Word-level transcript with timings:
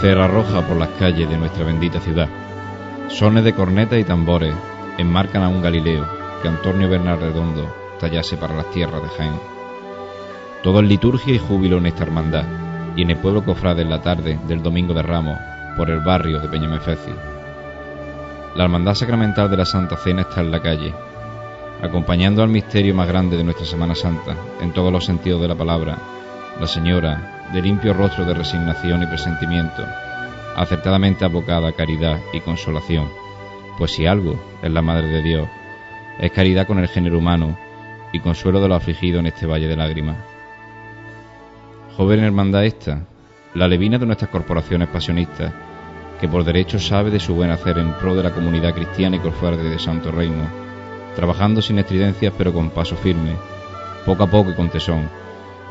Cera 0.00 0.28
roja 0.28 0.62
por 0.62 0.76
las 0.76 0.90
calles 0.90 1.28
de 1.28 1.36
nuestra 1.36 1.64
bendita 1.64 1.98
ciudad. 1.98 2.28
Sones 3.08 3.42
de 3.42 3.52
cornetas 3.52 3.98
y 3.98 4.04
tambores 4.04 4.54
enmarcan 4.96 5.42
a 5.42 5.48
un 5.48 5.60
Galileo 5.60 6.06
que 6.40 6.46
Antonio 6.46 6.88
Bernal 6.88 7.20
Redondo 7.20 7.74
tallase 7.98 8.36
para 8.36 8.54
las 8.54 8.70
tierras 8.70 9.02
de 9.02 9.08
Jaén. 9.08 9.40
Todo 10.62 10.78
es 10.80 10.86
liturgia 10.86 11.34
y 11.34 11.38
júbilo 11.38 11.78
en 11.78 11.86
esta 11.86 12.04
hermandad, 12.04 12.44
y 12.94 13.02
en 13.02 13.10
el 13.10 13.16
pueblo 13.16 13.44
cofrade 13.44 13.82
en 13.82 13.90
la 13.90 14.00
tarde 14.00 14.38
del 14.46 14.62
Domingo 14.62 14.94
de 14.94 15.02
Ramos, 15.02 15.36
por 15.76 15.90
el 15.90 15.98
barrio 15.98 16.38
de 16.38 16.48
Peñamefeci. 16.48 17.12
La 18.54 18.64
hermandad 18.64 18.94
sacramental 18.94 19.50
de 19.50 19.56
la 19.56 19.64
Santa 19.64 19.96
Cena 19.96 20.22
está 20.22 20.42
en 20.42 20.52
la 20.52 20.62
calle, 20.62 20.94
acompañando 21.82 22.44
al 22.44 22.50
misterio 22.50 22.94
más 22.94 23.08
grande 23.08 23.36
de 23.36 23.42
nuestra 23.42 23.66
Semana 23.66 23.96
Santa, 23.96 24.36
en 24.60 24.72
todos 24.72 24.92
los 24.92 25.04
sentidos 25.04 25.40
de 25.40 25.48
la 25.48 25.56
palabra, 25.56 25.98
la 26.60 26.66
Señora, 26.66 27.48
de 27.52 27.62
limpio 27.62 27.94
rostro 27.94 28.24
de 28.24 28.34
resignación 28.34 29.02
y 29.02 29.06
presentimiento, 29.06 29.84
acertadamente 30.56 31.24
abocada 31.24 31.68
a 31.68 31.72
caridad 31.72 32.18
y 32.32 32.40
consolación, 32.40 33.08
pues 33.78 33.92
si 33.92 34.06
algo 34.06 34.38
es 34.62 34.70
la 34.70 34.82
Madre 34.82 35.06
de 35.08 35.22
Dios, 35.22 35.48
es 36.18 36.32
caridad 36.32 36.66
con 36.66 36.78
el 36.78 36.88
género 36.88 37.18
humano 37.18 37.56
y 38.12 38.20
consuelo 38.20 38.60
de 38.60 38.68
lo 38.68 38.74
afligido 38.74 39.20
en 39.20 39.26
este 39.26 39.46
valle 39.46 39.68
de 39.68 39.76
lágrimas. 39.76 40.16
Joven 41.96 42.24
hermandad 42.24 42.64
esta, 42.64 43.06
la 43.54 43.68
levina 43.68 43.98
de 43.98 44.06
nuestras 44.06 44.30
corporaciones 44.30 44.88
pasionistas, 44.88 45.52
que 46.20 46.28
por 46.28 46.44
derecho 46.44 46.78
sabe 46.78 47.10
de 47.10 47.20
su 47.20 47.34
buen 47.34 47.50
hacer 47.50 47.78
en 47.78 47.92
pro 47.94 48.14
de 48.14 48.24
la 48.24 48.34
comunidad 48.34 48.74
cristiana 48.74 49.16
y 49.16 49.20
cofrade 49.20 49.62
de 49.62 49.78
Santo 49.78 50.10
Reino, 50.10 50.44
trabajando 51.14 51.62
sin 51.62 51.78
estridencias 51.78 52.32
pero 52.36 52.52
con 52.52 52.70
paso 52.70 52.96
firme, 52.96 53.36
poco 54.04 54.24
a 54.24 54.26
poco 54.26 54.50
y 54.50 54.54
con 54.54 54.68
tesón, 54.68 55.08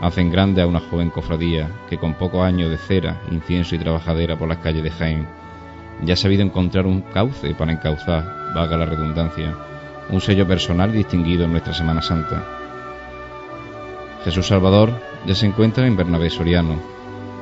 hacen 0.01 0.31
grande 0.31 0.61
a 0.61 0.67
una 0.67 0.79
joven 0.79 1.09
cofradía 1.09 1.69
que 1.89 1.97
con 1.97 2.13
pocos 2.13 2.41
años 2.41 2.69
de 2.69 2.77
cera, 2.77 3.21
incienso 3.31 3.75
y 3.75 3.79
trabajadera 3.79 4.37
por 4.37 4.47
las 4.47 4.59
calles 4.59 4.83
de 4.83 4.91
Jaén, 4.91 5.27
ya 6.03 6.13
ha 6.13 6.17
sabido 6.17 6.43
encontrar 6.43 6.85
un 6.85 7.01
cauce 7.01 7.55
para 7.55 7.71
encauzar, 7.71 8.53
valga 8.53 8.77
la 8.77 8.85
redundancia, 8.85 9.55
un 10.09 10.21
sello 10.21 10.47
personal 10.47 10.91
distinguido 10.91 11.45
en 11.45 11.51
nuestra 11.51 11.73
Semana 11.73 12.01
Santa. 12.01 12.45
Jesús 14.23 14.47
Salvador 14.47 14.91
ya 15.25 15.35
se 15.35 15.47
encuentra 15.47 15.87
en 15.87 15.97
Bernabé 15.97 16.29
Soriano. 16.29 16.75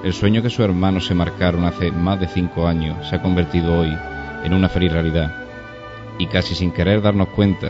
El 0.03 0.13
sueño 0.13 0.41
que 0.41 0.49
su 0.49 0.63
hermano 0.63 0.99
se 1.01 1.15
marcaron 1.15 1.65
hace 1.65 1.91
más 1.91 2.19
de 2.19 2.27
cinco 2.27 2.67
años 2.67 3.07
se 3.09 3.15
ha 3.15 3.21
convertido 3.21 3.79
hoy 3.79 3.95
en 4.43 4.53
una 4.53 4.69
feliz 4.69 4.91
realidad. 4.91 5.35
Y 6.19 6.27
casi 6.27 6.55
sin 6.55 6.71
querer 6.71 7.01
darnos 7.01 7.29
cuenta, 7.29 7.69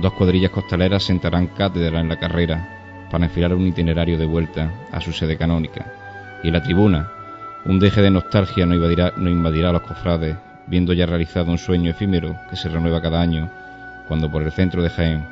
dos 0.00 0.12
cuadrillas 0.14 0.50
costaleras 0.50 1.02
sentarán 1.02 1.48
cátedra 1.48 2.00
en 2.00 2.08
la 2.08 2.18
carrera 2.18 2.83
para 3.14 3.26
enfilar 3.26 3.54
un 3.54 3.64
itinerario 3.64 4.18
de 4.18 4.26
vuelta 4.26 4.72
a 4.90 5.00
su 5.00 5.12
sede 5.12 5.36
canónica. 5.36 5.86
Y 6.42 6.48
en 6.48 6.54
la 6.54 6.64
tribuna, 6.64 7.12
un 7.64 7.78
deje 7.78 8.02
de 8.02 8.10
nostalgia 8.10 8.66
no 8.66 8.74
invadirá, 8.74 9.12
no 9.16 9.30
invadirá 9.30 9.68
a 9.68 9.72
los 9.72 9.82
cofrades, 9.82 10.36
viendo 10.66 10.92
ya 10.92 11.06
realizado 11.06 11.52
un 11.52 11.58
sueño 11.58 11.92
efímero 11.92 12.36
que 12.50 12.56
se 12.56 12.68
renueva 12.68 13.00
cada 13.00 13.20
año 13.20 13.48
cuando 14.08 14.28
por 14.28 14.42
el 14.42 14.50
centro 14.50 14.82
de 14.82 14.90
Jaén 14.90 15.24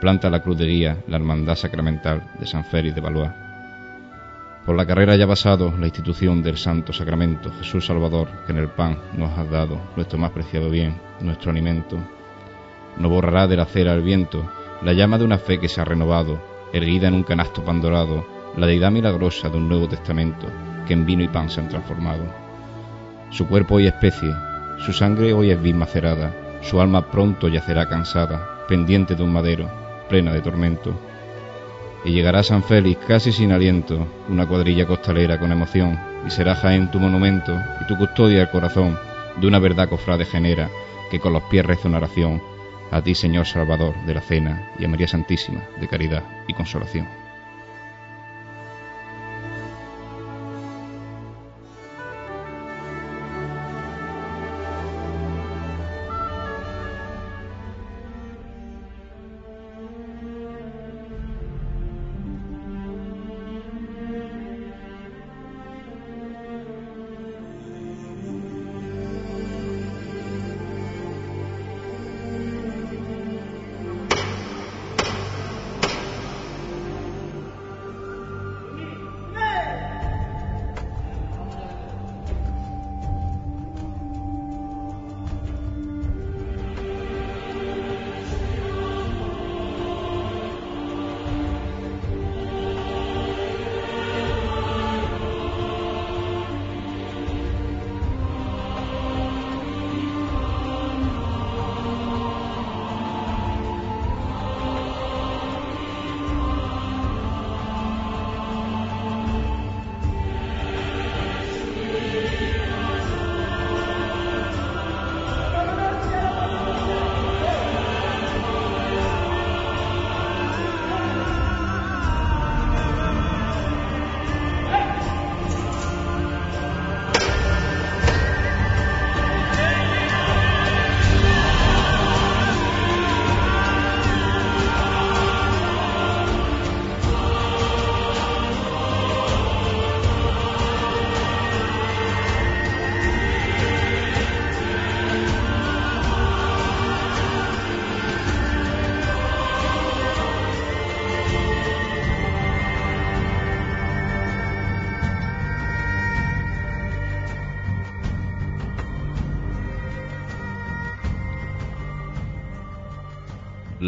planta 0.00 0.30
la 0.30 0.40
cruz 0.40 0.56
de 0.56 0.68
guía 0.68 0.96
la 1.06 1.16
Hermandad 1.16 1.54
Sacramental 1.56 2.22
de 2.40 2.46
San 2.46 2.64
Félix 2.64 2.94
de 2.94 3.02
Valois. 3.02 3.30
Por 4.64 4.74
la 4.74 4.86
carrera 4.86 5.14
ya 5.14 5.26
pasado 5.26 5.74
la 5.78 5.84
institución 5.84 6.42
del 6.42 6.56
Santo 6.56 6.94
Sacramento, 6.94 7.52
Jesús 7.58 7.84
Salvador, 7.84 8.28
que 8.46 8.52
en 8.52 8.58
el 8.58 8.68
pan 8.68 8.96
nos 9.18 9.38
has 9.38 9.50
dado, 9.50 9.78
nuestro 9.96 10.18
más 10.18 10.30
preciado 10.30 10.70
bien, 10.70 10.98
nuestro 11.20 11.50
alimento. 11.50 11.98
No 12.96 13.10
borrará 13.10 13.46
de 13.46 13.56
la 13.58 13.66
cera 13.66 13.92
el 13.92 14.00
viento 14.00 14.50
la 14.80 14.94
llama 14.94 15.18
de 15.18 15.24
una 15.26 15.36
fe 15.36 15.60
que 15.60 15.68
se 15.68 15.82
ha 15.82 15.84
renovado, 15.84 16.56
erguida 16.72 17.08
en 17.08 17.14
un 17.14 17.22
canasto 17.22 17.64
pan 17.64 17.80
dorado, 17.80 18.26
la 18.56 18.66
deidad 18.66 18.90
milagrosa 18.90 19.48
de 19.48 19.56
un 19.56 19.68
Nuevo 19.68 19.88
Testamento, 19.88 20.46
que 20.86 20.94
en 20.94 21.06
vino 21.06 21.22
y 21.22 21.28
pan 21.28 21.48
se 21.48 21.60
han 21.60 21.68
transformado. 21.68 22.24
Su 23.30 23.46
cuerpo 23.46 23.76
hoy 23.76 23.86
especie, 23.86 24.32
su 24.78 24.92
sangre 24.92 25.32
hoy 25.32 25.50
es 25.50 25.62
vid 25.62 25.74
macerada, 25.74 26.32
su 26.62 26.80
alma 26.80 27.10
pronto 27.10 27.48
yacerá 27.48 27.88
cansada, 27.88 28.64
pendiente 28.68 29.14
de 29.14 29.22
un 29.22 29.32
madero, 29.32 29.68
plena 30.08 30.32
de 30.32 30.40
tormento. 30.40 30.94
Y 32.04 32.12
llegará 32.12 32.42
San 32.42 32.62
Félix 32.62 33.04
casi 33.06 33.32
sin 33.32 33.52
aliento, 33.52 34.06
una 34.28 34.46
cuadrilla 34.46 34.86
costalera 34.86 35.38
con 35.38 35.52
emoción, 35.52 35.98
y 36.26 36.30
será 36.30 36.54
Jaén 36.54 36.90
tu 36.90 36.98
monumento 36.98 37.56
y 37.80 37.86
tu 37.86 37.96
custodia 37.96 38.42
el 38.42 38.50
corazón 38.50 38.98
de 39.40 39.46
una 39.46 39.58
verdad 39.58 39.88
cofrade 39.88 40.24
genera, 40.24 40.68
que 41.10 41.20
con 41.20 41.32
los 41.32 41.42
pies 41.44 41.64
reza 41.64 41.88
una 41.88 41.98
oración, 41.98 42.42
a 42.90 43.02
ti 43.02 43.14
Señor 43.14 43.46
Salvador 43.46 43.94
de 44.04 44.14
la 44.14 44.20
cena 44.20 44.62
y 44.78 44.84
a 44.84 44.88
María 44.88 45.08
Santísima 45.08 45.62
de 45.80 45.88
caridad 45.88 46.22
y 46.46 46.54
consolación. 46.54 47.17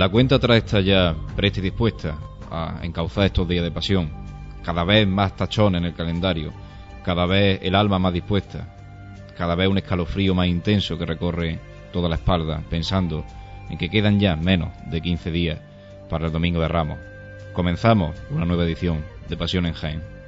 La 0.01 0.09
cuenta 0.09 0.37
atrás 0.37 0.57
está 0.57 0.81
ya 0.81 1.15
presta 1.37 1.61
y 1.61 1.65
dispuesta 1.65 2.17
a 2.51 2.79
encauzar 2.81 3.27
estos 3.27 3.47
días 3.47 3.63
de 3.63 3.71
pasión. 3.71 4.11
Cada 4.65 4.83
vez 4.83 5.07
más 5.07 5.37
tachón 5.37 5.75
en 5.75 5.85
el 5.85 5.93
calendario, 5.93 6.55
cada 7.05 7.27
vez 7.27 7.61
el 7.63 7.75
alma 7.75 7.99
más 7.99 8.15
dispuesta, 8.15 8.67
cada 9.37 9.55
vez 9.55 9.69
un 9.69 9.77
escalofrío 9.77 10.35
más 10.35 10.47
intenso 10.47 10.97
que 10.97 11.05
recorre 11.05 11.59
toda 11.93 12.09
la 12.09 12.15
espalda, 12.15 12.63
pensando 12.71 13.27
en 13.69 13.77
que 13.77 13.91
quedan 13.91 14.19
ya 14.19 14.37
menos 14.37 14.71
de 14.91 15.03
15 15.03 15.31
días 15.33 15.61
para 16.09 16.29
el 16.29 16.33
Domingo 16.33 16.63
de 16.63 16.69
Ramos. 16.69 16.99
Comenzamos 17.53 18.17
una 18.31 18.47
nueva 18.47 18.65
edición 18.65 19.05
de 19.29 19.37
Pasión 19.37 19.67
en 19.67 19.75
Jaén. 19.75 20.20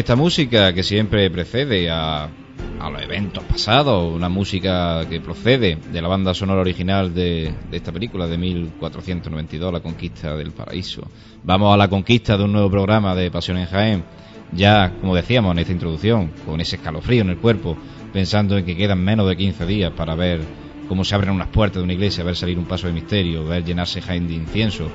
Esta 0.00 0.16
música 0.16 0.72
que 0.72 0.82
siempre 0.82 1.30
precede 1.30 1.90
a, 1.90 2.24
a 2.24 2.90
los 2.90 3.02
eventos 3.02 3.44
pasados, 3.44 4.14
una 4.14 4.30
música 4.30 5.06
que 5.10 5.20
procede 5.20 5.76
de 5.76 6.00
la 6.00 6.08
banda 6.08 6.32
sonora 6.32 6.62
original 6.62 7.12
de, 7.12 7.52
de, 7.70 7.76
esta 7.76 7.92
película 7.92 8.26
de 8.26 8.38
1492, 8.38 9.70
La 9.70 9.80
Conquista 9.80 10.34
del 10.36 10.52
Paraíso. 10.52 11.02
Vamos 11.44 11.74
a 11.74 11.76
la 11.76 11.88
conquista 11.88 12.38
de 12.38 12.44
un 12.44 12.52
nuevo 12.52 12.70
programa 12.70 13.14
de 13.14 13.30
Pasión 13.30 13.58
en 13.58 13.66
Jaén, 13.66 14.04
ya 14.52 14.94
como 15.02 15.14
decíamos 15.14 15.52
en 15.52 15.58
esta 15.58 15.72
introducción, 15.72 16.32
con 16.46 16.62
ese 16.62 16.76
escalofrío 16.76 17.20
en 17.20 17.30
el 17.30 17.38
cuerpo, 17.38 17.76
pensando 18.10 18.56
en 18.56 18.64
que 18.64 18.76
quedan 18.76 19.04
menos 19.04 19.28
de 19.28 19.36
15 19.36 19.66
días 19.66 19.92
para 19.92 20.14
ver 20.14 20.40
cómo 20.88 21.04
se 21.04 21.14
abren 21.14 21.34
unas 21.34 21.48
puertas 21.48 21.76
de 21.76 21.84
una 21.84 21.92
iglesia, 21.92 22.24
ver 22.24 22.36
salir 22.36 22.58
un 22.58 22.64
paso 22.64 22.86
de 22.86 22.94
misterio, 22.94 23.44
ver 23.44 23.64
llenarse 23.64 24.00
Jaén 24.00 24.26
de 24.26 24.34
incienso, 24.34 24.90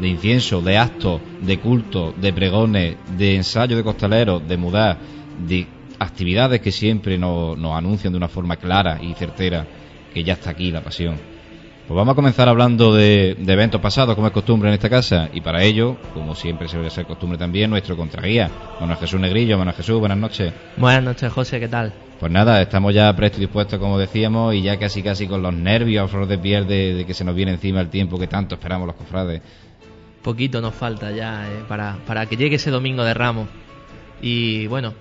de 0.00 0.08
incienso, 0.08 0.60
de 0.60 0.78
actos, 0.78 1.20
de 1.40 1.58
culto, 1.58 2.12
de 2.16 2.32
pregones, 2.32 2.96
de 3.16 3.36
ensayo 3.36 3.76
de 3.76 3.84
costaleros, 3.84 4.46
de 4.46 4.56
mudar, 4.56 4.98
de 5.46 5.66
actividades 5.98 6.60
que 6.60 6.72
siempre 6.72 7.18
nos, 7.18 7.58
anuncian 7.72 8.12
de 8.12 8.16
una 8.16 8.28
forma 8.28 8.56
clara 8.56 8.98
y 9.02 9.14
certera 9.14 9.66
que 10.12 10.24
ya 10.24 10.34
está 10.34 10.50
aquí 10.50 10.70
la 10.70 10.82
pasión. 10.82 11.16
Pues 11.86 11.96
vamos 11.96 12.12
a 12.12 12.16
comenzar 12.16 12.48
hablando 12.48 12.94
de, 12.94 13.36
eventos 13.46 13.78
pasados, 13.78 14.14
como 14.14 14.26
es 14.26 14.32
costumbre 14.32 14.70
en 14.70 14.74
esta 14.74 14.88
casa, 14.88 15.28
y 15.34 15.42
para 15.42 15.62
ello, 15.62 15.98
como 16.14 16.34
siempre 16.34 16.66
se 16.66 16.78
debe 16.78 16.88
ser 16.88 17.04
costumbre 17.04 17.36
también, 17.36 17.68
nuestro 17.68 17.94
contraguía, 17.94 18.50
Manuel 18.80 18.98
Jesús 18.98 19.20
Negrillo. 19.20 19.58
Manuel 19.58 19.76
Jesús, 19.76 20.00
buenas 20.00 20.16
noches. 20.16 20.52
Buenas 20.78 21.02
noches, 21.02 21.30
José, 21.30 21.60
¿qué 21.60 21.68
tal? 21.68 21.92
Pues 22.18 22.32
nada, 22.32 22.62
estamos 22.62 22.94
ya 22.94 23.14
prestos 23.14 23.38
y 23.38 23.42
dispuestos, 23.42 23.78
como 23.78 23.98
decíamos, 23.98 24.54
y 24.54 24.62
ya 24.62 24.78
casi 24.78 25.02
casi 25.02 25.26
con 25.26 25.42
los 25.42 25.52
nervios 25.52 26.04
a 26.04 26.08
flor 26.08 26.26
de 26.26 26.38
piel 26.38 26.66
de, 26.66 27.04
que 27.06 27.12
se 27.12 27.22
nos 27.22 27.34
viene 27.34 27.52
encima 27.52 27.82
el 27.82 27.90
tiempo 27.90 28.18
que 28.18 28.28
tanto 28.28 28.54
esperamos 28.54 28.86
los 28.86 28.96
cofrades. 28.96 29.42
Poquito 30.24 30.62
nos 30.62 30.74
falta 30.74 31.10
ya 31.10 31.46
eh, 31.46 31.64
para, 31.68 31.98
para 32.06 32.24
que 32.24 32.38
llegue 32.38 32.56
ese 32.56 32.70
domingo 32.70 33.04
de 33.04 33.12
Ramos. 33.12 33.46
Y 34.22 34.66
bueno, 34.68 34.94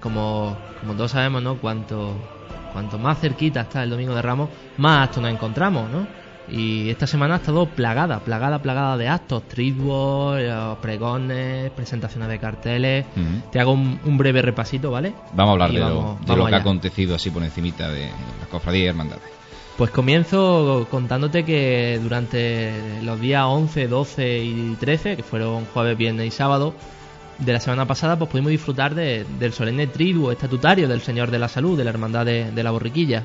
como, 0.00 0.56
como 0.80 0.94
todos 0.94 1.10
sabemos, 1.10 1.42
¿no? 1.42 1.56
Cuanto, 1.56 2.14
cuanto 2.72 2.98
más 2.98 3.20
cerquita 3.20 3.60
está 3.60 3.82
el 3.82 3.90
domingo 3.90 4.14
de 4.14 4.22
Ramos, 4.22 4.48
más 4.78 5.04
actos 5.04 5.22
nos 5.22 5.32
encontramos, 5.32 5.90
¿no? 5.90 6.06
Y 6.48 6.88
esta 6.88 7.06
semana 7.06 7.34
ha 7.34 7.36
estado 7.36 7.66
plagada, 7.66 8.20
plagada, 8.20 8.60
plagada 8.60 8.96
de 8.96 9.06
actos, 9.06 9.42
streetball, 9.44 10.40
eh, 10.40 10.74
pregones, 10.80 11.70
presentaciones 11.72 12.28
de 12.28 12.38
carteles. 12.38 13.06
Te 13.52 13.60
hago 13.60 13.72
un, 13.72 14.18
breve 14.18 14.40
repasito, 14.42 14.90
¿vale? 14.90 15.12
Vamos 15.34 15.50
a 15.50 15.52
hablar 15.52 15.72
de, 15.72 15.78
lo, 15.78 16.46
que 16.46 16.54
ha 16.54 16.58
acontecido 16.58 17.14
así 17.14 17.30
por 17.30 17.44
encimita 17.44 17.88
de 17.90 18.10
las 18.40 18.48
cofradías 18.48 18.86
y 18.86 18.88
hermandades. 18.88 19.39
Pues 19.80 19.92
comienzo 19.92 20.86
contándote 20.90 21.42
que 21.42 21.98
durante 22.02 23.00
los 23.02 23.18
días 23.18 23.44
11, 23.46 23.88
12 23.88 24.38
y 24.44 24.76
13, 24.78 25.16
que 25.16 25.22
fueron 25.22 25.64
jueves, 25.72 25.96
viernes 25.96 26.26
y 26.26 26.30
sábado, 26.30 26.74
de 27.38 27.50
la 27.50 27.60
semana 27.60 27.86
pasada, 27.86 28.18
pues 28.18 28.30
pudimos 28.30 28.50
disfrutar 28.50 28.94
del 28.94 29.52
solemne 29.54 29.86
triduo 29.86 30.32
estatutario 30.32 30.86
del 30.86 31.00
Señor 31.00 31.30
de 31.30 31.38
la 31.38 31.48
Salud, 31.48 31.78
de 31.78 31.84
la 31.84 31.90
Hermandad 31.92 32.26
de, 32.26 32.62
la 32.62 32.70
Borriquilla. 32.72 33.24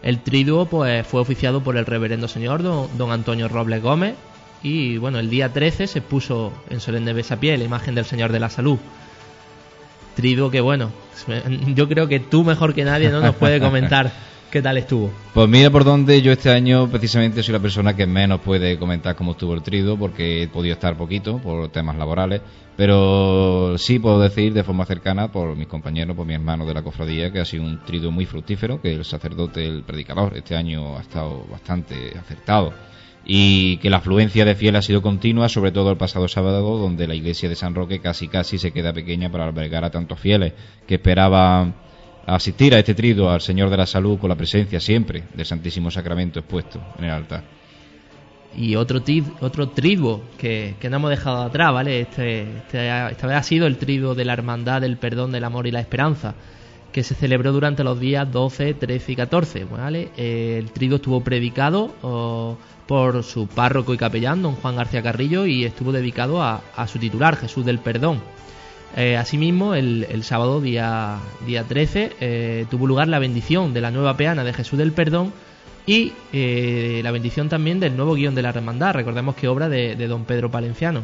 El 0.00 0.20
triduo 0.20 0.66
pues, 0.66 1.04
fue 1.04 1.20
oficiado 1.20 1.64
por 1.64 1.76
el 1.76 1.84
reverendo 1.84 2.28
señor 2.28 2.62
don, 2.62 3.10
Antonio 3.10 3.48
Robles 3.48 3.82
Gómez 3.82 4.14
y 4.62 4.98
bueno, 4.98 5.18
el 5.18 5.28
día 5.28 5.52
13 5.52 5.88
se 5.88 6.00
puso 6.00 6.52
en 6.70 6.78
solemne 6.78 7.12
besapié 7.12 7.58
la 7.58 7.64
imagen 7.64 7.96
del 7.96 8.04
Señor 8.04 8.30
de 8.30 8.38
la 8.38 8.50
Salud. 8.50 8.78
Triduo 10.14 10.48
que 10.48 10.60
bueno, 10.60 10.92
yo 11.74 11.88
creo 11.88 12.06
que 12.06 12.20
tú 12.20 12.44
mejor 12.44 12.72
que 12.72 12.84
nadie 12.84 13.10
no 13.10 13.20
nos 13.20 13.34
puede 13.34 13.58
comentar 13.58 14.12
¿Qué 14.50 14.62
tal 14.62 14.78
estuvo? 14.78 15.10
Pues 15.34 15.46
mira 15.46 15.68
por 15.68 15.84
dónde 15.84 16.22
yo 16.22 16.32
este 16.32 16.50
año 16.50 16.88
precisamente 16.88 17.42
soy 17.42 17.52
la 17.52 17.60
persona 17.60 17.94
que 17.94 18.06
menos 18.06 18.40
puede 18.40 18.78
comentar 18.78 19.14
cómo 19.14 19.32
estuvo 19.32 19.52
el 19.52 19.62
trido 19.62 19.98
porque 19.98 20.42
he 20.42 20.48
podido 20.48 20.72
estar 20.72 20.96
poquito 20.96 21.36
por 21.36 21.68
temas 21.68 21.98
laborales, 21.98 22.40
pero 22.74 23.76
sí 23.76 23.98
puedo 23.98 24.18
decir 24.20 24.54
de 24.54 24.64
forma 24.64 24.86
cercana 24.86 25.30
por 25.30 25.54
mis 25.54 25.66
compañeros, 25.66 26.16
por 26.16 26.24
mi 26.24 26.32
hermano 26.32 26.64
de 26.64 26.72
la 26.72 26.82
cofradía, 26.82 27.30
que 27.30 27.40
ha 27.40 27.44
sido 27.44 27.64
un 27.64 27.84
trido 27.84 28.10
muy 28.10 28.24
fructífero, 28.24 28.80
que 28.80 28.94
el 28.94 29.04
sacerdote, 29.04 29.66
el 29.66 29.82
predicador, 29.82 30.34
este 30.34 30.56
año 30.56 30.96
ha 30.96 31.02
estado 31.02 31.44
bastante 31.50 32.16
acertado 32.18 32.72
y 33.26 33.76
que 33.76 33.90
la 33.90 33.98
afluencia 33.98 34.46
de 34.46 34.54
fieles 34.54 34.78
ha 34.78 34.82
sido 34.82 35.02
continua, 35.02 35.50
sobre 35.50 35.72
todo 35.72 35.90
el 35.90 35.98
pasado 35.98 36.26
sábado, 36.26 36.78
donde 36.78 37.06
la 37.06 37.14
iglesia 37.14 37.50
de 37.50 37.54
San 37.54 37.74
Roque 37.74 38.00
casi 38.00 38.28
casi 38.28 38.56
se 38.56 38.72
queda 38.72 38.94
pequeña 38.94 39.30
para 39.30 39.44
albergar 39.44 39.84
a 39.84 39.90
tantos 39.90 40.18
fieles 40.18 40.54
que 40.86 40.94
esperaban 40.94 41.74
asistir 42.28 42.74
a 42.74 42.78
este 42.78 42.94
trido 42.94 43.30
al 43.30 43.40
Señor 43.40 43.70
de 43.70 43.76
la 43.76 43.86
Salud 43.86 44.18
con 44.18 44.28
la 44.28 44.36
presencia 44.36 44.80
siempre 44.80 45.24
del 45.34 45.46
Santísimo 45.46 45.90
Sacramento 45.90 46.38
expuesto 46.38 46.80
en 46.98 47.04
el 47.04 47.10
altar. 47.10 47.42
Y 48.56 48.76
otro, 48.76 49.02
otro 49.40 49.68
triduo 49.70 50.22
que, 50.36 50.74
no 50.90 50.96
hemos 50.96 51.10
dejado 51.10 51.42
atrás, 51.42 51.72
¿vale? 51.72 52.00
Este, 52.00 52.42
este, 52.42 53.10
esta 53.10 53.26
vez 53.26 53.36
ha 53.36 53.42
sido 53.42 53.66
el 53.66 53.76
triduo 53.76 54.14
de 54.14 54.24
la 54.24 54.32
Hermandad 54.32 54.80
del 54.80 54.96
Perdón, 54.96 55.32
del 55.32 55.44
Amor 55.44 55.66
y 55.66 55.70
la 55.70 55.80
Esperanza, 55.80 56.34
que 56.92 57.02
se 57.02 57.14
celebró 57.14 57.52
durante 57.52 57.84
los 57.84 58.00
días 58.00 58.30
12, 58.30 58.74
13 58.74 59.12
y 59.12 59.16
14, 59.16 59.64
¿vale? 59.64 60.10
el 60.16 60.70
triduo 60.70 60.96
estuvo 60.96 61.22
predicado 61.22 62.58
por 62.86 63.22
su 63.22 63.46
párroco 63.46 63.92
y 63.92 63.98
capellán, 63.98 64.42
don 64.42 64.54
Juan 64.54 64.76
García 64.76 65.02
Carrillo, 65.02 65.46
y 65.46 65.64
estuvo 65.64 65.92
dedicado 65.92 66.42
a, 66.42 66.62
a 66.74 66.86
su 66.88 66.98
titular, 66.98 67.36
Jesús 67.36 67.64
del 67.64 67.78
Perdón. 67.78 68.20
Eh, 68.96 69.16
asimismo, 69.16 69.74
el, 69.74 70.24
sábado, 70.24 70.60
día, 70.60 71.18
día 71.46 71.64
13, 71.64 72.12
eh, 72.20 72.66
tuvo 72.70 72.86
lugar 72.86 73.08
la 73.08 73.18
bendición 73.18 73.74
de 73.74 73.80
la 73.80 73.90
nueva 73.90 74.16
peana 74.16 74.44
de 74.44 74.52
Jesús 74.52 74.78
del 74.78 74.92
Perdón 74.92 75.32
y 75.86 76.12
eh, 76.32 77.00
la 77.04 77.10
bendición 77.10 77.48
también 77.48 77.80
del 77.80 77.96
nuevo 77.96 78.14
guion 78.14 78.34
de 78.34 78.42
la 78.42 78.50
hermandad, 78.50 78.94
recordemos 78.94 79.34
que 79.36 79.48
obra 79.48 79.68
de, 79.68 79.94
don 80.08 80.24
Pedro 80.24 80.50
Palenciano. 80.50 81.02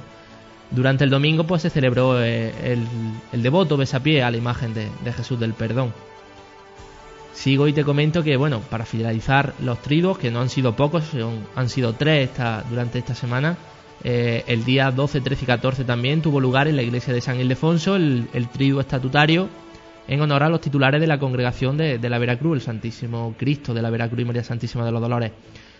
Durante 0.71 1.05
el 1.05 1.11
domingo 1.11 1.45
pues 1.45 1.62
se 1.62 1.71
celebró 1.71 2.21
el, 2.21 2.87
devoto 3.33 3.76
besapié 3.76 4.23
a 4.23 4.31
la 4.31 4.38
imagen 4.38 4.75
de, 4.75 5.12
Jesús 5.12 5.38
del 5.38 5.53
Perdón. 5.53 5.93
Sigo 7.33 7.69
y 7.69 7.73
te 7.73 7.85
comento 7.85 8.23
que, 8.23 8.37
bueno, 8.37 8.61
para 8.71 8.87
finalizar 8.87 9.55
los 9.61 9.83
tridos, 9.83 10.19
que 10.19 10.31
no 10.31 10.41
han 10.41 10.49
sido 10.49 10.75
pocos, 10.76 11.05
han 11.55 11.69
sido 11.69 11.93
tres 11.95 12.31
durante 12.71 12.99
esta 12.99 13.14
semana, 13.14 13.57
eh, 14.03 14.45
el 14.47 14.65
día 14.65 14.91
12, 14.91 15.21
13 15.21 15.45
y 15.45 15.47
14 15.47 15.85
también 15.85 16.21
tuvo 16.21 16.41
lugar 16.41 16.69
en 16.69 16.77
la 16.77 16.83
iglesia 16.83 17.15
de 17.15 17.21
San 17.21 17.41
Ildefonso 17.41 17.97
el, 17.97 18.29
el 18.33 18.49
estatutario 18.79 19.49
en 20.09 20.21
honor 20.21 20.43
a 20.43 20.49
los 20.49 20.61
titulares 20.61 21.01
de 21.01 21.07
la 21.07 21.19
congregación 21.19 21.77
de, 21.77 21.99
la 22.09 22.19
Veracruz, 22.19 22.57
el 22.57 22.61
Santísimo 22.61 23.35
Cristo 23.39 23.73
de 23.73 23.83
la 23.83 23.91
Veracruz 23.91 24.21
y 24.21 24.25
María 24.25 24.45
Santísima 24.45 24.85
de 24.85 24.93
los 24.93 25.01
Dolores. 25.01 25.33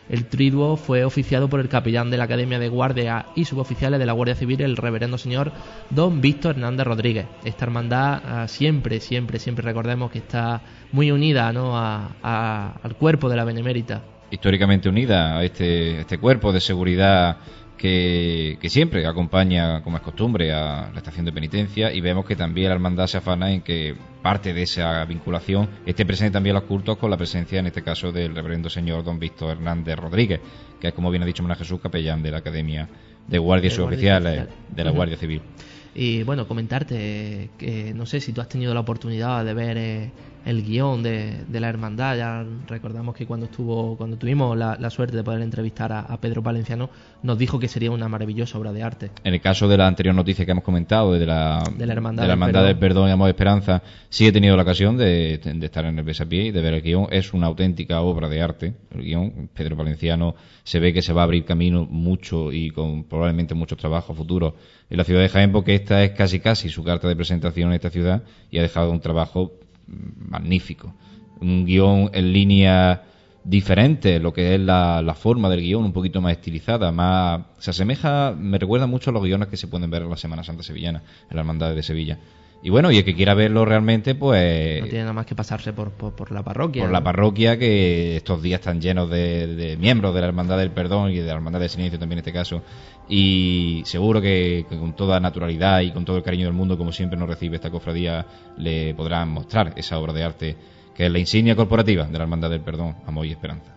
El 0.09 0.27
triduo 0.27 0.77
fue 0.77 1.05
oficiado 1.05 1.49
por 1.49 1.61
el 1.61 1.69
capellán 1.69 2.11
de 2.11 2.19
la 2.19 2.25
Academia 2.25 2.59
de 2.59 2.69
Guardia 2.69 3.27
y 3.35 3.47
suboficiales 3.47 3.99
de 3.99 4.05
la 4.05 4.13
Guardia 4.13 4.35
Civil, 4.35 4.61
el 4.61 4.77
reverendo 4.77 5.17
señor 5.17 5.51
don 5.89 6.21
Víctor 6.21 6.57
Hernández 6.57 6.87
Rodríguez. 6.87 7.27
Esta 7.43 7.65
hermandad 7.65 8.21
ah, 8.25 8.49
siempre, 8.49 9.01
siempre, 9.01 9.39
siempre 9.39 9.65
recordemos 9.65 10.11
que 10.11 10.19
está 10.19 10.61
muy 10.93 11.11
unida 11.11 11.51
¿no? 11.55 11.73
al 11.79 12.97
cuerpo 12.99 13.31
de 13.31 13.37
la 13.37 13.45
Benemérita. 13.45 14.03
Históricamente 14.31 14.91
unida 14.91 15.39
a 15.39 15.45
este, 15.45 16.01
este 16.01 16.19
cuerpo 16.19 16.53
de 16.53 16.61
seguridad 16.61 17.39
que, 17.77 18.59
siempre 18.69 19.07
acompaña, 19.07 19.83
como 19.83 19.97
es 19.97 20.03
costumbre, 20.03 20.53
a 20.53 20.91
la 20.93 20.99
estación 20.99 21.25
de 21.27 21.33
penitencia 21.33 21.93
y 21.93 22.01
vemos 22.01 22.25
que 22.25 22.37
también 22.37 22.69
la 22.69 22.75
hermandad 22.75 23.07
se 23.07 23.19
afana 23.19 23.53
en 23.53 23.63
que 23.63 23.95
parte 24.23 24.55
de 24.55 24.63
esa 24.63 25.05
vinculación 25.05 25.69
esté 25.85 26.07
presente 26.07 26.33
también 26.33 26.55
los 26.55 26.65
cultos 26.65 26.97
con 26.97 27.11
la 27.11 27.17
presencia, 27.17 27.59
en 27.59 27.67
este 27.67 27.83
caso, 27.83 28.13
del 28.13 28.35
reverendo 28.35 28.71
señor 28.71 29.05
don 29.05 29.19
Víctor 29.19 29.53
Hernández 29.53 29.97
Rodríguez, 29.97 30.41
que 30.81 30.89
es, 30.89 30.95
como 30.95 31.11
bien 31.11 31.23
ha 31.23 31.27
dicho 31.27 31.43
Manuel 31.43 31.59
Jesús, 31.59 31.81
capellán 31.81 32.23
de 32.23 32.31
la 32.31 32.39
Academia 32.39 32.89
de 33.27 33.39
Guardias 33.39 33.79
Oficiales 33.79 34.49
de 34.75 34.85
la 34.85 34.91
Guardia 34.91 35.17
Civil. 35.17 35.43
Y 35.95 36.25
bueno, 36.25 36.49
comentarte 36.49 37.51
que 37.57 37.95
no 37.95 38.05
sé 38.05 38.21
si 38.21 38.33
tú 38.33 38.41
has 38.41 38.49
tenido 38.49 38.75
la 38.75 38.81
oportunidad 38.81 39.45
de 39.45 39.55
ver 39.55 39.77
eh, 39.79 40.11
el 40.45 40.63
guion 40.63 41.03
de, 41.03 41.45
la 41.51 41.69
hermandad. 41.69 42.17
Ya 42.17 42.45
recordamos 42.67 43.15
que 43.15 43.27
cuando 43.27 43.47
estuvo, 43.47 43.97
cuando 43.97 44.17
tuvimos 44.17 44.57
la, 44.57 44.91
suerte 44.91 45.17
de 45.17 45.25
poder 45.25 45.43
entrevistar 45.43 45.93
a, 45.93 46.17
Pedro 46.21 46.43
Valenciano, 46.43 46.91
nos 47.23 47.39
dijo 47.39 47.59
que 47.59 47.69
sería 47.69 47.91
una 47.91 48.09
maravillosa 48.09 48.59
obra 48.59 48.73
de 48.73 48.83
arte. 48.83 49.11
En 49.25 49.35
el 49.35 49.41
caso 49.41 49.69
de 49.69 49.77
la 49.77 49.87
anterior 49.87 50.15
noticia 50.15 50.45
que 50.45 50.53
hemos 50.53 50.65
comentado, 50.65 51.13
de 51.13 51.27
la, 51.27 51.63
de 51.77 51.87
la 51.87 51.93
Hermandad, 51.95 52.65
del, 52.65 52.79
Perdón. 52.79 53.09
y 53.09 53.13
Amor 53.13 53.29
y 53.29 53.31
Esperanza, 53.31 53.83
sí 54.09 54.27
he 54.27 54.33
tenido 54.33 54.57
la 54.57 54.63
ocasión 54.63 54.97
de, 54.97 55.35
estar 55.35 55.85
en 55.87 55.99
el 55.99 56.05
Besapié 56.05 56.47
y 56.47 56.51
de 56.51 56.61
ver 56.61 56.75
el 56.75 56.83
guion. 56.83 57.09
Es 57.11 57.33
una 57.33 57.47
auténtica 57.47 58.01
obra 58.03 58.29
de 58.29 58.41
arte. 58.41 58.75
El 58.95 59.03
guion, 59.03 59.51
Pedro 59.55 59.77
Valenciano, 59.77 60.35
se 60.63 60.79
ve 60.79 60.93
que 60.93 61.03
se 61.03 61.13
va 61.13 61.23
a 61.23 61.25
abrir 61.25 61.45
camino 61.45 61.87
mucho 61.89 62.53
y 62.53 62.71
con 62.71 63.05
probablemente 63.05 63.55
muchos 63.55 63.79
trabajos 63.79 64.17
futuros 64.17 64.55
en 64.89 64.99
la 64.99 65.05
ciudad 65.05 65.21
de 65.21 65.29
Jaén, 65.29 65.53
porque 65.53 65.75
esta 65.75 66.03
es 66.05 66.13
casi 66.13 66.41
casi 66.41 66.69
su 66.69 66.85
carta 66.85 67.09
de 67.09 67.17
presentación 67.17 67.71
en 67.71 67.75
esta 67.75 67.91
ciudad 67.91 68.23
y 68.51 68.59
ha 68.59 68.63
dejado 68.63 68.91
un 68.91 69.01
trabajo 69.01 69.53
magnífico. 69.87 70.95
Un 71.41 71.65
guion 71.65 72.11
en 72.13 72.33
línea 72.33 73.03
diferente, 73.45 74.19
lo 74.19 74.33
que 74.33 74.55
es 74.55 74.61
la, 74.61 75.15
forma 75.19 75.49
del 75.51 75.61
guion, 75.61 75.85
un 75.85 75.93
poquito 75.93 76.21
más 76.21 76.33
estilizada, 76.33 76.91
más 76.93 77.43
se 77.59 77.71
asemeja, 77.71 78.35
me 78.37 78.59
recuerda 78.59 78.87
mucho 78.87 79.11
a 79.11 79.13
los 79.13 79.23
guiones 79.23 79.49
que 79.49 79.57
se 79.57 79.69
pueden 79.69 79.91
ver 79.91 80.03
en 80.03 80.11
la 80.11 80.17
Semana 80.17 80.43
Santa 80.45 80.63
Sevillana, 80.63 81.03
en 81.29 81.37
la 81.37 81.41
Hermandad 81.41 81.75
de 81.75 81.83
Sevilla. 81.83 82.19
Y 82.65 82.71
bueno, 82.71 82.91
y 82.91 82.97
el 82.97 83.05
que 83.05 83.15
quiera 83.15 83.35
verlo 83.35 83.67
realmente, 83.67 84.15
pues... 84.15 84.81
No 84.81 84.87
tiene 84.87 85.01
nada 85.01 85.13
más 85.13 85.27
que 85.27 85.35
pasarse 85.35 85.75
por, 85.75 85.91
por, 85.91 86.33
la 86.33 86.43
parroquia. 86.43 86.85
Por 86.85 86.93
la 86.93 87.05
parroquia, 87.05 87.59
que 87.59 88.17
estos 88.17 88.41
días 88.41 88.61
están 88.61 88.81
llenos 88.81 89.11
de, 89.11 89.77
miembros 89.79 90.15
de 90.15 90.23
la 90.23 90.29
Hermandad 90.29 90.57
del 90.57 90.71
Perdón 90.71 91.11
y 91.11 91.17
de 91.17 91.27
la 91.27 91.35
Hermandad 91.35 91.61
del 91.61 91.69
Silencio 91.69 91.99
también 91.99 92.21
en 92.21 92.21
este 92.21 92.33
caso. 92.33 92.63
Y 93.07 93.83
seguro 93.85 94.23
que, 94.23 94.65
con 94.71 94.97
toda 94.97 95.21
naturalidad 95.21 95.83
y 95.83 95.93
con 95.93 96.07
todo 96.07 96.17
el 96.17 96.23
cariño 96.23 96.47
del 96.47 96.55
mundo, 96.55 96.79
como 96.79 96.91
siempre 96.91 97.19
nos 97.19 97.29
recibe 97.29 97.57
esta 97.57 97.71
cofradía, 97.71 98.25
le 98.57 98.95
podrán 98.95 99.29
mostrar 99.29 99.75
esa 99.77 99.99
obra 99.99 100.15
de 100.15 100.25
arte 100.25 100.57
que 100.95 101.05
es 101.05 101.13
la 101.13 101.19
insignia 101.19 101.55
corporativa 101.55 102.07
de 102.07 102.17
la 102.17 102.25
Hermandad 102.25 102.49
del 102.49 102.63
Perdón, 102.63 102.97
Amor 103.07 103.27
y 103.27 103.33
Esperanza. 103.33 103.75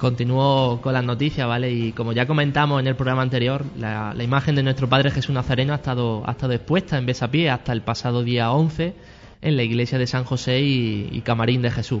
Continúo 0.00 0.80
con 0.80 0.94
las 0.94 1.04
noticias, 1.04 1.46
¿vale? 1.46 1.70
Y 1.70 1.92
como 1.92 2.14
ya 2.14 2.26
comentamos 2.26 2.80
en 2.80 2.86
el 2.86 2.96
programa 2.96 3.20
anterior, 3.20 3.66
la, 3.76 4.14
imagen 4.18 4.54
de 4.54 4.62
nuestro 4.62 4.88
Padre 4.88 5.10
Jesús 5.10 5.34
Nazareno 5.34 5.74
ha 5.74 5.76
estado, 5.76 6.22
ha 6.26 6.30
estado 6.30 6.54
expuesta 6.54 6.96
en 6.96 7.04
Besapié 7.04 7.50
hasta 7.50 7.74
el 7.74 7.82
pasado 7.82 8.22
día 8.22 8.50
11 8.50 8.94
en 9.42 9.56
la 9.58 9.62
iglesia 9.62 9.98
de 9.98 10.06
San 10.06 10.24
José 10.24 10.60
y, 10.60 11.20
Camarín 11.22 11.60
de 11.60 11.70
Jesús. 11.70 12.00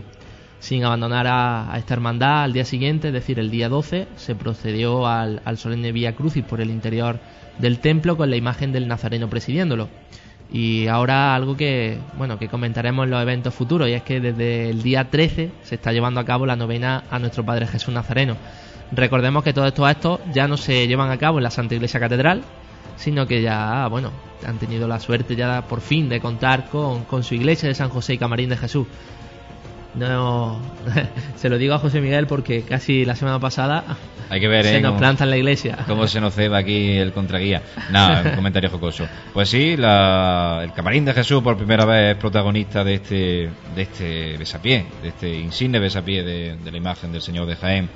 Sin 0.60 0.82
abandonar 0.82 1.26
a, 1.26 1.74
esta 1.76 1.92
hermandad, 1.92 2.44
al 2.44 2.54
día 2.54 2.64
siguiente, 2.64 3.08
es 3.08 3.12
decir, 3.12 3.38
el 3.38 3.50
día 3.50 3.68
12, 3.68 4.08
se 4.16 4.34
procedió 4.34 5.06
al, 5.06 5.42
al 5.44 5.58
solemne 5.58 5.92
Vía 5.92 6.16
Crucis 6.16 6.42
por 6.42 6.62
el 6.62 6.70
interior 6.70 7.20
del 7.58 7.80
templo 7.80 8.16
con 8.16 8.30
la 8.30 8.36
imagen 8.36 8.72
del 8.72 8.88
Nazareno 8.88 9.28
presidiéndolo. 9.28 9.90
Y 10.52 10.88
ahora 10.88 11.34
algo 11.34 11.56
que, 11.56 11.98
bueno, 12.16 12.38
que 12.38 12.48
comentaremos 12.48 13.04
en 13.04 13.10
los 13.10 13.22
eventos 13.22 13.54
futuros, 13.54 13.88
y 13.88 13.92
es 13.92 14.02
que 14.02 14.20
desde 14.20 14.70
el 14.70 14.82
día 14.82 15.08
13 15.08 15.50
se 15.62 15.74
está 15.76 15.92
llevando 15.92 16.20
a 16.20 16.24
cabo 16.24 16.44
la 16.44 16.56
novena 16.56 17.04
a 17.10 17.18
nuestro 17.18 17.44
Padre 17.44 17.66
Jesús 17.66 17.94
Nazareno. 17.94 18.36
Recordemos 18.92 19.44
que 19.44 19.52
todos 19.52 19.68
estos 19.68 19.86
actos 19.86 20.20
ya 20.32 20.48
no 20.48 20.56
se 20.56 20.88
llevan 20.88 21.10
a 21.10 21.18
cabo 21.18 21.38
en 21.38 21.44
la 21.44 21.50
Santa 21.50 21.76
Iglesia 21.76 22.00
Catedral, 22.00 22.42
sino 22.96 23.26
que 23.26 23.42
ya, 23.42 23.86
bueno, 23.88 24.10
han 24.44 24.58
tenido 24.58 24.88
la 24.88 24.98
suerte 24.98 25.36
ya 25.36 25.62
por 25.62 25.80
fin 25.80 26.08
de 26.08 26.20
contar 26.20 26.68
con, 26.68 27.04
con 27.04 27.22
su 27.22 27.34
iglesia 27.34 27.68
de 27.68 27.74
San 27.74 27.88
José 27.88 28.14
y 28.14 28.18
Camarín 28.18 28.50
de 28.50 28.56
Jesús. 28.56 28.86
No, 29.94 30.60
se 31.36 31.48
lo 31.48 31.58
digo 31.58 31.74
a 31.74 31.78
José 31.78 32.00
Miguel 32.00 32.26
porque 32.26 32.62
casi 32.62 33.04
la 33.04 33.16
semana 33.16 33.40
pasada 33.40 33.84
Hay 34.28 34.40
que 34.40 34.46
ver, 34.46 34.64
se 34.64 34.76
¿eh? 34.76 34.80
nos 34.80 34.96
planta 34.96 35.24
en 35.24 35.30
la 35.30 35.36
iglesia. 35.36 35.78
Cómo 35.86 36.06
se 36.06 36.20
nos 36.20 36.34
ceba 36.34 36.58
aquí 36.58 36.96
el 36.96 37.12
contraguía. 37.12 37.62
Nada, 37.90 38.22
un 38.30 38.36
comentario 38.36 38.70
jocoso. 38.70 39.08
Pues 39.32 39.48
sí, 39.48 39.72
el 39.72 40.72
camarín 40.72 41.04
de 41.04 41.12
Jesús 41.12 41.42
por 41.42 41.56
primera 41.56 41.84
vez 41.84 42.12
es 42.12 42.20
protagonista 42.20 42.84
de 42.84 42.94
este, 42.94 43.50
de 43.74 43.82
este 43.82 44.36
besapié, 44.36 44.86
de 45.02 45.08
este 45.08 45.34
insigne 45.34 45.80
besapié 45.80 46.22
de, 46.22 46.56
de 46.56 46.70
la 46.70 46.76
imagen 46.76 47.10
del 47.10 47.22
Señor 47.22 47.46
de 47.46 47.56
Jaén. 47.56 47.88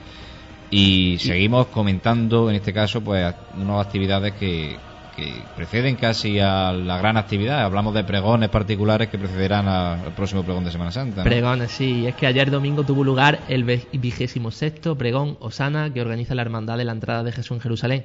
Y 0.71 1.19
seguimos 1.21 1.69
comentando, 1.69 2.51
en 2.51 2.57
este 2.57 2.73
caso, 2.73 3.01
pues 3.01 3.33
unas 3.57 3.87
actividades 3.87 4.33
que, 4.33 4.77
que 5.17 5.43
preceden 5.57 5.97
casi 5.97 6.41
a 6.41 6.73
la 6.73 6.99
gran 6.99 7.17
actividad. 7.17 7.63
Hablamos 7.63 7.95
de 7.95 8.05
pregones 8.05 8.49
particulares 8.49 9.09
que 9.09 9.19
precederán 9.19 9.69
al 9.69 10.13
próximo 10.15 10.43
pregón 10.43 10.65
de 10.65 10.71
Semana 10.71 10.91
Santa. 10.91 11.23
Pregones, 11.23 11.71
sí. 11.71 12.07
Es 12.07 12.15
que 12.15 12.27
ayer 12.27 12.51
domingo 12.51 12.85
tuvo 12.85 13.05
lugar 13.05 13.41
el 13.49 13.65
vigésimo 13.65 14.51
sexto 14.51 14.97
pregón 14.97 15.37
Osana 15.41 15.93
que 15.93 16.01
organiza 16.01 16.35
la 16.35 16.43
Hermandad 16.43 16.79
de 16.79 16.85
la 16.85 16.93
Entrada 16.93 17.23
de 17.23 17.33
Jesús 17.33 17.53
en 17.57 17.61
Jerusalén. 17.61 18.05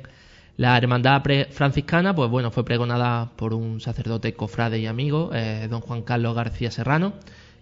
La 0.58 0.78
hermandad 0.78 1.24
franciscana, 1.52 2.14
pues 2.14 2.30
bueno, 2.30 2.52
fue 2.52 2.66
pregonada 2.66 3.32
por 3.38 3.54
un 3.54 3.80
sacerdote 3.80 4.34
cofrade 4.34 4.78
y 4.78 4.88
amigo, 4.88 5.32
eh, 5.34 5.68
don 5.70 5.80
Juan 5.80 6.02
Carlos 6.02 6.36
García 6.36 6.70
Serrano, 6.70 7.14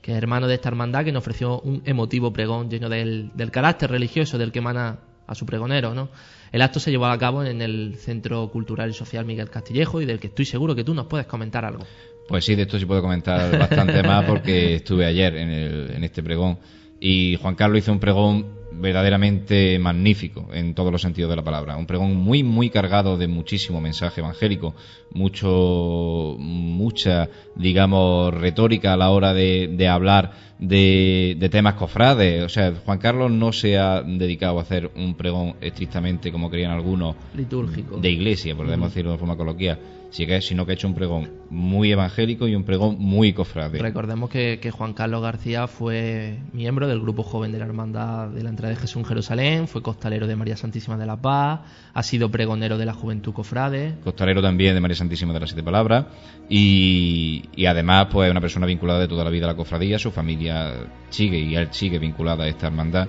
que 0.01 0.13
es 0.13 0.17
hermano 0.17 0.47
de 0.47 0.55
esta 0.55 0.69
hermandad, 0.69 1.05
que 1.05 1.11
nos 1.11 1.21
ofreció 1.21 1.59
un 1.59 1.83
emotivo 1.85 2.33
pregón 2.33 2.71
lleno 2.71 2.89
del, 2.89 3.29
del 3.35 3.51
carácter 3.51 3.91
religioso 3.91 4.39
del 4.39 4.51
que 4.51 4.59
emana 4.59 4.97
a 5.27 5.35
su 5.35 5.45
pregonero, 5.45 5.93
¿no? 5.93 6.09
El 6.51 6.61
acto 6.61 6.79
se 6.79 6.91
llevó 6.91 7.07
a 7.07 7.17
cabo 7.17 7.43
en 7.43 7.61
el 7.61 7.95
Centro 7.97 8.49
Cultural 8.49 8.89
y 8.89 8.93
Social 8.93 9.25
Miguel 9.25 9.49
Castillejo 9.49 10.01
y 10.01 10.05
del 10.05 10.19
que 10.19 10.27
estoy 10.27 10.45
seguro 10.45 10.75
que 10.75 10.83
tú 10.83 10.93
nos 10.93 11.07
puedes 11.07 11.27
comentar 11.27 11.65
algo. 11.65 11.85
Pues 12.27 12.45
sí, 12.45 12.55
de 12.55 12.63
esto 12.63 12.77
sí 12.77 12.85
puedo 12.85 13.01
comentar 13.01 13.57
bastante 13.57 14.03
más 14.03 14.25
porque 14.25 14.75
estuve 14.75 15.05
ayer 15.05 15.35
en, 15.35 16.03
este 16.03 16.21
pregón 16.21 16.57
y 16.99 17.37
Juan 17.41 17.55
Carlos 17.55 17.79
hizo 17.79 17.91
un 17.91 17.99
pregón 17.99 18.57
verdaderamente 18.71 19.79
magnífico 19.79 20.49
en 20.51 20.75
todos 20.75 20.91
los 20.91 21.01
sentidos 21.01 21.29
de 21.29 21.37
la 21.37 21.43
palabra. 21.43 21.77
Un 21.77 21.87
pregón 21.87 22.15
muy, 22.15 22.43
muy 22.43 22.69
cargado 22.69 23.17
de 23.17 23.27
muchísimo 23.27 23.79
mensaje 23.79 24.19
evangélico, 24.19 24.75
mucho, 25.11 26.35
mucha, 26.37 27.29
digamos, 27.55 28.33
retórica 28.33 28.93
a 28.93 28.97
la 28.97 29.09
hora 29.09 29.33
de 29.33 29.87
hablar 29.87 30.46
de, 30.59 31.47
temas 31.51 31.75
cofrades. 31.75 32.43
O 32.43 32.49
sea, 32.49 32.73
Juan 32.85 32.99
Carlos 32.99 33.31
no 33.31 33.51
se 33.51 33.77
ha 33.77 34.01
dedicado 34.01 34.59
a 34.59 34.61
hacer 34.61 34.91
un 34.95 35.15
pregón 35.15 35.55
estrictamente, 35.61 36.31
como 36.31 36.49
creían 36.49 36.71
algunos, 36.71 37.15
litúrgico. 37.35 37.97
De 37.97 38.09
iglesia, 38.09 38.55
podemos 38.55 38.89
decirlo 38.89 39.11
de 39.11 39.17
forma 39.17 39.37
coloquial 39.37 39.79
sino 40.09 40.65
que 40.65 40.71
ha 40.71 40.73
hecho 40.73 40.87
un 40.87 40.93
pregón 40.93 41.29
muy 41.49 41.91
evangélico 41.91 42.47
y 42.47 42.55
un 42.55 42.63
pregón 42.63 42.97
muy 42.99 43.33
cofrade. 43.33 43.79
Recordemos 43.79 44.29
que, 44.29 44.71
Juan 44.71 44.93
Carlos 44.93 45.21
García 45.21 45.67
fue 45.67 46.39
miembro 46.53 46.87
del 46.87 46.99
grupo 46.99 47.23
joven 47.23 47.51
de 47.51 47.59
la 47.59 47.65
Hermandad 47.65 48.29
de 48.29 48.43
la 48.43 48.49
Entrada 48.49 48.73
de 48.73 48.79
Jesús 48.79 48.97
en 48.97 49.05
Jerusalén, 49.05 49.67
fue 49.67 49.81
costalero 49.81 50.27
de 50.27 50.35
María 50.35 50.57
Santísima 50.57 50.97
de 50.97 51.05
la 51.05 51.17
Paz, 51.17 51.61
ha 51.93 52.03
sido 52.03 52.29
pregonero 52.29 52.77
de 52.77 52.85
la 52.85 52.93
Juventud 52.93 53.33
Cofrade. 53.33 53.95
Costalero 54.03 54.41
también 54.41 54.75
de 54.75 54.81
María 54.81 54.95
Santísima 54.95 55.33
de 55.33 55.39
las 55.39 55.49
Siete 55.49 55.63
Palabras 55.63 56.05
y, 56.49 57.45
y 57.55 57.65
además 57.65 58.07
pues 58.11 58.29
una 58.29 58.41
persona 58.41 58.65
vinculada 58.65 58.99
de 58.99 59.07
toda 59.07 59.23
la 59.23 59.29
vida 59.29 59.45
a 59.45 59.49
la 59.49 59.55
cofradía, 59.55 59.99
su 59.99 60.11
familia 60.11 60.46
y 60.47 61.55
él 61.55 61.67
sigue 61.71 61.99
vinculada 61.99 62.43
a 62.43 62.47
esta 62.47 62.67
hermandad 62.67 63.07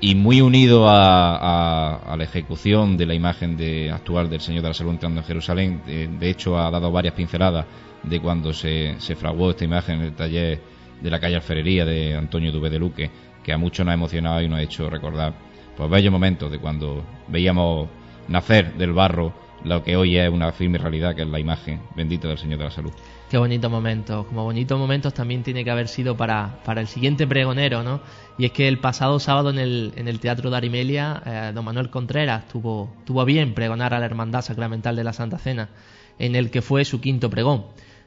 y 0.00 0.14
muy 0.14 0.40
unido 0.40 0.86
a, 0.88 2.14
la 2.16 2.24
ejecución 2.24 2.96
de 2.96 3.06
la 3.06 3.14
imagen 3.14 3.56
de, 3.56 3.90
actual 3.90 4.28
del 4.28 4.40
Señor 4.40 4.62
de 4.62 4.68
la 4.68 4.74
Salud 4.74 4.92
entrando 4.92 5.20
en 5.20 5.26
Jerusalén. 5.26 5.82
De, 5.86 6.28
hecho, 6.28 6.58
ha 6.58 6.70
dado 6.70 6.92
varias 6.92 7.14
pinceladas 7.14 7.64
de 8.02 8.20
cuando 8.20 8.52
se, 8.52 8.96
se, 8.98 9.16
fraguó 9.16 9.50
esta 9.50 9.64
imagen 9.64 10.00
en 10.00 10.02
el 10.02 10.12
taller 10.14 10.60
de 11.00 11.10
la 11.10 11.18
calle 11.18 11.36
Alferería 11.36 11.84
de 11.84 12.14
Antonio 12.14 12.52
Dubé 12.52 12.68
de 12.68 12.78
Luque, 12.78 13.10
que 13.42 13.52
a 13.52 13.56
muchos 13.56 13.84
nos 13.86 13.92
ha 13.92 13.94
emocionado 13.94 14.42
y 14.42 14.48
nos 14.48 14.58
ha 14.58 14.62
hecho 14.62 14.90
recordar 14.90 15.32
pues 15.76 15.90
bellos 15.90 16.12
momentos 16.12 16.50
de 16.50 16.58
cuando 16.58 17.02
veíamos 17.28 17.88
nacer 18.28 18.74
del 18.74 18.92
barro 18.92 19.32
lo 19.64 19.82
que 19.82 19.96
hoy 19.96 20.18
es 20.18 20.28
una 20.28 20.52
firme 20.52 20.78
realidad, 20.78 21.14
que 21.14 21.22
es 21.22 21.28
la 21.28 21.40
imagen 21.40 21.80
bendita 21.96 22.28
del 22.28 22.38
Señor 22.38 22.58
de 22.58 22.64
la 22.64 22.70
Salud. 22.70 22.92
Qué 23.34 23.38
bonito 23.38 23.68
momento. 23.68 24.28
Como 24.28 24.44
bonitos 24.44 24.78
momentos 24.78 25.12
también 25.12 25.42
tiene 25.42 25.64
que 25.64 25.70
haber 25.72 25.88
sido 25.88 26.16
para, 26.16 26.60
para 26.64 26.80
el 26.80 26.86
siguiente 26.86 27.26
pregonero, 27.26 27.82
¿no? 27.82 28.00
Y 28.38 28.44
es 28.44 28.52
que 28.52 28.68
el 28.68 28.78
pasado 28.78 29.18
sábado 29.18 29.50
en 29.50 29.58
el, 29.58 29.92
en 29.96 30.06
el 30.06 30.20
Teatro 30.20 30.50
de 30.50 30.56
Arimelia, 30.56 31.20
eh, 31.26 31.52
don 31.52 31.64
Manuel 31.64 31.90
Contreras 31.90 32.46
tuvo, 32.46 32.94
tuvo 33.04 33.24
bien 33.24 33.52
pregonar 33.52 33.92
a 33.92 33.98
la 33.98 34.06
Hermandad 34.06 34.42
Sacramental 34.42 34.94
de 34.94 35.02
la 35.02 35.12
Santa 35.12 35.38
Cena, 35.38 35.70
en 36.20 36.36
el 36.36 36.52
que 36.52 36.62
fue 36.62 36.84
su 36.84 37.00
quinto 37.00 37.28
pregón. 37.28 37.64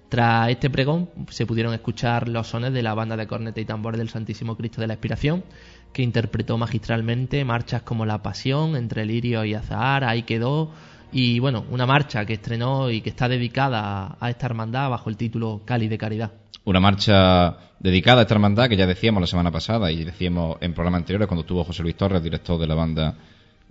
Tras 0.07 0.47
este 0.49 0.69
pregón 0.69 1.09
se 1.29 1.45
pudieron 1.45 1.73
escuchar 1.73 2.29
los 2.29 2.47
sones 2.47 2.71
de 2.71 2.81
la 2.81 2.93
banda 2.93 3.17
de 3.17 3.27
corneta 3.27 3.59
y 3.59 3.65
tambor 3.65 3.97
del 3.97 4.07
Santísimo 4.07 4.55
Cristo 4.55 4.79
de 4.79 4.87
la 4.87 4.93
Expiración, 4.93 5.43
que 5.91 6.03
interpretó 6.03 6.57
magistralmente 6.57 7.43
marchas 7.43 7.81
como 7.81 8.05
La 8.05 8.23
Pasión, 8.23 8.77
Entre 8.77 9.05
Lirio 9.05 9.43
y 9.43 9.55
Azahar, 9.55 10.05
Ahí 10.05 10.23
quedó, 10.23 10.71
y 11.11 11.39
bueno, 11.39 11.65
una 11.71 11.85
marcha 11.85 12.25
que 12.25 12.33
estrenó 12.33 12.89
y 12.89 13.01
que 13.01 13.09
está 13.09 13.27
dedicada 13.27 14.17
a 14.19 14.29
esta 14.29 14.45
hermandad 14.45 14.89
bajo 14.89 15.09
el 15.09 15.17
título 15.17 15.61
Cali 15.65 15.87
de 15.87 15.97
Caridad. 15.97 16.31
Una 16.65 16.79
marcha 16.79 17.57
dedicada 17.79 18.19
a 18.19 18.21
esta 18.23 18.33
hermandad 18.33 18.67
que 18.67 18.75
ya 18.75 18.85
decíamos 18.85 19.21
la 19.21 19.27
semana 19.27 19.51
pasada 19.51 19.91
y 19.91 20.03
decíamos 20.03 20.57
en 20.59 20.73
programas 20.73 20.99
anteriores 20.99 21.27
cuando 21.27 21.41
estuvo 21.41 21.63
José 21.63 21.83
Luis 21.83 21.95
Torres, 21.95 22.21
director 22.21 22.59
de 22.59 22.67
la 22.67 22.75
banda 22.75 23.15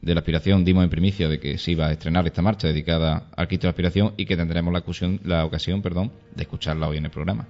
de 0.01 0.15
la 0.15 0.21
aspiración, 0.21 0.65
dimos 0.65 0.85
en 0.85 0.91
primicia 0.91 1.29
de 1.29 1.39
que 1.39 1.59
se 1.59 1.73
iba 1.73 1.87
a 1.87 1.93
estrenar 1.93 2.27
esta 2.27 2.43
marcha 2.43 2.69
dedicada 2.69 3.25
al 3.35 3.49
Cristo 3.49 3.67
de 3.67 3.69
la 3.69 3.71
aspiración 3.71 4.15
y 4.17 4.27
que 4.27 4.37
tendremos 4.37 4.73
la 4.73 4.81
ocasión, 4.81 5.21
la 5.25 5.45
ocasión 5.45 5.83
perdón, 5.83 6.13
de 6.35 6.43
escucharla 6.43 6.89
hoy 6.89 6.99
en 6.99 7.07
el 7.07 7.11
programa. 7.11 7.47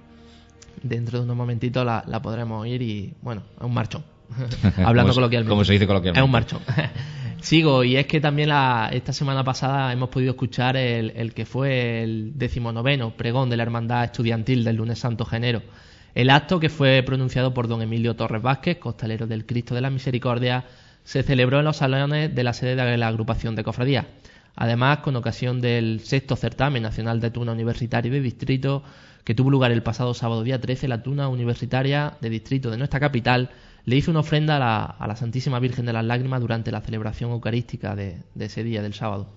Dentro 0.81 1.19
de 1.19 1.25
unos 1.25 1.35
momentitos 1.35 1.85
la, 1.85 2.03
la 2.07 2.21
podremos 2.21 2.61
oír 2.61 2.81
y, 2.81 3.13
bueno, 3.21 3.43
es 3.57 3.63
un 3.63 3.73
marchón. 3.73 4.03
Hablando 4.85 5.13
coloquialmente. 5.13 5.49
Como 5.49 5.63
se 5.63 5.73
dice 5.73 5.87
coloquialmente. 5.87 6.19
Es 6.19 6.25
un 6.25 6.31
marchón. 6.31 6.59
Sigo, 7.41 7.83
y 7.83 7.97
es 7.97 8.07
que 8.07 8.19
también 8.19 8.49
la, 8.49 8.89
esta 8.91 9.13
semana 9.13 9.43
pasada 9.43 9.93
hemos 9.93 10.09
podido 10.09 10.31
escuchar 10.31 10.75
el, 10.75 11.33
que 11.33 11.45
fue 11.45 12.03
el 12.03 12.33
decimonoveno 12.35 13.15
pregón 13.15 13.49
de 13.49 13.57
la 13.57 13.63
Hermandad 13.63 14.05
Estudiantil 14.05 14.63
del 14.63 14.77
lunes 14.77 14.99
Santo 14.99 15.23
Genero. 15.23 15.61
El 16.15 16.29
acto 16.29 16.59
que 16.59 16.69
fue 16.69 17.03
pronunciado 17.05 17.53
por 17.53 17.67
don 17.67 17.81
Emilio 17.81 18.15
Torres 18.15 18.41
Vázquez, 18.41 18.79
costalero 18.79 19.27
del 19.27 19.45
Cristo 19.45 19.75
de 19.75 19.81
la 19.81 19.89
Misericordia, 19.89 20.65
se 21.03 21.23
celebró 21.23 21.59
en 21.59 21.65
los 21.65 21.77
salones 21.77 22.33
de 22.33 22.43
la 22.43 22.53
sede 22.53 22.75
de 22.75 22.97
la 22.97 23.07
agrupación 23.07 23.55
de 23.55 23.63
cofradías. 23.63 24.07
Además, 24.55 24.99
con 24.99 25.15
ocasión 25.15 25.61
del 25.61 25.99
sexto 25.99 26.35
certamen 26.35 26.81
nacional 26.81 27.21
de 27.21 27.29
tuna 27.29 27.51
universitaria 27.51 28.11
de 28.11 28.19
distrito, 28.19 28.83
que 29.23 29.35
tuvo 29.35 29.51
lugar 29.51 29.71
el 29.71 29.83
pasado 29.83 30.15
sábado 30.15 30.43
día 30.43 30.59
13, 30.59 30.87
la 30.87 31.03
tuna 31.03 31.27
universitaria 31.29 32.17
de 32.19 32.29
distrito 32.29 32.71
de 32.71 32.77
nuestra 32.77 32.99
capital 32.99 33.51
le 33.87 33.95
hizo 33.95 34.11
una 34.11 34.19
ofrenda 34.19 34.57
a 34.99 35.07
la, 35.07 35.15
Santísima 35.15 35.59
Virgen 35.59 35.85
de 35.85 35.93
las 35.93 36.03
Lágrimas 36.03 36.41
durante 36.41 36.73
la 36.73 36.81
celebración 36.81 37.31
eucarística 37.31 37.95
de, 37.95 38.17
ese 38.37 38.61
día, 38.61 38.81
del 38.81 38.93
sábado. 38.93 39.27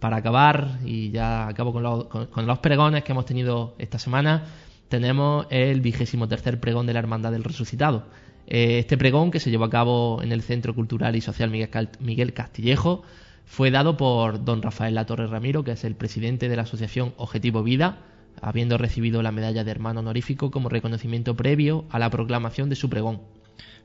Para 0.00 0.16
acabar, 0.16 0.78
y 0.82 1.10
ya 1.10 1.46
acabo 1.46 1.74
con, 1.74 2.46
los 2.46 2.58
pregones 2.60 3.04
que 3.04 3.12
hemos 3.12 3.26
tenido 3.26 3.74
esta 3.76 3.98
semana, 3.98 4.44
tenemos 4.88 5.46
el 5.50 5.82
vigésimo 5.82 6.26
tercer 6.26 6.58
pregón 6.58 6.86
de 6.86 6.94
la 6.94 7.00
Hermandad 7.00 7.32
del 7.32 7.44
Resucitado. 7.44 8.06
Eh, 8.46 8.78
este 8.78 8.96
pregón, 8.96 9.30
que 9.30 9.40
se 9.40 9.50
llevó 9.50 9.64
a 9.64 9.70
cabo 9.70 10.22
en 10.22 10.32
el 10.32 10.40
Centro 10.40 10.74
Cultural 10.74 11.14
y 11.14 11.20
Social 11.20 11.50
Miguel, 11.50 11.90
Miguel 12.00 12.32
Castillejo, 12.32 13.02
fue 13.44 13.70
dado 13.70 13.98
por 13.98 14.42
don 14.42 14.62
Rafael 14.62 14.94
Latorre 14.94 15.26
Ramiro, 15.26 15.64
que 15.64 15.72
es 15.72 15.84
el 15.84 15.96
presidente 15.96 16.48
de 16.48 16.56
la 16.56 16.62
asociación 16.62 17.12
Objetivo 17.18 17.62
Vida, 17.62 17.98
habiendo 18.40 18.78
recibido 18.78 19.20
la 19.20 19.32
medalla 19.32 19.64
de 19.64 19.70
hermano 19.70 20.00
honorífico 20.00 20.50
como 20.50 20.70
reconocimiento 20.70 21.36
previo 21.36 21.84
a 21.90 21.98
la 21.98 22.08
proclamación 22.08 22.70
de 22.70 22.76
su 22.76 22.88
pregón. 22.88 23.35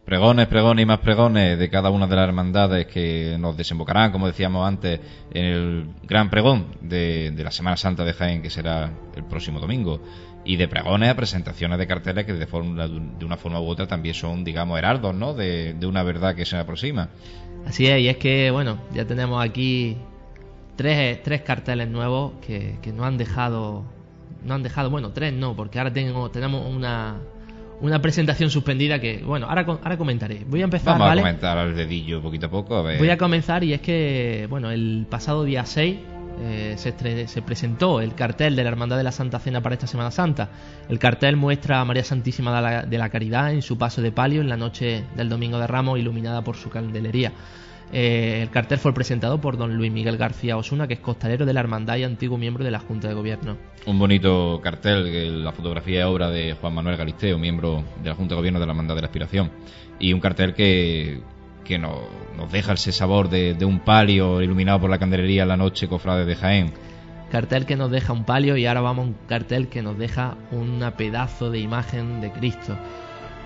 Pregones, 0.05 0.48
pregones 0.48 0.84
y 0.84 0.86
más 0.88 1.00
pregones 1.00 1.60
de 1.60 1.70
cada 1.70 1.91
una 1.91 2.08
de 2.08 2.15
las 2.15 2.27
hermandades 2.27 2.88
que 2.88 3.38
nos 3.39 3.55
desembocarán, 3.55 4.12
como 4.12 4.25
decíamos 4.25 4.67
antes, 4.67 5.00
en 5.31 5.46
el 5.46 5.89
gran 6.03 6.29
pregón 6.31 6.65
de, 6.81 7.31
la 7.38 7.51
Semana 7.51 7.77
Santa 7.77 8.03
de 8.03 8.13
Jaén, 8.13 8.41
que 8.41 8.50
será 8.50 8.91
el 9.15 9.24
próximo 9.25 9.60
domingo. 9.60 10.01
Y 10.43 10.55
de 10.55 10.67
pregones 10.67 11.10
a 11.10 11.15
presentaciones 11.15 11.77
de 11.77 11.86
carteles 11.86 12.25
que 12.25 12.34
de, 12.34 12.48
forma, 12.48 12.88
de 12.88 13.25
una 13.25 13.38
forma 13.38 13.62
u 13.62 13.67
otra 13.67 13.88
también 13.88 14.15
son, 14.15 14.43
digamos, 14.43 14.79
heraldos, 14.79 15.13
¿no? 15.13 15.36
De, 15.36 15.77
una 15.84 16.01
verdad 16.01 16.36
que 16.36 16.46
se 16.46 16.58
aproxima. 16.58 17.10
Así 17.67 17.86
es, 17.86 18.00
y 18.01 18.10
es 18.10 18.17
que, 18.17 18.50
bueno, 18.50 18.79
ya 18.96 19.05
tenemos 19.05 19.43
aquí 19.46 19.98
tres, 20.75 21.22
tres 21.22 21.43
carteles 21.43 21.88
nuevos 21.88 22.34
que, 22.46 22.79
que 22.81 22.91
no 22.91 23.05
han 23.05 23.20
dejado, 23.20 23.84
no 24.43 24.55
han 24.55 24.63
dejado, 24.63 24.89
bueno, 24.89 25.12
tres 25.12 25.31
no, 25.31 25.55
porque 25.55 25.77
ahora 25.77 25.93
tengo, 25.93 26.31
tenemos 26.31 26.65
una 26.65 27.20
una 27.81 28.01
presentación 28.01 28.50
suspendida 28.50 29.00
que, 29.00 29.23
bueno, 29.25 29.47
ahora, 29.47 29.65
ahora 29.65 29.97
comentaré. 29.97 30.45
Voy 30.47 30.61
a 30.61 30.65
empezar, 30.65 30.97
Vamos 30.97 31.11
a 31.11 31.15
comentar 31.15 31.57
al 31.57 31.75
dedillo 31.75 32.21
poquito 32.21 32.47
a 32.47 32.50
poco. 32.50 32.83
Voy 32.83 33.09
a 33.09 33.17
comenzar 33.17 33.63
y 33.63 33.73
es 33.73 33.81
que, 33.81 34.47
bueno, 34.50 34.71
el 34.71 35.07
pasado 35.09 35.43
día 35.43 35.65
6 35.65 35.97
eh, 36.43 36.75
se, 36.77 37.27
se, 37.27 37.41
presentó 37.41 38.01
el 38.01 38.15
cartel 38.15 38.55
de 38.55 38.63
la 38.63 38.69
Hermandad 38.69 38.97
de 38.97 39.03
la 39.03 39.11
Santa 39.11 39.39
Cena 39.39 39.61
para 39.61 39.75
esta 39.75 39.88
Semana 39.88 40.11
Santa. 40.11 40.50
El 40.89 41.00
cartel 41.00 41.38
muestra 41.38 41.81
a 41.81 41.85
María 41.85 42.03
Santísima 42.03 42.55
de 42.55 42.61
la, 42.61 42.81
de 42.83 42.97
la 42.97 43.09
Caridad 43.09 43.51
en 43.51 43.61
su 43.61 43.77
paso 43.77 44.01
de 44.01 44.11
palio 44.11 44.41
en 44.41 44.50
la 44.50 44.57
noche 44.57 45.03
del 45.15 45.29
Domingo 45.29 45.59
de 45.59 45.67
Ramos, 45.67 46.00
iluminada 46.00 46.44
por 46.44 46.55
su 46.57 46.70
candelería. 46.70 47.31
Eh, 47.94 48.40
el 48.42 48.50
cartel 48.50 48.77
fue 48.77 48.94
presentado 48.94 49.42
por 49.42 49.58
don 49.58 49.75
Luis 49.75 49.92
Miguel 49.92 50.18
García 50.18 50.56
Osuna, 50.56 50.88
que 50.88 50.94
es 50.94 51.00
costalero 51.00 51.46
de 51.46 51.54
la 51.54 51.60
Hermandad 51.60 51.98
y 51.98 52.04
antiguo 52.04 52.38
miembro 52.38 52.64
de 52.64 52.72
la 52.72 52.80
Junta 52.80 53.10
de 53.10 53.14
Gobierno. 53.14 53.58
Un 53.86 54.00
bonito 54.00 54.62
cartel, 54.64 55.44
la 55.44 55.51
fotografía 55.51 56.01
es 56.01 56.06
obra 56.06 56.30
de 56.30 56.54
Juan 56.54 56.74
Manuel 56.74 56.96
Galisteo, 56.96 57.38
miembro 57.38 57.84
de 58.01 58.10
la 58.10 58.16
Junta 58.16 58.36
de 58.36 58.40
Gobierno 58.40 58.60
de 58.60 58.66
la 58.66 58.72
Hermandad 58.72 58.96
de 58.96 59.01
la 59.01 59.08
Aspiración. 59.08 59.51
Y 60.00 60.14
un 60.14 60.22
cartel 60.22 60.54
que, 60.54 61.22
que 61.66 61.77
nos, 61.77 62.00
deja 62.51 62.74
ese 62.74 62.94
sabor 62.94 63.30
de, 63.30 63.56
de, 63.56 63.66
un 63.66 63.80
palio 63.80 64.42
iluminado 64.42 64.80
por 64.80 64.90
la 64.90 64.98
candelería 64.98 65.42
en 65.44 65.50
la 65.50 65.58
noche 65.58 65.90
cofrade 65.90 66.25
de 66.25 66.36
Jaén. 66.36 66.74
Cartel 67.30 67.66
que 67.66 67.75
nos 67.75 67.92
deja 67.92 68.14
un 68.14 68.24
palio 68.24 68.56
y 68.58 68.66
ahora 68.66 68.82
vamos 68.82 69.06
a 69.06 69.08
un 69.10 69.16
cartel 69.27 69.68
que 69.68 69.82
nos 69.82 69.98
deja 69.98 70.36
una 70.51 70.98
pedazo 70.98 71.50
de 71.50 71.60
imagen 71.60 72.22
de 72.22 72.32
Cristo 72.32 72.77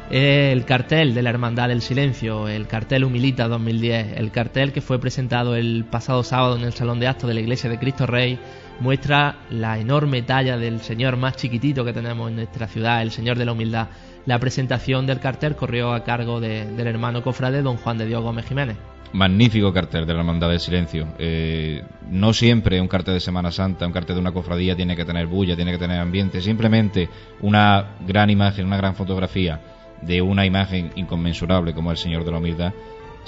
el 0.10 0.66
cartel 0.66 1.16
de 1.16 1.24
la 1.24 1.32
Hermandad 1.32 1.70
del 1.70 1.82
Silencio, 1.82 2.48
el 2.48 2.68
cartel 2.68 3.06
Humilita 3.06 3.48
2010, 3.48 4.18
el 4.18 4.32
cartel 4.32 4.72
que 4.72 4.82
fue 4.82 5.00
presentado 5.00 5.56
el 5.56 5.86
pasado 5.90 6.24
sábado 6.24 6.56
en 6.58 6.64
el 6.64 6.74
Salón 6.74 7.00
de 7.00 7.08
Actos 7.08 7.28
de 7.28 7.34
la 7.34 7.40
Iglesia 7.40 7.70
de 7.70 7.80
Cristo 7.80 8.06
Rey, 8.06 8.38
muestra 8.80 9.38
la 9.50 9.80
enorme 9.80 10.22
talla 10.22 10.58
del 10.58 10.82
Señor 10.82 11.18
más 11.18 11.38
chiquitito 11.38 11.84
que 11.84 11.94
tenemos 11.94 12.30
en 12.30 12.36
nuestra 12.36 12.68
ciudad, 12.68 13.02
el 13.02 13.12
Señor 13.12 13.38
de 13.38 13.46
la 13.46 13.54
Humildad. 13.54 13.88
La 14.26 14.40
presentación 14.40 15.08
del 15.08 15.20
cartel 15.20 15.56
corrió 15.56 15.94
a 15.94 16.04
cargo 16.04 16.40
del 16.40 16.88
hermano 16.88 17.24
cofrade 17.24 17.62
don 17.62 17.78
Juan 17.78 17.98
de 17.98 18.06
Dios 18.06 18.22
Gómez 18.22 18.46
Jiménez. 18.46 18.78
Magnífico 19.14 19.72
cartel 19.72 20.06
de 20.06 20.14
la 20.14 20.20
Hermandad 20.20 20.50
del 20.50 20.60
Silencio. 20.60 21.08
Eh, 21.18 21.84
no 22.10 22.34
siempre 22.34 22.82
un 22.82 22.88
cartel 22.88 23.14
de 23.14 23.20
Semana 23.22 23.52
Santa, 23.52 23.88
un 23.88 23.94
cartel 23.94 24.16
de 24.16 24.22
una 24.22 24.34
cofradía 24.34 24.76
tiene 24.76 24.96
que 24.96 25.06
tener 25.06 25.26
bulla, 25.28 25.56
tiene 25.56 25.72
que 25.72 25.78
tener 25.78 26.00
ambiente. 26.00 26.42
Simplemente 26.42 27.08
una 27.42 27.96
gran 28.06 28.30
imagen, 28.30 28.66
una 28.66 28.78
gran 28.78 28.96
fotografía 28.96 29.62
de 30.02 30.22
una 30.22 30.46
imagen 30.46 30.92
inconmensurable 30.96 31.74
como 31.74 31.92
el 31.92 31.98
Señor 31.98 32.24
de 32.24 32.32
la 32.32 32.38
Humildad, 32.38 32.74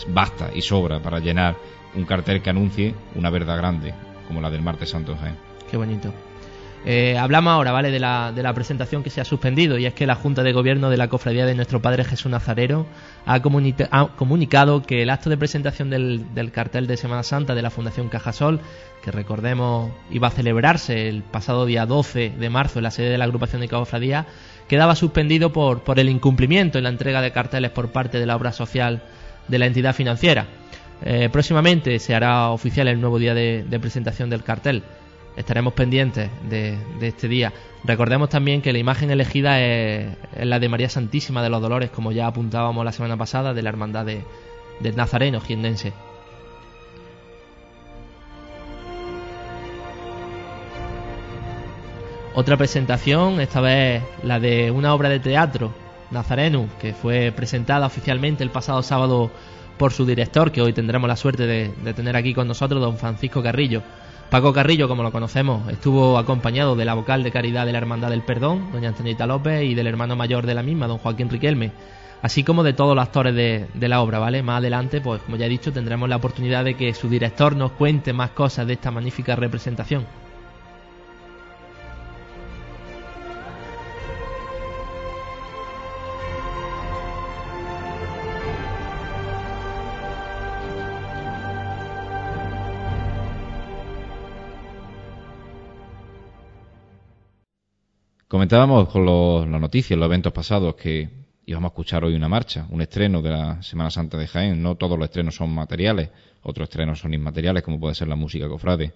basta 0.09 0.49
y 0.53 0.61
sobra 0.61 0.99
para 0.99 1.19
llenar 1.19 1.55
un 1.95 2.05
cartel 2.05 2.41
que 2.41 2.49
anuncie 2.49 2.93
una 3.15 3.29
verdad 3.29 3.57
grande, 3.57 3.93
como 4.27 4.41
la 4.41 4.49
del 4.49 4.61
Martes 4.61 4.89
Santo 4.89 5.15
Jaén. 5.15 5.35
Qué 5.69 5.77
bonito. 5.77 6.13
Eh, 6.85 7.17
hablamos 7.17 7.51
ahora, 7.51 7.71
¿vale?, 7.71 7.91
de 7.91 7.99
la, 7.99 8.31
de 8.31 8.43
la 8.43 8.53
presentación 8.53 9.03
que 9.03 9.09
se 9.09 9.19
ha 9.19 9.25
suspendido, 9.25 9.77
y 9.77 9.85
es 9.85 9.93
que 9.93 10.05
la 10.05 10.15
Junta 10.15 10.43
de 10.43 10.53
Gobierno 10.53 10.89
de 10.89 10.95
la 10.95 11.09
Cofradía 11.09 11.45
de 11.45 11.55
Nuestro 11.55 11.81
Padre 11.81 12.05
Jesús 12.05 12.31
Nazareno 12.31 12.85
ha, 13.25 13.41
comunicado 13.41 14.83
que 14.83 15.01
el 15.01 15.09
acto 15.09 15.29
de 15.29 15.37
presentación 15.37 15.89
del, 15.89 16.33
del, 16.33 16.51
cartel 16.51 16.87
de 16.87 16.95
Semana 16.95 17.23
Santa 17.23 17.55
de 17.55 17.61
la 17.61 17.71
Fundación 17.71 18.07
Cajasol, 18.07 18.61
que 19.03 19.11
recordemos 19.11 19.91
iba 20.11 20.29
a 20.29 20.31
celebrarse 20.31 21.09
el 21.09 21.23
pasado 21.23 21.65
día 21.65 21.85
12 21.85 22.33
de 22.37 22.49
marzo 22.49 22.79
en 22.79 22.83
la 22.83 22.91
sede 22.91 23.09
de 23.09 23.17
la 23.17 23.25
agrupación 23.25 23.59
de 23.61 23.67
Cofradía, 23.67 24.25
quedaba 24.67 24.95
suspendido 24.95 25.51
por, 25.51 25.81
por 25.81 25.99
el 25.99 26.09
incumplimiento 26.09 26.77
en 26.77 26.85
la 26.85 26.89
entrega 26.89 27.21
de 27.21 27.31
carteles 27.31 27.71
por 27.71 27.91
parte 27.91 28.19
de 28.19 28.25
la 28.25 28.35
obra 28.35 28.51
social 28.51 29.01
de 29.47 29.59
la 29.59 29.65
entidad 29.65 29.93
financiera. 29.93 30.45
Eh, 31.03 31.29
próximamente 31.31 31.99
se 31.99 32.15
hará 32.15 32.49
oficial 32.49 32.87
el 32.87 32.99
nuevo 32.99 33.19
día 33.19 33.33
de, 33.33 33.79
presentación 33.79 34.29
del 34.29 34.43
cartel. 34.43 34.83
Estaremos 35.35 35.73
pendientes 35.73 36.29
de, 36.49 36.77
este 37.01 37.27
día. 37.27 37.53
Recordemos 37.83 38.29
también 38.29 38.61
que 38.61 38.73
la 38.73 38.79
imagen 38.79 39.11
elegida 39.11 39.61
es, 39.61 40.07
la 40.41 40.59
de 40.59 40.69
María 40.69 40.89
Santísima 40.89 41.43
de 41.43 41.49
los 41.49 41.61
Dolores, 41.61 41.91
como 41.91 42.11
ya 42.11 42.25
apuntábamos 42.25 42.83
la 42.83 42.91
semana 42.91 43.17
pasada, 43.17 43.53
de 43.53 43.61
la 43.61 43.69
Hermandad 43.69 44.05
de, 44.05 44.23
Nazareno. 44.95 45.39
Otra 52.37 52.55
presentación, 52.55 53.41
esta 53.41 53.61
vez 53.61 54.03
la 54.21 54.39
de 54.39 54.69
una 54.69 54.93
obra 54.93 55.09
de 55.09 55.19
teatro, 55.19 55.73
Nazareno, 56.11 56.67
que 56.79 56.93
fue 56.93 57.33
presentada 57.35 57.87
oficialmente 57.87 58.43
el 58.43 58.51
pasado 58.51 58.83
sábado 58.83 59.31
por 59.79 59.91
su 59.91 60.05
director, 60.05 60.51
que 60.51 60.61
hoy 60.61 60.71
tendremos 60.71 61.07
la 61.07 61.15
suerte 61.15 61.47
de, 61.47 61.93
tener 61.95 62.15
aquí 62.15 62.35
con 62.35 62.47
nosotros, 62.47 62.79
don 62.79 62.99
Francisco 62.99 63.41
Carrillo. 63.41 63.81
Paco 64.29 64.53
Carrillo, 64.53 64.87
como 64.87 65.01
lo 65.01 65.11
conocemos, 65.11 65.67
estuvo 65.71 66.15
acompañado 66.19 66.75
de 66.75 66.85
la 66.85 66.93
vocal 66.93 67.23
de 67.23 67.31
caridad 67.31 67.65
de 67.65 67.71
la 67.71 67.79
Hermandad 67.79 68.11
del 68.11 68.21
Perdón, 68.21 68.71
doña 68.71 68.89
Antonita 68.89 69.25
López, 69.25 69.63
y 69.63 69.73
del 69.73 69.87
hermano 69.87 70.15
mayor 70.15 70.45
de 70.45 70.53
la 70.53 70.61
misma, 70.61 70.85
don 70.85 70.99
Joaquín 70.99 71.31
Riquelme, 71.31 71.71
así 72.21 72.43
como 72.43 72.61
de 72.61 72.73
todos 72.73 72.95
los 72.95 73.03
actores 73.03 73.33
de, 73.33 73.65
de, 73.73 73.87
la 73.87 73.99
obra, 73.99 74.19
¿vale? 74.19 74.43
Más 74.43 74.59
adelante, 74.59 75.01
pues 75.01 75.23
como 75.23 75.37
ya 75.37 75.47
he 75.47 75.49
dicho, 75.49 75.73
tendremos 75.73 76.07
la 76.07 76.17
oportunidad 76.17 76.63
de 76.63 76.75
que 76.75 76.93
su 76.93 77.09
director 77.09 77.55
nos 77.55 77.71
cuente 77.71 78.13
más 78.13 78.29
cosas 78.29 78.67
de 78.67 78.73
esta 78.73 78.91
magnífica 78.91 79.35
representación. 79.35 80.05
Comentábamos 98.27 98.89
con 98.89 99.05
los, 99.05 99.47
las 99.47 99.61
noticias, 99.61 99.97
los 99.97 100.05
eventos 100.05 100.33
pasados, 100.33 100.75
que 100.75 101.09
íbamos 101.45 101.69
a 101.69 101.71
escuchar 101.71 102.03
hoy 102.03 102.13
una 102.13 102.27
marcha, 102.27 102.67
un 102.71 102.81
estreno 102.81 103.21
de 103.21 103.29
la 103.29 103.63
Semana 103.63 103.89
Santa 103.89 104.17
de 104.17 104.27
Jaén. 104.27 104.61
No 104.61 104.75
todos 104.75 104.99
los 104.99 105.05
estrenos 105.05 105.35
son 105.35 105.49
materiales, 105.49 106.09
otros 106.43 106.67
estrenos 106.67 106.99
son 106.99 107.13
inmateriales, 107.13 107.63
como 107.63 107.79
puede 107.79 107.95
ser 107.95 108.09
la 108.09 108.17
música 108.17 108.49
cofrade. 108.49 108.91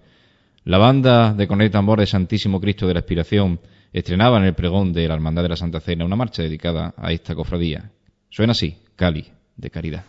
La 0.64 0.76
banda 0.76 1.32
de 1.32 1.48
Cornel 1.48 1.70
Tambor 1.70 2.00
de 2.00 2.06
Santísimo 2.06 2.60
Cristo 2.60 2.86
de 2.86 2.92
la 2.92 3.00
Expiración 3.00 3.58
estrenaba 3.90 4.36
en 4.36 4.44
el 4.44 4.54
pregón 4.54 4.92
de 4.92 5.08
la 5.08 5.14
Hermandad 5.14 5.44
de 5.44 5.48
la 5.48 5.56
Santa 5.56 5.80
Cena 5.80 6.04
una 6.04 6.14
marcha 6.14 6.42
dedicada 6.42 6.92
a 6.94 7.10
esta 7.10 7.34
cofradía. 7.34 7.90
Suena 8.28 8.52
así, 8.52 8.82
Cali, 8.96 9.26
de 9.56 9.70
Caridad. 9.70 10.04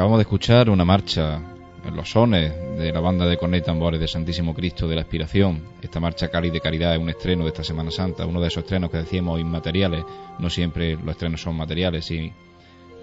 Acabamos 0.00 0.20
de 0.20 0.22
escuchar 0.22 0.70
una 0.70 0.86
marcha 0.86 1.42
en 1.84 1.94
los 1.94 2.10
sones 2.10 2.54
de 2.78 2.90
la 2.90 3.00
banda 3.00 3.26
de 3.26 3.36
cornet 3.36 3.66
tambores 3.66 4.00
de 4.00 4.08
Santísimo 4.08 4.54
Cristo 4.54 4.88
de 4.88 4.94
la 4.94 5.02
Expiración. 5.02 5.62
Esta 5.82 6.00
marcha 6.00 6.30
Cali 6.30 6.48
de 6.48 6.62
Caridad 6.62 6.94
es 6.94 6.98
un 7.02 7.10
estreno 7.10 7.42
de 7.42 7.50
esta 7.50 7.62
Semana 7.62 7.90
Santa, 7.90 8.24
uno 8.24 8.40
de 8.40 8.48
esos 8.48 8.62
estrenos 8.62 8.90
que 8.90 8.96
decíamos 8.96 9.38
inmateriales. 9.38 10.02
No 10.38 10.48
siempre 10.48 10.96
los 10.96 11.10
estrenos 11.10 11.42
son 11.42 11.54
materiales 11.54 12.10
y 12.12 12.32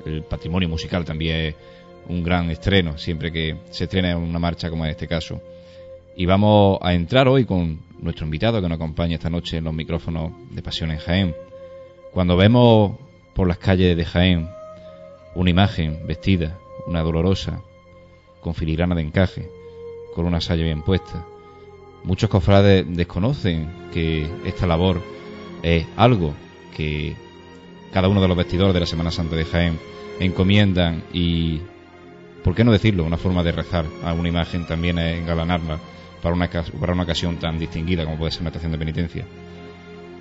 el 0.07 0.23
patrimonio 0.23 0.69
musical 0.69 1.05
también 1.05 1.35
es 1.35 1.55
un 2.09 2.23
gran 2.23 2.49
estreno, 2.49 2.97
siempre 2.97 3.31
que 3.31 3.57
se 3.69 3.83
estrena 3.83 4.17
una 4.17 4.39
marcha 4.39 4.71
como 4.71 4.83
en 4.83 4.89
este 4.89 5.07
caso. 5.07 5.39
Y 6.15 6.25
vamos 6.25 6.79
a 6.81 6.95
entrar 6.95 7.27
hoy 7.27 7.45
con 7.45 7.79
nuestro 7.99 8.25
invitado 8.25 8.59
que 8.59 8.69
nos 8.69 8.77
acompaña 8.77 9.17
esta 9.17 9.29
noche 9.29 9.57
en 9.57 9.65
los 9.65 9.73
micrófonos 9.75 10.31
de 10.49 10.63
Pasión 10.63 10.89
en 10.89 10.97
Jaén. 10.97 11.35
Cuando 12.11 12.35
vemos 12.35 12.97
por 13.35 13.47
las 13.47 13.59
calles 13.59 13.95
de 13.95 14.03
Jaén 14.03 14.49
una 15.35 15.51
imagen 15.51 16.07
vestida, 16.07 16.57
una 16.87 17.03
dolorosa, 17.03 17.61
con 18.41 18.55
filigrana 18.55 18.95
de 18.95 19.01
encaje, 19.01 19.49
con 20.15 20.25
una 20.25 20.41
saya 20.41 20.63
bien 20.63 20.81
puesta. 20.81 21.25
Muchos 22.03 22.29
cofrades 22.29 22.85
desconocen 22.89 23.69
que 23.93 24.27
esta 24.45 24.65
labor 24.65 25.01
es 25.61 25.85
algo 25.97 26.33
que 26.75 27.15
cada 27.91 28.07
uno 28.07 28.21
de 28.21 28.27
los 28.27 28.37
vestidores 28.37 28.73
de 28.73 28.79
la 28.79 28.85
Semana 28.85 29.11
Santa 29.11 29.35
de 29.35 29.45
Jaén 29.45 29.79
encomiendan 30.19 31.03
y, 31.13 31.61
¿por 32.43 32.55
qué 32.55 32.63
no 32.63 32.71
decirlo?, 32.71 33.03
una 33.03 33.17
forma 33.17 33.43
de 33.43 33.51
rezar 33.51 33.85
a 34.03 34.13
una 34.13 34.29
imagen 34.29 34.65
también 34.65 34.97
es 34.97 35.19
engalanarla 35.19 35.79
para 36.21 36.35
una, 36.35 36.49
para 36.49 36.93
una 36.93 37.03
ocasión 37.03 37.37
tan 37.37 37.59
distinguida 37.59 38.05
como 38.05 38.17
puede 38.17 38.31
ser 38.31 38.41
una 38.41 38.49
estación 38.49 38.71
de 38.71 38.77
penitencia. 38.77 39.25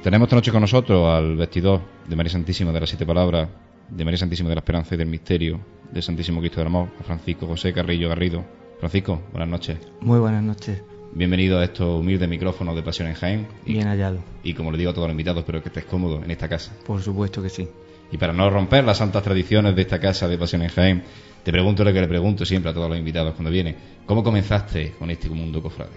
Tenemos 0.03 0.27
esta 0.27 0.37
noche 0.37 0.53
con 0.53 0.61
nosotros 0.61 1.09
al 1.09 1.37
vestidor 1.37 1.81
de 2.07 2.17
María 2.17 2.33
Santísima 2.33 2.73
de 2.73 2.81
las 2.81 2.89
Siete 2.89 3.07
Palabras, 3.07 3.49
de 3.89 4.05
María 4.05 4.19
Santísima 4.19 4.49
de 4.49 4.57
la 4.57 4.61
Esperanza 4.61 4.95
y 4.95 4.99
del 4.99 5.09
Misterio, 5.09 5.61
del 5.91 6.03
Santísimo 6.03 6.41
Cristo 6.41 6.61
del 6.61 6.69
Amor, 6.69 6.89
a 7.01 7.03
Francisco 7.03 7.47
José 7.47 7.73
Carrillo 7.73 8.09
Garrido. 8.09 8.45
Francisco, 8.79 9.23
buenas 9.33 9.49
noches. 9.49 9.79
Muy 10.01 10.19
buenas 10.19 10.43
noches. 10.43 10.83
Bienvenido 11.13 11.59
a 11.59 11.65
estos 11.65 12.01
humildes 12.01 12.29
micrófonos 12.29 12.77
de 12.77 12.83
Pasión 12.83 13.09
en 13.09 13.15
Jaén. 13.15 13.47
Bien 13.65 13.87
hallado. 13.87 14.19
Y 14.43 14.55
como 14.55 14.71
le 14.71 14.79
digo 14.79 14.91
a 14.91 14.95
todos 14.95 15.09
los 15.09 15.13
invitados, 15.13 15.41
espero 15.41 15.63
que 15.63 15.69
estés 15.69 15.85
cómodo 15.85 16.23
en 16.23 16.31
esta 16.31 16.49
casa. 16.49 16.73
Por 16.87 17.01
supuesto 17.01 17.43
que 17.43 17.49
sí. 17.49 17.67
Y 18.13 18.19
para 18.19 18.33
no 18.33 18.49
romper 18.51 18.85
las 18.85 18.99
santas 18.99 19.23
tradiciones 19.23 19.75
de 19.75 19.83
esta 19.83 19.99
casa 19.99 20.29
de 20.29 20.37
Pasión 20.37 20.63
en 20.63 20.69
Jaén, 20.69 21.03
te 21.43 21.53
pregunto 21.53 21.85
lo 21.85 21.93
que 21.93 22.01
le 22.01 22.09
pregunto 22.09 22.45
siempre 22.45 22.71
a 22.71 22.75
todos 22.75 22.89
los 22.89 22.99
invitados 22.99 23.35
cuando 23.35 23.51
vienen. 23.51 23.77
¿Cómo 24.05 24.23
comenzaste 24.23 24.93
con 24.99 25.11
este 25.11 25.31
mundo 25.31 25.63
cofrade? 25.63 25.93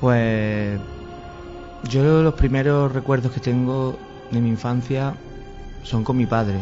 Pues 0.00 0.78
yo 1.88 2.22
los 2.22 2.34
primeros 2.34 2.92
recuerdos 2.92 3.32
que 3.32 3.40
tengo 3.40 3.98
de 4.30 4.40
mi 4.40 4.50
infancia 4.50 5.14
son 5.82 6.04
con 6.04 6.16
mi 6.16 6.26
padre. 6.26 6.58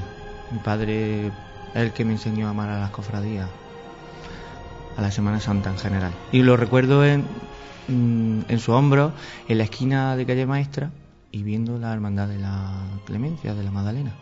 Mi 0.51 0.59
padre 0.61 1.31
el 1.75 1.93
que 1.93 2.05
me 2.05 2.13
enseñó 2.13 2.47
a 2.47 2.51
amar 2.51 2.71
a 2.71 2.79
las 2.79 2.91
cofradías, 2.91 3.49
a 4.97 5.03
la 5.03 5.11
Semana 5.11 5.41
Santa 5.41 5.71
en 5.71 5.79
general. 5.79 6.13
Y 6.33 6.43
lo 6.43 6.57
recuerdo 6.57 7.05
en, 7.05 7.25
mm, 7.89 8.43
en 8.49 8.59
su 8.59 8.73
hombro, 8.73 9.13
en 9.49 9.59
la 9.59 9.65
esquina 9.65 10.17
de 10.17 10.27
calle 10.27 10.47
Maestra, 10.47 10.91
y 11.33 11.43
viendo 11.43 11.79
la 11.79 11.93
hermandad 11.93 12.29
de 12.29 12.39
la 12.39 12.73
Clemencia, 13.05 13.55
de 13.55 13.65
la 13.65 13.73
Magdalena. 13.73 14.13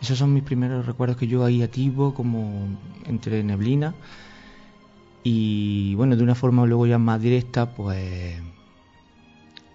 Esos 0.00 0.18
son 0.18 0.32
mis 0.32 0.42
primeros 0.42 0.86
recuerdos 0.86 1.18
que 1.18 1.26
yo 1.26 1.44
ahí 1.44 1.62
activo, 1.62 2.14
como 2.14 2.66
entre 3.04 3.42
neblina. 3.44 3.94
Y 5.22 5.94
bueno, 5.96 6.16
de 6.16 6.22
una 6.22 6.34
forma 6.34 6.64
luego 6.66 6.86
ya 6.86 6.98
más 6.98 7.20
directa, 7.20 7.70
pues 7.74 8.40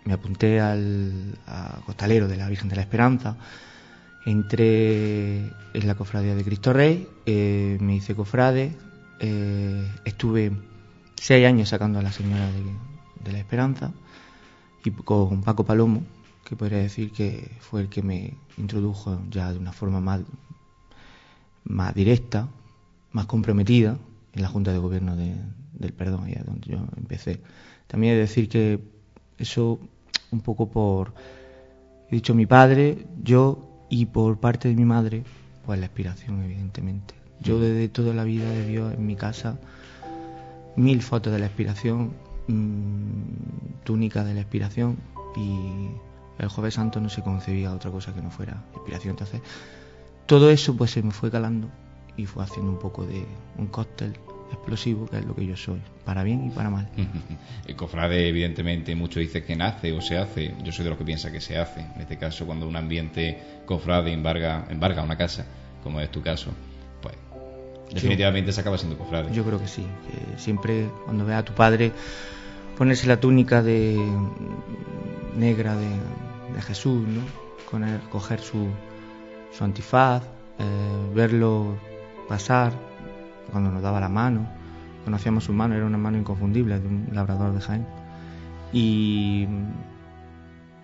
me 0.05 0.13
apunté 0.13 0.59
al 0.59 1.37
costalero 1.85 2.27
de 2.27 2.37
la 2.37 2.49
Virgen 2.49 2.69
de 2.69 2.75
la 2.75 2.81
Esperanza 2.81 3.37
Entré 4.25 5.37
en 5.73 5.87
la 5.87 5.95
cofradía 5.95 6.35
de 6.35 6.43
Cristo 6.43 6.73
Rey, 6.73 7.07
eh, 7.25 7.77
me 7.79 7.95
hice 7.95 8.15
cofrade, 8.15 8.75
eh, 9.19 9.87
estuve 10.05 10.51
seis 11.15 11.45
años 11.45 11.69
sacando 11.69 11.99
a 11.99 12.01
la 12.01 12.11
Señora 12.11 12.49
de, 12.51 13.31
la 13.31 13.39
Esperanza 13.39 13.91
y 14.83 14.91
con 14.91 15.43
Paco 15.43 15.63
Palomo, 15.65 16.03
que 16.43 16.55
podría 16.55 16.79
decir 16.79 17.11
que 17.11 17.51
fue 17.59 17.81
el 17.81 17.89
que 17.89 18.01
me 18.01 18.33
introdujo 18.57 19.21
ya 19.29 19.51
de 19.51 19.59
una 19.59 19.71
forma 19.71 20.01
más, 20.01 20.21
más 21.63 21.93
directa, 21.93 22.49
más 23.11 23.25
comprometida 23.25 23.97
en 24.33 24.41
la 24.41 24.47
Junta 24.47 24.71
de 24.71 24.79
Gobierno 24.79 25.15
del 25.15 25.93
Perdón, 25.93 26.25
allá 26.25 26.43
donde 26.45 26.71
yo 26.71 26.79
empecé. 26.97 27.41
También 27.87 28.13
he 28.13 28.15
de 28.15 28.21
decir 28.21 28.49
que 28.49 28.79
eso 29.37 29.79
un 30.31 30.41
poco 30.41 30.69
por, 30.69 31.13
he 32.09 32.15
dicho 32.15 32.33
mi 32.33 32.45
padre, 32.45 33.05
yo 33.21 33.68
y 33.89 34.05
por 34.05 34.37
parte 34.37 34.69
de 34.69 34.75
mi 34.75 34.85
madre, 34.85 35.23
pues 35.65 35.79
la 35.79 35.87
inspiración, 35.87 36.43
evidentemente. 36.43 37.15
Yo 37.41 37.59
desde 37.59 37.89
toda 37.89 38.13
la 38.13 38.23
vida 38.23 38.49
de 38.49 38.65
Dios 38.65 38.93
en 38.93 39.05
mi 39.05 39.15
casa, 39.15 39.57
mil 40.75 41.01
fotos 41.01 41.33
de 41.33 41.39
la 41.39 41.45
inspiración, 41.45 42.13
mm, 42.47 43.83
túnica 43.83 44.23
de 44.23 44.33
la 44.33 44.41
inspiración 44.41 44.97
y 45.35 45.89
el 46.37 46.47
Jueves 46.49 46.75
Santo 46.75 46.99
no 47.01 47.09
se 47.09 47.21
concebía 47.21 47.73
otra 47.73 47.91
cosa 47.91 48.13
que 48.13 48.21
no 48.21 48.31
fuera 48.31 48.63
inspiración. 48.75 49.11
Entonces, 49.11 49.41
todo 50.25 50.49
eso 50.49 50.75
pues 50.75 50.91
se 50.91 51.01
me 51.01 51.11
fue 51.11 51.31
calando 51.31 51.69
y 52.17 52.25
fue 52.25 52.43
haciendo 52.43 52.71
un 52.71 52.79
poco 52.79 53.05
de 53.05 53.25
un 53.57 53.67
cóctel 53.67 54.13
explosivo, 54.51 55.07
que 55.07 55.17
es 55.17 55.25
lo 55.25 55.35
que 55.35 55.45
yo 55.45 55.55
soy, 55.55 55.81
para 56.05 56.23
bien 56.23 56.47
y 56.47 56.49
para 56.49 56.69
mal. 56.69 56.89
El 57.67 57.75
cofrade, 57.75 58.27
evidentemente, 58.27 58.95
mucho 58.95 59.19
dice 59.19 59.43
que 59.43 59.55
nace 59.55 59.91
o 59.91 60.01
se 60.01 60.17
hace. 60.17 60.53
Yo 60.63 60.71
soy 60.71 60.83
de 60.83 60.89
los 60.89 60.99
que 60.99 61.05
piensa 61.05 61.31
que 61.31 61.41
se 61.41 61.57
hace. 61.57 61.81
En 61.81 62.01
este 62.01 62.17
caso, 62.17 62.45
cuando 62.45 62.67
un 62.67 62.75
ambiente 62.75 63.37
cofrade 63.65 64.11
embarga, 64.11 64.65
embarga 64.69 65.03
una 65.03 65.17
casa, 65.17 65.45
como 65.83 65.99
es 66.01 66.11
tu 66.11 66.21
caso, 66.21 66.51
pues 67.01 67.15
definitivamente 67.93 68.51
se 68.51 68.61
acaba 68.61 68.77
siendo 68.77 68.97
cofrade. 68.97 69.33
Yo 69.33 69.43
creo 69.43 69.59
que 69.59 69.67
sí. 69.67 69.85
siempre 70.37 70.89
cuando 71.05 71.25
ve 71.25 71.33
a 71.33 71.43
tu 71.43 71.53
padre 71.53 71.91
ponerse 72.77 73.07
la 73.07 73.19
túnica 73.19 73.61
de 73.61 73.97
negra 75.35 75.75
de, 75.75 75.89
Jesús, 76.61 77.07
¿no? 77.07 77.21
Con 77.69 77.83
el, 77.83 77.99
coger 78.09 78.41
su, 78.41 78.67
su 79.55 79.63
antifaz, 79.63 80.23
eh, 80.57 80.65
verlo 81.13 81.77
pasar, 82.27 82.73
cuando 83.49 83.71
nos 83.71 83.81
daba 83.81 83.99
la 83.99 84.09
mano, 84.09 84.47
conocíamos 85.05 85.45
su 85.45 85.53
mano, 85.53 85.75
era 85.75 85.85
una 85.85 85.97
mano 85.97 86.17
inconfundible 86.17 86.79
de 86.79 86.87
un 86.87 87.09
labrador 87.11 87.53
de 87.53 87.61
Jaén. 87.61 87.85
Y 88.71 89.47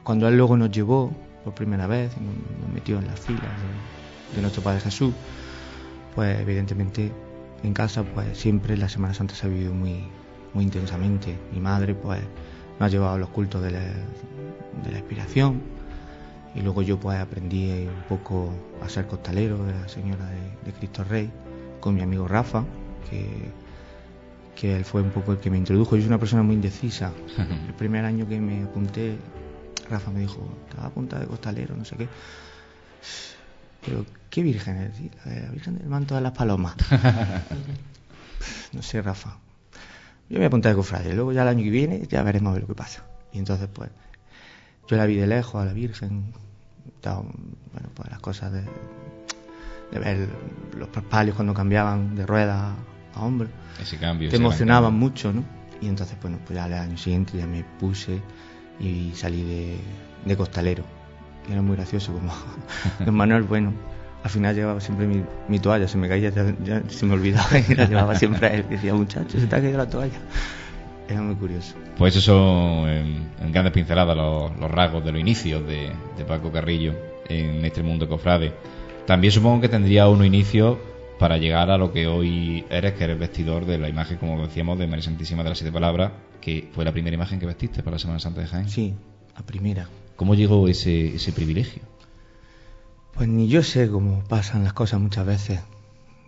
cuando 0.04 0.28
él 0.28 0.38
luego 0.38 0.58
nos 0.58 0.72
llevó 0.72 1.12
por 1.44 1.54
primera 1.54 1.88
vez, 1.88 2.12
nos 2.18 2.74
metió 2.74 2.98
en 3.00 3.08
las 3.08 3.20
filas 3.20 3.44
de, 4.36 4.42
nuestro 4.42 4.64
Padre 4.64 4.82
Jesús, 4.82 5.14
pues 6.14 6.40
evidentemente 6.40 7.12
en 7.64 7.74
casa 7.74 8.04
pues 8.04 8.38
siempre 8.38 8.76
la 8.76 8.90
Semana 8.90 9.14
Santa 9.14 9.36
se 9.36 9.46
ha 9.46 9.50
vivido 9.50 9.74
muy, 9.74 10.08
muy 10.54 10.64
intensamente. 10.64 11.38
Mi 11.54 11.60
madre 11.60 11.94
pues 11.94 12.22
nos 12.80 12.88
ha 12.88 12.90
llevado 12.90 13.14
a 13.14 13.18
los 13.18 13.30
cultos 13.30 13.62
de 13.62 13.72
la, 13.72 13.80
de 13.80 14.92
la 14.92 14.98
expiración 14.98 15.62
y 16.56 16.62
luego 16.62 16.82
yo 16.82 17.00
pues 17.00 17.20
aprendí 17.20 17.88
un 17.88 18.04
poco 18.10 18.50
a 18.84 18.90
ser 18.90 19.08
costalero 19.08 19.64
de 19.64 19.74
la 19.74 19.88
Señora 19.88 20.26
de 20.66 20.72
Cristo 20.74 21.04
Rey 21.04 21.32
con 21.86 21.94
mi 21.94 22.02
amigo 22.02 22.28
Rafa, 22.28 22.64
que, 23.08 23.52
que 24.56 24.76
él 24.76 24.86
fue 24.86 25.04
un 25.04 25.12
poco 25.12 25.34
el 25.34 25.38
que 25.38 25.52
me 25.52 25.58
introdujo. 25.60 25.96
Yo 25.96 26.02
soy 26.02 26.08
una 26.08 26.18
persona 26.18 26.42
muy 26.42 26.56
indecisa. 26.56 27.12
El 27.68 27.76
primer 27.76 28.04
año 28.06 28.28
que 28.28 28.40
me 28.40 28.64
apunté, 28.64 29.20
Rafa 29.88 30.10
me 30.10 30.22
dijo, 30.22 30.50
te 30.68 30.78
vas 30.78 30.86
a 30.86 30.88
apuntar 30.88 31.20
de 31.20 31.28
costalero, 31.28 31.76
no 31.76 31.86
sé 31.86 31.96
qué. 31.96 32.08
Pero, 33.86 34.04
¿qué 34.32 34.42
virgen 34.42 34.78
es? 34.78 35.00
La 35.44 35.52
Virgen 35.52 35.78
del 35.78 35.88
Manto 35.88 36.16
de 36.16 36.22
las 36.22 36.32
Palomas. 36.32 36.74
no 38.74 38.82
sé, 38.82 39.04
Rafa. 39.04 39.38
Yo 40.28 40.34
me 40.34 40.38
voy 40.38 40.46
a 40.46 40.48
apuntar 40.48 40.72
de 40.72 40.78
cofrade. 40.78 41.14
Luego 41.14 41.34
ya 41.34 41.44
el 41.44 41.50
año 41.50 41.64
que 41.64 41.70
viene 41.70 42.08
ya 42.10 42.24
veremos 42.24 42.50
a 42.50 42.54
ver 42.54 42.62
lo 42.64 42.68
que 42.68 42.74
pasa. 42.74 43.04
Y 43.32 43.38
entonces, 43.38 43.70
pues, 43.72 43.92
yo 44.88 44.98
la 44.98 45.06
vi 45.06 45.18
de 45.18 45.28
lejos 45.28 45.62
a 45.62 45.66
la 45.66 45.74
Virgen. 45.74 46.34
bueno, 47.04 47.90
pues 47.94 48.10
las 48.10 48.20
cosas 48.22 48.52
de, 48.54 48.64
de 49.92 50.00
ver 50.00 50.30
los 50.78 50.90
palios 50.90 51.36
cuando 51.36 51.54
cambiaban 51.54 52.16
de 52.16 52.26
rueda 52.26 52.76
a 53.14 53.22
hombro. 53.22 53.50
Ese 53.82 53.98
cambio. 53.98 54.30
Te 54.30 54.38
emocionaban 54.38 54.94
mucho, 54.94 55.34
¿no? 55.34 55.44
Y 55.82 55.88
entonces, 55.88 56.18
bueno, 56.22 56.40
pues 56.46 56.58
ya 56.58 56.66
al 56.66 56.74
año 56.74 56.98
siguiente 56.98 57.38
ya 57.38 57.48
me 57.48 57.64
puse 57.80 58.22
y 58.80 59.12
salí 59.16 59.44
de, 59.44 59.78
de 60.26 60.38
costalero. 60.38 60.84
Y 61.48 61.52
era 61.52 61.62
muy 61.62 61.76
gracioso, 61.76 62.14
como 62.14 62.34
don 63.06 63.16
Manuel, 63.16 63.44
bueno, 63.44 63.74
al 64.24 64.30
final 64.30 64.56
llevaba 64.56 64.82
siempre 64.82 65.08
mi, 65.48 65.60
toalla, 65.60 65.88
se 65.88 65.98
me 65.98 66.10
caía, 66.10 66.32
ya, 66.64 66.82
se 66.88 67.06
me 67.06 67.14
olvidaba 67.14 67.60
y 67.60 67.76
la 67.76 67.86
llevaba 67.86 68.16
siempre 68.16 68.48
a 68.48 68.54
él. 68.56 68.66
Decía, 68.70 68.94
muchacho, 68.94 69.40
se 69.40 69.46
te 69.46 69.56
ha 69.56 69.62
caído 69.62 69.78
la 69.78 69.90
toalla. 69.90 70.18
Era 71.08 71.22
muy 71.22 71.36
curioso. 71.36 71.76
Pues 71.98 72.16
eso 72.16 72.34
son 72.34 72.90
en, 72.90 73.52
grandes 73.52 73.72
pinceladas 73.72 74.18
los, 74.18 74.58
los, 74.58 74.72
rasgos 74.72 75.06
de 75.06 75.12
los 75.12 75.22
inicios 75.22 75.68
de, 75.68 75.92
de 76.18 76.26
Paco 76.26 76.52
Carrillo 76.52 76.96
en 77.30 77.64
este 77.64 77.84
mundo 77.84 78.10
cofrade. 78.10 78.54
También 79.08 79.32
supongo 79.32 79.62
que 79.62 79.70
tendría 79.70 80.10
uno 80.10 80.26
inicio 80.26 80.80
para 81.20 81.38
llegar 81.38 81.70
a 81.70 81.78
lo 81.78 81.94
que 81.94 82.08
hoy 82.08 82.66
eres, 82.70 82.94
que 82.94 83.04
eres 83.04 83.20
vestidor 83.20 83.66
de 83.66 83.78
la 83.78 83.88
imagen, 83.88 84.18
como 84.18 84.42
decíamos, 84.42 84.80
de 84.80 84.88
María 84.88 85.04
Santísima 85.04 85.44
de 85.44 85.50
las 85.50 85.60
Siete 85.60 85.72
Palabras, 85.72 86.12
que 86.42 86.70
fue 86.74 86.84
la 86.84 86.92
primera 86.92 87.14
imagen 87.14 87.40
que 87.40 87.46
vestiste 87.46 87.84
para 87.84 87.96
la 87.96 88.00
Semana 88.00 88.20
Santa 88.20 88.42
de 88.42 88.48
Jaén. 88.48 88.70
Sí, 88.70 88.96
la 89.36 89.46
primera. 89.46 89.88
¿Cómo 90.16 90.34
llegó 90.34 90.68
ese, 90.68 91.16
ese 91.16 91.32
privilegio? 91.32 91.84
Pues 93.14 93.30
ni 93.30 93.48
yo 93.48 93.64
sé 93.64 93.90
cómo 93.90 94.24
pasan 94.28 94.64
las 94.64 94.74
cosas 94.74 95.00
muchas 95.00 95.26
veces. 95.26 95.60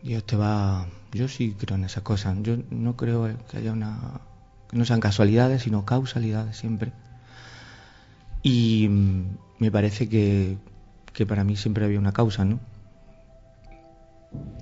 Dios 0.03 0.23
te 0.23 0.35
va... 0.35 0.87
Yo 1.13 1.27
sí 1.27 1.55
creo 1.57 1.77
en 1.77 1.85
esas 1.85 2.03
cosas. 2.03 2.37
Yo 2.43 2.57
no 2.69 2.95
creo 2.95 3.27
que 3.49 3.57
haya 3.57 3.71
una... 3.71 4.21
que 4.69 4.77
no 4.77 4.85
sean 4.85 4.99
casualidades, 4.99 5.63
sino 5.63 5.83
causalidades 5.83 6.57
siempre. 6.57 6.91
Y 8.43 8.87
mm, 8.87 9.23
me 9.59 9.71
parece 9.71 10.07
que, 10.07 10.57
que 11.17 11.25
para 11.25 11.43
mí 11.43 11.55
siempre 11.55 11.83
había 11.83 11.97
una 11.97 12.11
causa, 12.11 12.45
¿no? 12.45 12.59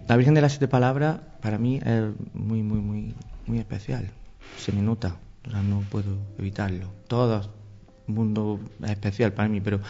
La 0.08 0.16
Virgen 0.16 0.36
de 0.36 0.40
las 0.40 0.54
Siete 0.54 0.70
Palabras 0.70 1.20
para 1.42 1.58
mí 1.58 1.82
es 1.84 2.06
muy, 2.34 2.64
muy, 2.64 2.80
muy, 2.80 3.14
muy 3.46 3.60
especial. 3.60 4.10
Se 4.58 4.72
me 4.72 4.82
nota, 4.82 5.18
no 5.52 5.82
puedo 5.92 6.18
evitarlo. 6.40 6.94
Todo 7.10 7.52
el 8.08 8.14
mundo 8.14 8.62
es 8.82 8.92
especial 8.92 9.34
para 9.34 9.50
mí, 9.50 9.60
pero 9.60 9.82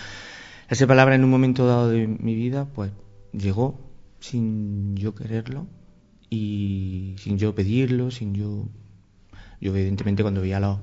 esa 0.68 0.88
palabra 0.88 1.14
en 1.14 1.24
un 1.24 1.30
momento 1.30 1.68
dado 1.68 1.90
de 1.90 2.08
mi 2.08 2.34
vida, 2.34 2.66
pues 2.66 2.90
llegó 3.32 3.80
sin 4.20 4.96
yo 4.96 5.14
quererlo 5.14 5.68
y 6.32 7.16
sin 7.20 7.38
yo 7.38 7.54
pedirlo, 7.54 8.10
sin 8.10 8.34
yo... 8.34 8.66
Yo 9.62 9.76
evidentemente 9.76 10.24
cuando 10.24 10.42
veía 10.42 10.60
las 10.60 10.80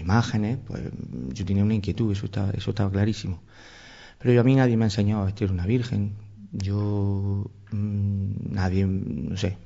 imágenes, 0.00 0.60
pues 0.66 0.80
yo 1.28 1.44
tenía 1.44 1.62
una 1.62 1.74
inquietud, 1.74 2.10
eso 2.10 2.24
estaba, 2.24 2.52
eso 2.52 2.70
estaba 2.70 2.90
clarísimo. 2.90 3.42
Pero 4.24 4.36
yo, 4.36 4.40
a 4.40 4.44
mí 4.44 4.54
nadie 4.54 4.78
me 4.78 4.84
ha 4.84 4.86
enseñado 4.86 5.20
a 5.20 5.26
vestir 5.26 5.50
una 5.50 5.66
virgen. 5.66 6.14
Yo, 6.52 7.50
mmm, 7.72 8.54
nadie, 8.54 8.86
no 8.86 9.36
sé, 9.36 9.58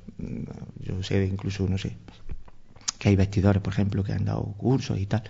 yo 0.81 1.01
sé 1.01 1.25
incluso, 1.25 1.65
no 1.69 1.77
sé, 1.77 1.95
que 2.97 3.07
hay 3.07 3.15
vestidores, 3.15 3.61
por 3.61 3.71
ejemplo, 3.71 4.03
que 4.03 4.11
han 4.11 4.25
dado 4.25 4.43
cursos 4.57 4.99
y 4.99 5.05
tal. 5.05 5.23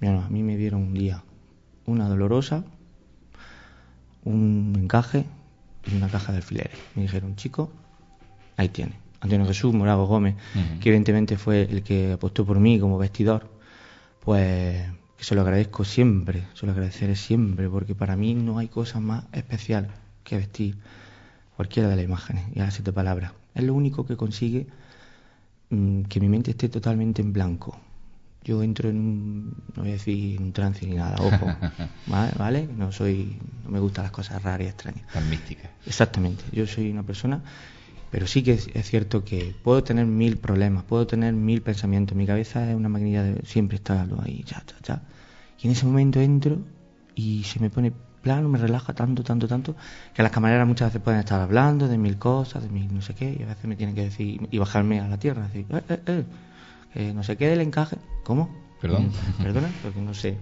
Mira, 0.00 0.24
a 0.24 0.30
mí 0.30 0.42
me 0.42 0.56
dieron 0.56 0.84
un 0.84 0.94
día 0.94 1.22
una 1.84 2.08
dolorosa, 2.08 2.64
un 4.24 4.72
encaje 4.74 5.26
y 5.86 5.96
una 5.96 6.08
caja 6.08 6.32
de 6.32 6.38
alfileres. 6.38 6.78
Me 6.94 7.02
dijeron, 7.02 7.36
chico, 7.36 7.70
ahí 8.56 8.70
tiene. 8.70 8.94
Antonio 9.20 9.46
Jesús 9.46 9.74
Morago 9.74 10.06
Gómez, 10.06 10.36
que 10.80 10.88
evidentemente 10.88 11.36
fue 11.36 11.64
el 11.64 11.82
que 11.82 12.12
apostó 12.12 12.46
por 12.46 12.58
mí 12.58 12.80
como 12.80 12.96
vestidor, 12.96 13.50
pues 14.24 14.82
que 15.20 15.26
se 15.26 15.34
lo 15.34 15.42
agradezco 15.42 15.84
siempre, 15.84 16.44
se 16.54 16.64
lo 16.64 16.72
agradeceré 16.72 17.14
siempre, 17.14 17.68
porque 17.68 17.94
para 17.94 18.16
mí 18.16 18.32
no 18.32 18.56
hay 18.56 18.68
cosa 18.68 19.00
más 19.00 19.24
especial 19.32 19.90
que 20.24 20.38
vestir 20.38 20.78
cualquiera 21.56 21.90
de 21.90 21.96
las 21.96 22.04
imágenes 22.06 22.46
y 22.54 22.60
a 22.60 22.64
las 22.64 22.72
siete 22.72 22.90
palabras. 22.90 23.32
Es 23.54 23.62
lo 23.62 23.74
único 23.74 24.06
que 24.06 24.16
consigue 24.16 24.66
mmm, 25.68 26.04
que 26.04 26.20
mi 26.20 26.30
mente 26.30 26.52
esté 26.52 26.70
totalmente 26.70 27.20
en 27.20 27.34
blanco. 27.34 27.78
Yo 28.44 28.62
entro 28.62 28.88
en 28.88 28.96
un, 28.96 29.54
no 29.76 29.82
voy 29.82 29.90
a 29.90 29.92
decir 29.92 30.36
en 30.36 30.42
un 30.42 30.52
trance 30.54 30.86
ni 30.86 30.94
nada, 30.94 31.16
ojo, 31.20 31.54
¿vale? 32.06 32.32
¿vale? 32.38 32.68
No 32.74 32.90
soy, 32.90 33.36
no 33.64 33.72
me 33.72 33.78
gustan 33.78 34.04
las 34.04 34.12
cosas 34.12 34.42
raras 34.42 34.68
y 34.68 34.70
extrañas. 34.70 35.06
Tan 35.12 35.28
mística. 35.28 35.68
Exactamente, 35.84 36.44
yo 36.50 36.66
soy 36.66 36.90
una 36.90 37.02
persona, 37.02 37.42
pero 38.10 38.26
sí 38.26 38.42
que 38.42 38.52
es, 38.52 38.68
es, 38.74 38.88
cierto 38.88 39.24
que 39.24 39.54
puedo 39.62 39.82
tener 39.84 40.06
mil 40.06 40.36
problemas, 40.36 40.84
puedo 40.84 41.06
tener 41.06 41.32
mil 41.32 41.62
pensamientos, 41.62 42.16
mi 42.16 42.26
cabeza 42.26 42.68
es 42.68 42.76
una 42.76 42.88
maquinilla 42.88 43.22
de 43.22 43.46
siempre 43.46 43.76
está 43.76 44.06
ahí, 44.22 44.44
ya, 44.46 44.62
ya, 44.66 44.74
ya. 44.82 45.02
Y 45.60 45.66
en 45.66 45.72
ese 45.72 45.86
momento 45.86 46.20
entro 46.20 46.58
y 47.14 47.44
se 47.44 47.60
me 47.60 47.70
pone 47.70 47.92
plano, 48.22 48.48
me 48.48 48.58
relaja 48.58 48.92
tanto, 48.94 49.22
tanto, 49.22 49.48
tanto, 49.48 49.76
que 50.14 50.22
las 50.22 50.32
camareras 50.32 50.66
muchas 50.66 50.88
veces 50.88 51.02
pueden 51.02 51.20
estar 51.20 51.40
hablando 51.40 51.88
de 51.88 51.98
mil 51.98 52.18
cosas, 52.18 52.62
de 52.62 52.68
mil 52.68 52.92
no 52.92 53.02
sé 53.02 53.14
qué, 53.14 53.36
y 53.38 53.42
a 53.42 53.46
veces 53.46 53.64
me 53.64 53.76
tienen 53.76 53.94
que 53.94 54.04
decir, 54.04 54.48
y 54.50 54.58
bajarme 54.58 55.00
a 55.00 55.08
la 55.08 55.18
tierra, 55.18 55.46
decir, 55.46 55.66
eh, 55.70 55.82
eh, 55.88 56.00
eh, 56.06 56.24
eh 56.94 57.12
no 57.14 57.22
sé 57.22 57.36
qué 57.36 57.48
del 57.48 57.60
encaje. 57.60 57.96
¿Cómo? 58.24 58.54
Perdón. 58.80 59.10
Perdona, 59.42 59.70
porque 59.82 60.00
no 60.00 60.14
sé. 60.14 60.36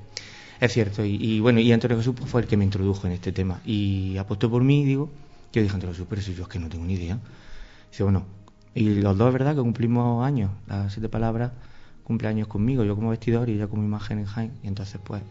Es 0.61 0.73
cierto, 0.73 1.05
y, 1.05 1.15
y, 1.15 1.41
bueno, 1.41 1.61
y 1.61 1.71
Antonio 1.71 1.97
Jesús 1.97 2.17
fue 2.27 2.41
el 2.43 2.49
que 2.49 2.57
me 2.57 2.65
introdujo 2.65 3.07
en 3.07 3.13
este 3.13 3.31
tema, 3.33 3.61
y 3.65 4.17
apostó 4.17 4.51
por 4.51 4.65
mí, 4.65 4.85
digo, 4.85 5.11
yo 5.53 5.63
dije 5.63 5.75
Antonio 5.75 5.95
Jesús, 5.95 6.07
pero 6.09 6.21
si 6.21 6.35
yo 6.35 6.43
es 6.43 6.49
que 6.49 6.59
no 6.59 6.69
tengo 6.69 6.85
ni 6.85 6.95
idea. 6.95 7.19
Dice, 7.91 8.03
bueno, 8.03 8.25
y 8.75 9.01
los 9.01 9.17
dos, 9.17 9.33
¿verdad?, 9.33 9.55
que 9.55 9.61
cumplimos 9.63 10.25
años, 10.25 10.51
las 10.67 10.93
siete 10.93 11.09
palabras 11.09 11.53
cumple 12.05 12.29
años 12.29 12.49
conmigo, 12.49 12.85
yo 12.85 12.95
como 12.95 13.11
vestidor 13.11 13.49
y 13.49 13.53
ella 13.53 13.67
como 13.67 13.83
imagen 13.83 14.19
en 14.21 14.25
Jaén, 14.25 14.53
y 14.63 14.69
entonces 14.69 15.01
pues 15.05 15.23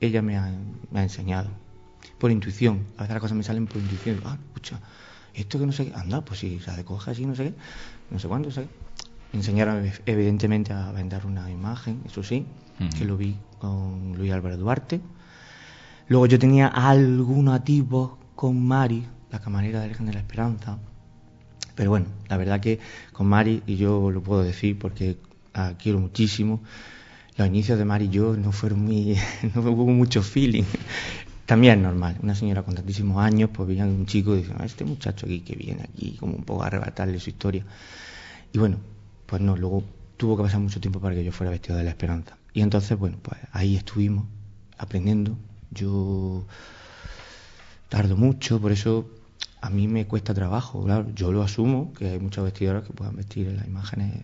ella 0.00 0.22
me 0.22 0.36
ha, 0.36 0.52
me 0.90 1.00
ha 1.00 1.02
enseñado 1.02 1.48
por 2.18 2.30
intuición. 2.30 2.86
A 2.96 3.02
veces 3.02 3.14
las 3.14 3.20
cosas 3.20 3.36
me 3.36 3.42
salen 3.42 3.66
por 3.66 3.78
intuición. 3.78 4.20
Ah, 4.24 4.38
escucha, 4.46 4.80
esto 5.34 5.58
que 5.58 5.66
no 5.66 5.72
sé 5.72 5.86
qué, 5.86 5.94
anda, 5.94 6.20
pues 6.24 6.40
si 6.40 6.58
se 6.60 6.84
coge 6.84 7.10
así, 7.10 7.26
no 7.26 7.34
sé 7.34 7.44
qué, 7.44 7.54
no 8.10 8.18
sé 8.18 8.28
cuánto, 8.28 8.48
no 8.48 8.54
sé 8.54 8.62
qué. 8.62 9.36
Enseñaron 9.36 9.90
evidentemente 10.06 10.72
a 10.72 10.92
vender 10.92 11.26
una 11.26 11.50
imagen, 11.50 12.02
eso 12.04 12.22
sí, 12.22 12.46
uh 12.80 12.84
-huh. 12.84 12.98
que 12.98 13.04
lo 13.04 13.16
vi 13.16 13.36
con 13.58 14.14
Luis 14.16 14.32
Álvaro 14.32 14.56
Duarte. 14.56 15.00
Luego 16.08 16.26
yo 16.26 16.38
tenía 16.38 16.68
algún 16.68 17.48
ativo 17.48 18.18
con 18.34 18.66
Mari, 18.66 19.06
la 19.30 19.38
camarera 19.38 19.80
de 19.80 19.88
Virgen 19.88 20.06
de 20.06 20.12
la 20.14 20.20
Esperanza. 20.20 20.78
Pero 21.74 21.90
bueno, 21.90 22.06
la 22.28 22.36
verdad 22.36 22.60
que 22.60 22.78
con 23.12 23.26
Mari, 23.26 23.62
y 23.66 23.76
yo 23.76 24.10
lo 24.10 24.22
puedo 24.22 24.42
decir 24.42 24.78
porque 24.78 25.16
quiero 25.82 25.98
muchísimo, 25.98 26.60
los 27.36 27.48
inicios 27.48 27.78
de 27.78 27.84
Mari 27.84 28.06
y 28.06 28.10
yo 28.10 28.36
no 28.36 28.52
fueron 28.52 28.84
muy, 28.84 29.16
no 29.54 29.62
hubo 29.62 29.86
mucho 29.86 30.22
feeling. 30.22 30.64
También 31.46 31.78
es 31.78 31.84
normal, 31.84 32.16
una 32.22 32.34
señora 32.34 32.62
con 32.62 32.74
tantísimos 32.76 33.20
años, 33.22 33.50
pues 33.52 33.68
veían 33.68 33.88
un 33.88 34.06
chico 34.06 34.34
y 34.34 34.38
dicen, 34.38 34.56
este 34.62 34.84
muchacho 34.84 35.26
aquí 35.26 35.40
que 35.40 35.56
viene 35.56 35.82
aquí, 35.82 36.16
como 36.20 36.34
un 36.36 36.44
poco 36.44 36.62
a 36.62 36.68
arrebatarle 36.68 37.18
su 37.18 37.30
historia. 37.30 37.64
Y 38.52 38.58
bueno, 38.58 38.76
pues 39.26 39.42
no, 39.42 39.56
luego 39.56 39.82
tuvo 40.16 40.36
que 40.36 40.44
pasar 40.44 40.60
mucho 40.60 40.80
tiempo 40.80 41.00
para 41.00 41.14
que 41.14 41.24
yo 41.24 41.32
fuera 41.32 41.50
vestido 41.50 41.76
de 41.76 41.84
la 41.84 41.90
esperanza. 41.90 42.36
Y 42.52 42.60
entonces, 42.60 42.96
bueno, 42.96 43.16
pues 43.22 43.40
ahí 43.52 43.74
estuvimos 43.74 44.26
aprendiendo. 44.78 45.36
Yo 45.72 46.44
tardo 47.88 48.16
mucho, 48.16 48.60
por 48.60 48.70
eso 48.70 49.08
a 49.60 49.70
mí 49.70 49.88
me 49.88 50.06
cuesta 50.06 50.32
trabajo, 50.34 50.84
claro, 50.84 51.06
yo 51.14 51.32
lo 51.32 51.42
asumo, 51.42 51.92
que 51.92 52.10
hay 52.10 52.18
muchos 52.18 52.44
vestidores 52.44 52.84
que 52.84 52.92
puedan 52.92 53.16
vestir 53.16 53.48
en 53.48 53.56
las 53.56 53.66
imágenes 53.66 54.22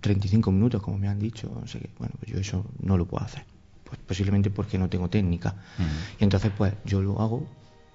35 0.00 0.50
minutos, 0.52 0.82
como 0.82 0.98
me 0.98 1.08
han 1.08 1.18
dicho, 1.18 1.52
no 1.60 1.66
sé 1.66 1.80
qué. 1.80 1.90
Bueno, 1.98 2.14
pues 2.18 2.32
yo 2.32 2.38
eso 2.38 2.64
no 2.80 2.96
lo 2.96 3.06
puedo 3.06 3.24
hacer 3.24 3.44
pues 3.88 4.00
posiblemente 4.06 4.50
porque 4.50 4.78
no 4.78 4.88
tengo 4.88 5.08
técnica. 5.08 5.54
Uh 5.78 5.82
-huh. 5.82 6.20
Y 6.20 6.24
entonces 6.24 6.52
pues 6.56 6.74
yo 6.84 7.00
lo 7.00 7.20
hago, 7.20 7.46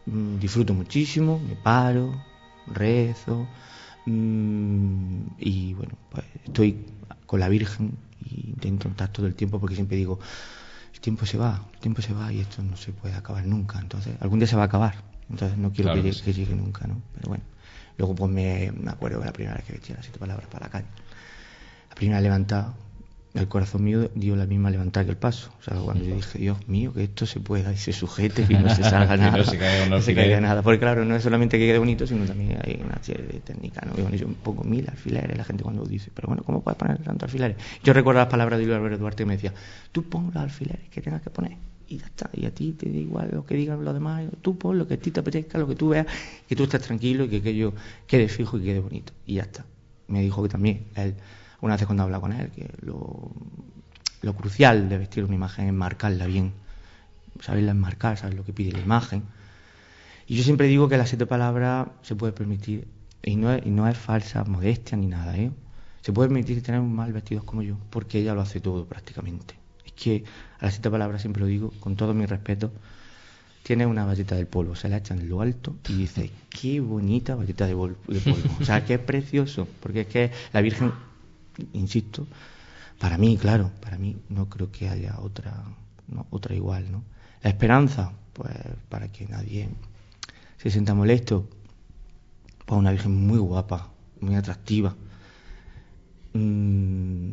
mmm, 0.06 0.39
disfruto 0.39 0.74
muchísimo, 0.74 1.39
me 1.39 1.56
paro, 1.56 2.13
rezo 2.67 3.47
mmm, 4.06 5.21
y 5.38 5.74
bueno, 5.74 5.93
pues 6.10 6.26
estoy 6.45 6.86
con 7.26 7.39
la 7.39 7.50
Virgen 7.50 7.97
y 8.26 8.50
intento 8.50 8.88
estar 8.89 9.10
todo 9.10 9.28
el 9.28 9.36
tiempo 9.36 9.60
porque 9.60 9.76
siempre 9.76 9.97
digo, 9.97 10.19
el 10.93 11.00
tiempo 11.02 11.26
se 11.26 11.38
va, 11.38 11.62
el 11.74 11.80
tiempo 11.80 12.02
se 12.02 12.13
va 12.13 12.32
y 12.32 12.39
esto 12.39 12.63
no 12.63 12.78
se 12.78 12.91
puede 12.93 13.13
acabar 13.15 13.45
nunca, 13.45 13.80
entonces 13.80 14.15
algún 14.21 14.39
día 14.39 14.47
se 14.47 14.56
va 14.56 14.63
a 14.63 14.65
acabar, 14.65 14.95
entonces 15.32 15.58
no 15.58 15.72
quiero 15.72 15.91
claro 15.91 16.04
que, 16.04 16.12
llegue, 16.12 16.24
que, 16.24 16.34
llegue, 16.34 16.56
nunca, 16.56 16.88
¿no? 16.88 17.02
Pero 17.15 17.30
bueno, 17.30 17.44
luego 17.98 18.15
pues 18.15 18.32
me, 18.32 18.72
me 18.72 18.91
acuerdo 18.91 19.20
de 19.20 19.26
la 19.26 19.34
primera 19.34 19.56
vez 19.56 19.65
que 19.65 19.74
vestí 19.74 19.94
las 19.94 20.04
siete 20.04 20.20
palabras 20.20 20.48
para 20.48 20.67
la 20.67 20.72
calle, 20.72 20.88
la 21.89 21.96
primera 21.96 22.22
levantada 22.22 22.74
el 23.34 23.48
corazón 23.48 23.84
mío 23.84 24.10
dio 24.13 24.36
la 24.36 24.46
misma 24.46 24.70
levantada 24.70 25.06
que 25.06 25.12
el 25.12 25.17
paso. 25.17 25.52
O 25.60 25.63
sea, 25.63 25.78
cuando 25.78 26.04
yo 26.04 26.15
dije, 26.15 26.38
Dios 26.38 26.67
mío, 26.67 26.94
que 26.94 27.04
esto 27.04 27.26
se 27.26 27.39
pueda 27.39 27.72
y 27.72 27.78
se 27.78 27.94
sujete 27.94 28.46
y 28.48 28.54
no 28.56 28.70
se 28.70 28.84
salga 28.89 29.15
nada. 29.15 29.38
no 29.38 29.44
se 29.44 29.58
caiga, 29.58 29.86
no 29.88 30.00
se 30.00 30.08
se 30.08 30.15
caiga 30.15 30.41
nada. 30.41 30.62
Porque 30.62 30.80
claro, 30.80 31.06
no 31.06 31.15
es 31.15 31.24
solamente 31.24 31.58
que 31.58 31.65
quede 31.65 31.80
bonito, 31.80 32.06
sino 32.06 32.26
también 32.26 32.60
hay 32.63 32.82
una 32.84 33.02
serie 33.02 33.26
de 33.28 33.39
técnicas. 33.39 33.86
¿no? 33.86 33.94
Y 33.98 34.02
bueno, 34.02 34.17
yo 34.17 34.28
pongo 34.44 34.63
mil 34.63 34.88
alfileres, 34.89 35.38
la 35.38 35.46
gente 35.46 35.63
cuando 35.63 35.86
dice, 35.86 36.12
pero 36.13 36.28
bueno, 36.28 36.44
¿cómo 36.44 36.62
puedes 36.62 36.78
poner 36.78 36.98
tantos 37.00 37.28
alfileres? 37.28 37.58
Yo 37.84 37.94
recuerdo 37.94 38.20
las 38.20 38.30
palabras 38.30 38.60
de 38.60 38.65
Luis 38.65 38.76
Álvaro 38.76 38.98
Duarte 38.98 39.24
que 39.24 39.28
me 39.28 39.36
decía, 39.36 39.54
tú 39.91 40.04
pon 40.04 40.32
los 40.34 40.44
alfileres 40.44 40.89
que 40.89 41.02
tengas 41.02 41.22
que 41.22 41.30
poner. 41.30 41.58
Y 41.91 41.97
ya 41.97 42.06
está, 42.06 42.30
y 42.32 42.45
a 42.45 42.54
ti 42.54 42.71
te 42.71 42.89
da 42.89 42.97
igual 42.97 43.32
lo 43.34 43.45
que 43.45 43.54
digan 43.54 43.84
los 43.84 43.93
demás, 43.93 44.23
tú 44.41 44.58
pon 44.58 44.77
lo 44.77 44.88
que 44.88 44.93
a 44.93 44.97
ti 44.97 45.12
te 45.12 45.19
apetezca, 45.19 45.58
lo 45.58 45.67
que 45.67 45.75
tú 45.75 45.89
veas, 45.89 46.08
que 46.47 46.56
tú 46.56 46.63
estés 46.63 46.82
tranquilo 46.82 47.25
y 47.25 47.27
que 47.27 47.38
aquello 47.38 47.73
quede 48.08 48.30
fijo 48.30 48.58
y 48.58 48.63
quede 48.63 48.80
bonito. 48.80 49.12
Y 49.25 49.36
ya 49.36 49.41
está. 49.41 49.65
Me 50.08 50.21
dijo 50.21 50.41
que 50.41 50.47
también, 50.47 50.86
él, 50.95 51.15
una 51.60 51.75
vez 51.75 51.86
cuando 51.86 52.04
habla 52.04 52.21
con 52.21 52.32
él, 52.32 52.49
que 52.51 52.69
lo, 52.80 53.34
lo 54.21 54.36
crucial 54.38 54.88
de 54.88 54.99
vestir 54.99 55.25
una 55.25 55.36
imagen 55.36 55.67
es 55.67 55.73
marcarla 55.73 56.27
bien, 56.27 56.54
saberla 57.41 57.71
enmarcar, 57.71 58.17
saber 58.17 58.36
lo 58.36 58.45
que 58.45 58.54
pide 58.54 58.71
la 58.71 58.80
imagen. 58.80 59.23
Y 60.27 60.38
yo 60.38 60.43
siempre 60.43 60.67
digo 60.67 60.88
que 60.88 60.95
las 60.95 61.10
siete 61.10 61.25
palabras 61.25 61.89
se 62.04 62.15
puede 62.15 62.32
permitir, 62.32 62.88
y 63.21 63.36
no 63.36 63.51
es, 63.51 63.65
y 63.65 63.69
no 63.69 63.86
es 63.89 63.97
falsa 63.97 64.45
modestia 64.45 64.97
ni 64.97 65.08
nada, 65.08 65.38
¿eh? 65.38 65.51
se 66.01 66.13
puede 66.13 66.30
permitir 66.30 66.63
tener 66.63 66.80
mal 66.80 67.12
vestidos 67.12 67.43
como 67.43 67.63
yo, 67.63 67.75
porque 67.89 68.19
ella 68.19 68.34
lo 68.34 68.39
hace 68.39 68.62
todo 68.62 68.86
prácticamente. 68.86 69.56
Es 69.86 69.91
que 69.91 70.23
las 70.62 70.74
siete 70.74 70.89
palabras 70.89 71.21
siempre 71.21 71.41
lo 71.41 71.47
digo, 71.47 71.74
con 71.80 71.95
todo 71.95 72.13
mi 72.13 72.26
respeto, 72.26 72.71
tiene 73.63 73.86
una 73.86 74.06
valleta 74.06 74.36
del 74.36 74.47
polvo, 74.47 74.76
se 74.76 74.89
la 74.89 74.97
echan 74.97 75.19
en 75.19 75.30
lo 75.30 75.41
alto 75.41 75.76
y 75.89 75.93
dice, 75.93 76.32
qué 76.50 76.80
bonita 76.80 77.36
valleta 77.36 77.67
de, 77.67 77.76
polvo. 77.76 77.97
O 78.60 78.65
sea, 78.65 78.78
es 78.78 79.00
precioso, 79.00 79.67
porque 79.82 80.02
es 80.02 80.08
que 80.08 80.32
la 80.54 80.62
Virgen, 80.62 80.91
insisto, 81.74 82.28
para 83.00 83.17
mí, 83.17 83.38
claro, 83.38 83.71
para 83.82 83.97
mí 83.97 84.17
no 84.30 84.50
creo 84.50 84.71
que 84.71 84.89
haya 84.89 85.19
otra, 85.19 85.63
otra 86.30 86.56
igual, 86.56 86.91
¿no? 86.91 87.04
La 87.43 87.50
esperanza, 87.50 88.13
pues 88.34 88.54
para 88.89 89.12
que 89.12 89.28
nadie 89.28 89.69
se 90.58 90.69
sienta 90.69 90.93
molesto, 90.93 91.47
pues 92.65 92.78
una 92.78 92.91
virgen 92.91 93.15
muy 93.15 93.39
guapa, 93.39 93.89
muy 94.19 94.36
atractiva, 94.36 94.95
mmm, 96.34 97.32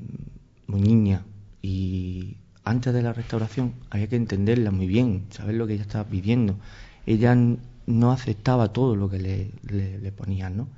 muy 0.67 0.81
niña 0.81 1.25
y 1.61 2.37
antes 2.69 2.93
de 2.93 3.03
la 3.03 3.13
restauración 3.13 3.75
había 3.91 4.09
que 4.09 4.17
entenderla 4.17 4.71
muy 4.71 4.87
bien, 4.87 5.27
saber 5.31 5.55
lo 5.55 5.67
que 5.67 5.75
ella 5.75 5.83
estaba 5.83 6.05
pidiendo. 6.05 6.57
Ella 7.07 7.35
no 7.87 8.13
aceptaba 8.13 8.73
todo 8.73 8.95
lo 8.97 9.09
que 9.09 9.19
le, 9.19 9.51
le, 9.63 10.13
ponían, 10.13 10.57
¿no? 10.57 10.69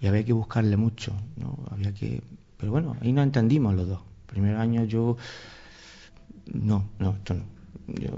y 0.00 0.06
había 0.06 0.24
que 0.24 0.32
buscarle 0.32 0.76
mucho, 0.76 1.12
¿no? 1.36 1.58
Había 1.70 1.92
que... 1.92 2.22
Pero 2.56 2.72
bueno, 2.72 2.96
ahí 3.00 3.12
nos 3.12 3.24
entendimos 3.24 3.74
los 3.74 3.88
dos. 3.88 4.00
Primer 4.26 4.56
año 4.56 4.84
yo... 4.84 5.16
No, 6.52 6.88
no, 6.98 7.10
esto 7.10 7.34
no. 7.34 7.42
Yo, 8.00 8.10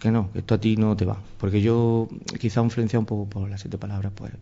que 0.00 0.10
no, 0.10 0.32
que 0.32 0.38
esto 0.38 0.54
a 0.54 0.60
ti 0.60 0.76
no 0.76 0.96
te 0.96 1.04
va. 1.04 1.18
Porque 1.38 1.60
yo 1.60 2.08
quizá 2.40 2.62
influenciado 2.62 3.00
un 3.00 3.06
poco 3.06 3.28
por 3.28 3.50
las 3.50 3.60
siete 3.60 3.76
palabras, 3.76 4.12
pues 4.14 4.32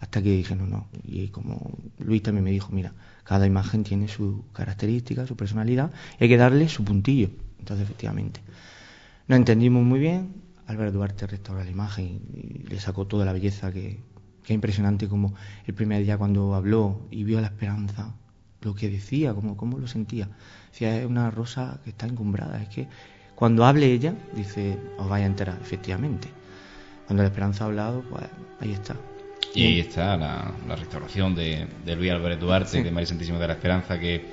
hasta 0.00 0.22
que 0.22 0.30
dije 0.30 0.54
no, 0.54 0.66
no. 0.66 0.86
Y 1.04 1.28
como 1.28 1.78
Luis 1.98 2.22
también 2.22 2.44
me 2.44 2.50
dijo, 2.50 2.70
mira, 2.72 2.92
cada 3.24 3.46
imagen 3.46 3.84
tiene 3.84 4.08
su 4.08 4.44
característica, 4.52 5.26
su 5.26 5.36
personalidad, 5.36 5.92
y 6.20 6.24
hay 6.24 6.28
que 6.28 6.36
darle 6.36 6.68
su 6.68 6.84
puntillo. 6.84 7.30
Entonces, 7.58 7.84
efectivamente, 7.84 8.40
nos 9.28 9.38
entendimos 9.38 9.82
muy 9.84 10.00
bien. 10.00 10.42
Álvaro 10.66 10.92
Duarte 10.92 11.26
restauró 11.26 11.62
la 11.62 11.70
imagen 11.70 12.22
y 12.32 12.66
le 12.68 12.80
sacó 12.80 13.06
toda 13.06 13.24
la 13.24 13.32
belleza 13.32 13.70
que, 13.72 14.00
que 14.42 14.52
es 14.52 14.54
impresionante 14.54 15.08
como 15.08 15.34
el 15.66 15.74
primer 15.74 16.02
día 16.04 16.16
cuando 16.18 16.54
habló 16.54 17.06
y 17.10 17.24
vio 17.24 17.40
la 17.40 17.48
esperanza, 17.48 18.14
lo 18.60 18.74
que 18.74 18.88
decía, 18.88 19.34
cómo, 19.34 19.56
cómo 19.56 19.78
lo 19.78 19.86
sentía. 19.86 20.28
Decía, 20.70 21.00
es 21.00 21.06
una 21.06 21.30
rosa 21.30 21.80
que 21.84 21.90
está 21.90 22.06
encumbrada, 22.06 22.62
es 22.62 22.68
que 22.68 22.88
cuando 23.34 23.64
hable 23.64 23.86
ella, 23.86 24.14
dice, 24.34 24.78
os 24.96 25.08
vais 25.08 25.24
a 25.24 25.26
enterar, 25.26 25.58
efectivamente. 25.60 26.28
Cuando 27.06 27.22
la 27.22 27.28
esperanza 27.28 27.64
ha 27.64 27.66
hablado, 27.66 28.02
pues 28.02 28.24
ahí 28.60 28.72
está. 28.72 28.96
Y 29.54 29.64
ahí 29.64 29.80
está 29.80 30.16
la, 30.16 30.54
restauración 30.76 31.34
de, 31.34 31.66
Luis 31.96 32.10
Álvarez 32.10 32.40
Duarte, 32.40 32.82
de 32.82 32.90
María 32.90 33.06
Santísima 33.06 33.38
de 33.38 33.48
la 33.48 33.54
Esperanza, 33.54 33.98
que 33.98 34.26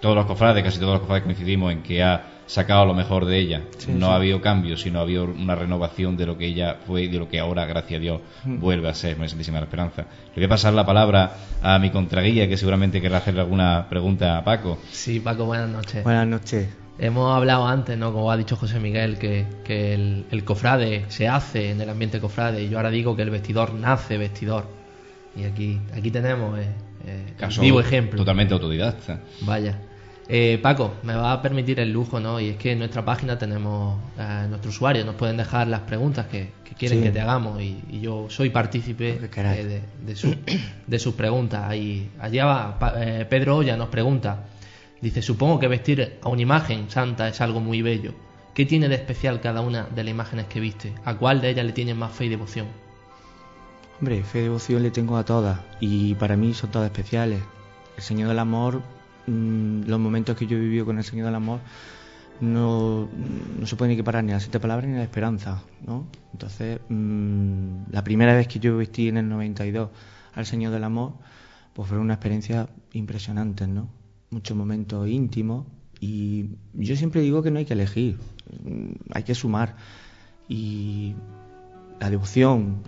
todos 0.00 0.16
los 0.16 0.26
cofrades, 0.26 0.62
casi 0.64 0.78
todos 0.78 0.94
los 0.94 1.00
cofrades 1.00 1.24
coincidimos 1.24 1.72
en 1.72 1.82
que 1.82 2.02
ha 2.02 2.33
sacado 2.46 2.86
lo 2.86 2.94
mejor 2.94 3.24
de 3.24 3.38
ella. 3.38 3.62
no 3.88 4.12
ha 4.12 4.16
habido 4.16 4.40
cambios, 4.40 4.82
sino 4.82 4.98
ha 4.98 5.02
habido 5.02 5.24
una 5.24 5.54
renovación 5.54 6.16
de 6.16 6.26
lo 6.26 6.36
que 6.36 6.46
ella 6.46 6.78
fue 6.86 7.02
y 7.02 7.08
de 7.08 7.18
lo 7.18 7.28
que 7.28 7.40
ahora, 7.40 7.64
gracias 7.66 7.98
a 7.98 8.00
Dios, 8.00 8.20
mm. 8.44 8.60
vuelve 8.60 8.88
a 8.88 8.94
ser 8.94 9.16
María 9.16 9.30
Santísima 9.30 9.58
la 9.58 9.64
Esperanza. 9.64 10.02
Le 10.02 10.34
voy 10.34 10.44
a 10.44 10.48
pasar 10.48 10.72
la 10.74 10.84
palabra 10.84 11.32
a 11.62 11.78
mi 11.78 11.90
contraguía, 11.90 12.48
que 12.48 12.56
seguramente 12.56 13.00
querrá 13.00 13.18
hacerle 13.18 13.40
alguna 13.40 13.86
pregunta 13.88 14.38
a 14.38 14.44
Paco. 14.44 14.78
Sí, 14.90 15.20
Paco, 15.20 15.46
buenas 15.46 15.70
noches. 15.70 16.04
Buenas 16.04 16.26
noches. 16.26 16.68
Hemos 16.98 17.34
hablado 17.34 17.66
antes, 17.66 17.98
¿no? 17.98 18.12
Como 18.12 18.30
ha 18.30 18.36
dicho 18.36 18.54
José 18.56 18.78
Miguel, 18.78 19.18
que, 19.18 19.46
el, 20.30 20.44
cofrade 20.44 21.06
se 21.08 21.26
hace 21.26 21.70
en 21.70 21.80
el 21.80 21.90
ambiente 21.90 22.20
cofrade 22.20 22.62
y 22.62 22.68
yo 22.68 22.76
ahora 22.76 22.90
digo 22.90 23.16
que 23.16 23.22
el 23.22 23.30
vestidor 23.30 23.74
nace 23.74 24.16
vestidor. 24.16 24.66
Y 25.36 25.44
aquí, 25.44 25.80
aquí 25.92 26.12
tenemos 26.12 26.56
eh, 26.60 26.68
eh 27.04 27.48
vivo 27.60 27.80
ejemplo. 27.80 28.16
Totalmente 28.16 28.54
autodidacta. 28.54 29.18
Vaya. 29.40 29.76
Eh, 30.28 30.58
Paco, 30.62 30.94
me 31.02 31.14
va 31.14 31.32
a 31.32 31.42
permitir 31.42 31.80
el 31.80 31.92
lujo, 31.92 32.18
¿no? 32.18 32.40
Y 32.40 32.48
es 32.48 32.56
que 32.56 32.72
en 32.72 32.78
nuestra 32.78 33.04
página 33.04 33.38
tenemos 33.38 34.00
a 34.18 34.46
nuestros 34.46 34.76
usuarios, 34.76 35.04
nos 35.04 35.16
pueden 35.16 35.36
dejar 35.36 35.68
las 35.68 35.80
preguntas 35.80 36.26
que, 36.26 36.52
quieren 36.78 37.02
que 37.02 37.10
te 37.10 37.20
hagamos 37.20 37.62
y, 37.62 38.00
yo 38.00 38.26
soy 38.30 38.50
partícipe 38.50 39.18
de, 39.18 39.82
de, 40.86 40.98
sus 40.98 41.14
preguntas. 41.14 41.74
Y 41.74 42.08
allá 42.18 42.46
va, 42.46 42.94
eh, 42.96 43.26
Pedro 43.28 43.56
Olla 43.58 43.76
nos 43.76 43.88
pregunta, 43.88 44.44
Dice, 45.04 45.20
supongo 45.20 45.58
que 45.58 45.68
vestir 45.68 46.18
a 46.22 46.30
una 46.30 46.40
imagen 46.40 46.90
santa 46.90 47.28
es 47.28 47.42
algo 47.42 47.60
muy 47.60 47.82
bello. 47.82 48.14
¿Qué 48.54 48.64
tiene 48.64 48.88
de 48.88 48.94
especial 48.94 49.42
cada 49.42 49.60
una 49.60 49.82
de 49.82 50.02
las 50.02 50.10
imágenes 50.10 50.46
que 50.46 50.60
viste? 50.60 50.94
¿A 51.04 51.16
cuál 51.16 51.42
de 51.42 51.50
ellas 51.50 51.66
le 51.66 51.72
tienes 51.72 51.94
más 51.94 52.10
fe 52.10 52.24
y 52.24 52.28
devoción? 52.30 52.68
Hombre, 54.00 54.22
fe 54.22 54.38
y 54.38 54.42
devoción 54.44 54.82
le 54.82 54.90
tengo 54.90 55.18
a 55.18 55.24
todas 55.26 55.60
y 55.78 56.14
para 56.14 56.38
mí 56.38 56.54
son 56.54 56.70
todas 56.70 56.90
especiales. 56.90 57.42
El 57.98 58.02
Señor 58.02 58.30
del 58.30 58.38
Amor, 58.38 58.80
mm, 59.26 59.82
los 59.86 60.00
momentos 60.00 60.36
que 60.36 60.46
yo 60.46 60.56
he 60.56 60.60
vivido 60.60 60.84
con 60.84 60.98
el 60.98 61.04
Señor 61.04 61.26
del 61.26 61.34
Amor, 61.34 61.60
no, 62.40 63.08
no 63.58 63.66
se 63.66 63.76
pueden 63.76 63.92
equiparar 63.94 64.24
ni 64.24 64.32
a 64.32 64.34
las 64.34 64.42
siete 64.42 64.60
palabras 64.60 64.88
ni 64.88 64.94
a 64.94 64.98
la 64.98 65.04
esperanza, 65.04 65.62
¿no? 65.86 66.06
Entonces, 66.32 66.80
mm, 66.88 67.90
la 67.90 68.02
primera 68.04 68.34
vez 68.34 68.48
que 68.48 68.58
yo 68.58 68.76
vestí 68.76 69.08
en 69.08 69.18
el 69.18 69.28
92 69.28 69.90
al 70.34 70.46
Señor 70.46 70.72
del 70.72 70.84
Amor, 70.84 71.14
pues 71.72 71.88
fue 71.88 71.98
una 71.98 72.14
experiencia 72.14 72.68
impresionante, 72.92 73.66
¿no? 73.66 73.88
muchos 74.34 74.56
momentos 74.56 75.08
íntimos 75.08 75.64
y 76.00 76.50
yo 76.74 76.96
siempre 76.96 77.22
digo 77.22 77.42
que 77.42 77.50
no 77.50 77.60
hay 77.60 77.64
que 77.64 77.72
elegir, 77.72 78.18
hay 79.12 79.22
que 79.22 79.34
sumar 79.34 79.76
y 80.48 81.14
la 82.00 82.10
devoción, 82.10 82.82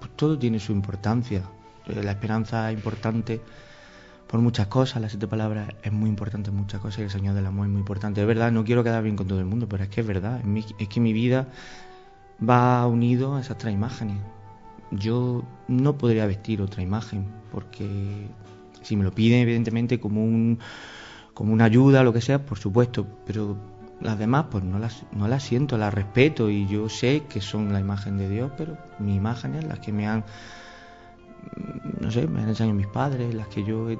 pues 0.00 0.10
todo 0.16 0.38
tiene 0.38 0.58
su 0.58 0.72
importancia, 0.72 1.42
la 1.86 2.10
esperanza 2.10 2.70
es 2.70 2.76
importante 2.76 3.40
por 4.32 4.40
muchas 4.40 4.68
cosas, 4.68 5.02
las 5.02 5.12
siete 5.12 5.28
palabras 5.28 5.68
es 5.82 5.92
muy 5.92 6.08
importante 6.08 6.50
muchas 6.50 6.80
cosas 6.80 7.00
y 7.00 7.02
el 7.02 7.10
Señor 7.10 7.34
del 7.34 7.44
Amor 7.44 7.66
es 7.66 7.72
muy 7.72 7.80
importante. 7.80 8.22
Es 8.22 8.26
verdad, 8.26 8.50
no 8.50 8.64
quiero 8.64 8.82
quedar 8.82 9.02
bien 9.02 9.14
con 9.14 9.28
todo 9.28 9.38
el 9.38 9.44
mundo, 9.44 9.68
pero 9.68 9.84
es 9.84 9.90
que 9.90 10.00
es 10.00 10.06
verdad, 10.06 10.40
es 10.78 10.88
que 10.88 11.00
mi 11.00 11.12
vida 11.12 11.48
va 12.42 12.86
unido 12.86 13.36
a 13.36 13.42
esas 13.42 13.58
tres 13.58 13.74
imágenes. 13.74 14.16
Yo 14.90 15.44
no 15.68 15.98
podría 15.98 16.24
vestir 16.24 16.62
otra 16.62 16.82
imagen 16.82 17.26
porque 17.50 18.26
si 18.80 18.96
me 18.96 19.04
lo 19.04 19.12
piden, 19.12 19.40
evidentemente, 19.40 20.00
como, 20.00 20.24
un, 20.24 20.60
como 21.34 21.52
una 21.52 21.66
ayuda, 21.66 22.02
lo 22.02 22.14
que 22.14 22.22
sea, 22.22 22.46
por 22.46 22.58
supuesto, 22.58 23.06
pero 23.26 23.58
las 24.00 24.18
demás, 24.18 24.46
pues 24.50 24.64
no 24.64 24.78
las, 24.78 25.04
no 25.12 25.28
las 25.28 25.42
siento, 25.42 25.76
las 25.76 25.92
respeto 25.92 26.48
y 26.48 26.66
yo 26.68 26.88
sé 26.88 27.24
que 27.28 27.42
son 27.42 27.70
la 27.74 27.80
imagen 27.80 28.16
de 28.16 28.30
Dios, 28.30 28.50
pero 28.56 28.78
mi 28.98 29.14
imagen 29.14 29.56
es 29.56 29.64
las 29.64 29.80
que 29.80 29.92
me 29.92 30.08
han, 30.08 30.24
no 32.00 32.10
sé, 32.10 32.26
me 32.26 32.40
han 32.40 32.48
enseñado 32.48 32.74
mis 32.74 32.86
padres, 32.86 33.34
las 33.34 33.48
que 33.48 33.62
yo 33.62 33.90
he, 33.90 33.98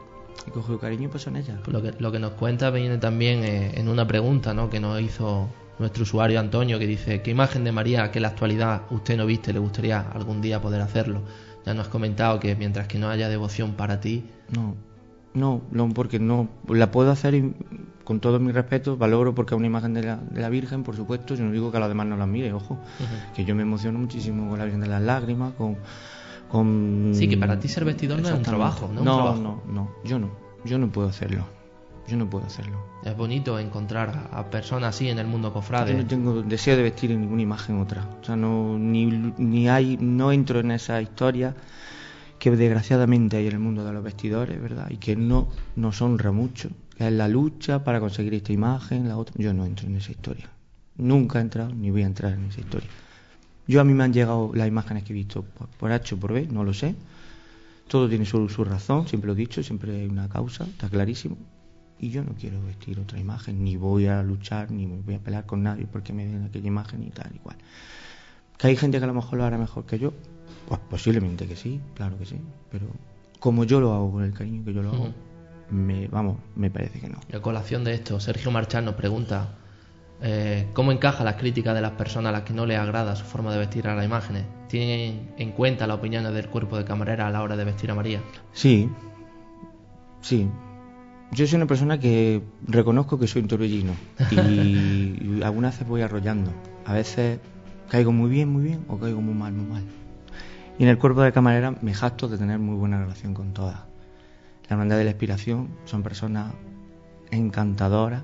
cogido 0.52 0.78
cariño, 0.78 1.08
pues 1.10 1.22
son 1.22 1.36
ellas. 1.36 1.58
Lo 1.66 1.82
que, 1.82 1.92
lo 1.98 2.12
que 2.12 2.18
nos 2.18 2.32
cuenta 2.32 2.70
viene 2.70 2.98
también 2.98 3.44
eh, 3.44 3.72
en 3.74 3.88
una 3.88 4.06
pregunta 4.06 4.54
¿no? 4.54 4.70
que 4.70 4.80
nos 4.80 5.00
hizo 5.00 5.48
nuestro 5.78 6.02
usuario 6.02 6.40
Antonio, 6.40 6.78
que 6.78 6.86
dice, 6.86 7.22
¿qué 7.22 7.30
imagen 7.30 7.64
de 7.64 7.72
María 7.72 8.10
que 8.10 8.18
en 8.18 8.22
la 8.22 8.28
actualidad 8.28 8.82
usted 8.90 9.16
no 9.16 9.26
viste 9.26 9.52
le 9.52 9.58
gustaría 9.58 10.00
algún 10.00 10.40
día 10.40 10.60
poder 10.60 10.80
hacerlo? 10.80 11.22
Ya 11.64 11.74
nos 11.74 11.86
has 11.86 11.92
comentado 11.92 12.40
que 12.40 12.56
mientras 12.56 12.88
que 12.88 12.98
no 12.98 13.08
haya 13.08 13.28
devoción 13.28 13.74
para 13.74 14.00
ti... 14.00 14.24
No, 14.50 14.74
no, 15.34 15.62
no 15.70 15.88
porque 15.90 16.18
no 16.18 16.48
la 16.68 16.90
puedo 16.90 17.10
hacer 17.10 17.42
con 18.04 18.20
todo 18.20 18.38
mi 18.40 18.52
respeto, 18.52 18.96
valoro 18.96 19.34
porque 19.34 19.54
es 19.54 19.58
una 19.58 19.66
imagen 19.66 19.94
de 19.94 20.02
la, 20.02 20.16
de 20.16 20.40
la 20.40 20.48
Virgen, 20.48 20.82
por 20.82 20.96
supuesto, 20.96 21.34
yo 21.34 21.44
no 21.44 21.52
digo 21.52 21.70
que 21.70 21.76
a 21.76 21.80
los 21.80 21.88
demás 21.88 22.06
no 22.06 22.16
las 22.16 22.28
mire, 22.28 22.52
ojo, 22.52 22.78
que 23.34 23.44
yo 23.44 23.54
me 23.54 23.62
emociono 23.62 23.98
muchísimo 23.98 24.50
con 24.50 24.58
la 24.58 24.64
Virgen 24.64 24.80
de 24.80 24.88
las 24.88 25.02
Lágrimas, 25.02 25.54
con... 25.54 25.76
con... 26.52 27.12
Sí, 27.14 27.28
que 27.28 27.38
para 27.38 27.58
ti 27.58 27.66
ser 27.66 27.86
vestidor 27.86 28.20
no 28.20 28.28
es 28.28 28.34
un 28.34 28.42
trabajo, 28.42 28.88
¿no? 28.92 29.02
No, 29.02 29.34
no, 29.34 29.62
no, 29.66 29.90
yo 30.04 30.18
no, 30.18 30.30
yo 30.64 30.78
no 30.78 30.92
puedo 30.92 31.08
hacerlo. 31.08 31.46
Yo 32.06 32.16
no 32.16 32.28
puedo 32.28 32.44
hacerlo. 32.44 32.84
Es 33.04 33.16
bonito 33.16 33.58
encontrar 33.58 34.28
a 34.32 34.50
personas 34.50 34.94
así 34.94 35.08
en 35.08 35.18
el 35.18 35.26
mundo 35.26 35.52
cofrade. 35.52 35.92
Yo 35.92 35.98
no 35.98 36.06
tengo 36.06 36.42
deseo 36.42 36.76
de 36.76 36.82
vestir 36.82 37.12
en 37.12 37.22
ninguna 37.22 37.42
imagen 37.42 37.80
otra. 37.80 38.06
O 38.20 38.24
sea, 38.24 38.36
no, 38.36 38.76
ni, 38.78 39.06
ni 39.06 39.68
hay, 39.68 39.96
no 39.98 40.30
entro 40.32 40.60
en 40.60 40.72
esa 40.72 41.00
historia 41.00 41.54
que 42.38 42.50
desgraciadamente 42.50 43.36
hay 43.36 43.46
en 43.46 43.52
el 43.52 43.60
mundo 43.60 43.84
de 43.84 43.92
los 43.92 44.02
vestidores, 44.02 44.60
¿verdad? 44.60 44.90
Y 44.90 44.96
que 44.96 45.16
no 45.16 45.48
nos 45.76 46.02
honra 46.02 46.32
mucho, 46.32 46.70
que 46.98 47.06
es 47.06 47.12
la 47.12 47.28
lucha 47.28 47.84
para 47.84 48.00
conseguir 48.00 48.34
esta 48.34 48.52
imagen, 48.52 49.08
la 49.08 49.16
otra. 49.16 49.34
Yo 49.38 49.54
no 49.54 49.64
entro 49.64 49.86
en 49.86 49.96
esa 49.96 50.10
historia. 50.10 50.50
Nunca 50.96 51.38
he 51.38 51.42
entrado 51.42 51.72
ni 51.72 51.90
voy 51.90 52.02
a 52.02 52.06
entrar 52.06 52.32
en 52.32 52.46
esa 52.46 52.60
historia. 52.60 52.88
Yo 53.66 53.80
a 53.80 53.84
mí 53.84 53.94
me 53.94 54.04
han 54.04 54.12
llegado 54.12 54.52
las 54.54 54.68
imágenes 54.68 55.04
que 55.04 55.12
he 55.12 55.16
visto 55.16 55.42
por, 55.42 55.68
por 55.68 55.92
H 55.92 56.14
o 56.14 56.18
por 56.18 56.32
B, 56.32 56.48
no 56.50 56.64
lo 56.64 56.74
sé. 56.74 56.94
Todo 57.88 58.08
tiene 58.08 58.24
su, 58.24 58.48
su 58.48 58.64
razón, 58.64 59.06
siempre 59.08 59.28
lo 59.28 59.34
he 59.34 59.36
dicho, 59.36 59.62
siempre 59.62 60.00
hay 60.00 60.06
una 60.06 60.28
causa, 60.28 60.64
está 60.64 60.88
clarísimo 60.88 61.36
y 62.02 62.10
yo 62.10 62.24
no 62.24 62.34
quiero 62.34 62.60
vestir 62.64 62.98
otra 62.98 63.18
imagen, 63.20 63.62
ni 63.62 63.76
voy 63.76 64.06
a 64.06 64.24
luchar, 64.24 64.72
ni 64.72 64.86
voy 64.86 65.14
a 65.14 65.20
pelear 65.20 65.46
con 65.46 65.62
nadie 65.62 65.86
porque 65.90 66.12
me 66.12 66.26
den 66.26 66.44
aquella 66.44 66.66
imagen 66.66 67.04
y 67.04 67.10
tal 67.10 67.30
y 67.32 67.38
cual. 67.38 67.56
Que 68.58 68.66
hay 68.66 68.76
gente 68.76 68.98
que 68.98 69.04
a 69.04 69.06
lo 69.06 69.14
mejor 69.14 69.38
lo 69.38 69.44
hará 69.44 69.56
mejor 69.56 69.86
que 69.86 70.00
yo, 70.00 70.12
pues 70.66 70.80
posiblemente 70.90 71.46
que 71.46 71.54
sí, 71.54 71.80
claro 71.94 72.18
que 72.18 72.26
sí, 72.26 72.36
pero 72.72 72.86
como 73.38 73.62
yo 73.62 73.80
lo 73.80 73.94
hago 73.94 74.10
con 74.10 74.24
el 74.24 74.32
cariño 74.32 74.64
que 74.64 74.74
yo 74.74 74.82
lo 74.82 74.90
hago, 74.90 75.14
me, 75.70 76.08
vamos, 76.08 76.38
me 76.56 76.70
parece 76.70 76.98
que 76.98 77.08
no. 77.08 77.20
Y 77.32 77.36
a 77.36 77.40
colación 77.40 77.84
de 77.84 77.94
esto, 77.94 78.18
Sergio 78.18 78.50
Marchán 78.50 78.84
nos 78.84 78.96
pregunta 78.96 79.58
eh, 80.22 80.68
cómo 80.72 80.92
encaja 80.92 81.24
las 81.24 81.34
críticas 81.34 81.74
de 81.74 81.80
las 81.80 81.92
personas 81.92 82.30
a 82.30 82.32
las 82.32 82.42
que 82.42 82.52
no 82.52 82.64
les 82.64 82.78
agrada 82.78 83.16
su 83.16 83.24
forma 83.24 83.52
de 83.52 83.58
vestir 83.58 83.88
a 83.88 83.94
las 83.96 84.04
imágenes. 84.04 84.44
¿Tienen 84.68 85.32
en 85.36 85.50
cuenta 85.52 85.86
las 85.86 85.98
opiniones 85.98 86.32
del 86.32 86.48
cuerpo 86.48 86.78
de 86.78 86.84
camarera 86.84 87.26
a 87.26 87.30
la 87.30 87.42
hora 87.42 87.56
de 87.56 87.64
vestir 87.64 87.90
a 87.90 87.94
María? 87.94 88.20
Sí, 88.52 88.88
sí, 90.20 90.48
yo 91.32 91.46
soy 91.46 91.56
una 91.56 91.66
persona 91.66 91.98
que 91.98 92.42
reconozco 92.66 93.18
que 93.18 93.26
soy 93.26 93.42
un 93.42 93.48
torbellino 93.48 93.92
y, 94.30 95.42
algunas 95.42 95.74
veces 95.74 95.88
voy 95.88 96.02
arrollando. 96.02 96.52
A 96.84 96.92
veces 96.92 97.40
caigo 97.88 98.12
muy 98.12 98.30
bien, 98.30 98.50
muy 98.50 98.62
bien 98.62 98.84
o 98.86 98.98
caigo 98.98 99.20
muy 99.20 99.34
mal, 99.34 99.52
muy 99.52 99.66
mal. 99.66 99.82
Y 100.78 100.82
en 100.84 100.90
el 100.90 100.98
cuerpo 100.98 101.22
de 101.22 101.32
camarera 101.32 101.74
me 101.80 101.94
jacto 101.94 102.28
de 102.28 102.36
tener 102.38 102.58
muy 102.58 102.76
buena 102.76 103.00
relación 103.00 103.32
con 103.32 103.54
todas. 103.54 103.78
La 104.68 104.74
hermandad 104.74 104.98
de 104.98 105.04
la 105.04 105.10
inspiración 105.10 105.68
son 105.84 106.02
personas 106.02 106.52
encantadoras 107.30 108.22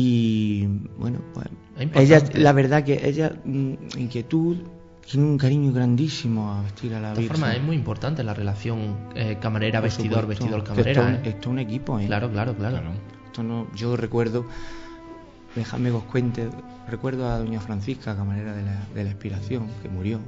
y 0.00 0.64
bueno, 0.96 1.18
pues 1.34 1.48
ella, 1.96 2.22
la 2.34 2.52
verdad 2.52 2.84
que 2.84 3.08
ella 3.08 3.32
mm, 3.44 3.72
inquietud 3.98 4.58
tiene 5.04 5.26
un 5.26 5.36
cariño 5.36 5.72
grandísimo 5.72 6.52
a 6.52 6.62
vestir 6.62 6.94
a 6.94 7.00
la 7.00 7.08
De 7.08 7.14
todas 7.16 7.28
formas, 7.30 7.56
es 7.56 7.62
muy 7.62 7.74
importante 7.74 8.22
la 8.22 8.32
relación 8.32 8.96
eh, 9.16 9.38
camarera-vestidor, 9.40 10.28
vestidor-camarera. 10.28 11.14
Esto, 11.14 11.28
esto, 11.28 11.40
es 11.40 11.46
un 11.48 11.58
equipo, 11.58 11.98
¿eh? 11.98 12.06
Claro, 12.06 12.30
claro, 12.30 12.54
claro. 12.54 12.78
Esto 13.26 13.42
no, 13.42 13.66
yo 13.74 13.96
recuerdo, 13.96 14.46
déjame 15.56 15.90
que 15.90 15.96
os 15.96 16.04
cuente, 16.04 16.48
recuerdo 16.88 17.28
a 17.28 17.38
doña 17.38 17.58
Francisca, 17.58 18.14
camarera 18.14 18.54
de 18.54 18.62
la, 18.62 18.86
de 18.94 19.02
la 19.02 19.10
Expiración, 19.10 19.66
que 19.82 19.88
murió, 19.88 20.20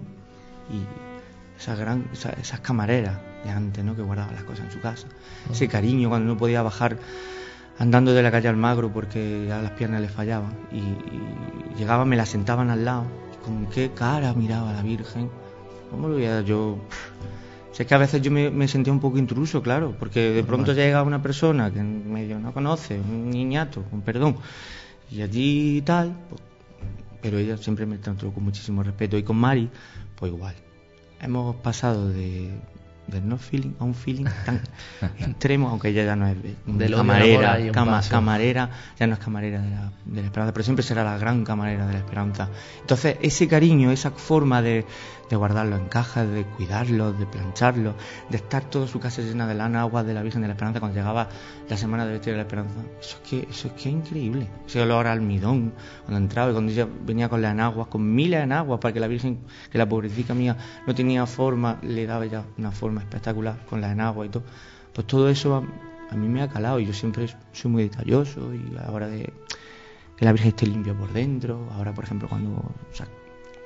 y 0.73 1.61
esa 1.61 1.77
gran, 1.77 2.09
esas 2.13 2.59
camareras 2.59 3.21
de 3.45 3.51
antes, 3.51 3.85
¿no? 3.85 3.95
Que 3.95 4.03
guardaba 4.03 4.33
las 4.33 4.43
cosas 4.43 4.65
en 4.65 4.73
su 4.73 4.81
casa. 4.81 5.07
Ese 5.49 5.69
cariño 5.69 6.09
cuando 6.09 6.33
no 6.33 6.37
podía 6.37 6.61
bajar 6.61 6.97
andando 7.81 8.13
de 8.13 8.23
la 8.23 8.31
calle 8.31 8.47
al 8.47 8.57
magro 8.57 8.93
porque 8.93 9.47
ya 9.49 9.61
las 9.63 9.73
piernas 9.73 10.03
le 10.03 10.09
fallaban. 10.09 10.53
Y, 10.71 10.77
y 10.77 11.79
llegaba, 11.79 12.05
me 12.05 12.15
la 12.15 12.27
sentaban 12.27 12.71
al 12.71 12.85
lado. 12.85 13.05
Con 13.45 13.67
qué 13.67 13.91
cara 13.91 14.35
miraba 14.35 14.73
la 14.73 14.83
Virgen. 14.83 15.31
¿Cómo 15.91 16.09
lo 16.09 16.17
veía 16.17 16.43
yo? 16.43 16.79
Sé 17.73 17.87
que 17.87 17.95
a 17.95 17.99
veces 17.99 18.21
yo 18.21 18.31
me, 18.31 18.51
me 18.51 18.69
sentía 18.69 18.93
un 18.93 19.01
poco 19.01 19.17
intruso, 19.17 19.63
claro, 19.63 19.97
porque 19.99 20.31
de 20.31 20.45
pronto 20.45 20.75
llega 20.75 21.03
una 21.03 21.23
persona 21.23 21.71
que 21.73 21.83
medio 21.83 22.39
no 22.39 22.53
conoce, 22.53 23.01
un 23.01 23.31
niñato, 23.31 23.83
con 23.85 24.03
perdón, 24.03 24.37
y 25.11 25.23
allí 25.23 25.81
tal, 25.83 26.15
pues, 26.29 26.43
pero 27.23 27.39
ella 27.39 27.57
siempre 27.57 27.87
me 27.87 27.97
trató 27.97 28.31
con 28.33 28.45
muchísimo 28.45 28.83
respeto. 28.83 29.17
Y 29.17 29.23
con 29.23 29.37
Mari, 29.37 29.71
pues 30.17 30.33
igual. 30.33 30.55
Hemos 31.21 31.57
pasado 31.57 32.09
de, 32.09 32.51
del 33.11 33.29
no 33.29 33.37
feeling 33.39 33.73
a 33.79 33.85
un 33.85 33.95
feeling 33.95 34.27
tan 34.47 34.61
extremo, 35.19 35.69
aunque 35.69 35.89
ella 35.89 36.05
ya 36.05 36.17
no 36.17 36.27
es 36.29 36.37
al 36.37 36.91
camarera, 36.97 37.73
cama- 37.73 37.91
paso. 37.99 38.11
camarera, 38.11 38.71
ya 38.99 39.07
no 39.07 39.15
es 39.15 39.19
camarera 39.19 39.61
de 39.61 39.71
la, 39.71 39.93
de 40.05 40.21
la 40.21 40.27
esperanza, 40.27 40.53
pero 40.53 40.65
siempre 40.65 40.83
será 40.85 41.05
la 41.05 41.19
gran 41.19 41.45
camarera 41.45 41.87
de 41.87 41.93
la 41.95 41.99
esperanza. 41.99 42.49
Entonces, 42.81 43.17
ese 43.21 43.49
cariño, 43.49 43.91
esa 43.91 44.11
forma 44.11 44.63
de, 44.63 44.85
de 45.31 45.37
guardarlo 45.37 45.77
en 45.77 45.87
cajas, 45.87 46.29
de 46.29 46.45
cuidarlo, 46.45 47.13
de 47.13 47.25
plancharlo, 47.25 47.95
de 48.29 48.37
estar 48.37 48.65
toda 48.65 48.89
su 48.89 48.99
casa 48.99 49.23
llena 49.23 49.47
de 49.47 49.55
lana, 49.55 49.83
agua 49.83 50.03
de 50.03 50.13
la 50.13 50.23
Virgen 50.23 50.43
de 50.43 50.49
la 50.49 50.55
Esperanza 50.55 50.81
cuando 50.81 50.99
llegaba 50.99 51.29
la 51.69 51.77
semana 51.77 52.05
de 52.05 52.13
vestir 52.13 52.33
de 52.33 52.39
la 52.39 52.43
Esperanza, 52.43 52.81
eso 53.01 53.17
es 53.23 53.29
que, 53.31 53.49
eso 53.49 53.69
es 53.69 53.75
que 53.75 53.89
es 53.89 53.95
increíble. 53.95 54.49
Ese 54.67 54.83
olor 54.83 55.07
a 55.07 55.13
almidón, 55.13 55.73
cuando 56.05 56.19
entraba 56.19 56.51
y 56.51 56.53
cuando 56.55 56.73
ella 56.73 56.89
venía 57.07 57.29
con 57.29 57.41
las 57.41 57.53
enaguas, 57.53 57.87
con 57.87 58.13
miles 58.13 58.41
de 58.41 58.45
enaguas, 58.45 58.81
para 58.81 58.93
que 58.93 58.99
la 58.99 59.07
Virgen, 59.07 59.39
que 59.71 59.79
la 59.79 59.89
pobrecita 59.89 60.35
mía 60.35 60.57
no 60.85 60.95
tenía 60.97 61.25
forma, 61.27 61.79
le 61.83 62.07
daba 62.07 62.27
ya 62.27 62.45
una 62.59 62.73
forma 62.73 63.01
espectacular 63.01 63.65
con 63.67 63.81
las 63.81 63.93
enaguas 63.93 64.27
y 64.27 64.31
todo. 64.31 64.43
Pues 64.93 65.07
todo 65.07 65.29
eso 65.31 65.65
a, 66.11 66.15
mí 66.17 66.27
me 66.27 66.43
ha 66.43 66.49
calado 66.49 66.81
y 66.81 66.87
yo 66.87 66.93
siempre 66.93 67.29
soy 67.53 67.71
muy 67.71 67.85
detalloso 67.85 68.53
y 68.53 68.77
a 68.77 68.83
la 68.83 68.91
hora 68.91 69.07
de 69.07 69.33
que 70.17 70.25
la 70.25 70.33
Virgen 70.33 70.49
esté 70.49 70.67
limpia 70.67 70.93
por 70.93 71.13
dentro, 71.13 71.69
ahora 71.73 71.95
por 71.95 72.03
ejemplo 72.03 72.29
cuando 72.29 72.61
sa- 72.93 73.07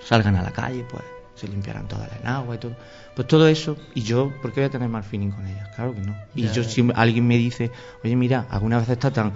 salgan 0.00 0.36
a 0.36 0.42
la 0.42 0.50
calle, 0.52 0.84
pues 0.90 1.02
se 1.34 1.48
limpiarán 1.48 1.88
todas 1.88 2.08
las 2.08 2.20
enaguas 2.20 2.56
y 2.56 2.60
todo. 2.60 2.76
Pues 3.14 3.28
todo 3.28 3.46
eso, 3.48 3.76
y 3.94 4.02
yo, 4.02 4.32
¿por 4.42 4.52
qué 4.52 4.60
voy 4.60 4.68
a 4.68 4.70
tener 4.70 4.88
mal 4.88 5.02
feeling 5.02 5.30
con 5.30 5.46
ellas? 5.46 5.68
Claro 5.74 5.94
que 5.94 6.00
no. 6.00 6.16
Y 6.34 6.48
yo 6.48 6.64
si 6.64 6.88
alguien 6.94 7.26
me 7.26 7.36
dice, 7.36 7.70
oye 8.02 8.16
mira, 8.16 8.46
alguna 8.50 8.78
vez 8.78 8.88
está 8.88 9.12
tan, 9.12 9.32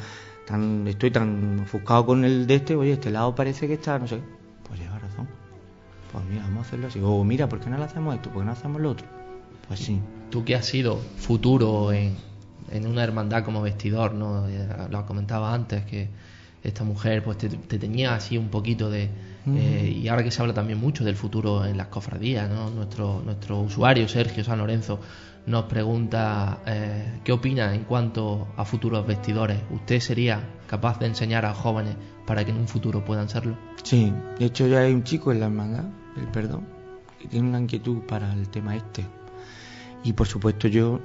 tan, 0.47 0.87
estoy 0.89 1.11
tan 1.11 1.61
ofuscado 1.61 2.07
con 2.07 2.25
el 2.25 2.47
de 2.47 2.57
este, 2.57 2.77
oye, 2.77 2.93
este 2.93 3.11
lado 3.11 3.35
parece 3.35 3.67
que 3.67 3.75
está, 3.75 3.99
no 3.99 4.07
sé, 4.07 4.17
qué". 4.17 4.23
pues 4.67 4.81
lleva 4.81 4.99
razón. 4.99 5.29
Pues 6.13 6.25
mira, 6.25 6.43
vamos 6.43 6.65
a 6.65 6.69
hacerlo 6.69 6.87
así. 6.89 7.01
O 7.03 7.23
mira, 7.25 7.49
¿por 7.49 7.61
qué 7.61 7.71
no 7.71 7.79
lo 7.79 7.85
hacemos 7.85 8.15
esto? 8.15 8.31
¿Por 8.31 8.43
qué 8.43 8.47
no 8.47 8.53
hacemos 8.53 8.81
lo 8.81 8.91
otro? 8.91 9.07
Pues 9.67 9.81
sí. 9.81 10.01
Tú 10.31 10.45
que 10.45 10.55
has 10.55 10.67
sido 10.67 10.97
futuro 10.97 11.93
en, 11.93 12.17
en 12.71 12.87
una 12.87 13.05
hermandad 13.05 13.45
como 13.45 13.61
vestidor, 13.63 14.15
¿no? 14.15 14.49
Ya 14.49 14.89
Lo 14.91 15.05
comentaba 15.07 15.53
antes, 15.55 15.85
que 15.85 16.09
esta 16.63 16.85
mujer 16.85 17.23
pues 17.23 17.39
te, 17.39 17.49
te 17.49 17.79
tenía 17.79 18.15
así 18.15 18.39
un 18.39 18.49
poquito 18.49 18.91
de... 18.91 19.11
eh, 19.57 20.01
y 20.03 20.09
ahora 20.09 20.23
que 20.23 20.31
se 20.31 20.41
habla 20.41 20.55
también 20.55 20.79
mucho 20.79 21.05
del 21.05 21.17
futuro 21.17 21.65
en 21.65 21.77
las 21.77 21.89
cofradías, 21.89 22.49
¿no? 22.49 22.71
Nuestro, 22.71 23.23
nuestro 23.25 23.61
usuario, 23.61 24.09
Sergio 24.09 24.45
San 24.45 24.59
Lorenzo, 24.59 25.01
nos 25.47 25.65
pregunta 25.65 26.59
eh, 26.67 27.21
qué 27.25 27.33
opina 27.33 27.75
en 27.75 27.85
cuanto 27.85 28.49
a 28.57 28.65
futuros 28.65 29.07
vestidores. 29.07 29.59
¿Usted 29.71 30.01
sería 30.01 30.43
capaz 30.67 30.99
de 30.99 31.07
enseñar 31.07 31.47
a 31.47 31.55
jóvenes 31.55 31.97
para 32.27 32.45
que 32.45 32.51
en 32.51 32.59
un 32.59 32.69
futuro 32.69 33.05
puedan 33.05 33.29
serlo? 33.29 33.57
Sí, 33.83 34.13
de 34.39 34.45
hecho 34.45 34.67
ya 34.67 34.81
hay 34.81 34.93
un 34.93 35.05
chico 35.05 35.33
en 35.33 35.41
la 35.41 35.47
hermandad, 35.47 35.85
el 36.17 36.27
perdón, 36.29 36.67
que 37.19 37.29
tiene 37.29 37.49
una 37.49 37.61
inquietud 37.61 38.01
para 38.01 38.33
el 38.35 38.49
tema 38.51 38.77
este. 38.77 39.07
Y 40.05 40.13
por 40.13 40.27
supuesto 40.27 40.69
yo 40.69 41.01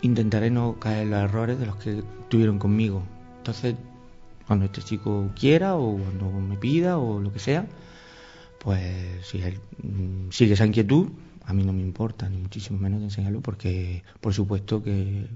intentaré 0.00 0.50
no 0.50 0.78
caer 0.78 1.02
en 1.02 1.10
los 1.10 1.20
errores 1.20 1.58
de 1.58 1.66
los 1.66 1.76
que 1.76 2.02
tuvieron 2.28 2.58
conmigo. 2.58 3.02
Entonces, 3.38 3.74
cuando 4.52 4.66
este 4.66 4.82
chico 4.82 5.30
quiera 5.34 5.76
o 5.76 5.96
cuando 5.96 6.30
me 6.30 6.58
pida 6.58 6.98
o 6.98 7.18
lo 7.18 7.32
que 7.32 7.38
sea, 7.38 7.64
pues 8.58 9.26
si 9.26 9.40
él 9.40 9.58
mm, 9.82 10.28
sigue 10.30 10.52
esa 10.52 10.66
inquietud, 10.66 11.08
a 11.46 11.54
mí 11.54 11.64
no 11.64 11.72
me 11.72 11.80
importa, 11.80 12.28
ni 12.28 12.36
muchísimo 12.36 12.78
menos 12.78 13.00
de 13.00 13.06
enseñarlo, 13.06 13.40
porque 13.40 14.04
por 14.20 14.34
supuesto 14.34 14.82
que 14.82 15.26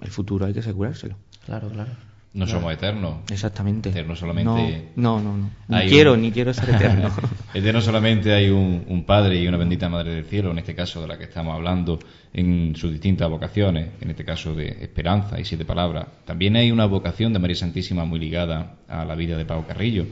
el 0.00 0.10
futuro 0.10 0.44
hay 0.44 0.52
que 0.52 0.60
asegurárselo. 0.60 1.16
Claro, 1.46 1.70
claro. 1.70 1.90
No 2.36 2.46
somos 2.46 2.72
eternos. 2.72 3.16
Exactamente. 3.30 3.88
Eterno 3.88 4.14
solamente- 4.14 4.90
No, 4.96 5.20
no, 5.20 5.36
no. 5.36 5.50
no. 5.68 5.78
Ni 5.78 5.88
quiero, 5.88 6.12
un- 6.14 6.22
ni 6.22 6.30
quiero 6.32 6.52
ser 6.54 6.70
eterno. 6.70 7.10
Eterno 7.54 7.80
solamente 7.80 8.34
hay 8.34 8.50
un, 8.50 8.84
un 8.88 9.04
Padre 9.04 9.40
y 9.42 9.48
una 9.48 9.56
bendita 9.56 9.88
Madre 9.88 10.14
del 10.14 10.24
Cielo, 10.26 10.50
en 10.50 10.58
este 10.58 10.74
caso 10.74 11.00
de 11.00 11.08
la 11.08 11.16
que 11.16 11.24
estamos 11.24 11.54
hablando, 11.54 11.98
en 12.34 12.76
sus 12.76 12.92
distintas 12.92 13.30
vocaciones, 13.30 13.88
en 14.00 14.10
este 14.10 14.24
caso 14.24 14.54
de 14.54 14.68
esperanza 14.82 15.40
y 15.40 15.44
siete 15.44 15.64
palabras. 15.64 16.06
También 16.26 16.56
hay 16.56 16.70
una 16.70 16.84
vocación 16.86 17.32
de 17.32 17.38
María 17.38 17.56
Santísima 17.56 18.04
muy 18.04 18.18
ligada 18.20 18.74
a 18.88 19.04
la 19.06 19.14
vida 19.14 19.36
de 19.38 19.46
Pau 19.46 19.66
Carrillo. 19.66 20.04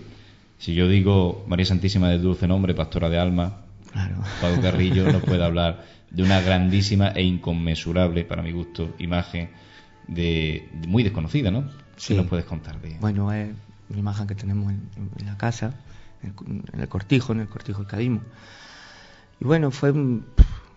Si 0.57 0.73
yo 0.75 0.89
digo 0.89 1.45
María 1.47 1.67
Santísima 1.67 2.09
de 2.09 2.19
dulce 2.19 2.47
nombre, 2.49 2.73
pastora 2.75 3.11
de 3.11 3.19
alma, 3.19 3.63
claro. 3.93 4.17
Carrillo 4.63 5.05
nos 5.13 5.23
puede 5.25 5.45
hablar 5.45 5.85
de 6.11 6.23
una 6.23 6.41
grandísima 6.41 7.09
e 7.09 7.23
inconmensurable, 7.23 8.25
para 8.25 8.41
mi 8.43 8.53
gusto, 8.53 8.95
imagen 8.99 9.51
de, 10.09 10.69
de 10.73 10.87
muy 10.89 11.03
desconocida, 11.03 11.51
¿no? 11.51 11.65
Sí. 11.97 12.15
¿Qué 12.15 12.21
nos 12.21 12.29
puedes 12.29 12.45
contar 12.47 12.81
de 12.81 12.89
ella? 12.89 12.99
Bueno, 13.01 13.33
es 13.33 13.51
una 13.91 13.99
imagen 13.99 14.27
que 14.27 14.35
tenemos 14.35 14.71
en, 14.73 14.89
en 15.19 15.27
la 15.27 15.37
casa, 15.37 15.73
en 16.23 16.35
el, 16.47 16.63
en 16.75 16.81
el 16.81 16.89
cortijo, 16.89 17.33
en 17.33 17.41
el 17.41 17.49
cortijo 17.49 17.79
del 17.81 17.87
Cadimo. 17.89 18.21
Y 19.41 19.45
bueno, 19.45 19.71
fue 19.71 19.91
un- 19.91 20.25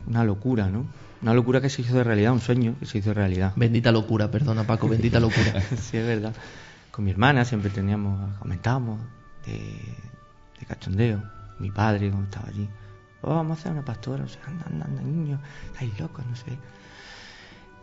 una 0.08 0.24
locura, 0.24 0.68
¿no? 0.70 0.86
Una 1.22 1.34
locura 1.34 1.62
que 1.62 1.70
se 1.70 1.82
hizo 1.82 1.96
de 1.96 2.04
realidad, 2.04 2.32
un 2.32 2.42
sueño 2.42 2.76
que 2.80 2.86
se 2.86 3.00
hizo 3.00 3.10
de 3.10 3.16
realidad. 3.16 3.54
Bendita 3.56 3.92
locura, 3.92 4.30
perdona 4.30 4.66
Paco, 4.66 4.88
bendita 4.90 5.20
locura. 5.20 5.62
sí, 5.78 5.98
es 5.98 6.06
verdad. 6.06 6.34
Con 6.92 7.06
mi 7.06 7.12
hermana 7.12 7.44
siempre 7.46 7.70
teníamos, 7.72 8.38
comentábamos 8.38 9.00
de, 9.46 9.58
de 10.60 10.66
cachondeo. 10.68 11.24
Mi 11.60 11.72
padre, 11.72 12.10
cuando 12.10 12.26
estaba 12.26 12.48
allí, 12.50 12.70
"Oh, 13.22 13.34
vamos 13.36 13.58
a 13.58 13.60
hacer 13.62 13.72
una 13.72 13.84
pastora, 13.84 14.24
o 14.24 14.28
sea, 14.28 14.42
anda, 14.46 14.66
anda, 14.70 14.86
anda, 14.86 15.02
niño, 15.02 15.40
estáis 15.74 16.00
locos, 16.00 16.24
no 16.28 16.36
sé. 16.36 16.58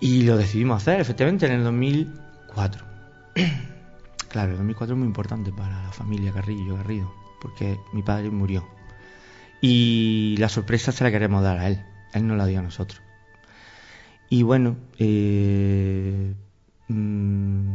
Y 0.00 0.22
lo 0.22 0.36
decidimos 0.36 0.82
hacer, 0.82 1.00
efectivamente, 1.00 1.46
en 1.46 1.52
el 1.52 1.64
2004. 1.64 2.84
claro, 4.28 4.52
el 4.52 4.58
2004 4.58 4.94
es 4.94 4.98
muy 4.98 5.06
importante 5.06 5.52
para 5.52 5.82
la 5.82 5.92
familia 5.92 6.32
Carrillo 6.32 6.76
Garrido, 6.76 7.12
porque 7.40 7.78
mi 7.92 8.02
padre 8.02 8.30
murió. 8.30 8.66
Y 9.60 10.36
la 10.38 10.48
sorpresa 10.48 10.92
se 10.92 11.04
la 11.04 11.10
queremos 11.10 11.42
dar 11.42 11.58
a 11.58 11.68
él, 11.68 11.82
él 12.12 12.26
no 12.26 12.36
la 12.36 12.46
dio 12.46 12.58
a 12.58 12.62
nosotros. 12.62 13.00
Y 14.28 14.42
bueno, 14.42 14.76
eh, 14.98 16.34
mm, 16.88 17.68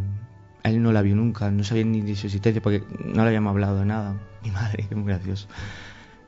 él 0.64 0.84
no 0.84 0.92
la 0.92 1.02
vio 1.02 1.16
nunca, 1.16 1.50
no 1.52 1.64
sabía 1.64 1.86
ni 1.86 2.02
de 2.02 2.16
su 2.16 2.28
existencia 2.28 2.62
porque 2.62 2.84
no 3.06 3.24
le 3.24 3.30
habíamos 3.30 3.52
hablado 3.52 3.80
de 3.80 3.86
nada. 3.86 4.16
Mi 4.44 4.52
madre, 4.52 4.86
que 4.88 4.94
es 4.94 4.96
muy 4.96 5.08
gracioso. 5.08 5.48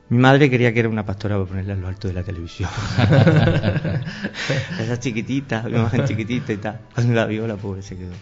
Mi 0.08 0.18
madre 0.18 0.50
quería 0.50 0.74
que 0.74 0.80
era 0.80 0.88
una 0.90 1.06
pastora 1.06 1.36
para 1.36 1.46
ponerla 1.46 1.72
en 1.72 1.80
lo 1.80 1.88
alto 1.88 2.06
de 2.08 2.14
la 2.14 2.22
televisión. 2.22 2.68
Esa 4.78 4.98
chiquitita, 4.98 5.64
una 5.66 5.78
imagen 5.78 6.04
chiquitita 6.04 6.52
y 6.52 6.56
tal. 6.58 6.80
Cuando 6.92 7.14
la 7.14 7.24
vio, 7.24 7.46
la 7.46 7.56
pobre 7.56 7.80
se 7.82 7.96
quedó. 7.96 8.12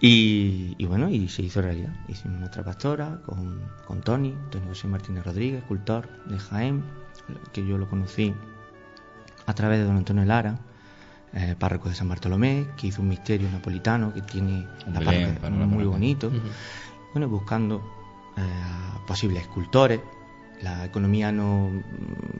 Y, 0.00 0.76
y 0.78 0.86
bueno, 0.86 1.08
y 1.08 1.28
se 1.28 1.42
hizo 1.42 1.60
realidad. 1.60 1.92
Hicimos 2.08 2.38
nuestra 2.38 2.62
pastora 2.62 3.18
con, 3.26 3.60
con 3.84 4.00
Tony, 4.00 4.36
Tony 4.50 4.66
José 4.68 4.86
Martínez 4.86 5.24
Rodríguez, 5.24 5.60
escultor 5.62 6.08
de 6.26 6.38
Jaén, 6.38 6.84
que 7.52 7.66
yo 7.66 7.78
lo 7.78 7.88
conocí 7.88 8.34
a 9.46 9.54
través 9.54 9.78
de 9.78 9.84
don 9.84 9.96
Antonio 9.96 10.24
Lara, 10.24 10.58
eh, 11.32 11.56
párroco 11.58 11.88
de 11.88 11.94
San 11.94 12.08
Bartolomé, 12.08 12.68
que 12.76 12.86
hizo 12.86 13.02
un 13.02 13.08
misterio 13.08 13.50
napolitano 13.50 14.12
que 14.14 14.22
tiene 14.22 14.66
la 14.92 15.00
Belén, 15.00 15.34
parroquia 15.40 15.66
muy 15.66 15.84
local. 15.84 15.86
bonito. 15.86 16.30
Bueno, 17.12 17.28
buscando 17.28 17.82
eh, 18.36 18.40
a 18.40 19.04
posibles 19.06 19.42
escultores. 19.42 20.00
La 20.62 20.84
economía 20.84 21.30
no 21.30 21.70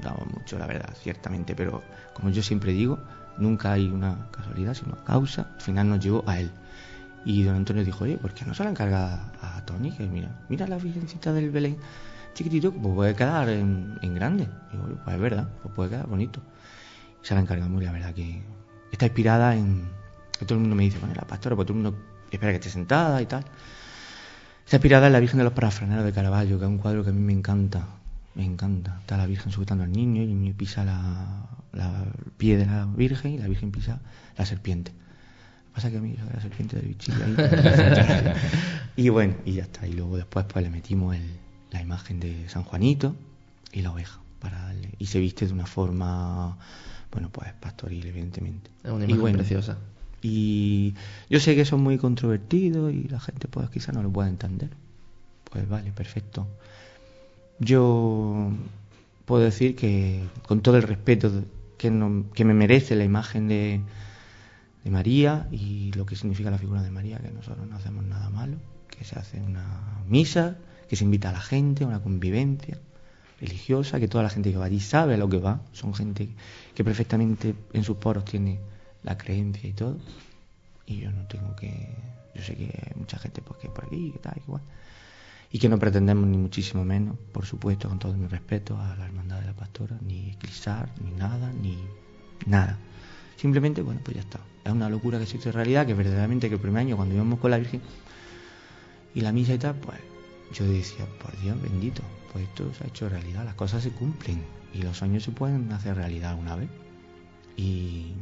daba 0.00 0.24
mucho, 0.24 0.58
la 0.58 0.66
verdad, 0.66 0.92
ciertamente, 1.00 1.54
pero 1.54 1.82
como 2.14 2.30
yo 2.30 2.42
siempre 2.42 2.72
digo, 2.72 2.98
nunca 3.38 3.72
hay 3.72 3.88
una 3.88 4.28
casualidad, 4.30 4.74
sino 4.74 5.02
causa. 5.04 5.52
Al 5.54 5.60
final 5.60 5.88
nos 5.88 6.00
llevó 6.00 6.24
a 6.26 6.40
él. 6.40 6.50
Y 7.24 7.42
don 7.42 7.56
Antonio 7.56 7.84
dijo, 7.84 8.04
oye, 8.04 8.16
¿por 8.16 8.32
qué 8.32 8.44
no 8.44 8.54
se 8.54 8.64
la 8.64 8.70
encarga 8.70 9.32
a 9.42 9.64
Tony? 9.66 9.90
Que 9.92 10.06
mira, 10.06 10.40
mira 10.48 10.66
la 10.66 10.78
virgencita 10.78 11.32
del 11.32 11.50
Belén, 11.50 11.76
chiquitito, 12.34 12.72
pues 12.72 12.94
puede 12.94 13.14
quedar 13.14 13.48
en, 13.48 13.98
en 14.02 14.14
grande. 14.14 14.48
Digo, 14.72 14.84
"Oye, 14.84 14.94
pues 15.04 15.16
es 15.16 15.20
verdad, 15.20 15.48
pues 15.62 15.74
puede 15.74 15.90
quedar 15.90 16.06
bonito. 16.06 16.40
Y 17.22 17.26
se 17.26 17.34
la 17.34 17.40
encargamos 17.40 17.82
y 17.82 17.84
la 17.84 17.92
verdad 17.92 18.14
que 18.14 18.42
está 18.92 19.06
inspirada 19.06 19.54
en... 19.56 19.88
Que 20.38 20.44
todo 20.44 20.54
el 20.54 20.60
mundo 20.60 20.76
me 20.76 20.84
dice, 20.84 20.98
bueno, 21.00 21.14
la 21.16 21.26
pastora, 21.26 21.56
pues 21.56 21.66
todo 21.66 21.76
el 21.76 21.82
mundo 21.82 21.98
espera 22.30 22.52
que 22.52 22.58
esté 22.58 22.70
sentada 22.70 23.20
y 23.20 23.26
tal. 23.26 23.44
Está 24.64 24.76
inspirada 24.76 25.06
en 25.08 25.14
la 25.14 25.20
Virgen 25.20 25.38
de 25.38 25.44
los 25.44 25.52
Parafraneros 25.52 26.04
de 26.04 26.12
Caravaggio, 26.12 26.58
que 26.58 26.64
es 26.64 26.70
un 26.70 26.78
cuadro 26.78 27.02
que 27.02 27.10
a 27.10 27.12
mí 27.12 27.20
me 27.20 27.32
encanta. 27.32 27.86
Me 28.34 28.44
encanta. 28.44 28.98
Está 29.00 29.16
la 29.16 29.26
Virgen 29.26 29.50
sujetando 29.50 29.82
al 29.82 29.90
niño 29.90 30.22
y 30.22 30.26
el 30.26 30.38
niño 30.40 30.54
pisa 30.56 30.84
la, 30.84 32.04
pie 32.36 32.56
de 32.56 32.66
la 32.66 32.84
Virgen 32.86 33.32
y 33.32 33.38
la 33.38 33.48
Virgen 33.48 33.72
pisa 33.72 34.00
la 34.36 34.46
serpiente. 34.46 34.92
Pasa 35.78 35.90
que 35.92 35.98
a 35.98 36.00
mí 36.00 36.10
de 36.12 36.34
la 36.34 36.40
serpiente 36.40 36.76
del 36.76 36.86
bichillo 36.88 37.24
ahí. 37.24 37.36
y 38.96 39.08
bueno, 39.10 39.34
y 39.44 39.52
ya 39.52 39.62
está. 39.62 39.86
Y 39.86 39.92
luego 39.92 40.16
después 40.16 40.44
pues 40.52 40.64
le 40.64 40.70
metimos 40.70 41.14
el- 41.14 41.38
la 41.70 41.80
imagen 41.80 42.18
de 42.18 42.48
San 42.48 42.64
Juanito 42.64 43.14
y 43.72 43.82
la 43.82 43.92
oveja. 43.92 44.20
para 44.40 44.60
darle. 44.62 44.90
Y 44.98 45.06
se 45.06 45.18
viste 45.20 45.46
de 45.46 45.52
una 45.52 45.66
forma, 45.66 46.56
bueno, 47.12 47.28
pues 47.30 47.52
pastoril, 47.60 48.06
evidentemente. 48.06 48.70
Es 48.84 48.90
una 48.90 49.02
Y 49.04 49.08
imagen 49.08 49.20
bueno, 49.20 49.38
preciosa. 49.38 49.78
Y 50.22 50.94
yo 51.30 51.38
sé 51.40 51.54
que 51.56 51.60
eso 51.62 51.76
es 51.76 51.82
muy 51.82 51.96
controvertido 51.98 52.88
y 52.90 53.04
la 53.04 53.18
gente 53.20 53.46
pues 53.48 53.68
quizá 53.70 53.90
no 53.92 54.02
lo 54.02 54.10
pueda 54.10 54.28
entender. 54.28 54.70
Pues 55.50 55.68
vale, 55.68 55.90
perfecto. 55.92 56.46
Yo 57.58 58.52
puedo 59.24 59.42
decir 59.42 59.74
que 59.76 60.22
con 60.46 60.60
todo 60.60 60.76
el 60.76 60.82
respeto 60.84 61.44
que, 61.76 61.90
no- 61.90 62.24
que 62.34 62.44
me 62.44 62.54
merece 62.54 62.94
la 62.96 63.04
imagen 63.04 63.48
de, 63.48 63.80
de 64.88 64.90
María 64.90 65.46
y 65.52 65.92
lo 65.92 66.06
que 66.06 66.16
significa 66.16 66.50
la 66.50 66.56
figura 66.56 66.82
de 66.82 66.90
María, 66.90 67.18
que 67.18 67.30
nosotros 67.30 67.66
no 67.68 67.76
hacemos 67.76 68.04
nada 68.04 68.30
malo, 68.30 68.56
que 68.88 69.04
se 69.04 69.18
hace 69.18 69.38
una 69.38 70.02
misa, 70.08 70.56
que 70.88 70.96
se 70.96 71.04
invita 71.04 71.28
a 71.28 71.32
la 71.32 71.40
gente, 71.40 71.84
una 71.84 72.00
convivencia 72.00 72.78
religiosa, 73.38 74.00
que 74.00 74.08
toda 74.08 74.24
la 74.24 74.30
gente 74.30 74.50
que 74.50 74.56
va 74.56 74.64
allí 74.64 74.80
sabe 74.80 75.14
a 75.14 75.18
lo 75.18 75.28
que 75.28 75.38
va, 75.38 75.60
son 75.72 75.94
gente 75.94 76.30
que 76.74 76.84
perfectamente 76.84 77.54
en 77.74 77.84
sus 77.84 77.98
poros 77.98 78.24
tiene 78.24 78.60
la 79.02 79.18
creencia 79.18 79.68
y 79.68 79.74
todo, 79.74 79.98
y 80.86 81.00
yo 81.00 81.12
no 81.12 81.26
tengo 81.26 81.54
que, 81.54 81.94
yo 82.34 82.42
sé 82.42 82.56
que 82.56 82.64
hay 82.64 82.98
mucha 82.98 83.18
gente 83.18 83.42
pues 83.42 83.60
que 83.60 83.68
por 83.68 83.84
aquí, 83.84 84.10
que 84.12 84.18
tal, 84.20 84.40
igual, 84.42 84.62
y 85.52 85.58
que 85.58 85.68
no 85.68 85.78
pretendemos 85.78 86.26
ni 86.26 86.38
muchísimo 86.38 86.82
menos, 86.84 87.16
por 87.32 87.44
supuesto, 87.44 87.90
con 87.90 87.98
todo 87.98 88.14
mi 88.14 88.26
respeto 88.26 88.78
a 88.78 88.96
la 88.96 89.04
hermandad 89.04 89.40
de 89.40 89.46
la 89.46 89.54
pastora, 89.54 89.98
ni 90.00 90.30
eclipsar, 90.30 90.88
ni 91.04 91.12
nada, 91.12 91.52
ni 91.52 91.76
nada. 92.46 92.78
Simplemente, 93.38 93.82
bueno, 93.82 94.00
pues 94.02 94.16
ya 94.16 94.20
está. 94.20 94.40
Es 94.64 94.72
una 94.72 94.90
locura 94.90 95.18
que 95.18 95.26
se 95.26 95.36
hizo 95.36 95.52
realidad, 95.52 95.86
que 95.86 95.94
verdaderamente 95.94 96.48
que 96.48 96.56
el 96.56 96.60
primer 96.60 96.80
año 96.80 96.96
cuando 96.96 97.14
íbamos 97.14 97.38
con 97.38 97.52
la 97.52 97.58
Virgen 97.58 97.80
y 99.14 99.20
la 99.20 99.32
misa 99.32 99.54
y 99.54 99.58
tal, 99.58 99.76
pues 99.76 99.98
yo 100.52 100.66
decía, 100.66 101.06
por 101.22 101.38
Dios 101.40 101.60
bendito, 101.62 102.02
pues 102.32 102.44
esto 102.44 102.74
se 102.74 102.84
ha 102.84 102.86
hecho 102.88 103.08
realidad, 103.08 103.44
las 103.44 103.54
cosas 103.54 103.84
se 103.84 103.90
cumplen 103.90 104.42
y 104.74 104.82
los 104.82 104.98
sueños 104.98 105.22
se 105.22 105.30
pueden 105.30 105.70
hacer 105.72 105.96
realidad 105.96 106.32
alguna 106.32 106.56
vez. 106.56 106.68
Y, 107.56 108.14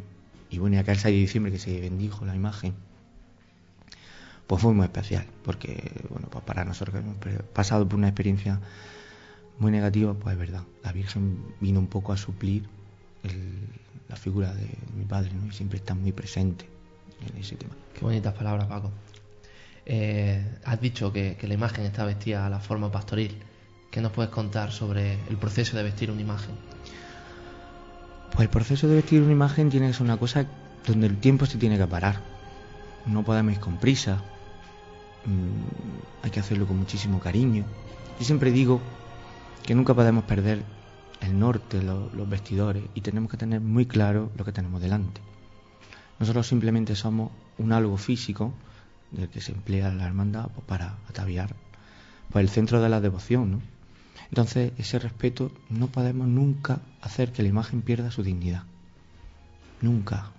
bueno, 0.58 0.76
y 0.76 0.78
aquel 0.78 0.96
6 0.96 1.14
de 1.14 1.20
diciembre 1.20 1.52
que 1.52 1.58
se 1.58 1.80
bendijo 1.80 2.26
la 2.26 2.36
imagen, 2.36 2.74
pues 4.46 4.62
fue 4.62 4.74
muy 4.74 4.84
especial, 4.84 5.26
porque 5.44 5.92
bueno, 6.10 6.28
pues 6.30 6.44
para 6.44 6.64
nosotros 6.64 6.94
que 6.94 7.00
hemos 7.00 7.42
pasado 7.54 7.88
por 7.88 7.98
una 7.98 8.08
experiencia 8.08 8.60
muy 9.58 9.72
negativa, 9.72 10.14
pues 10.14 10.34
es 10.34 10.38
verdad, 10.38 10.62
la 10.84 10.92
Virgen 10.92 11.42
vino 11.60 11.80
un 11.80 11.88
poco 11.88 12.12
a 12.12 12.16
suplir 12.16 12.68
el- 13.26 13.68
la 14.08 14.16
figura 14.16 14.52
de 14.54 14.68
mi 14.96 15.04
padre, 15.04 15.32
¿no? 15.34 15.46
Y 15.46 15.52
siempre 15.52 15.78
está 15.78 15.94
muy 15.94 16.12
presente 16.12 16.66
en 17.28 17.36
ese 17.40 17.56
tema. 17.56 17.74
Qué 17.94 18.00
bonitas 18.00 18.32
palabras, 18.34 18.66
Paco. 18.66 18.90
Eh, 19.84 20.44
has 20.64 20.80
dicho 20.80 21.12
que, 21.12 21.36
que 21.36 21.46
la 21.48 21.54
imagen 21.54 21.84
está 21.84 22.04
vestida 22.04 22.46
a 22.46 22.50
la 22.50 22.60
forma 22.60 22.90
pastoril. 22.90 23.36
¿Qué 23.90 24.00
nos 24.00 24.12
puedes 24.12 24.30
contar 24.30 24.72
sobre 24.72 25.14
el 25.28 25.36
proceso 25.36 25.76
de 25.76 25.82
vestir 25.82 26.10
una 26.10 26.20
imagen? 26.20 26.54
Pues 28.32 28.40
el 28.46 28.48
proceso 28.50 28.88
de 28.88 28.96
vestir 28.96 29.22
una 29.22 29.32
imagen 29.32 29.70
tiene 29.70 29.86
que 29.88 29.92
ser 29.94 30.02
una 30.02 30.16
cosa 30.18 30.46
donde 30.86 31.06
el 31.06 31.16
tiempo 31.18 31.46
se 31.46 31.58
tiene 31.58 31.78
que 31.78 31.86
parar. 31.86 32.20
No 33.06 33.22
podemos 33.24 33.52
ir 33.54 33.60
con 33.60 33.78
prisa. 33.78 34.22
Mm, 35.24 36.24
hay 36.24 36.30
que 36.30 36.40
hacerlo 36.40 36.66
con 36.66 36.76
muchísimo 36.78 37.18
cariño. 37.20 37.64
Yo 38.18 38.24
siempre 38.24 38.50
digo 38.50 38.80
que 39.64 39.74
nunca 39.74 39.94
podemos 39.94 40.24
perder 40.24 40.62
el 41.20 41.38
norte, 41.38 41.82
lo- 41.82 42.10
los 42.14 42.28
vestidores, 42.28 42.84
y 42.94 43.00
tenemos 43.00 43.30
que 43.30 43.36
tener 43.36 43.60
muy 43.60 43.86
claro 43.86 44.30
lo 44.36 44.44
que 44.44 44.52
tenemos 44.52 44.80
delante. 44.80 45.20
Nosotros 46.18 46.46
simplemente 46.46 46.94
somos 46.96 47.30
un 47.58 47.72
algo 47.72 47.96
físico 47.96 48.52
del 49.10 49.28
que 49.28 49.40
se 49.40 49.52
emplea 49.52 49.92
la 49.92 50.06
hermandad 50.06 50.48
pues, 50.54 50.66
para 50.66 50.96
ataviar 51.08 51.54
pues, 52.30 52.42
el 52.42 52.48
centro 52.50 52.80
de 52.80 52.88
la 52.88 53.00
devoción, 53.00 53.50
¿no? 53.52 53.60
Entonces, 54.28 54.72
ese 54.78 54.98
respeto 54.98 55.52
no 55.70 55.86
podemos 55.88 56.26
nunca 56.26 56.80
hacer 57.00 57.32
que 57.32 57.42
la 57.42 57.48
imagen 57.48 57.82
pierda 57.82 58.10
su 58.10 58.22
dignidad. 58.22 58.64
Nunca, 59.80 60.30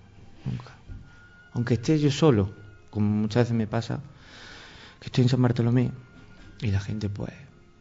nunca. 0.45 0.73
Aunque 1.53 1.75
esté 1.75 1.97
yo 1.99 2.11
solo, 2.11 2.51
como 2.89 3.07
muchas 3.07 3.43
veces 3.45 3.55
me 3.55 3.67
pasa, 3.67 3.99
que 4.99 5.05
estoy 5.07 5.23
en 5.23 5.29
San 5.29 5.41
Bartolomé 5.41 5.91
y 6.61 6.67
la 6.71 6.79
gente 6.79 7.07
pues 7.07 7.31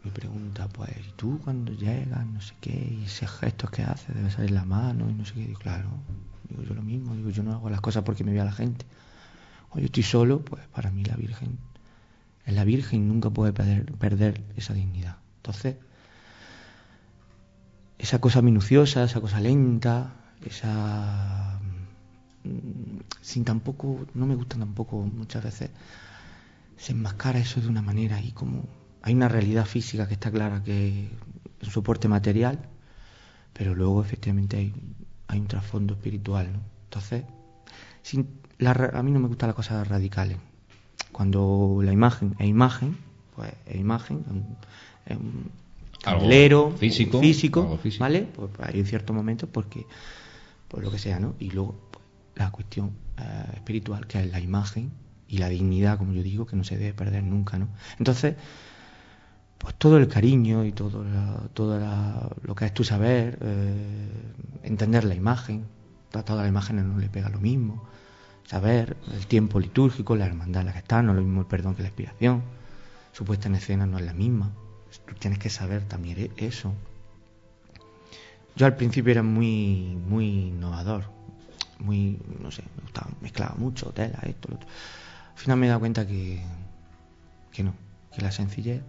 me 0.06 0.12
pregunta, 0.12 0.68
pues, 0.68 0.90
¿y 1.08 1.12
tú 1.16 1.40
cuando 1.42 1.72
llegas? 1.72 2.24
No 2.26 2.40
sé 2.40 2.54
qué, 2.60 2.96
y 3.00 3.04
esos 3.04 3.30
gestos 3.30 3.70
que 3.70 3.82
haces, 3.82 4.14
debe 4.14 4.30
salir 4.30 4.52
la 4.52 4.64
mano 4.64 5.10
y 5.10 5.14
no 5.14 5.24
sé 5.24 5.34
qué. 5.34 5.40
Digo, 5.40 5.58
claro, 5.58 5.88
digo 6.48 6.62
yo 6.62 6.74
lo 6.74 6.82
mismo, 6.82 7.14
digo 7.16 7.30
yo 7.30 7.42
no 7.42 7.52
hago 7.52 7.68
las 7.70 7.80
cosas 7.80 8.04
porque 8.04 8.22
me 8.24 8.32
vea 8.32 8.44
la 8.44 8.52
gente. 8.52 8.86
Cuando 9.68 9.80
yo 9.80 9.86
estoy 9.86 10.04
solo, 10.04 10.40
pues 10.40 10.62
para 10.68 10.90
mí 10.90 11.04
la 11.04 11.16
Virgen 11.16 11.58
es 12.44 12.54
la 12.54 12.64
Virgen 12.64 13.02
y 13.02 13.06
nunca 13.06 13.30
puede 13.30 13.52
perder, 13.52 13.92
perder 13.94 14.44
esa 14.56 14.72
dignidad. 14.72 15.16
Entonces, 15.38 15.76
esa 17.98 18.20
cosa 18.20 18.42
minuciosa, 18.42 19.02
esa 19.02 19.20
cosa 19.20 19.40
lenta, 19.40 20.14
esa 20.44 21.58
mm, 22.44 23.00
sin 23.20 23.44
tampoco, 23.44 24.06
no 24.14 24.26
me 24.26 24.36
gusta 24.36 24.56
tampoco 24.56 24.98
muchas 24.98 25.42
veces 25.42 25.70
se 26.76 26.92
enmascara 26.92 27.40
eso 27.40 27.60
de 27.60 27.68
una 27.68 27.82
manera 27.82 28.20
y 28.20 28.30
como 28.30 28.68
hay 29.06 29.14
una 29.14 29.28
realidad 29.28 29.66
física 29.66 30.08
que 30.08 30.14
está 30.14 30.32
clara 30.32 30.64
que 30.64 31.08
es 31.60 31.68
un 31.68 31.72
soporte 31.72 32.08
material, 32.08 32.58
pero 33.52 33.72
luego 33.72 34.02
efectivamente 34.02 34.56
hay, 34.56 34.74
hay 35.28 35.38
un 35.38 35.46
trasfondo 35.46 35.94
espiritual, 35.94 36.52
¿no? 36.52 36.58
Entonces, 36.86 37.22
sin, 38.02 38.26
la 38.58 38.72
a 38.72 39.02
mí 39.04 39.12
no 39.12 39.20
me 39.20 39.28
gustan 39.28 39.48
las 39.48 39.54
cosas 39.54 39.86
radicales. 39.86 40.38
Cuando 41.12 41.78
la 41.84 41.92
imagen 41.92 42.34
es 42.40 42.48
imagen, 42.48 42.96
pues 43.36 43.52
es 43.66 43.76
imagen, 43.76 44.24
es 45.06 45.16
un 45.16 45.52
candelero, 46.02 46.72
físico, 46.72 47.20
físico. 47.20 47.78
¿vale? 48.00 48.22
Pues 48.22 48.50
hay 48.60 48.84
ciertos 48.84 49.14
momentos 49.14 49.48
porque, 49.52 49.86
por 50.66 50.82
lo 50.82 50.90
que 50.90 50.98
sea, 50.98 51.20
¿no? 51.20 51.36
Y 51.38 51.50
luego 51.50 51.76
pues, 51.92 52.04
la 52.34 52.50
cuestión 52.50 52.90
eh, 53.18 53.52
espiritual, 53.54 54.08
que 54.08 54.18
es 54.18 54.32
la 54.32 54.40
imagen 54.40 54.90
y 55.28 55.38
la 55.38 55.48
dignidad, 55.48 55.96
como 55.96 56.12
yo 56.12 56.24
digo, 56.24 56.44
que 56.44 56.56
no 56.56 56.64
se 56.64 56.76
debe 56.76 56.92
perder 56.92 57.22
nunca, 57.22 57.56
¿no? 57.56 57.68
Entonces, 58.00 58.34
pues 59.58 59.74
todo 59.76 59.96
el 59.96 60.08
cariño 60.08 60.64
y 60.64 60.72
todo, 60.72 61.02
la- 61.04 61.48
todo 61.54 61.78
la- 61.78 62.28
lo 62.42 62.54
que 62.54 62.66
es 62.66 62.74
tu 62.74 62.84
saber, 62.84 63.38
eh, 63.40 64.08
entender 64.62 65.04
la 65.04 65.14
imagen, 65.14 65.64
a 66.12 66.22
todas 66.22 66.42
las 66.42 66.48
imágenes 66.48 66.84
no 66.84 66.98
le 66.98 67.08
pega 67.08 67.28
lo 67.28 67.40
mismo, 67.40 67.82
saber 68.46 68.96
el 69.12 69.26
tiempo 69.26 69.60
litúrgico, 69.60 70.16
la 70.16 70.26
hermandad 70.26 70.60
en 70.60 70.66
la 70.66 70.72
que 70.72 70.78
está, 70.78 71.02
no 71.02 71.12
es 71.12 71.16
lo 71.16 71.22
mismo 71.22 71.40
el 71.40 71.46
perdón 71.46 71.74
que 71.74 71.82
la 71.82 71.88
expiración, 71.88 72.42
su 73.12 73.24
puesta 73.24 73.48
en 73.48 73.56
escena 73.56 73.86
no 73.86 73.98
es 73.98 74.04
la 74.04 74.12
misma, 74.14 74.52
tú 75.06 75.14
tienes 75.14 75.38
que 75.38 75.50
saber 75.50 75.82
también 75.84 76.18
e- 76.18 76.30
eso. 76.36 76.72
Yo 78.54 78.64
al 78.66 78.76
principio 78.76 79.10
era 79.10 79.22
muy, 79.22 79.98
muy 80.08 80.48
innovador, 80.48 81.04
muy, 81.78 82.18
no 82.40 82.50
sé, 82.50 82.62
me 82.76 82.82
gustaba, 82.82 83.10
mezclaba 83.20 83.54
mucho, 83.56 83.90
tela, 83.90 84.18
esto, 84.22 84.48
lo 84.48 84.56
otro. 84.56 84.68
Al 85.32 85.38
final 85.38 85.58
me 85.58 85.66
he 85.66 85.68
dado 85.68 85.80
cuenta 85.80 86.06
que, 86.06 86.42
que 87.52 87.62
no, 87.62 87.74
que 88.14 88.22
la 88.22 88.32
sencillez 88.32 88.80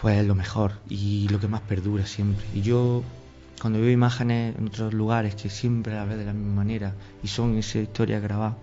pues 0.00 0.18
es 0.18 0.26
lo 0.26 0.34
mejor 0.34 0.72
y 0.88 1.28
lo 1.28 1.38
que 1.40 1.48
más 1.48 1.60
perdura 1.62 2.06
siempre. 2.06 2.46
Y 2.54 2.62
yo 2.62 3.02
cuando 3.60 3.80
veo 3.80 3.90
imágenes 3.90 4.56
en 4.56 4.68
otros 4.68 4.94
lugares 4.94 5.34
que 5.34 5.50
siempre 5.50 5.94
las 5.94 6.08
ves 6.08 6.18
de 6.18 6.24
la 6.24 6.32
misma 6.32 6.54
manera 6.54 6.94
y 7.22 7.28
son 7.28 7.58
esa 7.58 7.78
historia 7.78 8.18
grabada, 8.20 8.56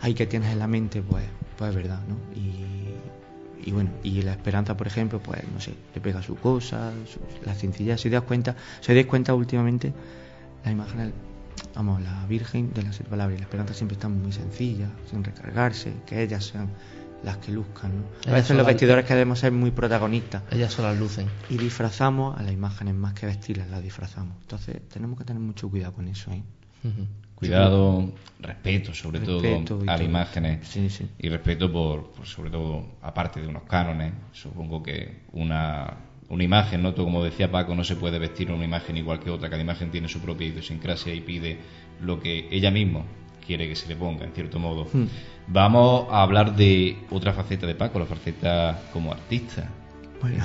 ahí 0.00 0.14
que 0.14 0.26
tienes 0.26 0.50
en 0.52 0.58
la 0.58 0.66
mente, 0.66 1.02
pues, 1.02 1.24
pues 1.56 1.70
es 1.70 1.76
verdad, 1.76 2.00
¿no? 2.08 2.16
Y, 2.34 3.70
bueno, 3.72 3.90
y 4.02 4.22
la 4.22 4.32
esperanza, 4.32 4.76
por 4.76 4.86
ejemplo, 4.88 5.20
pues 5.20 5.40
no 5.52 5.60
sé, 5.60 5.74
le 5.94 6.00
pega 6.00 6.22
su 6.22 6.34
cosa, 6.34 6.92
su- 7.06 7.20
la 7.46 7.54
sencillez. 7.54 8.00
Si 8.00 8.08
das 8.08 8.22
cuenta, 8.22 8.56
si 8.80 8.90
os 8.90 8.96
dais 8.96 9.06
cuenta 9.06 9.34
últimamente, 9.34 9.92
las 10.64 10.72
imágenes, 10.72 11.12
vamos, 11.76 12.02
la 12.02 12.26
Virgen 12.26 12.72
de 12.72 12.82
siete 12.90 13.08
palabras 13.10 13.36
y 13.36 13.38
la 13.38 13.44
esperanza 13.44 13.74
siempre 13.74 13.94
están 13.94 14.20
muy 14.20 14.32
sencillas, 14.32 14.90
sin 15.08 15.22
recargarse, 15.22 15.92
que 16.06 16.22
ellas 16.22 16.44
sean 16.46 16.68
las 17.22 17.36
que 17.38 17.52
luzcan, 17.52 17.92
¿no? 17.98 18.30
A 18.30 18.34
veces 18.34 18.56
los 18.56 18.66
vestidores 18.66 19.04
queremos 19.04 19.38
ser 19.38 19.52
muy 19.52 19.70
protagonistas 19.70 20.42
Ellas 20.50 20.72
solas 20.72 20.98
lucen. 20.98 21.26
y 21.50 21.58
disfrazamos 21.58 22.38
a 22.38 22.42
las 22.42 22.52
imágenes 22.52 22.94
más 22.94 23.12
que 23.14 23.26
vestirlas, 23.26 23.68
las 23.68 23.82
disfrazamos. 23.82 24.36
Entonces 24.42 24.88
tenemos 24.88 25.18
que 25.18 25.24
tener 25.24 25.42
mucho 25.42 25.68
cuidado 25.68 25.92
con 25.94 26.08
eso, 26.08 26.30
¿eh? 26.32 26.42
Cuidado, 27.34 28.12
respeto 28.40 28.92
sobre 28.94 29.18
Respeto 29.20 29.62
todo 29.78 29.82
a 29.82 29.96
las 29.96 30.00
imágenes 30.02 30.66
Sí, 30.68 30.90
sí. 30.90 31.06
y 31.18 31.28
respeto 31.30 31.72
por, 31.72 32.10
por 32.12 32.26
sobre 32.26 32.50
todo 32.50 32.84
aparte 33.00 33.40
de 33.40 33.46
unos 33.48 33.62
cánones 33.62 34.12
supongo 34.32 34.82
que 34.82 35.22
una, 35.32 35.94
una 36.28 36.44
imagen 36.44 36.82
no 36.82 36.92
Todo 36.92 37.06
como 37.06 37.24
decía 37.24 37.50
Paco 37.50 37.74
no 37.74 37.82
se 37.84 37.96
puede 37.96 38.18
vestir 38.18 38.50
una 38.50 38.64
imagen 38.66 38.96
igual 38.98 39.20
que 39.20 39.30
otra 39.30 39.48
cada 39.48 39.62
imagen 39.62 39.90
tiene 39.90 40.08
su 40.08 40.20
propia 40.20 40.48
idiosincrasia 40.48 41.14
y 41.14 41.22
pide 41.22 41.58
lo 42.02 42.20
que 42.20 42.46
ella 42.50 42.70
misma 42.70 43.04
quiere 43.46 43.66
que 43.68 43.74
se 43.76 43.88
le 43.88 43.96
ponga 43.96 44.24
en 44.26 44.32
cierto 44.32 44.58
modo 44.58 44.84
Hmm. 44.92 45.06
Vamos 45.52 46.06
a 46.10 46.22
hablar 46.22 46.56
de 46.56 46.98
otra 47.10 47.32
faceta 47.32 47.66
de 47.66 47.74
Paco 47.74 47.98
la 47.98 48.06
faceta 48.06 48.80
como 48.92 49.12
artista 49.12 49.68
Bueno, 50.20 50.44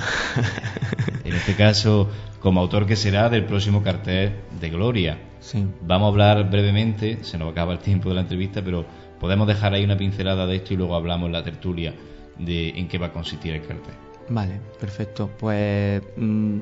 en 1.24 1.34
este 1.34 1.54
caso 1.54 2.10
como 2.40 2.60
autor 2.60 2.86
que 2.86 2.96
será 2.96 3.28
del 3.28 3.44
próximo 3.44 3.82
cartel 3.82 4.34
de 4.60 4.70
Gloria 4.70 5.18
sí. 5.40 5.64
Vamos 5.82 6.06
a 6.06 6.08
hablar 6.08 6.50
brevemente, 6.50 7.22
se 7.22 7.38
nos 7.38 7.52
acaba 7.52 7.72
el 7.72 7.78
tiempo 7.78 8.08
de 8.08 8.16
la 8.16 8.20
entrevista, 8.22 8.62
pero 8.62 8.84
podemos 9.20 9.46
dejar 9.46 9.74
ahí 9.74 9.84
una 9.84 9.96
pincelada 9.96 10.46
de 10.46 10.56
esto 10.56 10.74
y 10.74 10.76
luego 10.76 10.96
hablamos 10.96 11.26
en 11.26 11.32
la 11.32 11.42
tertulia 11.42 11.94
de 12.38 12.70
en 12.70 12.88
qué 12.88 12.98
va 12.98 13.06
a 13.06 13.12
consistir 13.12 13.54
el 13.54 13.62
cartel. 13.62 13.94
Vale, 14.28 14.60
perfecto. 14.80 15.30
Pues 15.38 16.02
mm, 16.16 16.58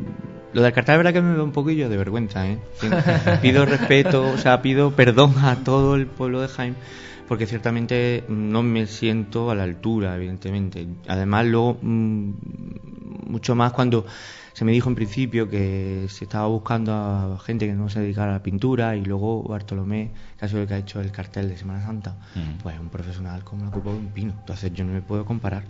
lo 0.53 0.63
del 0.63 0.73
cartel, 0.73 0.99
verdad 0.99 1.13
que 1.15 1.23
me 1.23 1.37
da 1.37 1.43
un 1.43 1.53
poquillo 1.53 1.89
de 1.89 1.97
vergüenza, 1.97 2.47
¿eh? 2.47 2.59
pido 3.43 3.65
respeto, 3.65 4.31
o 4.31 4.37
sea, 4.37 4.61
pido 4.61 4.91
perdón 4.91 5.35
a 5.43 5.57
todo 5.57 5.95
el 5.95 6.07
pueblo 6.07 6.43
de 6.43 6.49
Jaime, 6.49 6.77
porque 7.27 7.47
ciertamente 7.47 8.25
no 8.29 8.63
me 8.63 8.87
siento 8.87 9.51
a 9.51 9.55
la 9.55 9.63
altura, 9.63 10.17
evidentemente. 10.17 10.87
Además, 11.09 11.47
luego, 11.47 11.79
mm, 11.81 12.33
mucho 13.27 13.55
más 13.55 13.73
cuando 13.73 14.05
se 14.53 14.65
me 14.65 14.73
dijo 14.73 14.89
en 14.89 14.95
principio 14.95 15.49
que 15.49 16.07
se 16.09 16.25
estaba 16.25 16.47
buscando 16.47 16.93
a 16.93 17.39
gente 17.41 17.67
que 17.67 17.73
no 17.73 17.89
se 17.89 18.01
dedicara 18.01 18.31
a 18.31 18.35
la 18.35 18.43
pintura 18.43 18.95
y 18.95 19.05
luego 19.05 19.43
Bartolomé, 19.43 20.13
que 20.39 20.45
ha 20.45 20.49
sido 20.49 20.63
el 20.63 20.69
que 20.69 20.75
ha 20.75 20.79
hecho 20.79 21.01
el 21.01 21.11
cartel 21.11 21.49
de 21.49 21.57
Semana 21.57 21.85
Santa, 21.85 22.17
mm. 22.35 22.63
pues 22.63 22.79
un 22.79 22.89
profesional 22.89 23.43
como 23.43 23.65
la 23.65 23.71
copa 23.73 23.91
de 23.91 23.97
un 23.97 24.09
pino. 24.09 24.33
Entonces 24.39 24.73
yo 24.73 24.85
no 24.85 24.93
me 24.93 25.03
puedo 25.03 25.25
comparar. 25.25 25.65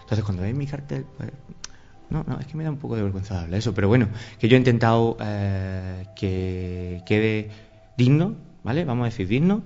Entonces 0.00 0.24
cuando 0.24 0.42
veis 0.42 0.54
mi 0.54 0.66
cartel, 0.66 1.06
pues 1.16 1.30
no, 2.10 2.24
no, 2.28 2.38
es 2.38 2.46
que 2.46 2.56
me 2.56 2.64
da 2.64 2.70
un 2.70 2.76
poco 2.76 2.96
de 2.96 3.02
vergüenza 3.02 3.42
hablar 3.42 3.58
eso, 3.58 3.72
pero 3.74 3.88
bueno, 3.88 4.08
que 4.38 4.48
yo 4.48 4.56
he 4.56 4.58
intentado 4.58 5.16
eh, 5.20 6.06
que 6.14 7.02
quede 7.06 7.50
digno, 7.96 8.34
¿vale? 8.62 8.84
Vamos 8.84 9.04
a 9.04 9.06
decir 9.06 9.28
digno 9.28 9.62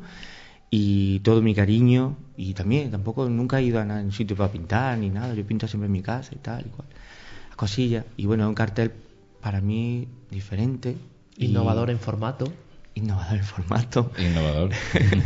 y 0.71 1.21
todo 1.21 1.43
mi 1.43 1.55
cariño 1.55 2.17
y 2.37 2.55
también 2.55 2.91
tampoco 2.91 3.29
nunca 3.29 3.59
he 3.59 3.65
ido 3.65 3.81
a 3.81 3.85
un 3.85 4.13
sitio 4.13 4.37
para 4.37 4.53
pintar 4.53 4.99
ni 4.99 5.11
nada, 5.11 5.35
yo 5.35 5.45
pinto 5.45 5.67
siempre 5.67 5.87
en 5.87 5.93
mi 5.93 6.03
casa 6.03 6.33
y 6.35 6.39
tal 6.39 6.67
y 6.67 6.71
cual 6.71 6.89
cosillas. 7.61 8.07
Y 8.17 8.25
bueno, 8.25 8.45
es 8.45 8.49
un 8.49 8.55
cartel 8.55 8.91
para 9.43 9.61
mí 9.61 10.09
diferente. 10.31 10.97
Innovador 11.37 11.91
en 11.91 11.99
formato. 11.99 12.51
Innovador 12.95 13.37
en 13.37 13.45
formato. 13.45 14.11
Innovador. 14.19 14.71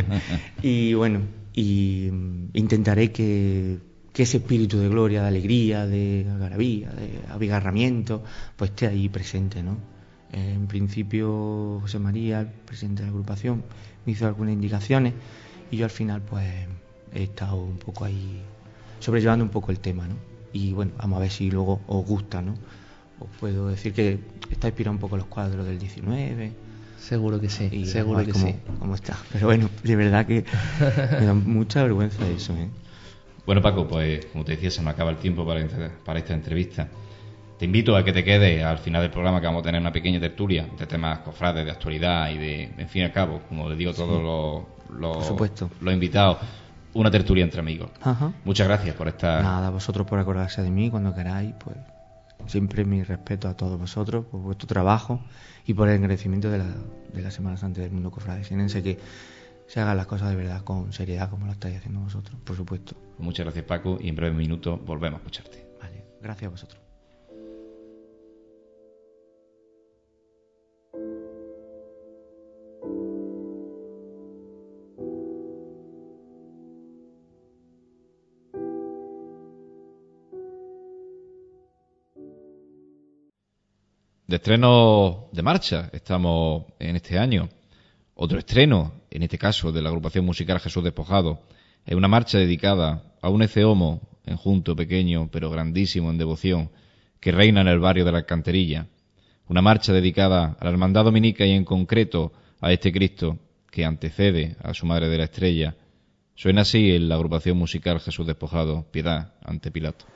y 0.63 0.95
bueno, 0.95 1.21
y 1.53 2.09
mm, 2.11 2.49
intentaré 2.55 3.13
que, 3.13 3.79
ese 4.17 4.39
espíritu 4.39 4.79
de 4.79 4.89
gloria, 4.89 5.23
de 5.23 5.29
alegría, 5.29 5.87
de 5.87 6.27
algarabía, 6.29 6.91
de 6.91 7.21
abigarramiento, 7.31 8.25
pues 8.57 8.71
esté 8.71 8.89
ahí 8.89 9.09
presente, 9.09 9.63
¿no? 9.63 9.77
En 10.33 10.67
principio, 10.67 11.79
José 11.83 12.01
María, 12.01 12.41
el 12.41 12.49
presidente 12.49 13.03
de 13.03 13.07
la 13.07 13.13
agrupación, 13.13 13.63
me 14.07 14.13
hizo 14.13 14.27
algunas 14.27 14.53
indicaciones 14.53 15.15
y 15.71 15.77
yo 15.77 15.85
al 15.85 15.91
final, 15.91 16.23
pues, 16.23 16.47
he 17.13 17.23
estado 17.23 17.57
un 17.57 17.79
poco 17.79 18.05
ahí 18.05 18.43
sobrellevando 19.01 19.45
un 19.45 19.51
poco 19.51 19.71
el 19.71 19.81
tema, 19.81 20.07
¿no? 20.07 20.15
y 20.55 20.73
bueno, 20.73 20.93
vamos 20.97 21.19
a 21.19 21.21
ver 21.21 21.31
si 21.31 21.51
luego 21.51 21.83
os 21.89 22.07
gusta, 22.07 22.41
¿no? 22.41 22.55
Os 23.19 23.29
puedo 23.41 23.69
decir 23.69 23.93
que 23.93 24.21
está 24.51 24.69
inspirado 24.69 24.93
un 24.93 25.01
poco 25.01 25.17
los 25.17 25.27
cuadros 25.27 25.67
del 25.67 25.79
19. 25.79 26.53
Seguro 26.99 27.41
que 27.41 27.51
sí, 27.51 27.85
seguro 27.87 28.25
que 28.25 28.33
sí. 28.33 28.55
Cómo 28.79 28.95
está. 28.95 29.19
Pero 29.33 29.47
bueno, 29.47 29.69
de 29.83 29.97
verdad 29.97 30.25
que 30.25 30.45
me 31.21 31.27
da 31.27 31.35
mucha 31.35 31.83
vergüenza 31.83 32.27
eso, 32.29 32.55
¿eh? 32.55 32.69
Bueno, 33.45 33.61
Paco, 33.61 33.87
pues 33.87 34.25
como 34.27 34.45
te 34.45 34.53
decía, 34.53 34.71
se 34.71 34.81
me 34.81 34.91
acaba 34.91 35.11
el 35.11 35.19
tiempo 35.19 35.45
para, 35.45 35.67
para 36.05 36.21
esta 36.21 36.35
entrevista. 36.35 36.89
Te 37.59 37.65
invito 37.67 37.97
a 37.97 38.05
que 38.05 38.13
te 38.13 38.25
quedes 38.25 38.65
al 38.65 38.79
final 38.79 39.03
del 39.03 39.11
programa 39.11 39.41
que 39.41 39.47
vamos 39.47 39.61
a 39.61 39.65
tener 39.65 39.81
una 39.81 39.93
pequeña 39.93 40.19
tertulia 40.19 40.67
de 40.77 40.87
temas 40.87 41.21
cofrades, 41.21 41.65
de 41.65 41.71
actualidad 41.71 42.31
y 42.31 42.39
de, 42.39 42.63
en 42.77 42.89
fin 42.89 43.03
y 43.03 43.05
al 43.05 43.13
cabo, 43.13 43.41
como 43.49 43.69
les 43.69 43.79
digo 43.79 43.93
a 43.93 43.95
todos 43.95 44.23
los, 44.23 44.99
los, 44.99 45.71
los 45.81 45.95
invitados, 45.95 46.39
una 46.95 47.11
tertulia 47.11 47.45
entre 47.45 47.61
amigos. 47.61 47.91
Muchas 48.45 48.67
gracias 48.67 48.95
por 48.97 49.09
estar. 49.09 49.43
Nada, 49.43 49.71
vosotros 49.71 50.07
por 50.07 50.19
acordarse 50.19 50.63
de 50.63 50.71
mí 50.71 50.91
cuando 50.91 51.15
queráis, 51.15 51.55
pues 51.63 51.77
siempre 52.47 52.85
mi 52.85 53.03
respeto 53.03 53.49
a 53.49 53.55
todos 53.57 53.79
vosotros 53.79 54.27
por 54.27 54.41
vuestro 54.41 54.67
trabajo 54.67 55.21
y 55.67 55.75
por 55.75 55.89
el 55.89 55.95
engrandecimiento 55.95 56.51
de 56.51 56.59
la, 56.59 56.67
de 57.13 57.23
la 57.23 57.31
Semana 57.31 57.57
Santa 57.57 57.81
del 57.81 57.91
mundo 57.91 58.11
cofradesienense 58.11 58.83
que 58.83 58.99
se 59.67 59.81
hagan 59.81 59.97
las 59.97 60.07
cosas 60.07 60.31
de 60.31 60.37
verdad 60.37 60.63
con 60.63 60.93
seriedad 60.93 61.31
como 61.31 61.47
lo 61.47 61.53
estáis 61.53 61.77
haciendo 61.77 62.01
vosotros, 62.01 62.39
por 62.45 62.57
supuesto. 62.57 62.97
Muchas 63.19 63.47
gracias 63.47 63.65
Paco 63.65 63.99
y 64.01 64.09
en 64.09 64.17
breve 64.17 64.37
minuto 64.37 64.77
volvemos 64.77 65.19
a 65.19 65.23
escucharte. 65.23 65.67
Vale, 65.81 66.05
gracias 66.21 66.49
a 66.49 66.51
vosotros. 66.51 66.84
De 84.35 84.39
estreno 84.39 85.29
de 85.31 85.43
marcha 85.43 85.91
estamos 85.93 86.65
en 86.81 86.97
este 86.97 87.21
año. 87.21 87.49
Otro 88.17 88.37
estreno, 88.37 88.95
en 89.09 89.23
este 89.23 89.39
caso 89.39 89.71
de 89.71 89.81
la 89.81 89.91
agrupación 89.91 90.25
musical 90.25 90.59
Jesús 90.59 90.83
Despojado, 90.83 91.43
es 91.87 91.95
una 91.95 92.09
marcha 92.09 92.39
dedicada 92.39 93.15
a 93.23 93.29
un 93.29 93.43
eceomo 93.43 94.01
enjunto 94.27 94.75
pequeño 94.75 95.29
pero 95.31 95.51
grandísimo 95.51 96.11
en 96.11 96.19
devoción 96.19 96.71
que 97.21 97.31
reina 97.31 97.61
en 97.61 97.69
el 97.69 97.79
barrio 97.79 98.05
de 98.05 98.11
la 98.11 98.19
Alcanterilla. 98.19 98.89
Una 99.47 99.63
marcha 99.63 99.93
dedicada 99.93 100.57
a 100.59 100.65
la 100.65 100.71
hermandad 100.71 101.05
dominica 101.05 101.47
y 101.47 101.53
en 101.53 101.65
concreto 101.65 102.33
a 102.61 102.73
este 102.73 102.91
Cristo 102.91 103.39
que 103.71 103.85
antecede 103.85 104.57
a 104.65 104.75
su 104.75 104.85
Madre 104.85 105.09
de 105.09 105.19
la 105.19 105.25
Estrella. 105.25 105.77
Suena 106.35 106.63
así 106.63 106.91
en 106.91 107.09
la 107.09 107.15
agrupación 107.15 107.57
musical 107.57 108.01
Jesús 108.01 108.27
Despojado, 108.27 108.85
Piedad 108.91 109.35
ante 109.45 109.71
Pilato. 109.71 110.07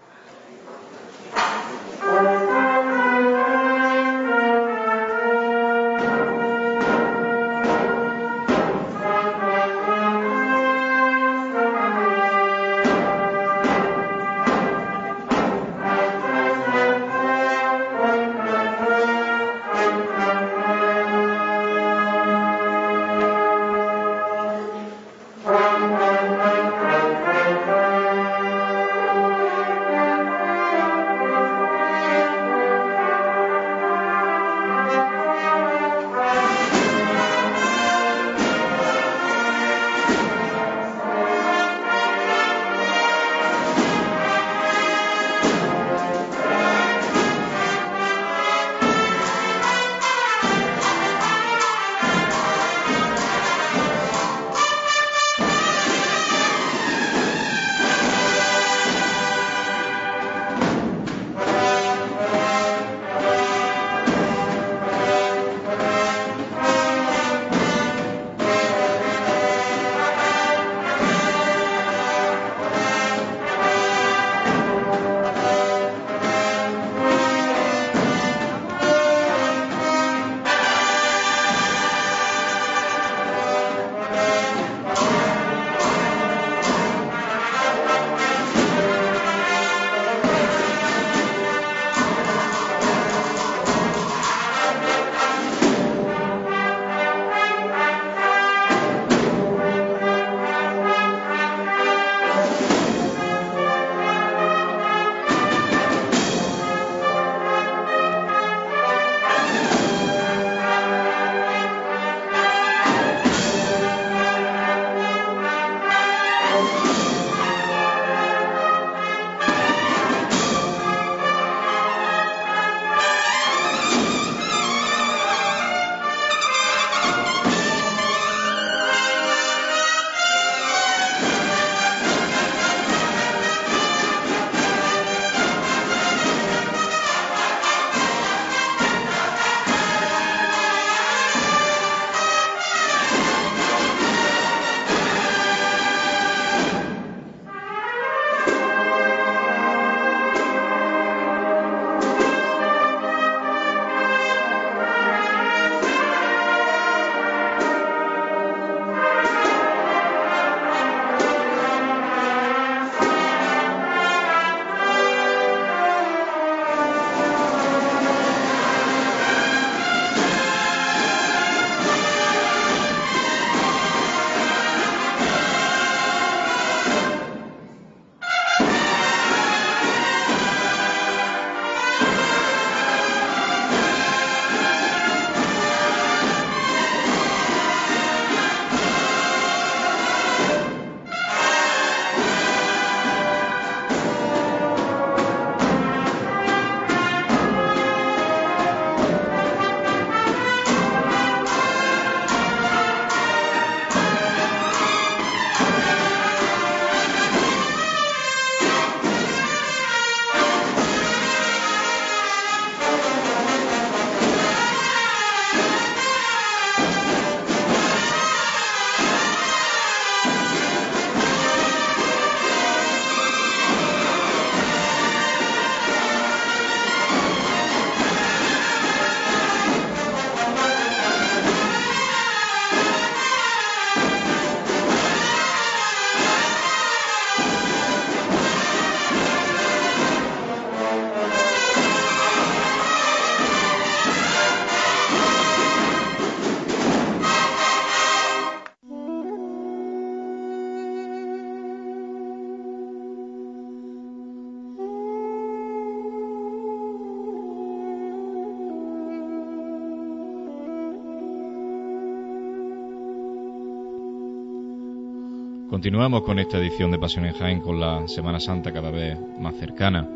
Continuamos 265.79 266.23
con 266.23 266.41
esta 266.41 266.59
edición 266.59 266.91
de 266.91 266.99
Pasión 266.99 267.25
en 267.25 267.35
Jaén 267.35 267.61
con 267.61 267.79
la 267.79 268.09
Semana 268.09 268.41
Santa 268.41 268.73
cada 268.73 268.91
vez 268.91 269.17
más 269.39 269.55
cercana. 269.55 270.09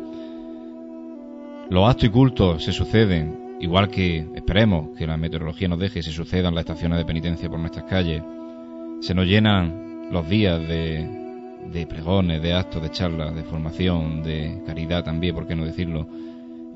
Los 1.69 1.89
actos 1.89 2.03
y 2.03 2.09
cultos 2.09 2.65
se 2.65 2.73
suceden, 2.73 3.55
igual 3.61 3.87
que 3.87 4.27
esperemos 4.35 4.89
que 4.97 5.07
la 5.07 5.15
meteorología 5.15 5.69
nos 5.69 5.79
deje 5.79 5.99
y 5.99 6.03
se 6.03 6.11
sucedan 6.11 6.53
las 6.53 6.63
estaciones 6.63 6.97
de 6.97 7.05
penitencia 7.05 7.49
por 7.49 7.59
nuestras 7.59 7.85
calles. 7.85 8.21
Se 8.99 9.13
nos 9.13 9.25
llenan 9.25 10.09
los 10.11 10.27
días 10.27 10.59
de, 10.67 11.07
de 11.71 11.87
pregones, 11.87 12.41
de 12.41 12.53
actos, 12.53 12.81
de 12.81 12.91
charlas, 12.91 13.33
de 13.33 13.43
formación, 13.43 14.21
de 14.21 14.61
caridad 14.65 15.05
también, 15.05 15.33
por 15.33 15.47
qué 15.47 15.55
no 15.55 15.63
decirlo, 15.63 16.05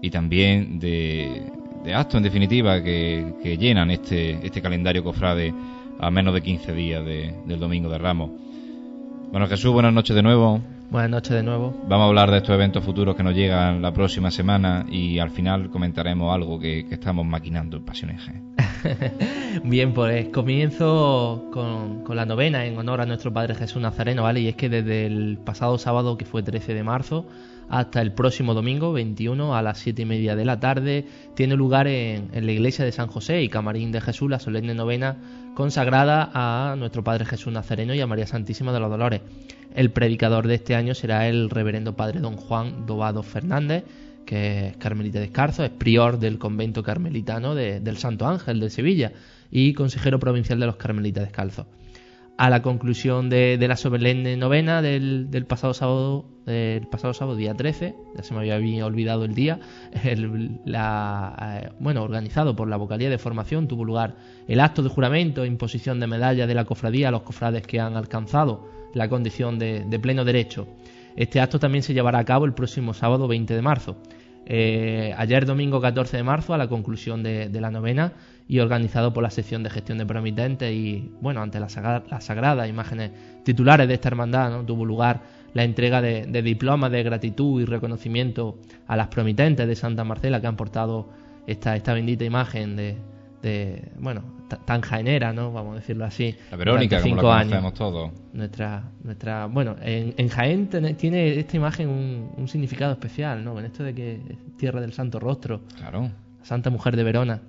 y 0.01 0.09
también 0.09 0.79
de, 0.79 1.43
de 1.83 1.93
actos 1.93 2.15
en 2.15 2.23
definitiva 2.23 2.81
que, 2.81 3.33
que, 3.43 3.57
llenan 3.57 3.91
este, 3.91 4.39
este 4.47 4.61
calendario 4.61 5.03
cofrade 5.03 5.53
a 5.99 6.09
menos 6.09 6.33
de 6.33 6.41
15 6.41 6.73
días 6.73 7.03
del 7.05 7.59
Domingo 7.59 7.89
de 7.89 7.97
Ramos. 7.97 8.46
Bueno, 9.31 9.47
Jesús, 9.47 9.71
buenas 9.71 9.93
noches 9.93 10.15
de 10.15 10.23
nuevo. 10.23 10.61
Buenas 10.89 11.11
noches 11.11 11.31
de 11.31 11.43
nuevo. 11.43 11.75
Vamos 11.87 12.05
a 12.05 12.07
hablar 12.07 12.31
de 12.31 12.37
estos 12.37 12.55
eventos 12.55 12.83
futuros 12.83 13.15
que 13.15 13.23
nos 13.23 13.35
llegan 13.35 13.81
la 13.81 13.93
próxima 13.93 14.31
semana 14.31 14.85
y 14.89 15.19
al 15.19 15.31
final 15.31 15.69
comentaremos 15.69 16.33
algo 16.33 16.59
que, 16.59 16.85
estamos 16.89 17.25
maquinando 17.25 17.77
en 17.77 17.83
Pasiones 17.83 18.21
Bien, 19.63 19.93
pues 19.93 20.29
comienzo 20.29 21.49
con, 21.51 22.03
con, 22.03 22.15
la 22.15 22.25
novena 22.25 22.65
en 22.65 22.77
honor 22.77 23.01
a 23.01 23.05
nuestro 23.05 23.33
Padre 23.33 23.55
Jesús 23.55 23.81
Nazareno, 23.81 24.23
¿vale? 24.23 24.39
Y 24.39 24.47
es 24.47 24.55
que 24.55 24.69
desde 24.69 25.05
el 25.05 25.37
pasado 25.43 25.77
sábado, 25.77 26.17
que 26.17 26.23
fue 26.23 26.41
13 26.41 26.73
de 26.73 26.83
marzo, 26.83 27.27
hasta 27.69 28.01
el 28.01 28.13
próximo 28.13 28.53
domingo 28.53 28.93
21 28.93 29.55
a 29.55 29.61
las 29.61 29.79
7 29.79 30.01
y 30.01 30.05
media 30.05 30.35
de 30.35 30.45
la 30.45 30.59
tarde. 30.59 31.05
Tiene 31.35 31.55
lugar 31.55 31.87
en, 31.87 32.29
la 32.33 32.51
iglesia 32.51 32.85
de 32.85 32.91
San 32.91 33.07
José 33.07 33.41
y 33.41 33.49
Camarín 33.49 33.91
de 33.91 34.01
Jesús 34.01 34.29
la 34.29 34.39
solemne 34.39 34.73
novena 34.73 35.17
consagrada 35.55 36.31
a 36.33 36.75
nuestro 36.75 37.03
Padre 37.03 37.25
Jesús 37.25 37.51
Nazareno 37.51 37.93
y 37.93 38.01
a 38.01 38.07
María 38.07 38.27
Santísima 38.27 38.71
de 38.73 38.79
los 38.79 38.89
Dolores. 38.89 39.21
El 39.75 39.91
predicador 39.91 40.47
de 40.47 40.55
este 40.55 40.75
año 40.75 40.95
será 40.95 41.27
el 41.27 41.49
reverendo 41.49 41.95
Padre 41.95 42.19
Don 42.19 42.37
Juan 42.37 42.85
Dobado 42.85 43.23
Fernández, 43.23 43.83
que 44.25 44.67
es 44.67 44.77
carmelita 44.77 45.19
descarzo, 45.19 45.63
es 45.63 45.69
prior 45.69 46.19
del 46.19 46.37
convento 46.37 46.83
carmelitano 46.83 47.55
del 47.55 47.97
Santo 47.97 48.27
Ángel 48.27 48.59
de 48.59 48.69
Sevilla 48.69 49.13
y 49.51 49.73
consejero 49.73 50.19
provincial 50.19 50.59
de 50.59 50.65
los 50.65 50.75
carmelitas 50.75 51.23
descalzos 51.23 51.65
a 52.37 52.51
la 52.51 52.61
conclusión 52.61 53.29
de, 53.29 53.57
la 53.67 53.75
solemne 53.75 54.37
novena 54.37 54.83
del, 54.83 55.45
pasado 55.47 55.73
sábado, 55.73 56.25
del 56.45 56.87
pasado 56.87 57.13
sábado, 57.13 57.35
día 57.35 57.55
13, 57.55 57.95
ya 58.15 58.23
se 58.23 58.33
me 58.35 58.51
había 58.51 58.85
olvidado 58.85 59.25
el 59.25 59.33
día, 59.33 59.59
la, 60.65 61.61
eh, 61.63 61.69
bueno, 61.79 62.03
organizado 62.03 62.55
por 62.55 62.69
la 62.69 62.77
vocalía 62.77 63.09
de 63.09 63.17
formación, 63.17 63.67
tuvo 63.67 63.83
lugar 63.83 64.15
el 64.47 64.59
acto 64.59 64.83
de 64.83 64.89
juramento 64.89 65.43
e 65.43 65.47
imposición 65.47 65.99
de 65.99 66.07
medalla 66.07 66.45
de 66.45 66.53
la 66.53 66.65
cofradía 66.65 67.07
a 67.07 67.11
los 67.11 67.23
cofrades 67.23 67.65
que 67.65 67.79
han 67.79 67.97
alcanzado 67.97 68.69
la 68.93 69.09
condición 69.09 69.57
de, 69.57 69.99
pleno 69.99 70.23
derecho. 70.23 70.67
Este 71.15 71.39
acto 71.41 71.59
también 71.59 71.81
se 71.81 71.95
llevará 71.95 72.19
a 72.19 72.25
cabo 72.25 72.45
el 72.45 72.53
próximo 72.53 72.93
sábado 72.93 73.27
20 73.27 73.55
de 73.55 73.61
marzo. 73.63 73.97
Eh, 74.49 75.13
ayer 75.17 75.45
domingo 75.45 75.81
14 75.81 76.17
de 76.17 76.23
marzo, 76.23 76.53
a 76.53 76.57
la 76.57 76.67
conclusión 76.67 77.21
de 77.21 77.61
la 77.61 77.69
novena, 77.69 78.13
y 78.47 78.59
organizado 78.59 79.13
por 79.13 79.23
la 79.23 79.29
sección 79.29 79.63
de 79.63 79.69
gestión 79.69 79.97
de 79.97 80.05
promitentes 80.05 80.71
y 80.73 81.11
bueno, 81.21 81.41
ante 81.41 81.59
las 81.59 81.73
sagradas 81.73 82.69
imágenes 82.69 83.11
titulares 83.43 83.87
de 83.87 83.93
esta 83.95 84.07
hermandad, 84.07 84.51
¿no? 84.51 84.65
tuvo 84.65 84.85
lugar 84.85 85.21
la 85.53 85.63
entrega 85.63 86.01
de, 86.01 86.41
diplomas 86.41 86.91
de 86.91 87.03
gratitud 87.03 87.61
y 87.61 87.65
reconocimiento 87.65 88.57
a 88.87 88.95
las 88.95 89.07
promitentes 89.07 89.67
de 89.67 89.75
Santa 89.75 90.03
Marcela 90.03 90.39
que 90.39 90.47
han 90.47 90.55
portado 90.55 91.09
esta, 91.45 91.75
esta 91.75 91.93
bendita 91.93 92.23
imagen 92.23 92.75
de, 92.75 92.97
de 93.41 93.91
bueno, 93.99 94.23
tan 94.47 94.81
jaenera, 94.81 95.33
¿no? 95.33 95.51
Vamos 95.51 95.73
a 95.73 95.79
decirlo 95.79 96.05
así. 96.05 96.35
La 96.51 96.57
Verónica, 96.57 97.01
como 97.01 97.15
la 97.15 97.21
conocemos 97.21 97.73
todos. 97.73 98.11
Nuestra, 98.33 98.83
nuestra, 99.03 99.45
bueno, 99.47 99.75
en, 99.81 100.13
en 100.17 100.29
Jaén 100.29 100.67
tiene 100.97 101.39
esta 101.39 101.57
imagen 101.57 101.89
un, 101.89 102.31
un, 102.37 102.47
significado 102.47 102.93
especial, 102.93 103.43
¿no? 103.43 103.59
En 103.59 103.65
esto 103.65 103.83
de 103.83 103.93
que 103.93 104.15
es 104.15 104.57
tierra 104.57 104.81
del 104.81 104.93
Santo 104.93 105.19
Rostro. 105.19 105.61
Claro. 105.77 106.11
Santa 106.43 106.69
Mujer 106.69 106.95
de 106.95 107.03
Verona 107.03 107.41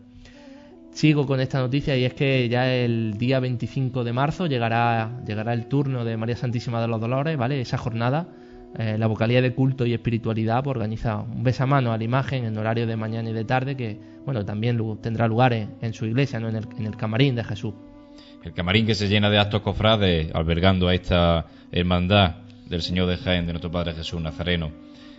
sigo 0.98 1.26
con 1.26 1.40
esta 1.40 1.60
noticia 1.60 1.96
y 1.96 2.04
es 2.04 2.14
que 2.14 2.48
ya 2.48 2.74
el 2.74 3.14
día 3.18 3.38
25 3.38 4.02
de 4.02 4.12
marzo 4.12 4.46
llegará, 4.46 5.20
llegará 5.24 5.52
el 5.52 5.66
turno 5.66 6.04
de 6.04 6.16
María 6.16 6.36
Santísima 6.36 6.80
de 6.80 6.88
los 6.88 7.00
Dolores, 7.00 7.36
¿vale? 7.36 7.60
Esa 7.60 7.78
jornada, 7.78 8.26
eh, 8.76 8.96
la 8.98 9.06
vocalía 9.06 9.40
de 9.40 9.54
culto 9.54 9.86
y 9.86 9.94
espiritualidad 9.94 10.62
pues, 10.62 10.76
organiza 10.76 11.18
un 11.18 11.42
besamano 11.42 11.92
a 11.92 11.98
la 11.98 12.04
imagen 12.04 12.44
en 12.44 12.56
horario 12.58 12.86
de 12.86 12.96
mañana 12.96 13.30
y 13.30 13.32
de 13.32 13.44
tarde 13.44 13.76
que, 13.76 13.98
bueno, 14.24 14.44
también 14.44 14.78
tendrá 15.00 15.26
lugar 15.26 15.52
en, 15.52 15.94
su 15.94 16.04
iglesia, 16.04 16.38
¿no? 16.38 16.48
En 16.48 16.56
el, 16.56 16.66
en 16.78 16.86
el 16.86 16.96
camarín 16.96 17.34
de 17.34 17.44
Jesús. 17.44 17.74
El 18.44 18.52
camarín 18.52 18.86
que 18.86 18.94
se 18.94 19.08
llena 19.08 19.30
de 19.30 19.38
actos 19.38 19.62
cofrades 19.62 20.30
albergando 20.34 20.88
a 20.88 20.94
esta 20.94 21.46
hermandad 21.72 22.36
del 22.68 22.82
Señor 22.82 23.08
de 23.08 23.16
Jaén, 23.16 23.46
de 23.46 23.52
nuestro 23.52 23.70
Padre 23.70 23.94
Jesús 23.94 24.20
Nazareno. 24.20 24.70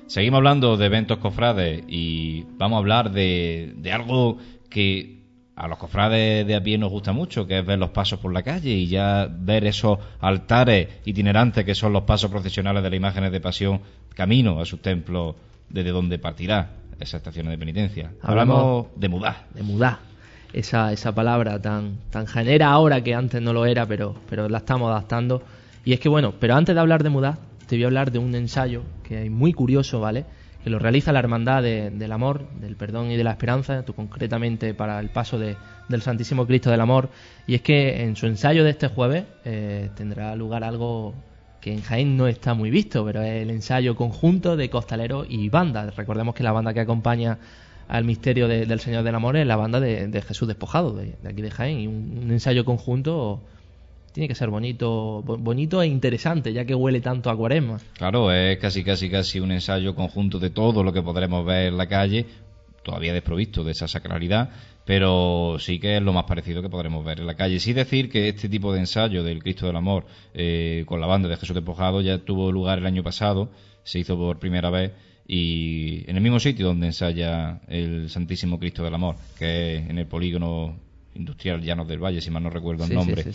Seguimos 0.08 0.38
hablando 0.38 0.78
de 0.78 0.86
eventos 0.86 1.18
cofrades 1.18 1.84
y 1.88 2.44
vamos 2.58 2.78
a 2.78 2.80
hablar 2.80 3.12
de, 3.12 3.74
de 3.78 3.92
algo 3.92 4.38
que 4.70 5.19
a 5.60 5.68
los 5.68 5.78
cofrades 5.78 6.48
de 6.48 6.56
a 6.56 6.64
pie 6.64 6.78
nos 6.78 6.90
gusta 6.90 7.12
mucho, 7.12 7.46
que 7.46 7.60
es 7.60 7.66
ver 7.66 7.78
los 7.78 7.90
pasos 7.90 8.20
por 8.20 8.34
la 8.34 8.42
calle 8.44 8.72
y 8.72 8.88
ya 8.88 9.28
ver 9.30 9.66
esos 9.66 10.00
altares 10.22 10.88
itinerantes 11.04 11.66
que 11.66 11.76
son 11.76 11.92
los 11.92 12.04
pasos 12.04 12.32
procesionales 12.32 12.82
de 12.82 12.90
las 12.90 12.98
imágenes 12.98 13.32
de 13.34 13.42
pasión 13.42 13.82
camino 14.16 14.62
a 14.62 14.66
sus 14.66 14.82
templos 14.82 15.36
desde 15.70 15.92
donde 15.92 16.18
partirá 16.18 16.72
esa 16.98 17.18
estación 17.18 17.48
de 17.48 17.58
penitencia. 17.58 18.12
Hablamos, 18.22 18.88
de 18.96 19.10
mudar. 19.10 19.48
De 19.54 19.64
mudar. 19.64 20.00
Esa, 20.54 20.94
esa 20.94 21.14
palabra 21.14 21.62
tan, 21.62 21.98
tan 22.10 22.26
genera 22.26 22.70
ahora 22.70 23.04
que 23.04 23.14
antes 23.14 23.42
no 23.42 23.52
lo 23.52 23.66
era, 23.66 23.86
pero, 23.86 24.16
pero 24.30 24.48
la 24.48 24.60
estamos 24.60 24.90
adaptando. 24.90 25.44
Y 25.84 25.92
es 25.92 26.00
que 26.00 26.08
bueno, 26.08 26.34
pero 26.40 26.56
antes 26.56 26.74
de 26.74 26.80
hablar 26.80 27.04
de 27.04 27.10
mudar, 27.10 27.38
te 27.68 27.76
voy 27.76 27.84
a 27.84 27.88
hablar 27.88 28.12
de 28.12 28.20
un 28.20 28.34
ensayo 28.34 28.84
que 29.04 29.26
es 29.26 29.32
muy 29.32 29.54
curioso, 29.54 30.00
¿vale? 30.00 30.26
Que 30.64 30.70
lo 30.70 30.80
realiza 30.80 31.12
la 31.12 31.20
Hermandad 31.20 31.64
del 31.64 32.12
Amor, 32.12 32.50
del 32.60 32.76
Perdón 32.76 33.12
y 33.12 33.18
de 33.18 33.24
la 33.24 33.32
Esperanza, 33.32 33.84
tú 33.84 33.94
concretamente 33.94 34.74
para 34.74 35.00
el 35.00 35.10
paso 35.10 35.40
de, 35.40 35.56
del 35.88 36.02
Santísimo 36.02 36.46
Cristo 36.46 36.70
del 36.70 36.82
Amor. 36.82 37.10
Y 37.48 37.56
es 37.56 37.62
que 37.62 38.04
en 38.04 38.16
su 38.16 38.28
ensayo 38.28 38.64
de 38.64 38.72
este 38.72 38.88
jueves 38.88 39.26
eh, 39.46 39.90
tendrá 39.96 40.36
lugar 40.36 40.64
algo 40.64 41.14
que 41.62 41.74
en 41.74 41.82
Jaén 41.82 42.18
no 42.18 42.28
está 42.28 42.54
muy 42.54 42.70
visto, 42.70 43.06
pero 43.06 43.22
es 43.22 43.42
el 43.42 43.50
ensayo 43.50 43.96
conjunto 43.96 44.58
de 44.58 44.70
costaleros 44.70 45.28
y 45.30 45.50
banda. 45.50 45.90
Recordemos 45.92 46.36
que 46.36 46.44
la 46.44 46.52
banda 46.52 46.74
que 46.74 46.80
acompaña 46.82 47.38
al 47.88 48.04
misterio 48.04 48.48
del 48.48 48.80
Señor 48.80 49.04
del 49.04 49.16
Amor 49.16 49.36
es 49.36 49.48
la 49.48 49.56
banda 49.56 49.80
de, 49.80 50.22
Jesús 50.22 50.48
Despojado, 50.48 50.94
de, 50.94 51.16
aquí 51.28 51.42
de 51.42 51.52
Jaén, 51.52 51.80
y 51.80 51.88
un 51.88 52.28
ensayo 52.30 52.64
conjunto 52.64 53.42
tiene 54.12 54.28
que 54.28 54.36
ser 54.36 54.50
bonito, 54.50 55.22
bonito 55.24 55.82
e 55.82 55.88
interesante, 55.88 56.54
ya 56.54 56.66
que 56.66 56.76
huele 56.76 57.02
tanto 57.02 57.30
a 57.30 57.38
cuaresma. 57.38 57.78
Claro, 57.94 58.32
es 58.32 58.58
casi, 58.58 58.84
casi, 58.84 59.10
casi 59.10 59.40
un 59.40 59.52
ensayo 59.52 59.96
conjunto 59.96 60.40
de 60.40 60.50
todo 60.50 60.84
lo 60.84 60.94
que 60.94 61.02
podremos 61.02 61.46
ver 61.46 61.68
en 61.68 61.78
la 61.78 61.88
calle, 61.88 62.26
todavía 62.84 63.14
desprovisto 63.14 63.64
de 63.64 63.72
esa 63.72 63.88
sacralidad, 63.88 64.50
pero 64.86 65.58
sí 65.60 65.80
que 65.80 65.98
es 65.98 66.02
lo 66.02 66.14
más 66.14 66.24
parecido 66.24 66.62
que 66.62 66.70
podremos 66.70 67.06
ver 67.06 67.20
en 67.20 67.28
la 67.28 67.36
calle. 67.36 67.60
Sí 67.60 67.74
decir 67.74 68.10
que 68.10 68.30
este 68.30 68.50
tipo 68.50 68.74
de 68.74 68.80
ensayo 68.80 69.24
del 69.24 69.44
Cristo 69.44 69.68
del 69.68 69.76
Amor 69.76 70.06
eh, 70.34 70.84
con 70.88 71.00
la 71.00 71.08
banda 71.08 71.30
de 71.30 71.38
Jesús 71.38 71.56
Despojado 71.56 72.02
ya 72.02 72.18
tuvo 72.20 72.52
lugar 72.52 72.80
el 72.80 72.86
año 72.86 73.04
pasado, 73.04 73.52
se 73.84 74.00
hizo 74.00 74.18
por 74.18 74.40
primera 74.40 74.70
vez 74.70 74.94
y 75.28 76.10
en 76.10 76.16
el 76.16 76.24
mismo 76.24 76.40
sitio 76.40 76.66
donde 76.66 76.88
ensaya 76.88 77.62
el 77.68 78.10
Santísimo 78.10 78.58
Cristo 78.58 78.84
del 78.84 78.96
Amor, 78.96 79.16
que 79.38 79.76
es 79.76 79.90
en 79.90 80.00
el 80.00 80.08
polígono 80.08 80.80
Industrial 81.20 81.62
Llanos 81.62 81.88
del 81.88 82.02
Valle, 82.02 82.22
si 82.22 82.32
mal 82.32 82.42
no 82.42 82.50
recuerdo 82.50 82.86
el 82.86 82.94
nombre. 82.94 83.26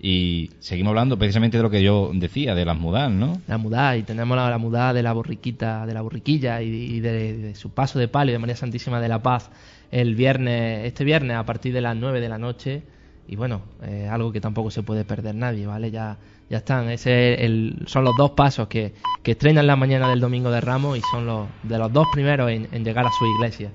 y 0.00 0.50
seguimos 0.58 0.90
hablando 0.90 1.16
precisamente 1.18 1.56
de 1.56 1.62
lo 1.62 1.70
que 1.70 1.82
yo 1.82 2.10
decía, 2.12 2.54
de 2.56 2.64
las 2.64 2.76
mudas, 2.76 3.10
¿no? 3.10 3.40
La 3.46 3.58
mudad, 3.58 3.94
y 3.94 4.02
tenemos 4.02 4.36
la, 4.36 4.50
la 4.50 4.58
mudada 4.58 4.92
de 4.92 5.02
la 5.04 5.12
borriquita, 5.12 5.86
de 5.86 5.94
la 5.94 6.02
borriquilla 6.02 6.60
y, 6.60 7.00
de, 7.00 7.54
su 7.54 7.70
paso 7.70 7.98
de 7.98 8.08
palio 8.08 8.32
de 8.32 8.40
María 8.40 8.56
Santísima 8.56 9.00
de 9.00 9.08
la 9.08 9.22
Paz 9.22 9.50
el 9.90 10.16
viernes, 10.16 10.84
este 10.84 11.04
viernes 11.04 11.36
a 11.36 11.46
partir 11.46 11.72
de 11.72 11.80
las 11.80 11.96
9 11.96 12.20
de 12.20 12.28
la 12.28 12.38
noche. 12.38 12.82
Y 13.28 13.36
bueno, 13.36 13.62
eh, 13.82 14.08
algo 14.10 14.32
que 14.32 14.40
tampoco 14.40 14.70
se 14.70 14.82
puede 14.82 15.04
perder 15.04 15.34
nadie, 15.34 15.66
¿vale? 15.66 15.90
Ya, 15.90 16.16
ya 16.50 16.58
están. 16.58 16.90
Ese 16.90 17.44
el, 17.44 17.84
son 17.86 18.04
los 18.04 18.16
dos 18.16 18.32
pasos 18.32 18.68
que, 18.68 18.94
que 19.22 19.32
estrenan 19.32 19.66
la 19.66 19.76
mañana 19.76 20.08
del 20.08 20.20
domingo 20.20 20.50
de 20.50 20.60
Ramos 20.60 20.98
y 20.98 21.02
son 21.10 21.26
los 21.26 21.46
de 21.62 21.78
los 21.78 21.92
dos 21.92 22.06
primeros 22.12 22.50
en, 22.50 22.68
en 22.72 22.84
llegar 22.84 23.06
a 23.06 23.10
su 23.10 23.24
iglesia. 23.26 23.70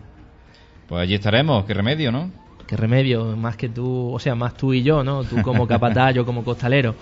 Pues 0.88 1.01
allí 1.01 1.14
estaremos, 1.16 1.66
qué 1.66 1.74
remedio, 1.74 2.11
¿no? 2.11 2.42
Qué 2.68 2.76
remedio, 2.78 3.36
más 3.36 3.55
que 3.57 3.70
tú, 3.70 4.14
o 4.14 4.20
sea, 4.20 4.36
más 4.36 4.55
tú 4.55 4.74
y 4.74 4.84
yo, 4.84 5.03
¿no? 5.03 5.24
Tú 5.24 5.41
como 5.41 5.68
capataz, 5.68 6.14
yo 6.14 6.26
como 6.26 6.43
costalero. 6.43 6.95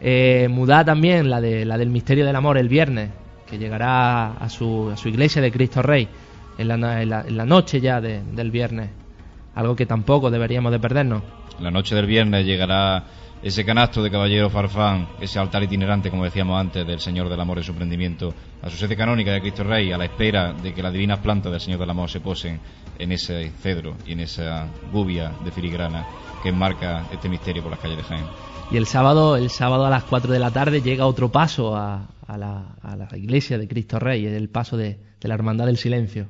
Eh, 0.00 0.48
mudá 0.50 0.84
también 0.84 1.30
la, 1.30 1.40
de, 1.40 1.64
la 1.64 1.78
del 1.78 1.90
misterio 1.90 2.26
del 2.26 2.34
amor 2.34 2.58
el 2.58 2.68
viernes, 2.68 3.10
que 3.48 3.58
llegará 3.58 4.32
a 4.32 4.48
su, 4.48 4.90
a 4.92 4.96
su 4.96 5.08
iglesia 5.08 5.40
de 5.42 5.52
Cristo 5.52 5.82
Rey 5.82 6.08
en 6.58 6.68
la, 6.68 7.02
en 7.02 7.36
la, 7.36 7.46
noche 7.46 7.80
ya 7.80 8.00
del 8.00 8.50
viernes. 8.50 8.90
Algo 9.54 9.76
que 9.76 9.86
tampoco 9.86 10.30
deberíamos 10.30 10.72
de 10.72 10.80
perdernos. 10.80 11.22
La 11.60 11.70
noche 11.70 11.94
del 11.94 12.06
viernes 12.06 12.46
llegará 12.46 13.04
ese 13.42 13.64
canasto 13.64 14.02
de 14.02 14.10
Caballero 14.10 14.48
Farfán, 14.50 15.08
ese 15.20 15.38
altar 15.38 15.62
itinerante, 15.62 16.10
como 16.10 16.24
decíamos 16.24 16.58
antes, 16.58 16.86
del 16.86 17.00
Señor 17.00 17.28
del 17.28 17.40
Amor 17.40 17.58
y 17.58 17.64
su 17.64 17.74
prendimiento, 17.74 18.32
a 18.62 18.70
su 18.70 18.76
sede 18.76 18.96
canónica 18.96 19.32
de 19.32 19.40
Cristo 19.40 19.64
Rey, 19.64 19.92
a 19.92 19.98
la 19.98 20.04
espera 20.04 20.52
de 20.52 20.72
que 20.72 20.82
las 20.82 20.92
divinas 20.92 21.18
plantas 21.18 21.50
del 21.50 21.60
Señor 21.60 21.80
del 21.80 21.90
Amor 21.90 22.08
se 22.08 22.20
posen 22.20 22.60
en 22.98 23.12
ese 23.12 23.50
cedro 23.60 23.96
y 24.06 24.12
en 24.12 24.20
esa 24.20 24.68
gubia 24.92 25.32
de 25.44 25.50
filigrana 25.50 26.06
que 26.42 26.48
enmarca 26.48 27.06
este 27.12 27.28
misterio 27.28 27.62
por 27.62 27.70
las 27.70 27.80
calles 27.80 27.98
de 27.98 28.02
Jaén. 28.02 28.24
Y 28.70 28.76
el 28.78 28.86
sábado, 28.86 29.36
el 29.36 29.50
sábado 29.50 29.84
a 29.84 29.90
las 29.90 30.04
4 30.04 30.32
de 30.32 30.38
la 30.38 30.50
tarde 30.50 30.80
llega 30.80 31.06
otro 31.06 31.30
paso 31.30 31.76
a, 31.76 32.08
la, 32.26 33.08
iglesia 33.16 33.58
de 33.58 33.68
Cristo 33.68 33.98
Rey, 33.98 34.24
el 34.24 34.48
paso 34.48 34.76
de, 34.76 34.98
la 35.20 35.34
Hermandad 35.34 35.66
del 35.66 35.76
Silencio. 35.76 36.26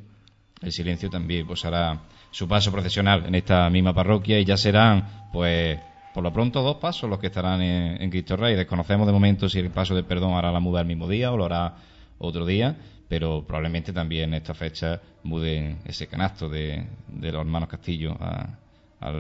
El 0.61 0.73
silencio 0.73 1.09
también 1.09 1.47
pues 1.47 1.65
hará 1.65 2.03
su 2.31 2.49
paso 2.49 2.73
procesional 2.73 3.27
en 3.27 3.37
esta 3.37 3.71
misma 3.71 3.95
parroquia 3.95 4.41
y 4.41 4.45
ya 4.45 4.57
serán, 4.57 5.29
pues, 5.33 5.79
por 6.13 6.25
lo 6.25 6.33
pronto 6.33 6.63
dos 6.63 6.79
pasos 6.79 7.09
los 7.09 7.21
que 7.21 7.29
estarán 7.29 7.63
en, 7.63 8.11
Cristo 8.11 8.37
Rey. 8.37 8.57
Desconocemos 8.57 9.07
de 9.07 9.13
momento 9.13 9.49
si 9.49 9.61
el 9.61 9.71
paso 9.71 9.95
de 9.95 10.03
perdón 10.03 10.35
hará 10.35 10.51
la 10.51 10.61
muda 10.61 10.81
el 10.81 10.87
mismo 10.87 11.09
día 11.09 11.31
o 11.31 11.37
lo 11.37 11.45
hará 11.45 11.77
otro 12.19 12.45
día, 12.45 12.77
pero 13.13 13.45
probablemente 13.47 13.93
también 13.93 14.31
en 14.31 14.35
esta 14.37 14.55
fecha 14.55 14.99
muden 15.23 15.81
ese 15.85 16.07
canasto 16.07 16.49
de, 16.49 16.87
los 17.21 17.35
hermanos 17.35 17.69
Castillo 17.69 18.17
a, 18.19 18.57
a 19.01 19.13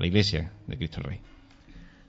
la 0.00 0.06
iglesia 0.08 0.50
de 0.66 0.76
Cristo 0.76 1.00
Rey. 1.00 1.20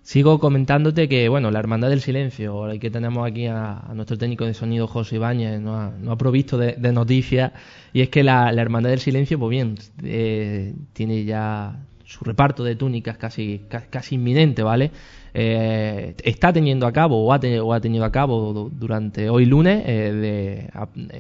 Sigo 0.01 0.39
comentándote 0.39 1.07
que, 1.07 1.30
bueno, 1.30 1.51
la 1.51 1.59
Hermandad 1.59 1.91
del 1.91 2.01
Silencio, 2.01 2.53
ahora 2.53 2.80
que 2.80 2.89
tenemos 2.89 3.30
aquí 3.30 3.45
a, 3.45 3.91
nuestro 3.93 4.17
técnico 4.17 4.43
de 4.43 4.55
sonido 4.55 4.88
José 4.88 5.17
Ibáñez, 5.17 5.61
no 5.61 5.75
ha, 5.75 5.91
no 6.01 6.13
ha 6.13 6.17
provisto 6.17 6.57
de, 6.57 6.75
noticias, 6.91 7.51
y 7.93 8.01
es 8.01 8.09
que 8.09 8.23
la, 8.23 8.51
Hermandad 8.51 8.89
del 8.89 8.99
Silencio, 8.99 9.38
pues 9.38 9.51
bien, 9.51 9.75
eh, 10.01 10.73
tiene 10.93 11.25
ya 11.25 11.75
su 12.05 12.25
reparto 12.25 12.63
de 12.63 12.75
túnicas 12.75 13.19
casi, 13.19 13.67
casi 13.91 14.15
inminente, 14.15 14.63
¿vale? 14.63 14.89
Eh, 15.34 16.15
está 16.23 16.51
teniendo 16.53 16.88
a 16.88 16.91
cabo 16.91 17.25
o 17.25 17.34
ha, 17.34 17.39
tenido 17.39 18.03
a 18.03 18.11
cabo 18.11 18.69
durante 18.71 19.30
hoy 19.30 19.45
lunes, 19.45 19.84
eh, 19.86 20.69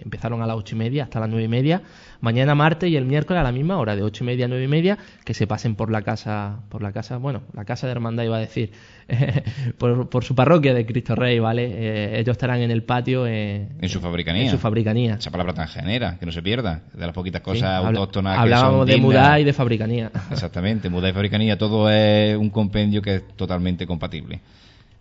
empezaron 0.03 0.41
a 0.41 0.47
las 0.47 0.57
ocho 0.57 0.75
y 0.75 0.79
media 0.79 1.03
hasta 1.03 1.19
las 1.19 1.29
nueve 1.29 1.45
y 1.45 1.47
media, 1.47 1.81
mañana 2.21 2.55
martes 2.55 2.89
y 2.89 2.95
el 2.95 3.05
miércoles 3.05 3.41
a 3.41 3.43
la 3.43 3.51
misma 3.51 3.77
hora, 3.77 3.95
de 3.95 4.03
ocho 4.03 4.23
y 4.23 4.27
media 4.27 4.45
a 4.45 4.47
nueve 4.47 4.65
y 4.65 4.67
media, 4.67 4.97
que 5.23 5.33
se 5.33 5.47
pasen 5.47 5.75
por 5.75 5.91
la 5.91 6.01
casa, 6.01 6.59
por 6.69 6.81
la 6.81 6.91
casa, 6.91 7.17
bueno, 7.17 7.41
la 7.53 7.65
casa 7.65 7.87
de 7.87 7.91
hermandad 7.91 8.23
iba 8.23 8.37
a 8.37 8.41
decir, 8.41 8.71
por, 9.77 10.23
su 10.23 10.35
parroquia 10.35 10.73
de 10.73 10.85
Cristo 10.85 11.15
Rey, 11.15 11.39
¿vale? 11.39 11.65
Eh, 11.65 12.19
ellos 12.19 12.33
estarán 12.33 12.61
en 12.61 12.71
el 12.71 12.83
patio. 12.83 13.25
en 13.27 13.69
su 13.87 13.99
fabricanía. 13.99 14.43
En 14.43 14.49
su 14.49 14.57
fabricanía. 14.57 15.15
Esa 15.15 15.31
palabra 15.31 15.53
tan 15.53 15.67
genera, 15.67 16.17
que 16.19 16.25
no 16.25 16.31
se 16.31 16.41
pierda, 16.41 16.83
de 16.93 17.05
las 17.05 17.13
poquitas 17.13 17.41
cosas 17.41 17.85
autóctonas 17.85 18.37
Hablábamos 18.37 18.87
de 18.87 18.97
mudar 18.97 19.39
y 19.39 19.43
de 19.43 19.53
fabricanía. 19.53 20.11
Exactamente, 20.31 20.89
mudar 20.89 21.11
y 21.11 21.13
fabricanía, 21.13 21.57
todo 21.57 21.89
es 21.89 22.35
un 22.37 22.49
compendio 22.49 23.01
que 23.01 23.15
es 23.15 23.27
totalmente 23.35 23.85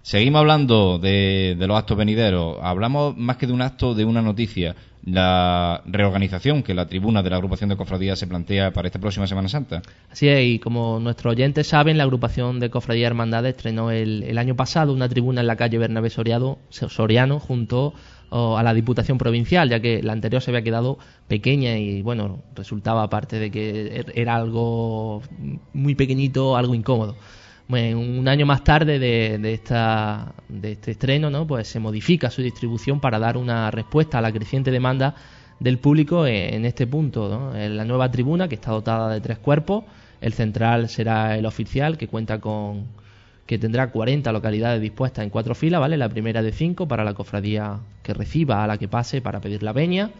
Seguimos 0.08 0.40
hablando 0.40 0.98
de, 0.98 1.54
los 1.58 1.76
actos 1.76 1.96
venideros. 1.96 2.56
Hablamos 2.62 3.14
más 3.18 3.36
que 3.36 3.46
de 3.46 3.52
un 3.52 3.60
acto, 3.60 3.94
de 3.94 4.06
una 4.06 4.22
noticia. 4.22 4.74
La 5.04 5.82
reorganización 5.84 6.62
que 6.62 6.72
la 6.72 6.86
tribuna 6.86 7.22
de 7.22 7.28
la 7.28 7.36
agrupación 7.36 7.68
de 7.68 7.76
cofradías 7.76 8.18
se 8.18 8.26
plantea 8.26 8.72
para 8.72 8.88
esta 8.88 8.98
próxima 8.98 9.26
Semana 9.26 9.50
Santa. 9.50 9.82
Así 10.10 10.28
es, 10.28 10.44
y 10.46 10.58
como 10.60 10.98
nuestros 10.98 11.32
oyentes 11.32 11.66
saben, 11.66 11.98
la 11.98 12.04
agrupación 12.04 12.58
de 12.58 12.70
cofradías 12.70 13.08
hermandades 13.08 13.56
estrenó 13.56 13.90
el, 13.90 14.38
año 14.38 14.56
pasado 14.56 14.94
una 14.94 15.10
tribuna 15.10 15.42
en 15.42 15.46
la 15.46 15.56
calle 15.56 15.76
Bernabé 15.76 16.08
Soriano, 16.08 16.58
Soriano 16.70 17.38
junto 17.38 17.92
a 18.30 18.62
la 18.62 18.72
Diputación 18.72 19.18
Provincial, 19.18 19.68
ya 19.68 19.80
que 19.80 20.02
la 20.02 20.14
anterior 20.14 20.40
se 20.40 20.50
había 20.50 20.62
quedado 20.62 20.98
pequeña 21.28 21.76
y, 21.76 22.00
bueno, 22.00 22.42
resultaba, 22.54 23.02
aparte 23.02 23.38
de 23.38 23.50
que 23.50 23.98
er, 23.98 24.12
era 24.14 24.36
algo 24.36 25.22
muy 25.74 25.94
pequeñito, 25.94 26.56
algo 26.56 26.74
incómodo 26.74 27.14
un 27.68 28.26
año 28.28 28.46
más 28.46 28.64
tarde 28.64 28.98
de, 28.98 29.52
esta, 29.52 30.32
de 30.48 30.72
este 30.72 30.92
estreno, 30.92 31.28
¿no? 31.28 31.46
pues 31.46 31.68
se 31.68 31.78
modifica 31.78 32.30
su 32.30 32.40
distribución 32.40 32.98
para 32.98 33.18
dar 33.18 33.36
una 33.36 33.70
respuesta 33.70 34.18
a 34.18 34.20
la 34.22 34.32
creciente 34.32 34.70
demanda 34.70 35.14
del 35.60 35.78
público 35.78 36.26
en, 36.26 36.64
este 36.64 36.86
punto. 36.86 37.54
En 37.54 37.76
la 37.76 37.84
nueva 37.84 38.10
tribuna, 38.10 38.48
que 38.48 38.54
está 38.54 38.70
dotada 38.70 39.12
de 39.12 39.20
tres 39.20 39.38
cuerpos, 39.38 39.84
el 40.20 40.32
central 40.32 40.88
será 40.88 41.36
el 41.36 41.44
oficial, 41.44 41.98
que 41.98 42.08
cuenta 42.08 42.40
con 42.40 42.86
que 43.46 43.58
tendrá 43.58 43.90
40 43.90 44.30
localidades 44.30 44.80
dispuestas 44.80 45.24
en 45.24 45.30
cuatro 45.30 45.54
filas, 45.54 45.80
¿vale? 45.80 45.96
La 45.96 46.10
primera 46.10 46.42
de 46.42 46.52
cinco 46.52 46.86
para 46.86 47.02
la 47.02 47.14
cofradía 47.14 47.78
que 48.02 48.12
reciba 48.12 48.62
a 48.62 48.66
la 48.66 48.76
que 48.76 48.88
pase 48.88 49.22
para 49.22 49.40
pedir 49.40 49.62
la 49.62 49.72
veña 49.72 50.10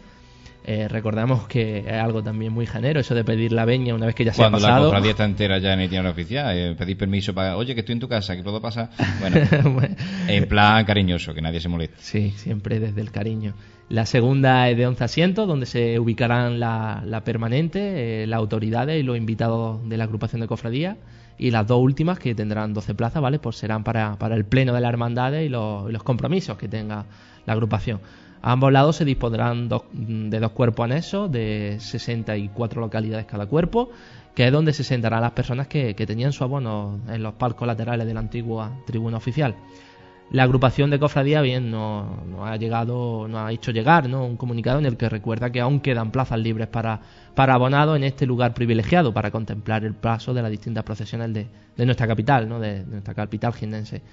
eh, 0.65 0.87
recordamos 0.87 1.47
que 1.47 1.79
es 1.79 1.93
algo 1.93 2.21
también 2.21 2.51
muy 2.51 2.65
genero, 2.65 2.99
eso 2.99 3.15
de 3.15 3.23
pedir 3.23 3.51
la 3.51 3.65
veña 3.65 3.95
una 3.95 4.05
vez 4.05 4.15
que 4.15 4.25
ya 4.25 4.33
se 4.33 4.43
ha 4.43 4.51
pasado. 4.51 4.61
Cuando 4.61 4.79
la 4.79 4.85
cofradía 4.85 5.11
está 5.11 5.25
entera 5.25 5.57
ya 5.57 5.73
en 5.73 5.79
el 5.79 6.05
oficial, 6.05 6.55
eh, 6.55 6.75
pedir 6.77 6.97
permiso 6.97 7.33
para, 7.33 7.57
oye, 7.57 7.73
que 7.73 7.79
estoy 7.79 7.93
en 7.93 7.99
tu 7.99 8.07
casa, 8.07 8.35
que 8.35 8.43
puedo 8.43 8.61
pasar. 8.61 8.89
Bueno, 9.19 9.95
en 10.27 10.47
plan 10.47 10.85
cariñoso, 10.85 11.33
que 11.33 11.41
nadie 11.41 11.59
se 11.59 11.69
moleste. 11.69 11.95
Sí, 11.99 12.31
siempre 12.31 12.79
desde 12.79 13.01
el 13.01 13.11
cariño. 13.11 13.53
La 13.89 14.05
segunda 14.05 14.69
es 14.69 14.77
de 14.77 14.85
11 14.85 15.03
asientos, 15.03 15.47
donde 15.47 15.65
se 15.65 15.99
ubicarán 15.99 16.59
la, 16.59 17.21
permanente, 17.25 18.23
eh, 18.23 18.27
las 18.27 18.37
autoridades 18.37 18.99
y 18.99 19.03
los 19.03 19.17
invitados 19.17 19.87
de 19.89 19.97
la 19.97 20.03
agrupación 20.03 20.41
de 20.41 20.47
cofradía. 20.47 20.97
Y 21.39 21.51
las 21.51 21.65
dos 21.65 21.79
últimas, 21.81 22.19
que 22.19 22.35
tendrán 22.35 22.73
12 22.73 22.93
plazas, 22.93 23.21
¿vale? 23.21 23.39
Pues 23.39 23.55
serán 23.55 23.83
para, 23.83 24.17
para 24.17 24.35
el 24.35 24.45
pleno 24.45 24.73
de 24.73 24.81
las 24.81 24.89
hermandades 24.89 25.45
y 25.45 25.49
los, 25.49 25.89
y 25.89 25.93
los 25.93 26.03
compromisos 26.03 26.57
que 26.57 26.67
tenga 26.67 27.05
la 27.45 27.53
agrupación. 27.53 27.99
A 28.41 28.53
ambos 28.53 28.71
lados 28.71 28.95
se 28.95 29.05
dispondrán 29.05 29.67
de 29.67 30.39
dos 30.39 30.51
cuerpos 30.51 30.85
anexos 30.85 31.31
de 31.31 31.77
64 31.79 32.79
localidades 32.79 33.25
cada 33.25 33.45
cuerpo, 33.47 33.89
que 34.33 34.47
es 34.47 34.51
donde 34.53 34.71
se 34.71 34.85
sentarán 34.85 35.21
las 35.21 35.31
personas 35.31 35.67
que, 35.67 35.93
tenían 35.93 36.31
su 36.31 36.45
abono 36.45 36.99
en 37.09 37.21
los 37.21 37.33
palcos 37.33 37.67
laterales 37.67 38.07
de 38.07 38.13
la 38.13 38.21
antigua 38.21 38.71
tribuna 38.85 39.17
oficial. 39.17 39.55
La 40.31 40.43
agrupación 40.43 40.91
de 40.91 40.99
cofradía 40.99 41.41
bien 41.41 41.71
nos 41.71 42.05
ha 42.43 42.55
llegado, 42.55 43.27
nos 43.27 43.41
ha 43.41 43.51
hecho 43.51 43.71
llegar 43.71 44.07
¿no? 44.07 44.25
un 44.25 44.37
comunicado 44.37 44.77
en 44.77 44.85
el 44.85 44.95
que 44.95 45.09
recuerda 45.09 45.51
que 45.51 45.59
aún 45.59 45.79
quedan 45.79 46.11
plazas 46.11 46.37
libres 46.37 46.67
para, 46.67 47.01
para 47.33 47.55
abonados 47.55 47.97
en 47.97 48.03
este 48.03 48.27
lugar 48.27 48.53
privilegiado 48.53 49.11
para 49.11 49.31
contemplar 49.31 49.83
el 49.85 49.95
paso 49.95 50.35
de 50.35 50.43
las 50.43 50.51
distintas 50.51 50.83
procesiones 50.83 51.33
de, 51.33 51.47
de 51.75 51.85
nuestra 51.85 52.05
capital, 52.05 52.47
¿no? 52.47 52.59
de, 52.59 52.85
nuestra 52.85 53.15
capital 53.15 53.53
ginense. 53.53 54.03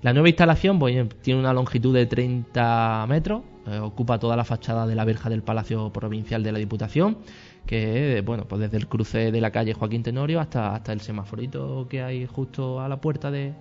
La 0.00 0.14
nueva 0.14 0.30
instalación 0.30 0.78
pues, 0.78 0.94
tiene 1.20 1.40
una 1.40 1.52
longitud 1.52 1.94
de 1.94 2.06
30 2.06 3.04
metros, 3.06 3.42
eh, 3.66 3.78
ocupa 3.78 4.18
toda 4.18 4.34
la 4.34 4.44
fachada 4.44 4.86
de 4.86 4.94
la 4.94 5.04
verja 5.04 5.28
del 5.28 5.42
Palacio 5.42 5.92
Provincial 5.92 6.42
de 6.42 6.52
la 6.52 6.58
Diputación, 6.58 7.18
que 7.66 8.22
bueno, 8.24 8.46
pues 8.48 8.62
desde 8.62 8.78
el 8.78 8.88
cruce 8.88 9.30
de 9.30 9.40
la 9.42 9.50
calle 9.50 9.74
Joaquín 9.74 10.02
Tenorio 10.02 10.40
hasta, 10.40 10.74
hasta 10.74 10.94
el 10.94 11.02
semaforito 11.02 11.86
que 11.90 12.00
hay 12.00 12.24
justo 12.24 12.80
a 12.80 12.88
la 12.88 12.98
puerta 12.98 13.30
de 13.30 13.52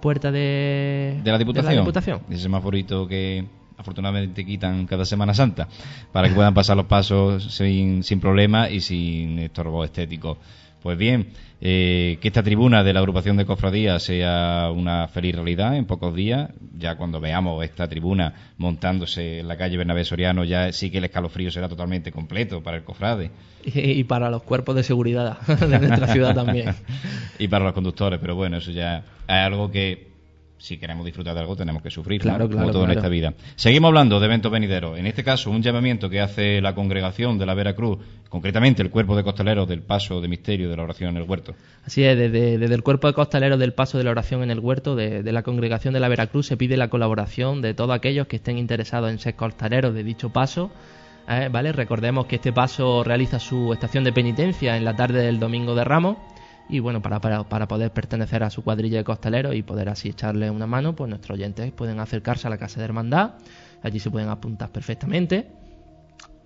puerta 0.00 0.30
de, 0.30 1.20
de 1.22 1.32
la 1.32 1.38
Diputación. 1.38 2.22
Ese 2.30 2.42
semaforito 2.42 3.06
que 3.06 3.46
afortunadamente 3.76 4.44
quitan 4.44 4.86
cada 4.86 5.04
Semana 5.04 5.34
Santa 5.34 5.68
para 6.12 6.28
que 6.28 6.34
puedan 6.34 6.52
pasar 6.52 6.76
los 6.76 6.86
pasos 6.86 7.54
sin, 7.54 8.02
sin 8.02 8.20
problema 8.20 8.68
y 8.68 8.80
sin 8.80 9.38
estorbo 9.38 9.84
estético. 9.84 10.38
Pues 10.82 10.96
bien, 10.96 11.28
eh, 11.60 12.18
que 12.20 12.28
esta 12.28 12.42
tribuna 12.42 12.84
de 12.84 12.92
la 12.92 13.00
agrupación 13.00 13.36
de 13.36 13.44
cofradías 13.44 14.02
sea 14.02 14.70
una 14.72 15.08
feliz 15.08 15.34
realidad 15.34 15.76
en 15.76 15.86
pocos 15.86 16.14
días. 16.14 16.50
Ya 16.76 16.96
cuando 16.96 17.20
veamos 17.20 17.64
esta 17.64 17.88
tribuna 17.88 18.52
montándose 18.58 19.40
en 19.40 19.48
la 19.48 19.56
calle 19.56 19.76
Bernabé 19.76 20.04
Soriano, 20.04 20.44
ya 20.44 20.72
sí 20.72 20.90
que 20.90 20.98
el 20.98 21.04
escalofrío 21.04 21.50
será 21.50 21.68
totalmente 21.68 22.12
completo 22.12 22.62
para 22.62 22.76
el 22.76 22.84
cofrade. 22.84 23.30
Y, 23.64 24.04
para 24.04 24.30
los 24.30 24.44
cuerpos 24.44 24.76
de 24.76 24.84
seguridad 24.84 25.40
de 25.46 25.78
nuestra 25.80 26.06
ciudad 26.06 26.34
también. 26.34 26.74
y 27.38 27.48
para 27.48 27.64
los 27.64 27.74
conductores, 27.74 28.20
pero 28.20 28.36
bueno, 28.36 28.58
eso 28.58 28.70
ya 28.70 28.98
es 28.98 29.04
algo 29.28 29.70
que 29.70 30.07
si 30.58 30.76
queremos 30.76 31.06
disfrutar 31.06 31.34
de 31.34 31.40
algo 31.40 31.56
tenemos 31.56 31.82
que 31.82 31.90
sufrir, 31.90 32.20
claro, 32.20 32.50
como 32.50 32.70
todo 32.70 32.84
en 32.84 32.90
esta 32.90 33.08
vida. 33.08 33.34
Seguimos 33.56 33.88
hablando 33.88 34.20
de 34.20 34.26
eventos 34.26 34.50
venideros. 34.50 34.98
En 34.98 35.06
este 35.06 35.24
caso, 35.24 35.50
un 35.50 35.62
llamamiento 35.62 36.10
que 36.10 36.20
hace 36.20 36.60
la 36.60 36.74
congregación 36.74 37.38
de 37.38 37.46
la 37.46 37.54
Veracruz, 37.54 37.98
concretamente 38.28 38.82
el 38.82 38.90
cuerpo 38.90 39.16
de 39.16 39.22
costaleros 39.22 39.68
del 39.68 39.82
paso 39.82 40.20
de 40.20 40.28
misterio 40.28 40.68
de 40.68 40.76
la 40.76 40.82
oración 40.82 41.10
en 41.10 41.22
el 41.22 41.28
huerto. 41.28 41.54
Así 41.84 42.04
es, 42.04 42.18
desde, 42.18 42.54
el 42.54 42.82
cuerpo 42.82 43.06
de 43.06 43.14
costaleros 43.14 43.58
del 43.58 43.72
paso 43.72 43.98
de 43.98 44.04
la 44.04 44.10
oración 44.10 44.42
en 44.42 44.50
el 44.50 44.58
huerto 44.58 44.96
de, 44.96 45.22
la 45.32 45.42
congregación 45.42 45.94
de 45.94 46.00
la 46.00 46.08
Veracruz 46.08 46.46
se 46.46 46.56
pide 46.56 46.76
la 46.76 46.88
colaboración 46.88 47.62
de 47.62 47.74
todos 47.74 47.94
aquellos 47.94 48.26
que 48.26 48.36
estén 48.36 48.58
interesados 48.58 49.10
en 49.10 49.18
ser 49.18 49.34
costaleros 49.34 49.94
de 49.94 50.02
dicho 50.02 50.30
paso. 50.30 50.70
¿eh? 51.28 51.48
¿Vale? 51.50 51.72
Recordemos 51.72 52.26
que 52.26 52.36
este 52.36 52.52
paso 52.52 53.04
realiza 53.04 53.38
su 53.38 53.72
estación 53.72 54.04
de 54.04 54.12
penitencia 54.12 54.76
en 54.76 54.84
la 54.84 54.96
tarde 54.96 55.22
del 55.22 55.38
domingo 55.38 55.74
de 55.74 55.84
Ramos 55.84 56.16
y 56.68 56.80
bueno, 56.80 57.00
para, 57.00 57.20
para, 57.20 57.68
poder 57.68 57.92
pertenecer 57.92 58.42
a 58.42 58.50
su 58.50 58.62
cuadrilla 58.62 58.98
de 58.98 59.04
costaleros 59.04 59.54
y 59.54 59.62
poder 59.62 59.88
así 59.88 60.10
echarle 60.10 60.50
una 60.50 60.66
mano, 60.66 60.94
pues 60.94 61.08
nuestros 61.08 61.38
oyentes 61.38 61.72
pueden 61.72 61.98
acercarse 62.00 62.46
a 62.46 62.50
la 62.50 62.58
Casa 62.58 62.80
de 62.80 62.84
Hermandad, 62.84 63.34
allí 63.82 63.98
se 63.98 64.10
pueden 64.10 64.28
apuntar 64.28 64.70
perfectamente, 64.70 65.48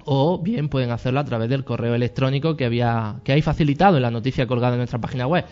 o 0.04 0.38
bien 0.38 0.68
pueden 0.68 0.90
hacerlo 0.90 1.20
a 1.20 1.24
través 1.24 1.48
del 1.48 1.64
correo 1.64 1.94
electrónico 1.94 2.56
que 2.56 2.64
había 2.64 3.16
que 3.24 3.32
hay 3.32 3.42
facilitado 3.42 3.96
en 3.96 4.02
la 4.02 4.10
noticia 4.10 4.46
colgada 4.46 4.74
en 4.74 4.78
nuestra 4.78 5.00
página 5.00 5.26
web. 5.26 5.44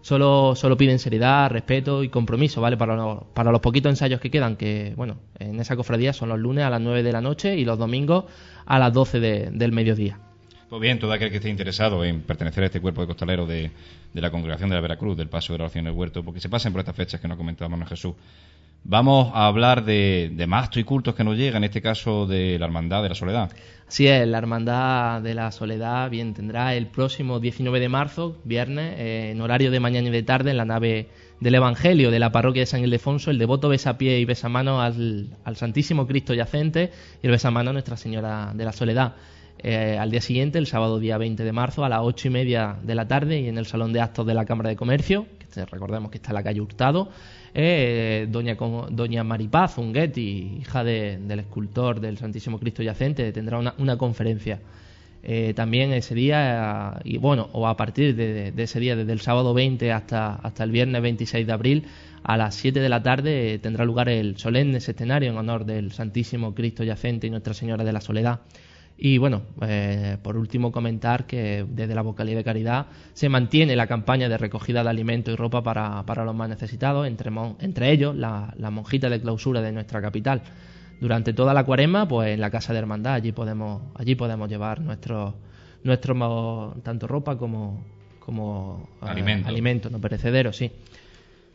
Solo, 0.00 0.54
solo 0.54 0.76
piden 0.76 1.00
seriedad, 1.00 1.50
respeto 1.50 2.04
y 2.04 2.08
compromiso, 2.08 2.60
¿vale? 2.60 2.76
Para 2.76 2.94
los, 2.94 3.24
para 3.34 3.50
los 3.50 3.60
poquitos 3.60 3.90
ensayos 3.90 4.20
que 4.20 4.30
quedan, 4.30 4.56
que, 4.56 4.94
bueno, 4.96 5.18
en 5.38 5.58
esa 5.58 5.74
cofradía 5.74 6.12
son 6.12 6.28
los 6.28 6.38
lunes 6.38 6.64
a 6.64 6.70
las 6.70 6.80
9 6.80 7.02
de 7.02 7.12
la 7.12 7.20
noche 7.20 7.56
y 7.56 7.64
los 7.64 7.78
domingos 7.78 8.24
a 8.64 8.78
las 8.78 8.92
12 8.92 9.18
del 9.50 9.72
mediodía. 9.72 10.27
Pues 10.68 10.82
bien, 10.82 10.98
todo 10.98 11.12
aquel 11.12 11.30
que 11.30 11.36
esté 11.36 11.48
interesado 11.48 12.04
en 12.04 12.20
pertenecer 12.20 12.62
a 12.62 12.66
este 12.66 12.80
cuerpo 12.80 13.00
de 13.00 13.06
costaleros 13.06 13.48
de, 13.48 13.70
la 14.12 14.30
congregación 14.30 14.68
de 14.68 14.76
la 14.76 14.82
Veracruz, 14.82 15.16
del 15.16 15.28
Paso 15.28 15.54
de 15.54 15.58
la 15.58 15.64
Oración 15.64 15.86
del 15.86 15.94
Huerto, 15.94 16.22
porque 16.22 16.40
se 16.40 16.50
pasen 16.50 16.72
por 16.72 16.80
estas 16.80 16.94
fechas 16.94 17.20
que 17.20 17.28
nos 17.28 17.38
comentábamos 17.38 17.88
Jesús, 17.88 18.14
Vamos 18.84 19.32
a 19.34 19.46
hablar 19.46 19.84
de, 19.84 20.30
de 20.32 20.46
mastos 20.46 20.78
y 20.78 20.84
cultos 20.84 21.14
que 21.14 21.24
nos 21.24 21.36
llegan, 21.36 21.64
en 21.64 21.64
este 21.64 21.82
caso 21.82 22.26
de 22.26 22.58
la 22.58 22.66
Hermandad 22.66 23.02
de 23.02 23.08
la 23.08 23.14
Soledad. 23.14 23.50
Así 23.86 24.06
es, 24.06 24.26
la 24.26 24.38
Hermandad 24.38 25.20
de 25.20 25.34
la 25.34 25.50
Soledad 25.50 26.08
bien 26.10 26.32
tendrá 26.32 26.74
el 26.74 26.86
próximo 26.86 27.40
19 27.40 27.80
de 27.80 27.88
marzo, 27.88 28.38
viernes, 28.44 28.94
eh, 28.98 29.32
en 29.32 29.40
horario 29.40 29.70
de 29.70 29.80
mañana 29.80 30.08
y 30.08 30.10
de 30.12 30.22
tarde, 30.22 30.52
en 30.52 30.56
la 30.56 30.64
nave 30.64 31.08
del 31.40 31.56
Evangelio 31.56 32.10
de 32.10 32.18
la 32.18 32.30
parroquia 32.30 32.62
de 32.62 32.66
San 32.66 32.82
Ildefonso, 32.82 33.30
el 33.30 33.38
devoto 33.38 33.68
besa 33.68 33.98
pie 33.98 34.20
y 34.20 34.24
besa 34.24 34.48
mano 34.48 34.80
al, 34.80 35.36
al 35.44 35.56
Santísimo 35.56 36.06
Cristo 36.06 36.32
yacente 36.32 36.92
y 37.22 37.26
el 37.26 37.32
besa 37.32 37.50
mano 37.50 37.70
a 37.70 37.72
Nuestra 37.72 37.96
Señora 37.96 38.52
de 38.54 38.64
la 38.64 38.72
Soledad. 38.72 39.14
Eh, 39.60 39.98
al 39.98 40.10
día 40.10 40.20
siguiente, 40.20 40.58
el 40.58 40.66
sábado 40.66 40.98
día 40.98 41.18
20 41.18 41.42
de 41.42 41.52
marzo, 41.52 41.84
a 41.84 41.88
las 41.88 42.00
ocho 42.02 42.28
y 42.28 42.30
media 42.30 42.76
de 42.82 42.94
la 42.94 43.08
tarde, 43.08 43.40
y 43.40 43.48
en 43.48 43.58
el 43.58 43.66
Salón 43.66 43.92
de 43.92 44.00
Actos 44.00 44.26
de 44.26 44.34
la 44.34 44.44
Cámara 44.44 44.70
de 44.70 44.76
Comercio, 44.76 45.26
que 45.52 45.64
recordemos 45.64 46.10
que 46.10 46.18
está 46.18 46.30
en 46.30 46.34
la 46.34 46.42
calle 46.42 46.60
Hurtado, 46.60 47.08
eh, 47.54 48.26
doña, 48.30 48.56
doña 48.90 49.24
Maripaz 49.24 49.78
Unguetti, 49.78 50.58
hija 50.60 50.84
del 50.84 51.40
escultor 51.40 52.00
del 52.00 52.18
Santísimo 52.18 52.58
Cristo 52.58 52.82
Yacente, 52.82 53.32
tendrá 53.32 53.58
una, 53.58 53.96
conferencia. 53.96 54.60
Eh, 55.24 55.52
también 55.56 55.92
ese 55.92 56.14
día, 56.14 57.00
y 57.02 57.18
bueno, 57.18 57.48
o 57.52 57.66
a 57.66 57.76
partir 57.76 58.14
de, 58.14 58.52
ese 58.56 58.78
día, 58.78 58.94
desde 58.94 59.12
el 59.12 59.20
sábado 59.20 59.52
20 59.52 59.90
hasta, 59.90 60.34
hasta 60.34 60.62
el 60.62 60.70
viernes 60.70 61.02
26 61.02 61.46
de 61.46 61.52
abril, 61.52 61.84
a 62.22 62.36
las 62.36 62.54
7 62.54 62.78
de 62.80 62.88
la 62.88 63.02
tarde 63.02 63.54
eh, 63.54 63.58
tendrá 63.58 63.84
lugar 63.84 64.08
el 64.08 64.36
solemne 64.36 64.78
escenario 64.78 65.30
en 65.30 65.36
honor 65.36 65.64
del 65.64 65.92
Santísimo 65.92 66.54
Cristo 66.54 66.84
Yacente 66.84 67.26
y 67.26 67.30
Nuestra 67.30 67.54
Señora 67.54 67.84
de 67.84 67.92
la 67.92 68.00
Soledad. 68.00 68.40
Y 69.00 69.18
bueno, 69.18 69.42
eh, 69.62 70.18
por 70.22 70.36
último 70.36 70.72
comentar 70.72 71.26
que 71.26 71.64
desde 71.68 71.94
la 71.94 72.02
Vocalía 72.02 72.36
de 72.36 72.42
Caridad 72.42 72.86
se 73.12 73.28
mantiene 73.28 73.76
la 73.76 73.86
campaña 73.86 74.28
de 74.28 74.36
recogida 74.36 74.82
de 74.82 74.90
alimentos 74.90 75.32
y 75.32 75.36
ropa 75.36 75.62
para, 75.62 76.04
para 76.04 76.24
los 76.24 76.34
más 76.34 76.48
necesitados, 76.48 77.06
entre, 77.06 77.30
entre 77.60 77.92
ellos 77.92 78.16
la, 78.16 78.52
la, 78.58 78.70
monjita 78.70 79.08
de 79.08 79.20
clausura 79.20 79.62
de 79.62 79.70
nuestra 79.70 80.02
capital. 80.02 80.42
Durante 81.00 81.32
toda 81.32 81.54
la 81.54 81.64
cuaresma, 81.64 82.08
pues 82.08 82.30
en 82.30 82.40
la 82.40 82.50
Casa 82.50 82.72
de 82.72 82.80
Hermandad, 82.80 83.14
allí 83.14 83.30
podemos, 83.30 83.82
allí 83.94 84.16
podemos 84.16 84.48
llevar 84.48 84.80
nuestros 84.80 85.34
nuestro, 85.84 86.74
tanto 86.82 87.06
ropa 87.06 87.36
como, 87.36 87.84
como 88.18 88.88
eh, 89.02 89.42
alimentos, 89.44 89.90
no 89.92 90.00
perecederos, 90.00 90.56
sí. 90.56 90.70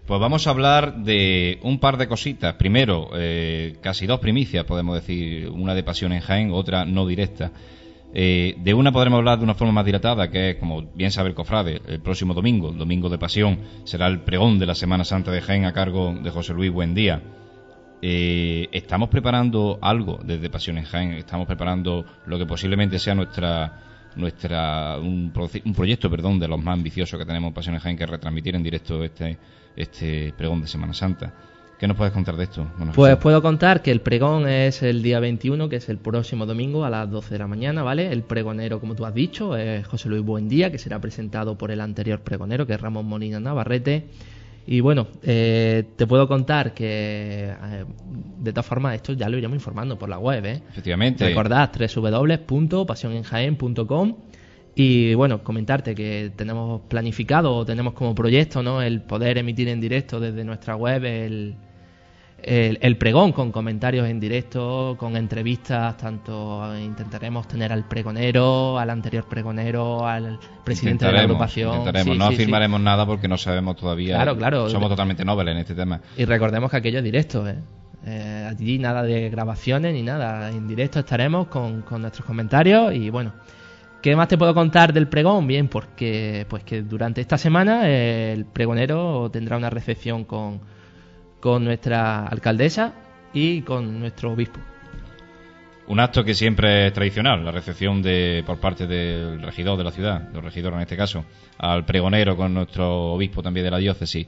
Pues 0.05 0.19
vamos 0.19 0.47
a 0.47 0.49
hablar 0.49 0.97
de 0.97 1.59
un 1.61 1.79
par 1.79 1.95
de 1.95 2.09
cositas. 2.09 2.55
Primero, 2.55 3.11
eh, 3.15 3.77
casi 3.79 4.05
dos 4.05 4.19
primicias, 4.19 4.65
podemos 4.65 4.95
decir, 4.95 5.47
una 5.47 5.73
de 5.73 5.81
Pasión 5.81 6.11
en 6.11 6.19
Jaén, 6.19 6.51
otra 6.51 6.83
no 6.83 7.07
directa. 7.07 7.53
Eh, 8.13 8.55
de 8.57 8.73
una 8.73 8.91
podremos 8.91 9.19
hablar 9.19 9.37
de 9.37 9.45
una 9.45 9.53
forma 9.53 9.71
más 9.71 9.85
dilatada, 9.85 10.29
que 10.29 10.51
es, 10.51 10.55
como 10.57 10.81
bien 10.93 11.09
sabe 11.09 11.29
el 11.29 11.35
cofrade, 11.35 11.81
el 11.87 12.01
próximo 12.01 12.33
domingo, 12.33 12.71
el 12.71 12.77
domingo 12.77 13.07
de 13.07 13.17
Pasión, 13.17 13.59
será 13.85 14.07
el 14.07 14.19
pregón 14.19 14.59
de 14.59 14.65
la 14.65 14.75
Semana 14.75 15.05
Santa 15.05 15.31
de 15.31 15.39
Jaén 15.39 15.63
a 15.63 15.71
cargo 15.71 16.13
de 16.21 16.29
José 16.29 16.53
Luis 16.53 16.69
Buendía. 16.69 17.21
Eh, 18.01 18.67
estamos 18.73 19.07
preparando 19.07 19.79
algo 19.81 20.19
desde 20.21 20.49
Pasión 20.49 20.79
en 20.79 20.83
Jaén, 20.83 21.13
estamos 21.13 21.47
preparando 21.47 22.03
lo 22.25 22.37
que 22.37 22.45
posiblemente 22.45 22.99
sea 22.99 23.15
nuestra 23.15 23.79
nuestra 24.15 24.99
un, 24.99 25.33
un 25.65 25.73
proyecto 25.73 26.07
perdón 26.07 26.37
de 26.37 26.47
los 26.47 26.61
más 26.61 26.73
ambiciosos 26.73 27.17
que 27.17 27.25
tenemos 27.25 27.47
en 27.47 27.53
Pasión 27.53 27.75
en 27.75 27.81
Jaén 27.81 27.97
que 27.97 28.05
retransmitir 28.05 28.53
en 28.53 28.61
directo 28.61 29.01
este 29.01 29.39
este 29.75 30.33
pregón 30.37 30.61
de 30.61 30.67
Semana 30.67 30.93
Santa. 30.93 31.33
¿Qué 31.83 31.87
nos 31.87 31.97
puedes 31.97 32.13
contar 32.13 32.37
de 32.37 32.45
esto? 32.45 32.65
pues 32.95 33.17
puedo 33.17 33.41
contar 33.41 33.81
que 33.81 33.91
el 33.91 33.99
pregón 33.99 34.47
es 34.47 34.81
el 34.83 35.03
día 35.03 35.19
21, 35.19 35.67
que 35.67 35.75
es 35.77 35.89
el 35.89 35.97
próximo 35.97 36.45
domingo 36.45 36.85
a 36.85 36.89
las 36.89 37.11
12 37.11 37.33
de 37.33 37.39
la 37.39 37.47
mañana, 37.47 37.83
¿vale? 37.83 38.09
El 38.09 38.23
pregonero, 38.23 38.79
como 38.79 38.95
tú 38.95 39.05
has 39.05 39.13
dicho, 39.13 39.57
es 39.57 39.85
José 39.85 40.07
Luis 40.07 40.23
Buendía, 40.23 40.71
que 40.71 40.77
será 40.77 41.01
presentado 41.01 41.57
por 41.57 41.71
el 41.71 41.81
anterior 41.81 42.21
pregonero, 42.21 42.65
que 42.65 42.71
es 42.73 42.79
Ramón 42.79 43.07
Molina 43.07 43.41
Navarrete. 43.41 44.05
Y 44.65 44.79
bueno, 44.79 45.07
eh, 45.23 45.83
te 45.97 46.07
puedo 46.07 46.25
contar 46.25 46.73
que, 46.73 47.51
eh, 47.51 47.83
de 48.39 48.53
todas 48.53 48.65
formas, 48.65 48.95
esto 48.95 49.11
ya 49.11 49.27
lo 49.27 49.37
iremos 49.37 49.55
informando 49.55 49.99
por 49.99 50.07
la 50.07 50.19
web, 50.19 50.45
¿eh? 50.45 50.63
Efectivamente. 50.69 51.27
Recordad 51.27 51.69
www.pasionenjaen.com 51.77 54.15
y 54.75 55.13
bueno, 55.13 55.43
comentarte 55.43 55.93
que 55.93 56.31
tenemos 56.35 56.81
planificado 56.87 57.55
o 57.55 57.65
tenemos 57.65 57.93
como 57.93 58.15
proyecto 58.15 58.63
¿no? 58.63 58.81
el 58.81 59.01
poder 59.01 59.37
emitir 59.37 59.67
en 59.67 59.79
directo 59.79 60.19
desde 60.19 60.43
nuestra 60.43 60.75
web 60.75 61.05
el, 61.05 61.55
el, 62.41 62.97
pregón 62.97 63.31
con 63.33 63.51
comentarios 63.51 64.07
en 64.07 64.19
directo, 64.19 64.95
con 64.97 65.15
entrevistas, 65.15 65.95
tanto 65.97 66.75
intentaremos 66.77 67.47
tener 67.47 67.71
al 67.71 67.87
pregonero, 67.87 68.79
al 68.79 68.89
anterior 68.89 69.25
pregonero, 69.29 70.07
al 70.07 70.39
presidente 70.63 71.05
de 71.05 71.11
la 71.11 71.21
agrupación. 71.21 71.85
no 72.17 72.25
afirmaremos 72.25 72.81
nada 72.81 73.05
porque 73.05 73.27
no 73.27 73.37
sabemos 73.37 73.75
todavía. 73.75 74.15
Claro, 74.15 74.37
claro. 74.37 74.69
Somos 74.69 74.89
totalmente 74.89 75.23
nobles 75.23 75.53
en 75.53 75.57
este 75.59 75.75
tema. 75.75 76.01
Y 76.17 76.25
recordemos 76.25 76.71
que 76.71 76.77
aquello 76.77 76.97
es 76.97 77.03
directo, 77.03 77.47
¿eh? 77.47 77.57
Eh, 78.05 78.47
allí 78.49 78.79
nada 78.79 79.03
de 79.03 79.29
grabaciones 79.29 79.93
ni 79.93 80.01
nada. 80.01 80.49
En 80.49 80.67
directo 80.67 80.99
estaremos 80.99 81.47
con, 81.47 81.83
con 81.83 82.01
nuestros 82.01 82.25
comentarios 82.25 82.93
y 82.93 83.09
bueno. 83.09 83.33
¿Qué 84.03 84.17
más 84.17 84.27
te 84.27 84.37
puedo 84.37 84.53
contar 84.53 84.91
del 84.91 85.07
pregón? 85.07 85.47
Bien, 85.47 85.69
porque 85.69 86.45
pues 86.49 86.65
que 86.65 86.81
durante 86.81 87.21
esta 87.21 87.37
semana 87.37 87.87
el 87.87 88.43
pregonero 88.43 89.29
tendrá 89.31 89.55
una 89.55 89.69
recepción 89.69 90.25
con, 90.25 90.59
con 91.39 91.63
nuestra 91.63 92.27
alcaldesa 92.27 92.93
y 93.33 93.61
con 93.61 94.01
nuestro 94.01 94.33
obispo. 94.33 94.59
Un 95.87 96.01
acto 96.01 96.25
que 96.25 96.33
siempre 96.33 96.87
es 96.87 96.93
tradicional, 96.93 97.45
la 97.45 97.51
recepción 97.51 98.01
de 98.01 98.43
por 98.45 98.59
parte 98.59 98.87
del 98.87 99.41
regidor 99.41 99.77
de 99.77 99.83
la 99.85 99.91
ciudad, 99.91 100.19
del 100.19 100.43
regidor 100.43 100.73
en 100.73 100.81
este 100.81 100.97
caso, 100.97 101.23
al 101.57 101.85
pregonero 101.85 102.35
con 102.35 102.53
nuestro 102.53 103.13
obispo 103.13 103.41
también 103.41 103.63
de 103.63 103.71
la 103.71 103.77
diócesis. 103.77 104.27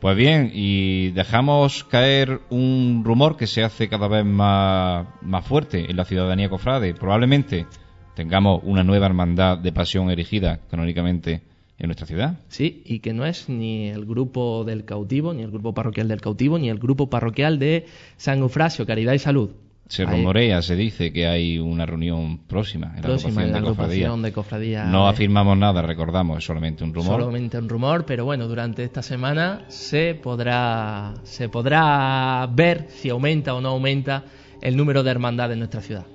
Pues 0.00 0.16
bien, 0.16 0.50
y 0.52 1.12
dejamos 1.12 1.84
caer 1.84 2.40
un 2.50 3.02
rumor 3.04 3.36
que 3.36 3.46
se 3.46 3.62
hace 3.62 3.88
cada 3.88 4.08
vez 4.08 4.24
más, 4.24 5.06
más 5.20 5.46
fuerte 5.46 5.88
en 5.88 5.96
la 5.96 6.04
ciudadanía 6.04 6.48
cofrade. 6.48 6.92
Probablemente 6.94 7.66
tengamos 8.14 8.60
una 8.64 8.84
nueva 8.84 9.06
hermandad 9.06 9.58
de 9.58 9.72
pasión 9.72 10.10
erigida 10.10 10.60
canónicamente 10.70 11.42
en 11.78 11.88
nuestra 11.88 12.06
ciudad. 12.06 12.38
Sí, 12.48 12.82
y 12.84 13.00
que 13.00 13.12
no 13.12 13.26
es 13.26 13.48
ni 13.48 13.88
el 13.88 14.04
grupo 14.04 14.64
del 14.64 14.84
cautivo, 14.84 15.34
ni 15.34 15.42
el 15.42 15.50
grupo 15.50 15.74
parroquial 15.74 16.08
del 16.08 16.20
cautivo, 16.20 16.58
ni 16.58 16.68
el 16.68 16.78
grupo 16.78 17.10
parroquial 17.10 17.58
de 17.58 17.86
San 18.16 18.38
Eufrasio, 18.38 18.86
Caridad 18.86 19.14
y 19.14 19.18
Salud. 19.18 19.50
Se 19.88 20.06
rumorea, 20.06 20.62
se 20.62 20.74
dice 20.74 21.12
que 21.12 21.26
hay 21.26 21.58
una 21.58 21.84
reunión 21.84 22.38
próxima 22.46 22.94
en 22.96 23.02
la 23.02 23.08
agrupación, 23.58 24.22
de, 24.22 24.32
cofradía. 24.32 24.84
No 24.84 25.06
afirmamos 25.06 25.58
nada, 25.58 25.82
recordamos, 25.82 26.38
es 26.38 26.44
solamente 26.44 26.82
un 26.82 26.94
rumor. 26.94 27.20
Solamente 27.20 27.58
un 27.58 27.68
rumor, 27.68 28.06
pero 28.06 28.24
bueno, 28.24 28.48
durante 28.48 28.84
esta 28.84 29.02
semana 29.02 29.64
se 29.68 30.14
podrá, 30.14 31.12
se 31.24 31.50
podrá 31.50 32.48
ver 32.50 32.86
si 32.88 33.10
aumenta 33.10 33.54
o 33.54 33.60
no 33.60 33.70
aumenta 33.70 34.24
el 34.62 34.78
número 34.78 35.02
de 35.02 35.10
hermandades 35.10 35.54
en 35.54 35.58
nuestra 35.58 35.82
ciudad. 35.82 36.06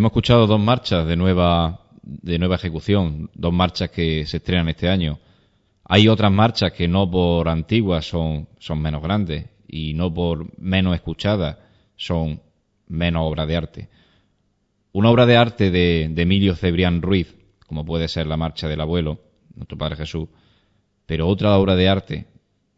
Hemos 0.00 0.12
escuchado 0.12 0.46
dos 0.46 0.58
marchas 0.58 1.06
de 1.06 1.14
nueva, 1.14 1.82
de 2.00 2.38
nueva 2.38 2.54
ejecución, 2.54 3.30
dos 3.34 3.52
marchas 3.52 3.90
que 3.90 4.24
se 4.24 4.38
estrenan 4.38 4.70
este 4.70 4.88
año. 4.88 5.18
Hay 5.84 6.08
otras 6.08 6.32
marchas 6.32 6.72
que 6.72 6.88
no 6.88 7.10
por 7.10 7.50
antiguas 7.50 8.06
son, 8.06 8.48
son 8.58 8.80
menos 8.80 9.02
grandes 9.02 9.50
y 9.68 9.92
no 9.92 10.10
por 10.14 10.58
menos 10.58 10.94
escuchadas 10.94 11.58
son 11.96 12.40
menos 12.88 13.24
obra 13.26 13.44
de 13.44 13.56
arte. 13.58 13.88
Una 14.92 15.10
obra 15.10 15.26
de 15.26 15.36
arte 15.36 15.70
de, 15.70 16.08
de 16.10 16.22
Emilio 16.22 16.56
Cebrián 16.56 17.02
Ruiz, 17.02 17.36
como 17.66 17.84
puede 17.84 18.08
ser 18.08 18.26
la 18.26 18.38
marcha 18.38 18.68
del 18.68 18.80
abuelo, 18.80 19.20
nuestro 19.54 19.76
Padre 19.76 19.96
Jesús, 19.96 20.30
pero 21.04 21.28
otra 21.28 21.58
obra 21.58 21.76
de 21.76 21.90
arte 21.90 22.26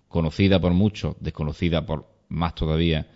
conocida 0.08 0.60
por 0.60 0.72
muchos, 0.72 1.14
desconocida 1.20 1.86
por 1.86 2.04
más 2.26 2.56
todavía, 2.56 3.06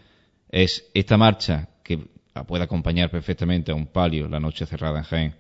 es 0.49 0.89
esta 0.95 1.17
marcha 1.17 1.71
que 1.83 2.15
puede 2.45 2.65
acompañar 2.65 3.11
perfectamente 3.11 3.73
a 3.73 3.75
un 3.75 3.87
palio 3.87 4.29
la 4.29 4.41
noche 4.41 4.67
cerrada 4.67 4.99
en 4.99 5.05
Jaén. 5.05 5.35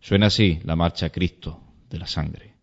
Suena 0.00 0.26
así 0.26 0.60
la 0.64 0.76
marcha 0.76 1.10
Cristo 1.10 1.60
de 1.88 1.98
la 1.98 2.06
sangre. 2.06 2.55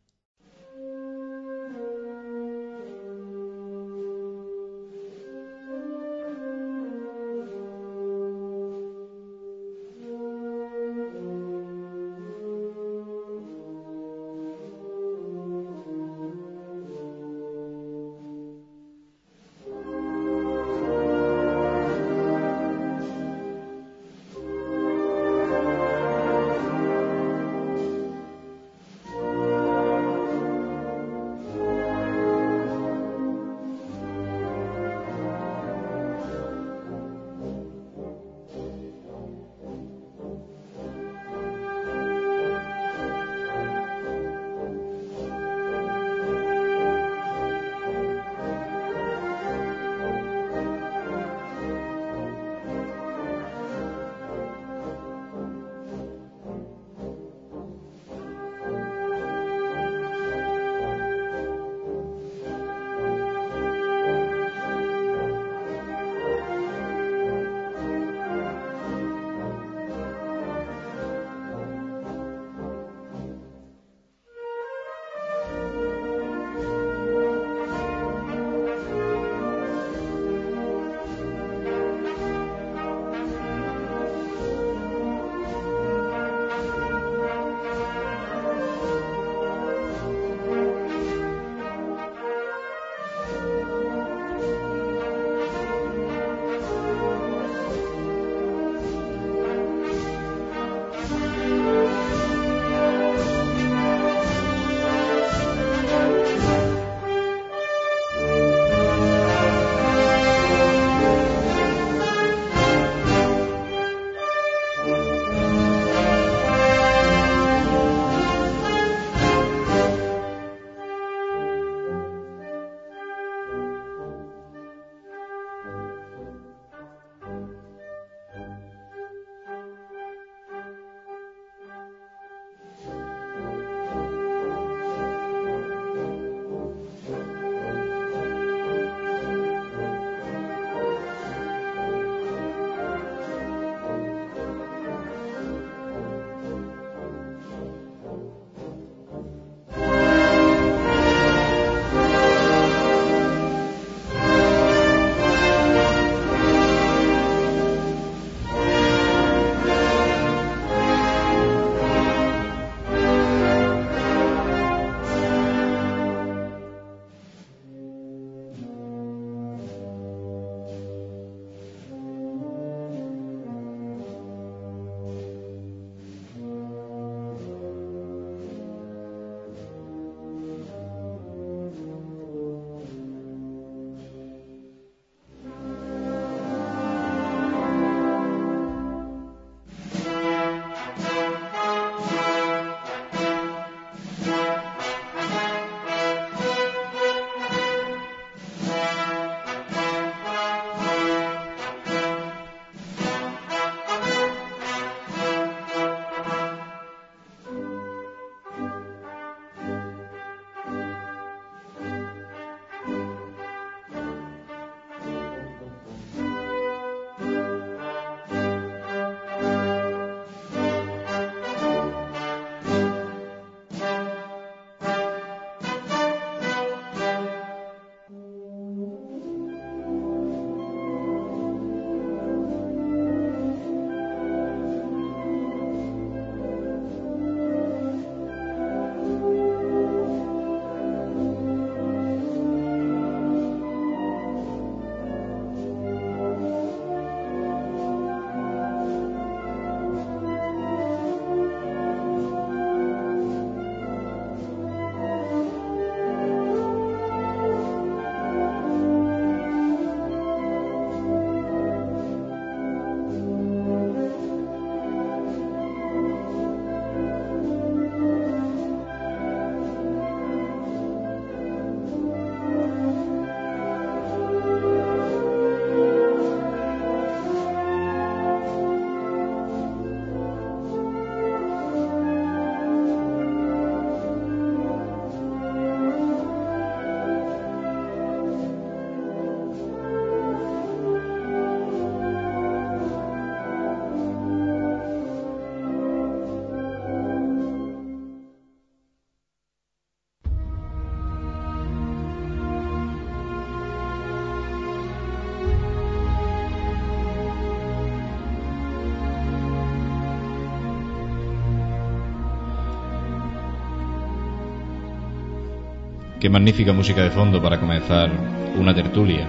Qué 316.23 316.29
magnífica 316.29 316.71
música 316.71 317.03
de 317.03 317.09
fondo 317.09 317.41
para 317.41 317.59
comenzar 317.59 318.09
una 318.55 318.73
tertulia. 318.73 319.27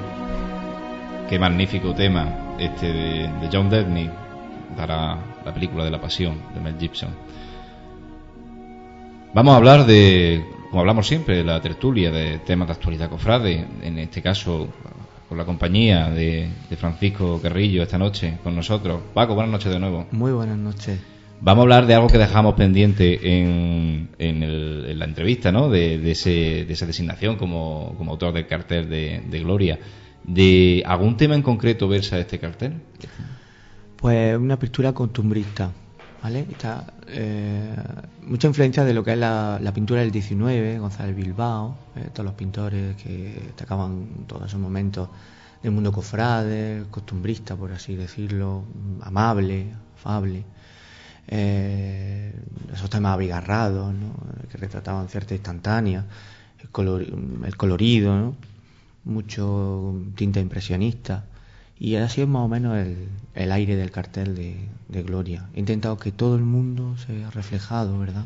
Qué 1.29 1.41
magnífico 1.41 1.93
tema 1.93 2.55
este 2.57 2.87
de, 2.87 3.49
John 3.53 3.69
Debney 3.69 4.09
para 4.77 5.19
la 5.45 5.53
película 5.53 5.85
de 5.85 5.91
la 5.91 6.01
pasión 6.01 6.37
de 6.55 6.61
Mel 6.61 6.77
Gibson. 6.79 7.11
Vamos 9.35 9.55
a 9.55 9.57
hablar 9.57 9.87
de, 9.87 10.45
como 10.71 10.83
hablamos 10.83 11.09
siempre, 11.09 11.39
de 11.39 11.43
la 11.43 11.61
tertulia 11.61 12.13
de 12.13 12.39
temas 12.39 12.69
de 12.69 12.75
actualidad 12.75 13.11
cofrade, 13.11 13.67
en 13.83 13.99
este 13.99 14.23
caso 14.23 14.69
con 15.29 15.37
la 15.37 15.45
compañía 15.45 16.11
de, 16.11 16.49
de 16.71 16.77
Francisco 16.77 17.41
Carrillo 17.43 17.83
esta 17.83 17.99
noche 17.99 18.39
con 18.45 18.55
nosotros. 18.55 19.01
Paco, 19.13 19.35
buenas 19.35 19.51
noches 19.51 19.73
de 19.73 19.81
nuevo. 19.81 20.07
Muy 20.13 20.31
buenas 20.31 20.59
noches. 20.59 21.01
Vamos 21.45 21.61
a 21.61 21.63
hablar 21.65 21.87
de 21.87 21.95
algo 21.95 22.09
que 22.09 22.17
dejamos 22.17 22.55
pendiente 22.55 23.39
en, 23.39 24.09
en, 24.17 24.99
la 24.99 25.05
entrevista, 25.05 25.53
¿no? 25.53 25.69
De, 25.69 26.11
ese, 26.11 26.65
de 26.65 26.73
esa 26.73 26.87
designación 26.87 27.37
como, 27.37 27.95
autor 28.09 28.33
del 28.33 28.47
cartel 28.47 28.89
de, 28.89 29.41
Gloria. 29.41 29.79
¿De 30.23 30.83
algún 30.87 31.19
tema 31.19 31.35
en 31.35 31.43
concreto 31.43 31.87
versa 31.87 32.19
este 32.19 32.39
cartel? 32.39 32.81
Pues 33.99 34.39
una 34.39 34.59
pintura 34.59 34.95
costumbrista, 34.95 35.71
¿vale? 36.23 36.47
Está, 36.51 36.87
eh, 37.09 37.77
mucha 38.23 38.49
influencia 38.49 38.83
de 38.83 38.95
lo 38.95 39.05
que 39.05 39.13
es 39.13 39.19
la, 39.19 39.71
pintura 39.75 40.01
del 40.01 40.13
19, 40.13 40.79
González 40.79 41.15
Bilbao, 41.15 41.77
eh, 41.95 42.09
todos 42.15 42.25
los 42.25 42.35
pintores 42.37 42.97
que 42.97 43.43
destacaban 43.49 44.25
todos 44.27 44.47
esos 44.47 44.61
momentos 44.61 45.11
del 45.63 45.73
mundo 45.73 45.93
cofrade, 45.93 46.85
costumbrista, 46.91 47.55
por 47.55 47.71
así 47.71 47.97
decirlo, 47.97 48.65
amable, 49.03 49.75
afable 49.99 50.45
eh, 51.29 52.35
esos 52.73 52.91
temas 52.91 53.15
abigarrados, 53.15 53.95
que 54.51 54.59
retrataban 54.59 55.09
cierta 55.09 55.35
instantánea, 55.35 56.05
el, 56.59 57.45
el 57.45 57.57
colorido, 57.57 58.17
¿no? 58.17 58.35
mucho 59.05 60.01
tinta 60.17 60.41
impresionista. 60.41 61.25
Y 61.79 61.97
así 61.97 62.23
es 62.23 62.29
más 62.29 62.43
o 62.43 62.49
menos 62.49 62.77
el, 62.77 63.09
el 63.35 63.53
aire 63.53 63.77
del 63.77 63.91
cartel 63.91 64.35
de, 64.35 65.03
Gloria. 65.03 65.49
He 65.55 65.61
intentado 65.61 65.99
que 65.99 66.13
todo 66.13 66.37
el 66.37 66.45
mundo 66.45 66.97
se 66.99 67.17
haya 67.17 67.31
reflejado, 67.31 67.99
¿verdad? 67.99 68.25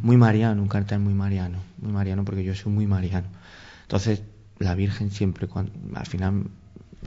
Muy 0.00 0.16
mariano, 0.16 0.62
un 0.62 0.68
cartel 0.68 1.00
muy 1.00 1.12
mariano, 1.12 1.58
muy 1.82 1.92
mariano 1.92 2.24
porque 2.24 2.42
yo 2.42 2.54
soy 2.54 2.72
muy 2.72 2.86
mariano. 2.86 3.26
Entonces, 3.82 4.22
la 4.58 4.74
Virgen 4.74 5.10
siempre, 5.10 5.48
cuando, 5.48 5.72
al 5.94 6.06
final, 6.06 6.44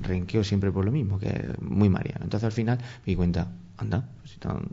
renqueo 0.01 0.43
siempre 0.43 0.71
por 0.71 0.85
lo 0.85 0.91
mismo, 0.91 1.19
que 1.19 1.27
es 1.27 1.61
muy 1.61 1.89
mariano. 1.89 2.23
Entonces, 2.23 2.45
al 2.45 2.51
final, 2.51 2.77
me 2.77 3.11
di 3.11 3.15
cuenta, 3.15 3.47
anda, 3.77 4.07
tan, 4.39 4.67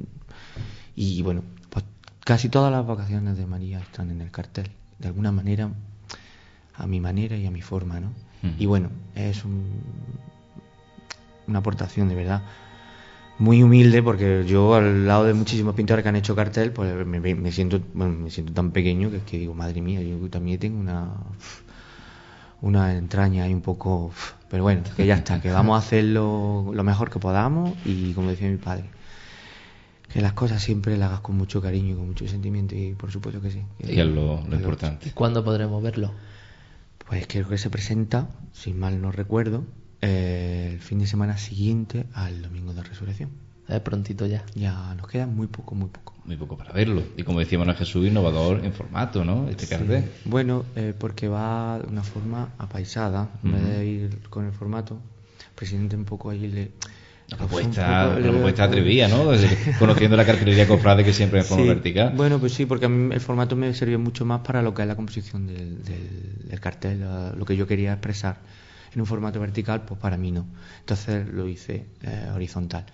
y 0.94 1.22
bueno, 1.22 1.42
pues 1.70 1.84
casi 2.24 2.48
todas 2.48 2.72
las 2.72 2.86
vacaciones 2.86 3.36
de 3.36 3.46
María 3.46 3.78
están 3.80 4.10
en 4.10 4.20
el 4.20 4.30
cartel, 4.30 4.70
de 4.98 5.08
alguna 5.08 5.32
manera, 5.32 5.70
a 6.74 6.86
mi 6.86 7.00
manera 7.00 7.36
y 7.36 7.46
a 7.46 7.50
mi 7.50 7.62
forma, 7.62 8.00
¿no? 8.00 8.12
Y 8.58 8.66
bueno, 8.66 8.90
es 9.16 9.42
una 11.46 11.58
aportación 11.58 12.08
de 12.08 12.14
verdad 12.14 12.42
muy 13.38 13.62
humilde 13.62 14.02
porque 14.02 14.44
yo 14.46 14.74
al 14.74 15.06
lado 15.06 15.24
de 15.24 15.34
muchísimos 15.34 15.74
pintores 15.74 16.02
que 16.02 16.08
han 16.08 16.16
hecho 16.16 16.36
cartel 16.36 16.70
pues 16.72 17.06
me, 17.06 17.52
siento 17.52 17.80
me 17.94 18.30
siento 18.30 18.52
tan 18.52 18.70
pequeño 18.70 19.10
que, 19.10 19.20
que 19.20 19.38
digo 19.38 19.52
madre 19.52 19.82
mía 19.82 20.00
yo 20.00 20.16
también 20.30 20.58
tengo 20.58 20.78
una 20.80 21.12
una 22.62 22.96
entraña 22.96 23.44
ahí 23.44 23.54
un 23.54 23.62
poco 23.62 24.10
pero 24.48 24.62
bueno 24.62 24.82
que 24.96 25.06
ya 25.06 25.16
está 25.16 25.40
que 25.40 25.50
vamos 25.50 25.76
a 25.76 25.86
hacerlo 25.86 26.70
lo 26.72 26.82
mejor 26.84 27.10
que 27.10 27.18
podamos 27.18 27.72
y 27.84 28.12
como 28.12 28.30
decía 28.30 28.48
mi 28.48 28.56
padre 28.56 28.84
que 30.12 30.22
las 30.22 30.32
cosas 30.32 30.62
siempre 30.62 30.96
las 30.96 31.08
hagas 31.08 31.20
con 31.20 31.36
mucho 31.36 31.60
cariño 31.60 31.92
y 31.92 31.96
con 31.96 32.06
mucho 32.06 32.26
sentimiento 32.26 32.74
y 32.74 32.94
por 32.94 33.10
supuesto 33.10 33.40
que 33.40 33.50
sí. 33.50 33.62
y 33.80 34.00
es 34.00 34.06
lo, 34.06 34.40
importante. 34.50 35.08
¿Y 35.08 35.12
cuándo 35.12 35.44
podremos 35.44 35.82
verlo? 35.82 36.12
Pues 37.06 37.26
creo 37.26 37.46
que 37.48 37.58
se 37.58 37.70
presenta, 37.70 38.28
si 38.52 38.72
mal 38.72 39.02
no 39.02 39.12
recuerdo, 39.12 39.64
eh, 40.00 40.70
el 40.72 40.80
fin 40.80 40.98
de 41.00 41.06
semana 41.06 41.36
siguiente 41.36 42.06
al 42.14 42.40
domingo 42.40 42.72
de 42.72 42.82
resurrección. 42.82 43.30
Es 43.68 43.80
prontito 43.80 44.26
ya. 44.26 44.44
Ya 44.54 44.94
nos 44.94 45.06
queda 45.06 45.26
muy 45.26 45.48
poco, 45.48 45.74
muy 45.74 45.88
poco. 45.88 46.15
Muy 46.26 46.36
poco 46.36 46.56
para 46.56 46.72
verlo. 46.72 47.02
Y 47.16 47.22
como 47.22 47.38
decíamos, 47.38 47.68
es 47.68 47.76
Jesús 47.76 48.06
innovador 48.06 48.64
en 48.64 48.72
formato, 48.72 49.24
¿no? 49.24 49.48
Este 49.48 49.68
cartel. 49.68 50.10
Bueno, 50.24 50.64
eh, 50.74 50.92
porque 50.98 51.28
va 51.28 51.78
de 51.78 51.86
una 51.86 52.02
forma 52.02 52.54
apaisada, 52.58 53.30
en 53.44 53.52
vez 53.52 53.64
de 53.64 53.86
ir 53.86 54.20
con 54.28 54.44
el 54.44 54.52
formato. 54.52 54.98
Presidente 55.54 55.96
un 55.96 56.04
poco 56.04 56.30
ahí 56.30 56.48
le 56.48 56.70
la 57.28 57.36
propuesta, 57.38 58.18
la 58.18 58.30
propuesta 58.30 58.64
atrevida, 58.64 59.08
¿no? 59.08 59.32
Conociendo 59.80 60.16
la 60.16 60.24
cartelería 60.24 60.68
cofrade 60.68 61.02
que 61.02 61.12
siempre 61.12 61.40
es 61.40 61.46
forma 61.46 61.64
vertical. 61.64 62.12
Bueno, 62.14 62.38
pues 62.38 62.52
sí, 62.52 62.66
porque 62.66 62.86
a 62.86 62.88
mí 62.88 63.12
el 63.12 63.20
formato 63.20 63.56
me 63.56 63.74
sirvió 63.74 63.98
mucho 63.98 64.24
más 64.24 64.42
para 64.42 64.62
lo 64.62 64.74
que 64.74 64.82
es 64.82 64.88
la 64.88 64.94
composición 64.94 65.46
del, 65.46 65.82
del, 65.82 66.60
cartel, 66.60 67.04
lo 67.36 67.44
que 67.44 67.56
yo 67.56 67.66
quería 67.66 67.92
expresar. 67.92 68.38
En 68.94 69.00
un 69.00 69.06
formato 69.06 69.40
vertical, 69.40 69.82
pues 69.84 70.00
para 70.00 70.16
mí 70.16 70.30
no. 70.30 70.46
Entonces 70.80 71.26
lo 71.28 71.48
hice 71.48 71.86
eh, 72.02 72.30
horizontal. 72.32 72.86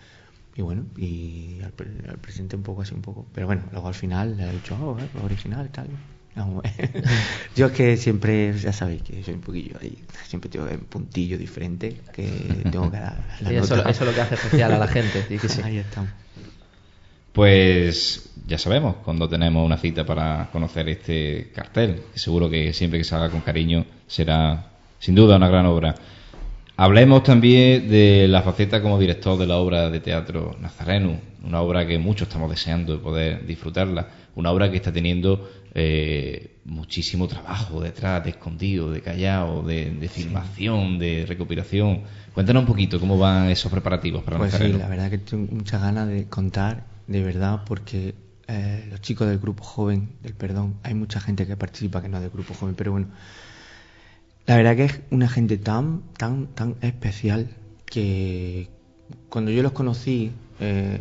Y 0.54 0.62
bueno, 0.62 0.84
y 0.96 1.60
al, 1.62 1.72
presente 1.72 2.56
un 2.56 2.62
poco 2.62 2.82
así, 2.82 2.94
un 2.94 3.02
poco. 3.02 3.26
Pero 3.34 3.46
bueno, 3.46 3.62
luego 3.72 3.88
al 3.88 3.94
final 3.94 4.36
le 4.36 4.48
he 4.48 4.52
dicho, 4.52 4.76
oh, 4.80 4.98
eh, 4.98 5.08
original, 5.24 5.70
tal. 5.70 5.88
yo 7.56 7.66
es 7.66 7.72
que 7.72 7.96
siempre, 7.98 8.56
ya 8.58 8.72
sabéis 8.72 9.02
que 9.02 9.22
soy 9.22 9.34
un 9.34 9.42
poquillo 9.42 9.76
ahí, 9.80 10.02
siempre 10.26 10.48
tengo 10.48 10.64
un 10.64 10.78
puntillo 10.86 11.36
diferente 11.36 12.00
que 12.12 12.24
tengo 12.70 12.90
que 12.90 12.96
dar. 12.98 13.22
eso, 13.50 13.86
es 13.86 14.00
lo 14.00 14.14
que 14.14 14.20
hace 14.20 14.34
especial 14.36 14.72
a 14.72 14.78
la 14.78 14.88
gente. 14.88 15.26
Ahí 15.62 15.78
estamos. 15.78 16.10
Pues 17.32 18.30
ya 18.46 18.58
sabemos 18.58 18.96
cuando 19.04 19.28
tenemos 19.28 19.64
una 19.64 19.78
cita 19.78 20.04
para 20.04 20.48
conocer 20.52 20.88
este 20.88 21.50
cartel. 21.54 22.02
Seguro 22.14 22.48
que 22.48 22.72
siempre 22.72 22.98
que 22.98 23.04
salga 23.04 23.30
con 23.30 23.40
cariño 23.40 23.84
será 24.06 24.70
sin 24.98 25.14
duda 25.14 25.36
una 25.36 25.48
gran 25.48 25.66
obra. 25.66 25.94
Hablemos 26.76 27.22
también 27.22 27.88
de 27.88 28.26
la 28.28 28.42
faceta 28.42 28.80
como 28.80 28.98
director 28.98 29.38
de 29.38 29.46
la 29.46 29.58
obra 29.58 29.90
de 29.90 30.00
teatro 30.00 30.56
Nazareno, 30.60 31.20
una 31.44 31.60
obra 31.60 31.86
que 31.86 31.98
muchos 31.98 32.28
estamos 32.28 32.50
deseando 32.50 32.94
de 32.94 32.98
poder 32.98 33.46
disfrutarla, 33.46 34.08
una 34.34 34.50
obra 34.50 34.70
que 34.70 34.78
está 34.78 34.92
teniendo 34.92 35.50
eh, 35.74 36.58
muchísimo 36.64 37.28
trabajo 37.28 37.80
detrás, 37.80 38.24
de 38.24 38.30
escondido, 38.30 38.90
de 38.90 39.02
callado, 39.02 39.62
de, 39.62 40.08
filmación, 40.10 40.98
de 40.98 41.26
recopilación. 41.26 42.02
Cuéntanos 42.32 42.62
un 42.62 42.66
poquito 42.66 42.98
cómo 42.98 43.18
van 43.18 43.50
esos 43.50 43.70
preparativos 43.70 44.22
para 44.22 44.38
Pues 44.38 44.54
sí, 44.54 44.72
la 44.72 44.88
verdad 44.88 45.10
que 45.10 45.18
tengo 45.18 45.52
muchas 45.52 45.82
ganas 45.82 46.08
de 46.08 46.26
contar, 46.28 46.84
de 47.06 47.22
verdad, 47.22 47.60
porque 47.66 48.14
eh, 48.48 48.86
los 48.90 49.00
chicos 49.00 49.28
del 49.28 49.38
grupo 49.38 49.62
joven, 49.62 50.10
del 50.22 50.34
perdón, 50.34 50.76
hay 50.82 50.94
mucha 50.94 51.20
gente 51.20 51.46
que 51.46 51.56
participa 51.56 52.00
que 52.00 52.08
no 52.08 52.16
es 52.16 52.22
del 52.22 52.32
grupo 52.32 52.54
joven, 52.54 52.74
pero 52.74 52.92
bueno, 52.92 53.08
la 54.46 54.56
verdad 54.56 54.76
que 54.76 54.84
es 54.84 55.00
una 55.10 55.28
gente 55.28 55.58
tan, 55.58 56.02
tan, 56.16 56.46
tan 56.48 56.76
especial 56.80 57.48
que 57.86 58.68
cuando 59.28 59.50
yo 59.50 59.62
los 59.62 59.72
conocí 59.72 60.32
eh, 60.60 60.98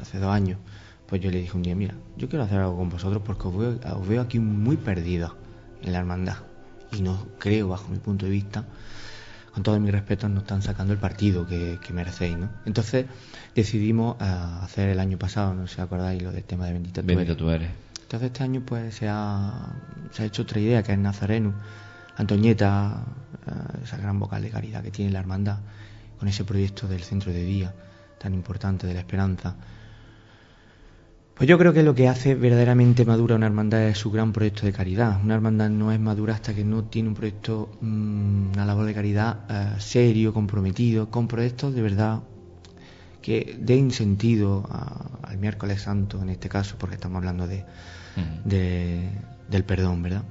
hace 0.00 0.18
dos 0.18 0.30
años, 0.30 0.58
pues 1.06 1.20
yo 1.20 1.30
le 1.30 1.40
dije 1.40 1.56
un 1.56 1.62
día, 1.62 1.74
mira, 1.74 1.94
yo 2.16 2.28
quiero 2.28 2.44
hacer 2.44 2.60
algo 2.60 2.76
con 2.76 2.90
vosotros 2.90 3.22
porque 3.24 3.48
os 3.48 4.08
veo, 4.08 4.20
aquí 4.20 4.38
muy 4.38 4.76
perdida 4.76 5.34
en 5.82 5.92
la 5.92 5.98
hermandad. 5.98 6.36
Y 6.92 7.02
no 7.02 7.26
creo, 7.38 7.68
bajo 7.68 7.88
mi 7.88 7.98
punto 7.98 8.26
de 8.26 8.32
vista, 8.32 8.64
con 9.52 9.62
todo 9.62 9.78
mi 9.80 9.90
respeto, 9.90 10.28
no 10.28 10.40
están 10.40 10.62
sacando 10.62 10.92
el 10.92 10.98
partido 10.98 11.46
que, 11.46 11.78
merecéis, 11.92 12.36
¿no? 12.36 12.48
Entonces 12.64 13.06
decidimos 13.54 14.16
eh, 14.20 14.24
hacer 14.62 14.88
el 14.88 15.00
año 15.00 15.18
pasado, 15.18 15.54
no 15.54 15.66
sé 15.66 15.76
si 15.76 15.80
acordáis, 15.80 16.22
lo 16.22 16.32
del 16.32 16.44
tema 16.44 16.66
de 16.66 16.74
Bendita, 16.74 17.02
tú 17.36 17.50
eres. 17.50 17.70
Entonces 18.02 18.28
este 18.28 18.42
año 18.42 18.62
pues 18.64 18.94
se 18.94 19.08
ha, 19.08 19.72
se 20.12 20.22
ha 20.22 20.26
hecho 20.26 20.42
otra 20.42 20.60
idea, 20.60 20.82
que 20.82 20.92
es 20.92 20.98
Nazareno. 20.98 21.52
Antoñeta, 22.18 23.04
eh, 23.46 23.82
esa 23.84 23.96
gran 23.96 24.18
vocal 24.18 24.42
de 24.42 24.50
caridad 24.50 24.82
que 24.82 24.90
tiene 24.90 25.10
la 25.10 25.20
hermandad, 25.20 25.58
con 26.18 26.28
ese 26.28 26.44
proyecto 26.44 26.86
del 26.86 27.02
centro 27.02 27.32
de 27.32 27.42
día 27.42 27.74
tan 28.18 28.34
importante 28.34 28.86
de 28.86 28.94
la 28.94 29.00
esperanza 29.00 29.56
pues 31.38 31.48
yo 31.48 31.56
creo 31.56 31.72
que 31.72 31.84
lo 31.84 31.94
que 31.94 32.08
hace 32.08 32.34
verdaderamente 32.34 33.04
madura 33.04 33.36
una 33.36 33.46
hermandad 33.46 33.84
es 33.84 33.98
su 33.98 34.10
gran 34.10 34.32
proyecto 34.32 34.66
de 34.66 34.72
caridad. 34.72 35.20
Una 35.22 35.36
hermandad 35.36 35.70
no 35.70 35.92
es 35.92 36.00
madura 36.00 36.34
hasta 36.34 36.52
que 36.52 36.64
no 36.64 36.82
tiene 36.82 37.10
un 37.10 37.14
proyecto, 37.14 37.70
mm, 37.80 38.54
una 38.54 38.66
labor 38.66 38.86
de 38.86 38.92
caridad 38.92 39.36
eh, 39.48 39.74
serio, 39.78 40.34
comprometido, 40.34 41.12
con 41.12 41.28
proyectos 41.28 41.76
de 41.76 41.82
verdad 41.82 42.22
que 43.22 43.56
den 43.60 43.92
sentido 43.92 44.68
al 45.22 45.38
miércoles 45.38 45.82
santo 45.82 46.20
en 46.20 46.30
este 46.30 46.48
caso, 46.48 46.74
porque 46.76 46.96
estamos 46.96 47.18
hablando 47.18 47.46
de, 47.46 47.64
del 49.48 49.64
perdón, 49.64 50.02
¿verdad? 50.02 50.24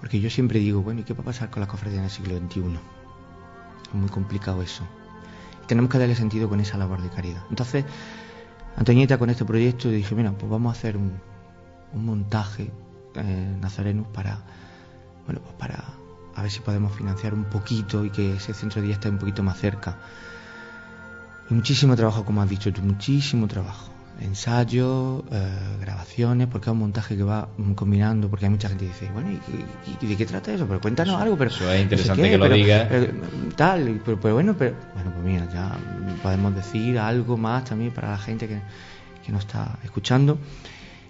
Porque 0.00 0.20
yo 0.20 0.30
siempre 0.30 0.58
digo, 0.58 0.82
bueno, 0.82 1.00
¿y 1.00 1.04
qué 1.04 1.14
va 1.14 1.20
a 1.20 1.26
pasar 1.26 1.50
con 1.50 1.60
la 1.60 1.68
cofradía 1.68 1.98
en 1.98 2.04
el 2.04 2.10
siglo 2.10 2.36
XXI? 2.38 2.78
Es 3.88 3.94
muy 3.94 4.08
complicado 4.08 4.62
eso. 4.62 4.84
Tenemos 5.66 5.90
que 5.90 5.98
darle 5.98 6.14
sentido 6.14 6.48
con 6.48 6.60
esa 6.60 6.78
labor 6.78 7.02
de 7.02 7.10
caridad. 7.10 7.42
Entonces, 7.50 7.84
Antoñeta 8.76 9.18
con 9.18 9.30
este 9.30 9.44
proyecto 9.44 9.88
dije, 9.88 10.14
mira, 10.14 10.32
pues 10.32 10.50
vamos 10.50 10.74
a 10.74 10.78
hacer 10.78 10.96
un, 10.96 11.12
montaje 11.92 12.70
eh, 13.14 13.56
nazareno 13.60 14.04
para, 14.12 14.38
bueno, 15.26 15.40
pues 15.42 15.54
para 15.54 15.84
a 16.34 16.42
ver 16.42 16.50
si 16.50 16.60
podemos 16.60 16.94
financiar 16.94 17.34
un 17.34 17.44
poquito 17.44 18.04
y 18.04 18.10
que 18.10 18.36
ese 18.36 18.54
centro 18.54 18.80
de 18.80 18.86
día 18.86 18.94
esté 18.94 19.10
un 19.10 19.18
poquito 19.18 19.42
más 19.42 19.58
cerca. 19.58 19.98
Y 21.50 21.54
muchísimo 21.54 21.96
trabajo, 21.96 22.24
como 22.24 22.40
has 22.40 22.48
dicho 22.48 22.72
tú, 22.72 22.80
muchísimo 22.80 23.48
trabajo. 23.48 23.90
Ensayos, 24.20 25.22
eh, 25.30 25.76
grabaciones, 25.80 26.46
porque 26.48 26.68
es 26.68 26.72
un 26.72 26.78
montaje 26.78 27.16
que 27.16 27.22
va 27.22 27.48
combinando, 27.74 28.28
porque 28.28 28.46
hay 28.46 28.50
mucha 28.50 28.68
gente 28.68 28.86
que 28.86 28.92
dice, 28.92 29.10
bueno, 29.12 29.30
¿y, 29.30 30.06
de 30.06 30.16
qué 30.16 30.26
trata 30.26 30.52
eso? 30.52 30.66
Pero 30.66 30.80
cuéntanos 30.80 31.20
algo, 31.20 31.36
pero... 31.36 31.50
Eso 31.50 31.70
es 31.72 31.82
interesante 31.82 32.30
que 32.30 32.38
lo 32.38 32.48
digas. 32.48 32.88
Tal, 33.56 34.00
pero, 34.04 34.20
pero, 34.20 34.34
bueno, 34.34 34.54
pero, 34.58 34.76
bueno, 34.94 35.10
pues 35.12 35.24
mira, 35.24 35.48
ya 35.52 35.76
podemos 36.22 36.54
decir 36.54 36.98
algo 36.98 37.36
más 37.36 37.64
también 37.64 37.92
para 37.92 38.10
la 38.10 38.18
gente 38.18 38.48
que, 38.48 38.60
que 39.24 39.32
nos 39.32 39.42
está 39.42 39.78
escuchando, 39.84 40.38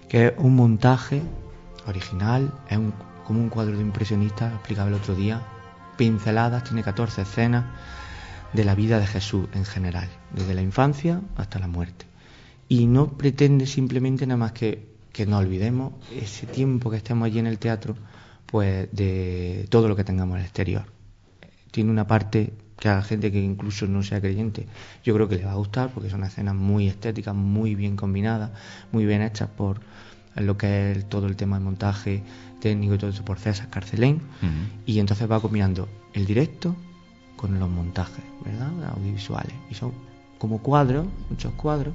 que 0.07 0.27
es 0.27 0.33
un 0.37 0.55
montaje 0.55 1.21
original, 1.87 2.53
es 2.69 2.77
un, 2.77 2.93
como 3.25 3.39
un 3.39 3.49
cuadro 3.49 3.75
de 3.75 3.81
impresionista, 3.81 4.49
lo 4.49 4.55
explicaba 4.55 4.89
el 4.89 4.95
otro 4.95 5.15
día, 5.15 5.41
pinceladas, 5.97 6.63
tiene 6.63 6.83
14 6.83 7.23
escenas 7.23 7.65
de 8.53 8.65
la 8.65 8.75
vida 8.75 8.99
de 8.99 9.07
Jesús 9.07 9.47
en 9.53 9.65
general, 9.65 10.09
desde 10.31 10.53
la 10.53 10.61
infancia 10.61 11.21
hasta 11.37 11.59
la 11.59 11.67
muerte. 11.67 12.10
Y 12.71 12.85
no 12.85 13.17
pretende 13.17 13.65
simplemente 13.65 14.25
nada 14.25 14.37
más 14.37 14.53
que 14.53 14.91
que 15.11 15.25
no 15.25 15.37
olvidemos 15.37 15.93
ese 16.11 16.47
tiempo 16.47 16.89
que 16.89 16.97
estemos 16.97 17.25
allí 17.25 17.39
en 17.39 17.47
el 17.47 17.59
teatro, 17.59 17.95
pues 18.45 18.87
de 18.91 19.67
todo 19.69 19.87
lo 19.87 19.95
que 19.95 20.03
tengamos 20.03 20.35
en 20.35 20.41
el 20.41 20.45
exterior. 20.45 20.85
Tiene 21.71 21.91
una 21.91 22.07
parte 22.07 22.53
que 22.79 22.89
a 22.89 22.95
la 22.95 23.01
gente 23.03 23.31
que 23.31 23.41
incluso 23.41 23.85
no 23.87 24.03
sea 24.03 24.19
creyente, 24.21 24.67
yo 25.03 25.13
creo 25.13 25.27
que 25.27 25.35
le 25.35 25.45
va 25.45 25.51
a 25.51 25.55
gustar 25.55 25.91
porque 25.93 26.09
son 26.09 26.23
escenas 26.23 26.55
muy 26.55 26.87
estéticas, 26.87 27.35
muy 27.35 27.75
bien 27.75 27.95
combinadas, 27.95 28.51
muy 28.91 29.05
bien 29.05 29.21
hechas 29.21 29.49
por 29.49 29.81
lo 30.35 30.57
que 30.57 30.93
es 30.93 31.09
todo 31.09 31.27
el 31.27 31.35
tema 31.35 31.59
de 31.59 31.65
montaje 31.65 32.23
técnico 32.61 32.95
y 32.95 32.97
todo 32.97 33.09
eso 33.09 33.23
por 33.23 33.37
César 33.37 33.69
Carcelén. 33.69 34.21
Y 34.85 34.99
entonces 34.99 35.29
va 35.29 35.41
combinando 35.41 35.89
el 36.13 36.25
directo 36.25 36.75
con 37.35 37.59
los 37.59 37.69
montajes, 37.69 38.23
¿verdad? 38.45 38.71
Audiovisuales. 38.95 39.53
Y 39.69 39.75
son 39.75 39.91
como 40.39 40.59
cuadros, 40.59 41.05
muchos 41.29 41.53
cuadros 41.53 41.93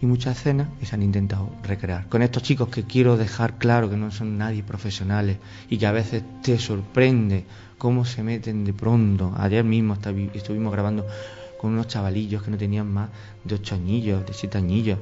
y 0.00 0.06
muchas 0.06 0.38
escenas 0.38 0.68
que 0.78 0.86
se 0.86 0.94
han 0.94 1.02
intentado 1.02 1.50
recrear. 1.62 2.08
Con 2.08 2.22
estos 2.22 2.42
chicos 2.42 2.68
que 2.68 2.84
quiero 2.84 3.16
dejar 3.16 3.58
claro 3.58 3.90
que 3.90 3.96
no 3.96 4.10
son 4.10 4.38
nadie 4.38 4.62
profesionales 4.62 5.38
y 5.68 5.78
que 5.78 5.86
a 5.86 5.92
veces 5.92 6.22
te 6.42 6.58
sorprende 6.58 7.44
cómo 7.78 8.04
se 8.04 8.22
meten 8.22 8.64
de 8.64 8.72
pronto. 8.72 9.32
Ayer 9.36 9.64
mismo 9.64 9.96
estuvimos 10.34 10.72
grabando 10.72 11.06
con 11.58 11.72
unos 11.72 11.88
chavalillos 11.88 12.42
que 12.42 12.50
no 12.50 12.56
tenían 12.56 12.92
más 12.92 13.10
de 13.44 13.56
ocho 13.56 13.74
añillos, 13.74 14.24
de 14.24 14.32
siete 14.32 14.58
añillos 14.58 14.98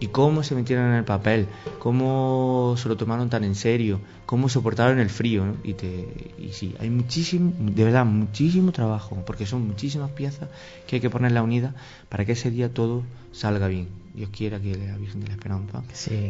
y 0.00 0.08
cómo 0.08 0.42
se 0.42 0.56
metieron 0.56 0.86
en 0.86 0.94
el 0.94 1.04
papel, 1.04 1.46
cómo 1.78 2.74
se 2.76 2.88
lo 2.88 2.96
tomaron 2.96 3.30
tan 3.30 3.44
en 3.44 3.54
serio, 3.54 4.00
cómo 4.32 4.48
soportaron 4.48 4.98
el 4.98 5.10
frío. 5.10 5.44
¿no? 5.44 5.56
Y, 5.62 5.74
te, 5.74 6.08
y 6.38 6.52
sí, 6.52 6.74
hay 6.80 6.88
muchísimo, 6.88 7.52
de 7.58 7.84
verdad, 7.84 8.06
muchísimo 8.06 8.72
trabajo, 8.72 9.22
porque 9.26 9.44
son 9.44 9.66
muchísimas 9.66 10.10
piezas 10.12 10.48
que 10.86 10.96
hay 10.96 11.00
que 11.02 11.10
ponerla 11.10 11.42
unida 11.42 11.74
para 12.08 12.24
que 12.24 12.32
ese 12.32 12.50
día 12.50 12.72
todo 12.72 13.02
salga 13.32 13.68
bien. 13.68 13.88
Dios 14.14 14.30
quiera 14.30 14.58
que 14.58 14.74
la 14.74 14.96
Virgen 14.96 15.20
de 15.20 15.26
la 15.26 15.34
Esperanza 15.34 15.82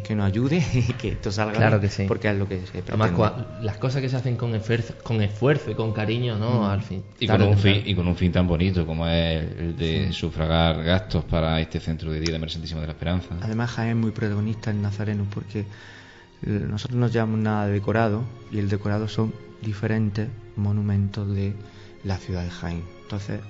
que 0.03 0.17
nos 0.17 0.27
ayude 0.27 0.65
y 0.75 0.83
que 1.01 1.11
esto 1.11 1.31
salga 1.31 1.53
claro 1.53 1.79
bien, 1.79 1.91
que 1.91 1.97
sí. 1.97 2.05
porque 2.09 2.29
es 2.29 2.37
lo 2.37 2.49
que 2.49 2.67
se 2.67 2.73
pretende. 2.73 3.05
Además, 3.05 3.35
las 3.63 3.77
cosas 3.77 4.03
que 4.03 4.09
se 4.09 4.17
hacen 4.17 4.37
con 4.37 4.53
esfuerzo, 4.57 4.95
con 5.05 5.23
esfuerzo 5.23 5.71
y 5.71 5.77
con 5.77 5.93
cariño, 5.93 6.37
¿no? 6.37 6.63
Mm. 6.63 6.65
Al 6.65 6.83
fin. 6.83 7.05
Y 7.21 7.29
con, 7.29 7.41
un 7.41 7.57
fin, 7.57 7.85
y 7.87 7.95
con 7.95 8.09
un 8.09 8.17
fin 8.17 8.33
tan 8.33 8.49
bonito 8.49 8.85
como 8.85 9.07
es 9.07 9.45
el 9.61 9.77
de 9.77 10.13
sufragar 10.13 10.83
gastos 10.83 11.25
para 11.25 11.61
este 11.61 11.79
centro 11.79 12.11
de 12.11 12.19
día 12.19 12.31
de 12.31 12.37
Emergentísima 12.37 12.81
de 12.81 12.89
la 12.89 12.95
Esperanza. 12.95 13.29
Además, 13.41 13.71
Jaén 13.71 13.91
es 13.91 13.97
muy 13.97 14.11
protagonista 14.11 14.73
en 14.73 14.83
Nazareno 14.83 15.25
porque 15.33 15.67
nosotros 16.43 16.99
no 16.99 17.09
llamamos 17.09 17.41
nada 17.41 17.67
de 17.67 17.73
decorado 17.73 18.25
y 18.51 18.59
el 18.59 18.69
decorado 18.69 19.09
son 19.09 19.33
diferentes 19.63 20.29
monumentos 20.57 21.33
de 21.35 21.55
la 22.05 22.19
ciudad 22.19 22.43
de 22.43 22.51
Jaén. 22.51 22.83
Entonces, 23.03 23.41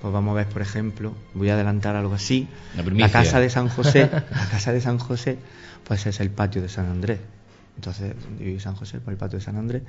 pues 0.00 0.12
vamos 0.12 0.32
a 0.32 0.34
ver, 0.36 0.48
por 0.48 0.62
ejemplo, 0.62 1.14
voy 1.34 1.50
a 1.50 1.54
adelantar 1.54 1.96
algo 1.96 2.14
así. 2.14 2.48
La 2.76 3.10
casa 3.10 3.40
de 3.40 3.50
San 3.50 3.68
José, 3.68 4.08
la 4.30 4.48
casa 4.48 4.72
de 4.72 4.80
San 4.80 4.98
José, 4.98 5.38
pues 5.84 6.06
es 6.06 6.20
el 6.20 6.30
patio 6.30 6.62
de 6.62 6.68
San 6.68 6.86
Andrés. 6.86 7.20
Entonces 7.76 8.14
vive 8.38 8.58
San 8.60 8.74
José 8.74 8.98
por 8.98 9.12
el 9.12 9.18
patio 9.18 9.38
de 9.38 9.44
San 9.44 9.56
Andrés 9.56 9.82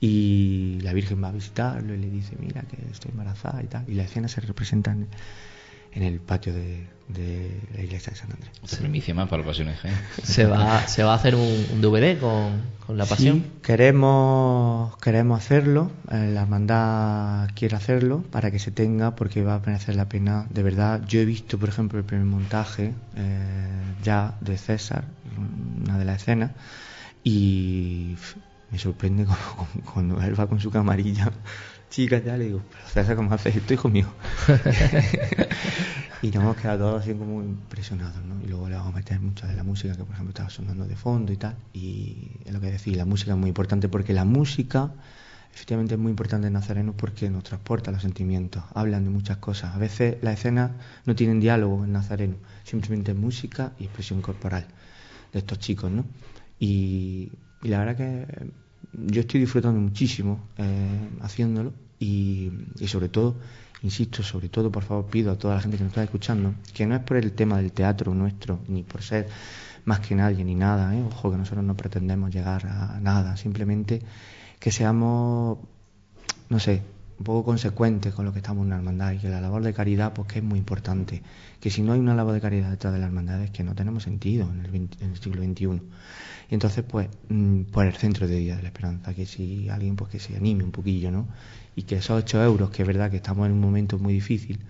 y 0.00 0.78
la 0.82 0.92
Virgen 0.92 1.22
va 1.22 1.28
a 1.28 1.32
visitarlo 1.32 1.94
y 1.94 1.98
le 1.98 2.10
dice, 2.10 2.36
mira 2.40 2.62
que 2.62 2.76
estoy 2.90 3.12
embarazada 3.12 3.62
y 3.62 3.66
tal. 3.66 3.84
Y 3.88 3.94
la 3.94 4.02
escena 4.02 4.26
se 4.28 4.40
representa 4.40 4.90
en, 4.90 5.06
en 5.92 6.02
el 6.02 6.20
patio 6.20 6.52
de, 6.52 6.86
de, 7.08 7.60
la 7.74 7.82
iglesia 7.82 8.12
de 8.12 8.18
San 8.18 8.32
Andrés. 8.32 8.50
Se 8.64 8.76
primicia 8.78 9.14
más 9.14 9.28
para 9.28 9.42
la 9.42 9.48
pasión 9.48 9.68
¿Se 10.22 10.46
va, 10.46 10.86
¿Se 10.86 11.02
va 11.02 11.12
a 11.12 11.16
hacer 11.16 11.34
un, 11.34 11.66
un 11.72 11.80
DVD 11.80 12.18
con, 12.18 12.62
con, 12.86 12.96
la 12.96 13.06
pasión? 13.06 13.36
Sí, 13.36 13.52
queremos, 13.62 14.96
queremos 14.98 15.38
hacerlo. 15.38 15.90
Eh, 16.10 16.30
la 16.32 16.42
hermandad 16.42 17.48
quiere 17.54 17.76
hacerlo 17.76 18.22
para 18.30 18.50
que 18.50 18.58
se 18.58 18.70
tenga 18.70 19.14
porque 19.14 19.42
va 19.42 19.56
a 19.56 19.60
merecer 19.60 19.96
la 19.96 20.08
pena. 20.08 20.46
De 20.50 20.62
verdad, 20.62 21.02
yo 21.06 21.20
he 21.20 21.24
visto, 21.24 21.58
por 21.58 21.68
ejemplo, 21.68 21.98
el 21.98 22.04
primer 22.04 22.26
montaje 22.26 22.92
eh, 23.16 23.68
ya 24.02 24.36
de 24.40 24.58
César, 24.58 25.04
una 25.84 25.98
de 25.98 26.04
las 26.04 26.22
escenas, 26.22 26.52
y 27.22 28.16
me 28.70 28.78
sorprende 28.78 29.24
como, 29.56 29.68
cuando 29.92 30.20
él 30.22 30.38
va 30.38 30.46
con 30.46 30.60
su 30.60 30.70
camarilla 30.70 31.30
chica 31.90 32.18
ya 32.18 32.36
le 32.36 32.46
digo, 32.46 32.62
pero 32.70 32.86
César, 32.88 33.16
¿cómo 33.16 33.32
haces 33.32 33.56
esto, 33.56 33.74
hijo 33.74 33.88
mío? 33.88 34.06
y 36.22 36.26
nos 36.28 36.36
hemos 36.42 36.56
quedado 36.56 36.78
todos 36.78 37.02
así 37.02 37.14
como 37.14 37.42
impresionados, 37.42 38.22
¿no? 38.24 38.40
Y 38.42 38.48
luego 38.48 38.68
le 38.68 38.76
vamos 38.76 38.92
a 38.92 38.96
meter 38.96 39.20
mucha 39.20 39.46
de 39.46 39.54
la 39.54 39.62
música 39.62 39.94
que, 39.96 40.04
por 40.04 40.14
ejemplo, 40.14 40.30
estaba 40.30 40.50
sonando 40.50 40.86
de 40.86 40.96
fondo 40.96 41.32
y 41.32 41.36
tal. 41.36 41.56
Y 41.72 42.32
es 42.44 42.52
lo 42.52 42.60
que 42.60 42.70
decía, 42.70 42.96
la 42.96 43.04
música 43.04 43.32
es 43.32 43.38
muy 43.38 43.48
importante 43.48 43.88
porque 43.88 44.12
la 44.12 44.24
música, 44.24 44.92
efectivamente, 45.54 45.94
es 45.94 46.00
muy 46.00 46.10
importante 46.10 46.48
en 46.48 46.54
Nazareno 46.54 46.94
porque 46.96 47.30
nos 47.30 47.44
transporta 47.44 47.90
los 47.90 48.02
sentimientos, 48.02 48.64
hablan 48.74 49.04
de 49.04 49.10
muchas 49.10 49.38
cosas. 49.38 49.74
A 49.74 49.78
veces 49.78 50.16
las 50.22 50.38
escenas 50.38 50.72
no 51.04 51.14
tienen 51.14 51.40
diálogo 51.40 51.84
en 51.84 51.92
Nazareno, 51.92 52.36
simplemente 52.64 53.14
música 53.14 53.72
y 53.78 53.84
expresión 53.84 54.22
corporal 54.22 54.66
de 55.32 55.38
estos 55.38 55.58
chicos, 55.58 55.90
¿no? 55.90 56.04
Y, 56.58 57.30
y 57.62 57.68
la 57.68 57.78
verdad 57.78 57.96
que 57.96 58.50
yo 58.92 59.20
estoy 59.20 59.40
disfrutando 59.40 59.80
muchísimo 59.80 60.40
eh, 60.58 61.08
haciéndolo 61.20 61.72
y, 61.98 62.50
sobre 62.86 63.08
todo, 63.08 63.36
insisto, 63.82 64.22
sobre 64.22 64.48
todo, 64.48 64.70
por 64.70 64.82
favor, 64.82 65.06
pido 65.06 65.32
a 65.32 65.38
toda 65.38 65.54
la 65.54 65.60
gente 65.60 65.76
que 65.76 65.84
nos 65.84 65.90
está 65.90 66.02
escuchando, 66.02 66.54
que 66.74 66.86
no 66.86 66.94
es 66.94 67.02
por 67.02 67.16
el 67.16 67.32
tema 67.32 67.58
del 67.58 67.72
teatro 67.72 68.14
nuestro, 68.14 68.60
ni 68.68 68.82
por 68.82 69.02
ser 69.02 69.28
más 69.84 70.00
que 70.00 70.14
nadie, 70.14 70.44
ni 70.44 70.54
nada, 70.54 70.94
¿eh? 70.96 71.02
ojo 71.02 71.30
que 71.30 71.36
nosotros 71.36 71.64
no 71.64 71.76
pretendemos 71.76 72.34
llegar 72.34 72.66
a 72.66 72.98
nada, 73.00 73.36
simplemente 73.36 74.02
que 74.58 74.72
seamos, 74.72 75.58
no 76.48 76.58
sé, 76.58 76.82
un 77.18 77.24
poco 77.24 77.44
consecuentes 77.44 78.14
con 78.14 78.24
lo 78.24 78.32
que 78.32 78.38
estamos 78.38 78.64
en 78.64 78.70
la 78.70 78.76
hermandad 78.76 79.12
y 79.12 79.18
que 79.18 79.28
la 79.28 79.40
labor 79.40 79.62
de 79.62 79.72
caridad, 79.72 80.12
pues 80.12 80.28
que 80.28 80.38
es 80.40 80.44
muy 80.44 80.58
importante, 80.58 81.22
que 81.60 81.70
si 81.70 81.82
no 81.82 81.92
hay 81.92 82.00
una 82.00 82.14
labor 82.14 82.34
de 82.34 82.40
caridad 82.40 82.70
detrás 82.70 82.92
de 82.92 82.98
la 82.98 83.06
hermandad 83.06 83.42
es 83.42 83.50
que 83.50 83.64
no 83.64 83.74
tenemos 83.74 84.02
sentido 84.02 84.50
en 84.50 84.64
el, 84.64 84.70
20, 84.70 85.04
en 85.04 85.10
el 85.12 85.18
siglo 85.18 85.42
XXI. 85.42 85.82
Y 86.48 86.54
entonces, 86.54 86.84
pues, 86.86 87.08
mmm, 87.28 87.62
por 87.62 87.86
el 87.86 87.94
centro 87.94 88.28
de 88.28 88.36
Día 88.36 88.56
de 88.56 88.62
la 88.62 88.68
Esperanza, 88.68 89.14
que 89.14 89.26
si 89.26 89.68
alguien, 89.68 89.96
pues 89.96 90.10
que 90.10 90.20
se 90.20 90.36
anime 90.36 90.64
un 90.64 90.72
poquillo, 90.72 91.10
¿no? 91.10 91.26
Y 91.74 91.82
que 91.82 91.96
esos 91.96 92.22
8 92.22 92.42
euros, 92.44 92.70
que 92.70 92.82
es 92.82 92.86
verdad 92.88 93.10
que 93.10 93.16
estamos 93.16 93.46
en 93.46 93.52
un 93.52 93.60
momento 93.60 93.98
muy 93.98 94.12
difícil, 94.12 94.60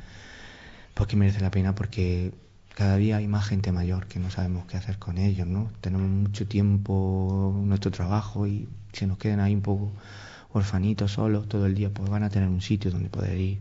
pues 0.95 1.09
que 1.09 1.17
merece 1.17 1.41
la 1.41 1.51
pena 1.51 1.75
porque 1.75 2.33
cada 2.75 2.97
día 2.97 3.17
hay 3.17 3.27
más 3.29 3.47
gente 3.47 3.73
mayor 3.73 4.07
que 4.07 4.19
no 4.19 4.31
sabemos 4.31 4.67
qué 4.67 4.77
hacer 4.77 4.99
con 4.99 5.19
ellos, 5.19 5.47
¿no? 5.47 5.71
Tenemos 5.81 6.09
mucho 6.09 6.47
tiempo 6.47 7.55
nuestro 7.65 7.91
trabajo 7.91 8.47
y 8.47 8.69
se 8.93 9.07
nos 9.07 9.19
quedan 9.19 9.41
ahí 9.41 9.55
un 9.55 9.63
poco 9.63 9.93
orfanitos 10.53 11.13
solos 11.13 11.49
todo 11.49 11.67
el 11.67 11.75
día, 11.75 11.91
pues 11.91 12.09
van 12.09 12.23
a 12.23 12.31
tener 12.31 12.49
un 12.49 12.61
sitio 12.61 12.91
donde 12.91 13.09
poder 13.09 13.39
ir. 13.39 13.59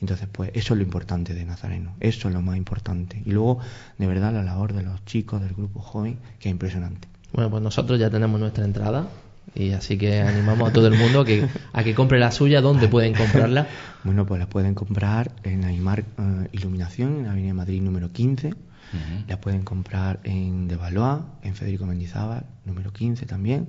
Entonces, 0.00 0.28
pues 0.32 0.50
eso 0.54 0.74
es 0.74 0.78
lo 0.78 0.82
importante 0.84 1.34
de 1.34 1.44
Nazareno, 1.44 1.94
eso 2.00 2.28
es 2.28 2.34
lo 2.34 2.40
más 2.40 2.56
importante. 2.56 3.22
Y 3.24 3.32
luego, 3.32 3.58
de 3.98 4.06
verdad, 4.06 4.32
la 4.32 4.42
labor 4.42 4.72
de 4.72 4.82
los 4.82 5.04
chicos 5.04 5.42
del 5.42 5.52
grupo 5.52 5.80
joven, 5.80 6.18
que 6.38 6.48
es 6.48 6.52
impresionante. 6.52 7.06
Bueno, 7.32 7.50
pues 7.50 7.62
nosotros 7.62 8.00
ya 8.00 8.10
tenemos 8.10 8.40
nuestra 8.40 8.64
entrada 8.64 9.08
y 9.54 9.72
así 9.72 9.98
que 9.98 10.20
animamos 10.20 10.70
a 10.70 10.72
todo 10.72 10.86
el 10.86 10.94
mundo 10.94 11.20
a 11.20 11.24
que, 11.24 11.46
a 11.72 11.84
que 11.84 11.94
compre 11.94 12.18
la 12.18 12.30
suya. 12.30 12.60
¿Dónde 12.60 12.88
pueden 12.88 13.14
comprarla? 13.14 13.66
Bueno, 14.02 14.24
pues 14.24 14.40
la 14.40 14.48
pueden 14.48 14.74
comprar 14.74 15.30
en 15.42 15.62
Aymar 15.62 16.04
uh, 16.16 16.46
Iluminación, 16.52 17.18
en 17.18 17.24
la 17.24 17.32
Avenida 17.32 17.52
Madrid 17.52 17.82
número 17.82 18.10
15. 18.10 18.48
Uh 18.48 18.52
-huh. 18.52 19.28
La 19.28 19.38
pueden 19.38 19.62
comprar 19.62 20.20
en 20.24 20.68
De 20.68 20.76
Valois, 20.76 21.20
en 21.42 21.54
Federico 21.54 21.84
Mendizábal, 21.84 22.46
número 22.64 22.94
15 22.94 23.26
también. 23.26 23.68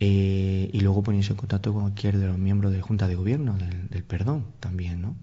Eh, 0.00 0.70
y 0.72 0.80
luego 0.80 1.02
ponerse 1.02 1.32
en 1.32 1.36
contacto 1.36 1.72
con 1.72 1.82
cualquier 1.82 2.18
de 2.18 2.26
los 2.26 2.38
miembros 2.38 2.72
de 2.72 2.80
Junta 2.80 3.08
de 3.08 3.14
Gobierno 3.14 3.54
del, 3.54 3.88
del 3.88 4.02
Perdón 4.02 4.44
también, 4.60 5.02
¿no? 5.02 5.14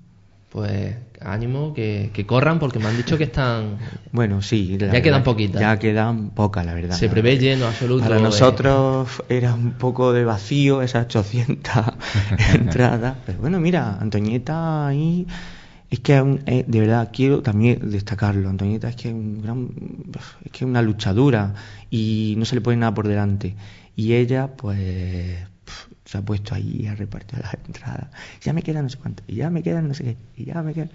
Pues 0.52 0.98
ánimo, 1.22 1.74
que, 1.74 2.10
que, 2.14 2.26
corran 2.26 2.60
porque 2.60 2.78
me 2.78 2.88
han 2.88 2.98
dicho 2.98 3.18
que 3.18 3.24
están... 3.24 3.78
Bueno, 4.12 4.42
sí. 4.42 4.72
Ya 4.72 4.88
verdad, 4.88 5.02
quedan 5.02 5.24
poquitas. 5.24 5.62
Ya 5.62 5.80
quedan 5.80 6.32
pocas, 6.32 6.66
la 6.66 6.74
verdad. 6.74 6.98
Se 6.98 7.08
prevé 7.08 7.38
lleno 7.38 7.68
absoluto. 7.68 8.04
Para 8.04 8.20
nosotros 8.20 9.24
era 9.30 9.54
un 9.54 9.72
poco 9.72 10.12
de 10.12 10.26
vacío 10.26 10.82
esas 10.82 11.06
800 11.06 11.74
entradas. 12.54 13.16
Pero 13.26 13.40
bueno, 13.40 13.62
mira, 13.62 13.98
Antoñeta 14.00 14.88
ahí... 14.88 15.26
Es 15.90 16.00
que 16.00 16.14
eh, 16.46 16.64
de 16.66 16.80
verdad 16.80 17.10
quiero 17.14 17.42
también 17.42 17.92
destacarlo. 17.92 18.50
Antonieta 18.50 18.88
es 18.88 18.96
que 18.96 19.10
es 19.10 19.14
un 19.14 19.42
gran, 19.42 19.70
es 20.46 20.52
que 20.52 20.60
es 20.60 20.70
una 20.70 20.82
luchadura 20.82 21.54
y 21.90 22.36
no 22.38 22.46
se 22.46 22.56
le 22.56 22.62
pone 22.62 22.78
nada 22.78 22.94
por 22.94 23.10
delante. 23.10 23.56
Y 24.02 24.16
ella, 24.16 24.48
pues, 24.48 25.38
se 26.06 26.18
ha 26.18 26.24
puesto 26.24 26.56
ahí 26.56 26.88
a 26.88 26.96
repartir 26.96 27.38
las 27.38 27.54
entradas. 27.54 28.08
Ya 28.42 28.52
me 28.52 28.64
quedan 28.64 28.86
no 28.86 28.90
sé 28.90 28.98
cuánto, 28.98 29.22
y 29.28 29.36
ya 29.36 29.52
me 29.52 29.62
quedan 29.62 29.88
no 29.88 29.94
sé 29.94 30.04
qué, 30.04 30.18
y 30.36 30.46
ya 30.46 30.64
me 30.64 30.74
quedan. 30.74 30.90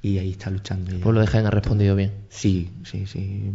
y 0.00 0.18
ahí 0.18 0.30
está 0.30 0.50
luchando. 0.50 0.92
El 0.92 1.00
pueblo 1.00 1.22
de 1.22 1.26
Jaén 1.26 1.46
ha 1.46 1.50
respondido 1.50 1.96
bien. 1.96 2.12
Sí, 2.28 2.70
sí, 2.84 3.04
sí. 3.08 3.52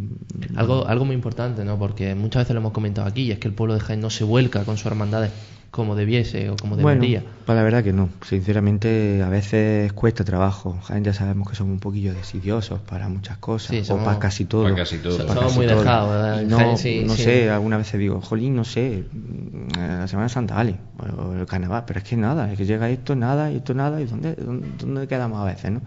Algo, 0.58 0.86
algo 0.88 1.06
muy 1.06 1.16
importante, 1.16 1.64
¿no? 1.64 1.80
Porque 1.80 2.16
muchas 2.16 2.42
veces 2.42 2.54
lo 2.54 2.60
hemos 2.60 2.74
comentado 2.74 3.08
aquí, 3.08 3.22
y 3.22 3.32
es 3.32 3.40
que 3.40 3.48
el 3.48 3.54
pueblo 3.54 3.76
de 3.76 3.80
Jaén 3.80 4.02
no 4.02 4.10
se 4.10 4.26
vuelca 4.26 4.66
con 4.66 4.76
sus 4.76 4.88
hermandades 4.88 5.32
como 5.72 5.96
debiese 5.96 6.50
o 6.50 6.58
como 6.58 6.76
debería. 6.76 7.22
Bueno, 7.22 7.36
pues 7.46 7.56
la 7.56 7.64
verdad 7.64 7.82
que 7.82 7.94
no. 7.94 8.10
Sinceramente, 8.28 9.24
a 9.24 9.30
veces 9.30 9.94
cuesta 9.94 10.26
trabajo. 10.26 10.78
Ya 11.02 11.14
sabemos 11.14 11.50
que 11.50 11.56
somos 11.56 11.72
un 11.72 11.80
poquillo 11.80 12.14
decidiosos 12.14 12.82
para 12.82 13.08
muchas 13.08 13.38
cosas, 13.38 13.90
o 13.90 13.98
para 13.98 14.20
casi 14.20 14.44
todo. 14.44 14.64
Para 14.64 14.76
casi 14.76 14.98
todo. 14.98 15.26
somos 15.26 15.56
muy 15.56 15.66
dejados, 15.66 16.10
¿verdad? 16.10 16.42
no, 16.44 16.78
sí, 16.78 17.04
no 17.06 17.16
sí. 17.16 17.24
sé, 17.24 17.50
algunas 17.50 17.80
veces 17.80 18.00
digo, 18.00 18.20
jolín, 18.22 18.54
no 18.56 18.66
sé, 18.66 19.06
mm, 19.12 19.80
la 19.80 20.08
Semana 20.10 20.28
Santa, 20.28 20.56
vale, 20.56 20.76
o 21.18 21.34
el 21.34 21.46
carnaval, 21.46 21.86
pero 21.88 22.00
es 22.00 22.06
que 22.06 22.18
nada, 22.18 22.52
es 22.52 22.58
que 22.58 22.66
llega 22.66 22.90
esto, 22.90 23.16
nada, 23.16 23.50
y 23.50 23.58
esto, 23.58 23.74
nada, 23.74 24.02
y 24.02 24.06
¿dónde, 24.06 24.36
dónde, 24.36 24.68
dónde 24.78 25.08
quedamos 25.08 25.40
a 25.40 25.46
veces, 25.46 25.72
no? 25.72 25.82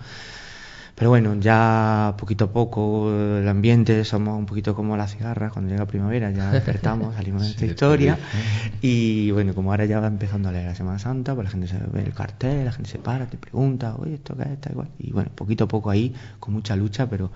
Pero 0.97 1.11
bueno, 1.11 1.35
ya 1.41 2.15
poquito 2.17 2.45
a 2.45 2.53
poco 2.53 3.11
el 3.13 3.49
ambiente, 3.49 4.05
somos 4.05 4.39
un 4.39 4.47
poquito 4.47 4.75
como 4.77 4.97
las 4.97 5.13
cigarras, 5.17 5.53
cuando 5.53 5.71
llega 5.73 5.87
primavera 5.87 6.31
ya 6.31 6.53
despertamos, 6.53 7.15
salimos 7.17 7.43
de 7.43 7.49
esta 7.49 7.67
historia. 7.67 8.17
sí. 8.17 8.71
Y 8.81 9.31
bueno, 9.33 9.55
como 9.55 9.73
ahora 9.73 9.87
ya 9.87 9.99
va 9.99 10.07
empezando 10.07 10.49
a 10.49 10.53
leer 10.53 10.67
la 10.67 10.75
Semana 10.77 10.99
Santa, 11.01 11.35
pues 11.35 11.47
la 11.47 11.51
gente 11.51 11.67
se 11.67 11.79
ve 11.79 12.03
el 12.03 12.15
cartel, 12.15 12.65
la 12.65 12.73
gente 12.73 12.91
se 12.91 12.99
para, 12.99 13.27
te 13.27 13.37
pregunta, 13.39 13.97
oye, 13.99 14.15
¿esto 14.15 14.37
qué 14.37 14.43
es? 14.45 14.51
Está 14.51 14.71
igual. 14.71 14.89
Y 14.99 15.11
bueno, 15.11 15.31
poquito 15.35 15.65
a 15.65 15.69
poco 15.69 15.91
ahí, 15.91 16.15
con 16.39 16.55
mucha 16.55 16.77
lucha, 16.77 17.09
pero 17.11 17.33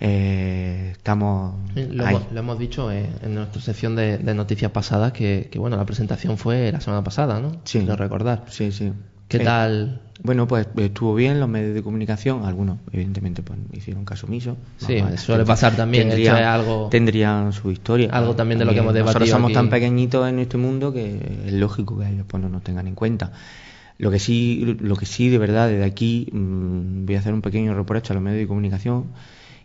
eh, 0.00 0.88
estamos 0.92 1.54
Sí, 1.74 1.86
Lo, 1.90 2.06
ahí. 2.06 2.14
hemos, 2.16 2.32
lo 2.32 2.40
hemos 2.40 2.58
dicho 2.58 2.90
eh, 2.90 3.08
en 3.22 3.34
nuestra 3.34 3.60
sección 3.60 3.96
de, 3.96 4.18
de 4.18 4.34
noticias 4.34 4.70
pasadas 4.72 5.12
que, 5.12 5.48
que, 5.52 5.58
bueno, 5.58 5.76
la 5.76 5.84
presentación 5.84 6.38
fue 6.38 6.72
la 6.72 6.80
semana 6.80 7.04
pasada, 7.04 7.40
¿no? 7.40 7.52
Sí. 7.64 7.80
Recordar. 7.86 8.44
Sí, 8.48 8.72
sí. 8.72 8.92
¿Qué 9.28 9.38
Eh, 9.38 9.44
tal? 9.44 10.00
Bueno, 10.22 10.46
pues 10.46 10.68
estuvo 10.76 11.14
bien 11.14 11.40
los 11.40 11.48
medios 11.48 11.74
de 11.74 11.82
comunicación, 11.82 12.44
algunos 12.44 12.78
evidentemente 12.92 13.42
pues 13.42 13.58
hicieron 13.72 14.04
caso 14.04 14.26
omiso. 14.26 14.56
Sí, 14.78 15.00
Vamos, 15.00 15.20
suele 15.20 15.44
pasar 15.44 15.74
también, 15.74 16.08
Tendrían, 16.08 16.36
esto 16.36 16.42
es 16.44 16.48
algo- 16.48 16.88
tendrían 16.88 17.52
su 17.52 17.70
historia. 17.72 18.10
Algo 18.12 18.36
también 18.36 18.58
de 18.60 18.64
lo 18.64 18.72
que 18.72 18.78
hemos 18.78 18.94
Nosotros 18.94 19.12
debatido 19.12 19.36
somos 19.36 19.48
aquí. 19.48 19.54
tan 19.54 19.70
pequeñitos 19.70 20.28
en 20.28 20.38
este 20.38 20.56
mundo 20.56 20.92
que 20.92 21.16
es 21.46 21.52
lógico 21.52 21.98
que 21.98 22.08
ellos 22.08 22.24
pues, 22.28 22.40
no 22.42 22.48
nos 22.48 22.62
tengan 22.62 22.86
en 22.86 22.94
cuenta. 22.94 23.32
Lo 23.98 24.10
que 24.10 24.18
sí, 24.20 24.76
lo 24.80 24.96
que 24.96 25.06
sí 25.06 25.28
de 25.28 25.38
verdad 25.38 25.68
desde 25.68 25.84
aquí 25.84 26.28
mm, 26.32 27.06
voy 27.06 27.16
a 27.16 27.18
hacer 27.18 27.34
un 27.34 27.42
pequeño 27.42 27.74
reproche 27.74 28.12
a 28.12 28.14
los 28.14 28.22
medios 28.22 28.40
de 28.40 28.46
comunicación 28.48 29.06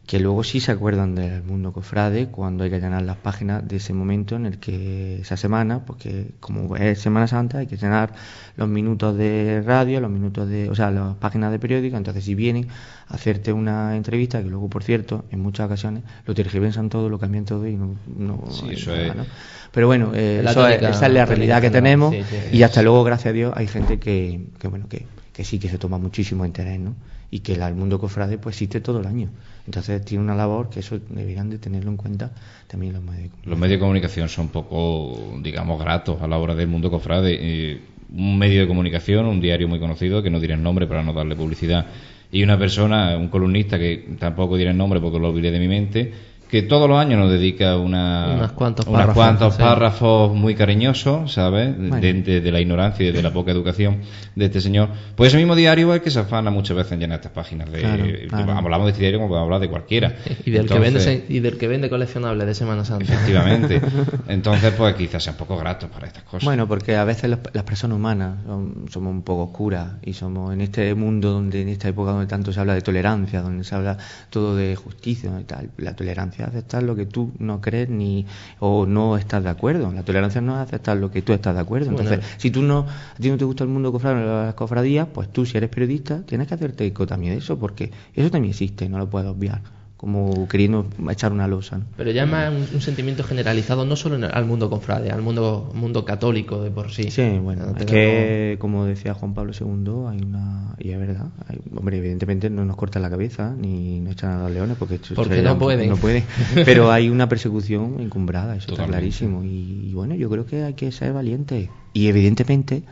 que 0.10 0.20
luego 0.20 0.44
sí 0.44 0.60
se 0.60 0.72
acuerdan 0.72 1.14
del 1.14 1.44
mundo 1.44 1.72
cofrade 1.72 2.30
cuando 2.30 2.64
hay 2.64 2.72
que 2.72 2.80
llenar 2.80 3.04
las 3.04 3.18
páginas 3.18 3.68
de 3.68 3.76
ese 3.76 3.94
momento 3.94 4.36
en 4.36 4.48
el 4.48 4.58
que 4.58 5.20
esa 5.22 5.38
semana, 5.38 5.86
porque 5.86 6.32
como 6.40 6.76
es 6.78 6.98
Semana 7.00 7.28
Santa 7.28 7.60
hay 7.60 7.68
que 7.68 7.78
llenar 7.78 8.12
los 8.58 8.68
minutos 8.68 9.16
de 9.16 9.62
radio, 9.64 10.02
los 10.02 10.10
minutos 10.10 10.50
de, 10.50 10.68
o 10.68 10.74
sea, 10.74 10.90
las 10.90 11.14
páginas 11.18 11.52
de 11.52 11.60
periódico, 11.60 11.96
entonces 11.96 12.24
si 12.24 12.34
vienen 12.34 12.70
a 13.08 13.14
hacerte 13.14 13.54
una 13.54 13.96
entrevista, 13.96 14.42
que 14.42 14.50
luego 14.50 14.68
por 14.68 14.82
cierto, 14.84 15.26
en 15.30 15.42
muchas 15.42 15.68
ocasiones 15.68 16.02
lo 16.26 16.34
tergiversan 16.34 16.90
todo, 16.90 17.08
lo 17.08 17.20
cambian 17.20 17.46
todo 17.46 17.68
y 17.68 17.76
no, 17.76 17.94
no 18.18 18.46
Sí, 18.50 18.66
hay 18.70 18.74
eso 18.78 18.90
nada, 18.96 19.06
es- 19.10 19.16
¿no? 19.16 19.26
Pero 19.72 19.86
bueno, 19.86 20.12
eh, 20.16 20.42
eso 20.44 20.68
es- 20.68 20.82
esa 20.82 21.06
es 21.06 21.14
la 21.14 21.26
realidad 21.28 21.62
que 21.62 21.70
tenemos 21.70 22.10
general, 22.10 22.32
sí, 22.32 22.50
sí. 22.50 22.58
y 22.58 22.64
hasta 22.64 22.82
luego, 22.82 23.04
gracias 23.04 23.28
a 23.28 23.34
Dios, 23.34 23.54
hay 23.56 23.68
gente 23.68 24.00
que, 24.00 24.48
que 24.58 24.68
bueno, 24.70 24.88
que, 24.90 25.06
que 25.34 25.44
sí 25.44 25.60
que 25.60 25.70
se 25.70 25.78
toma 25.78 26.00
muchísimo 26.00 26.48
interés, 26.48 26.80
¿no? 26.80 26.96
Y 27.30 27.42
que 27.42 27.54
el 27.54 27.76
mundo 27.76 28.00
cofrade 28.00 28.40
pues 28.40 28.56
existe 28.56 28.82
todo 28.82 29.02
el 29.02 29.06
año. 29.06 29.30
Entonces 29.70 30.04
tiene 30.04 30.24
una 30.24 30.34
labor 30.34 30.68
que 30.72 30.80
eso 30.80 30.98
deberían 31.10 31.48
de 31.52 31.60
tenerlo 31.60 31.92
en 31.92 31.98
cuenta 31.98 32.32
también 32.66 32.94
los 32.94 33.04
medios. 33.04 33.26
de 33.26 33.30
comunicación. 33.30 33.52
Los 33.52 33.60
medios 33.60 33.76
de 33.76 33.80
comunicación 33.80 34.28
son 34.28 34.48
poco, 34.48 35.40
digamos, 35.44 35.80
gratos 35.80 36.20
a 36.24 36.28
la 36.28 36.40
hora 36.40 36.56
del 36.56 36.68
mundo 36.68 36.90
cofrade. 36.90 37.38
Eh, 37.40 37.80
un 38.12 38.40
medio 38.40 38.62
de 38.62 38.68
comunicación, 38.68 39.28
un 39.28 39.40
diario 39.40 39.68
muy 39.68 39.80
conocido, 39.80 40.24
que 40.24 40.32
no 40.32 40.40
diré 40.40 40.56
el 40.56 40.64
nombre 40.64 40.88
para 40.88 41.04
no 41.04 41.14
darle 41.14 41.36
publicidad, 41.36 41.86
y 42.32 42.42
una 42.42 42.58
persona, 42.58 43.16
un 43.16 43.28
columnista 43.28 43.78
que 43.78 44.16
tampoco 44.18 44.58
diré 44.58 44.72
el 44.72 44.78
nombre 44.78 45.00
porque 45.00 45.20
lo 45.20 45.30
olvidé 45.30 45.52
de 45.52 45.60
mi 45.60 45.68
mente, 45.68 46.14
que 46.50 46.64
todos 46.64 46.90
los 46.90 46.98
años 47.00 47.20
nos 47.20 47.30
dedica 47.32 47.78
una, 47.78 48.34
Unos 48.36 48.52
cuantos 48.54 48.86
unos 48.88 48.98
párrafos, 49.00 49.16
cuantos 49.24 49.56
párrafos 49.56 50.36
muy 50.36 50.56
cariñosos, 50.56 51.32
¿sabes? 51.34 51.78
Bueno. 51.78 51.96
De, 52.00 52.14
de- 52.14 52.42
de 52.42 52.52
la 52.52 52.60
ignorancia 52.60 53.08
y 53.08 53.12
de 53.12 53.22
la 53.22 53.32
poca 53.32 53.52
educación 53.52 54.00
de 54.36 54.46
este 54.46 54.60
señor. 54.60 54.90
Pues 55.16 55.28
ese 55.30 55.38
mismo 55.38 55.56
diario 55.56 55.90
es 55.94 55.98
el 56.00 56.02
que 56.04 56.10
se 56.12 56.20
afana 56.20 56.50
muchas 56.52 56.76
veces 56.76 56.94
en 56.94 57.00
llenar 57.02 57.20
estas 57.20 57.32
páginas. 57.34 57.72
De, 57.72 57.80
Claro, 57.80 58.04
claro. 58.30 58.52
Hablamos 58.58 58.86
de 58.88 58.92
este 58.92 59.02
diario 59.02 59.20
como 59.20 59.30
podemos 59.30 59.46
hablar 59.46 59.62
de 59.62 59.70
cualquiera. 59.70 60.16
Y 60.46 60.52
del, 60.52 60.66
que 60.68 60.80
vende, 60.80 61.26
y 61.30 61.40
del 61.40 61.58
que 61.58 61.68
vende 61.68 61.90
coleccionables 61.90 62.48
de 62.48 62.56
Semana 62.56 62.84
Santa. 62.84 63.04
Efectivamente. 63.14 63.82
Entonces, 64.28 64.74
pues 64.78 64.96
quizás 64.96 65.24
sean 65.24 65.36
poco 65.36 65.58
gratos 65.58 65.90
para 65.90 66.08
estas 66.08 66.24
cosas. 66.24 66.46
Bueno, 66.46 66.68
porque 66.68 66.96
a 66.96 67.04
veces 67.04 67.30
los- 67.30 67.40
las 67.54 67.64
personas 67.64 67.96
humanas 67.98 68.38
son- 68.46 68.86
somos 68.90 69.12
un 69.12 69.22
poco 69.22 69.44
oscuras 69.52 69.94
y 70.04 70.14
somos 70.14 70.54
en 70.54 70.62
este 70.62 70.96
mundo 70.96 71.32
donde 71.32 71.62
en 71.62 71.70
esta 71.70 71.88
época 71.90 72.12
donde 72.12 72.28
tanto 72.28 72.52
se 72.52 72.60
habla 72.60 72.74
de 72.74 72.82
tolerancia, 72.82 73.42
donde 73.42 73.64
se 73.64 73.76
habla 73.76 73.98
todo 74.30 74.56
de 74.56 74.76
justicia 74.76 75.32
y 75.40 75.44
tal. 75.44 75.70
La 75.78 75.96
tolerancia 75.96 76.39
es 76.44 76.50
aceptar 76.50 76.84
lo 76.84 76.96
que 76.96 77.06
tú 77.06 77.32
no 77.40 77.62
crees 77.62 77.90
ni 77.90 78.26
o 78.60 78.86
no 78.86 79.18
estás 79.18 79.44
de 79.44 79.50
acuerdo. 79.50 79.92
La 79.92 80.04
tolerancia 80.04 80.42
no 80.42 80.56
es 80.56 80.62
aceptar 80.62 80.98
lo 80.98 81.12
que 81.12 81.22
tú 81.22 81.34
estás 81.34 81.56
de 81.56 81.62
acuerdo. 81.62 81.92
Bueno, 81.92 82.10
Entonces, 82.10 82.36
si 82.38 82.52
tú 82.52 82.62
no 82.62 82.80
a 82.80 83.16
ti 83.22 83.30
no 83.30 83.38
te 83.38 83.46
gusta 83.46 83.64
el 83.64 83.70
mundo 83.70 83.92
cofrade, 83.92 84.26
las 84.26 84.54
cofradías, 84.54 85.08
pues 85.14 85.32
tú 85.32 85.46
si 85.46 85.58
eres 85.58 85.70
periodista 85.70 86.22
tienes 86.24 86.48
que 86.48 86.54
hacerte 86.54 86.86
eco 86.86 87.06
también 87.06 87.34
de 87.34 87.40
eso 87.40 87.58
porque 87.58 87.92
eso 88.14 88.30
también 88.30 88.52
existe, 88.52 88.90
no 88.90 88.98
lo 88.98 89.10
puedes 89.10 89.30
obviar, 89.30 89.62
como 90.00 90.48
queriendo 90.48 90.86
echar 91.12 91.34
una 91.34 91.46
losa. 91.46 91.80
¿no? 91.80 91.84
Pero 91.98 92.12
ya 92.12 92.24
es 92.24 92.30
más 92.30 92.50
un, 92.52 92.66
un 92.74 92.82
sentimiento 92.82 93.22
generalizado, 93.26 93.84
no 93.86 93.98
solo 93.98 94.16
en 94.16 94.24
el- 94.24 94.32
al 94.34 94.46
mundo 94.46 94.70
confrade, 94.70 95.12
al 95.12 95.22
mundo, 95.22 95.72
mundo 95.76 96.06
católico 96.06 96.64
de 96.64 96.72
por 96.72 96.90
sí. 96.90 97.12
Sí, 97.12 97.38
bueno, 97.42 97.66
No 97.66 97.78
es 97.78 97.86
que, 97.86 98.56
como 98.60 98.86
decía 98.86 99.14
Juan 99.14 99.34
Pablo 99.34 99.52
II, 99.52 100.08
hay 100.10 100.22
una. 100.24 100.74
Y 100.80 100.92
es 100.92 101.00
verdad. 101.00 101.26
hay- 101.50 101.60
hombre, 101.76 101.98
evidentemente 101.98 102.50
no 102.50 102.64
nos 102.64 102.78
cortan 102.78 103.02
la 103.02 103.10
cabeza 103.10 103.54
ni 103.60 104.00
nos 104.00 104.14
echan 104.14 104.32
a 104.32 104.44
los 104.44 104.52
leones 104.52 104.78
porque. 104.80 104.96
eso 104.96 105.16
Porque 105.16 105.36
sería- 105.36 105.50
no 105.52 105.60
pueden. 105.60 105.90
No 105.90 105.98
pueden. 105.98 106.24
Pero 106.66 106.92
hay 106.94 107.10
una 107.10 107.28
persecución 107.28 107.98
encumbrada, 108.00 108.56
eso 108.56 108.72
está 108.72 108.86
clarísimo. 108.86 109.44
Y, 109.44 109.90
y 109.90 109.94
bueno, 109.94 110.16
yo 110.16 110.30
creo 110.30 110.46
que 110.46 110.64
hay 110.64 110.76
que 110.76 110.94
ser 110.94 111.12
valiente. 111.12 111.70
Y 111.92 112.08
evidentemente, 112.08 112.84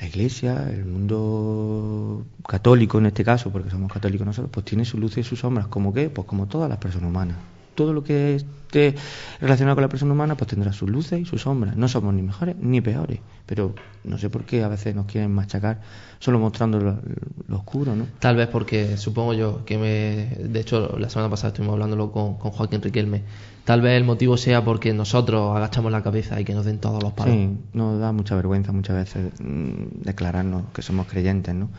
la 0.00 0.06
iglesia, 0.06 0.66
el 0.70 0.86
mundo 0.86 2.24
católico 2.48 2.98
en 2.98 3.06
este 3.06 3.22
caso, 3.22 3.50
porque 3.50 3.70
somos 3.70 3.92
católicos 3.92 4.26
nosotros, 4.26 4.50
pues 4.50 4.64
tiene 4.64 4.84
sus 4.84 4.98
luces 4.98 5.26
y 5.26 5.28
sus 5.28 5.40
sombras. 5.40 5.66
¿Como 5.66 5.92
qué? 5.92 6.08
Pues 6.08 6.26
como 6.26 6.46
todas 6.46 6.70
las 6.70 6.78
personas 6.78 7.10
humanas. 7.10 7.36
Todo 7.74 7.92
lo 7.92 8.02
que 8.02 8.36
esté 8.36 8.94
relacionado 9.40 9.76
con 9.76 9.82
la 9.82 9.88
persona 9.88 10.12
humana, 10.12 10.36
pues 10.36 10.48
tendrá 10.48 10.72
sus 10.72 10.88
luces 10.88 11.20
y 11.20 11.24
sus 11.26 11.42
sombras. 11.42 11.76
No 11.76 11.86
somos 11.86 12.14
ni 12.14 12.22
mejores 12.22 12.56
ni 12.56 12.80
peores, 12.80 13.20
pero 13.44 13.74
no 14.04 14.16
sé 14.16 14.30
por 14.30 14.44
qué 14.44 14.64
a 14.64 14.68
veces 14.68 14.94
nos 14.94 15.04
quieren 15.04 15.32
machacar 15.32 15.80
solo 16.18 16.38
mostrando 16.38 16.80
lo, 16.80 17.56
oscuro, 17.56 17.94
¿no? 17.94 18.06
Tal 18.18 18.36
vez 18.36 18.48
porque 18.48 18.96
supongo 18.96 19.34
yo 19.34 19.64
que 19.66 19.76
me. 19.76 20.48
De 20.48 20.60
hecho, 20.60 20.96
la 20.98 21.10
semana 21.10 21.28
pasada 21.30 21.48
estuvimos 21.48 21.74
hablándolo 21.74 22.10
con, 22.10 22.38
con 22.38 22.52
Joaquín 22.52 22.80
Riquelme. 22.80 23.22
Tal 23.64 23.80
vez 23.82 23.96
el 23.96 24.04
motivo 24.04 24.36
sea 24.36 24.64
porque 24.64 24.92
nosotros 24.92 25.56
agachamos 25.56 25.92
la 25.92 26.02
cabeza 26.02 26.40
y 26.40 26.44
que 26.44 26.54
nos 26.54 26.64
den 26.64 26.78
todos 26.78 27.02
los 27.02 27.12
palos. 27.12 27.34
Sí, 27.34 27.50
nos 27.72 28.00
da 28.00 28.12
mucha 28.12 28.34
vergüenza 28.34 28.72
muchas 28.72 28.96
veces 28.96 29.32
mm, 29.40 30.02
declararnos 30.02 30.64
que 30.72 30.82
somos 30.82 31.06
creyentes, 31.06 31.54
¿no? 31.54 31.70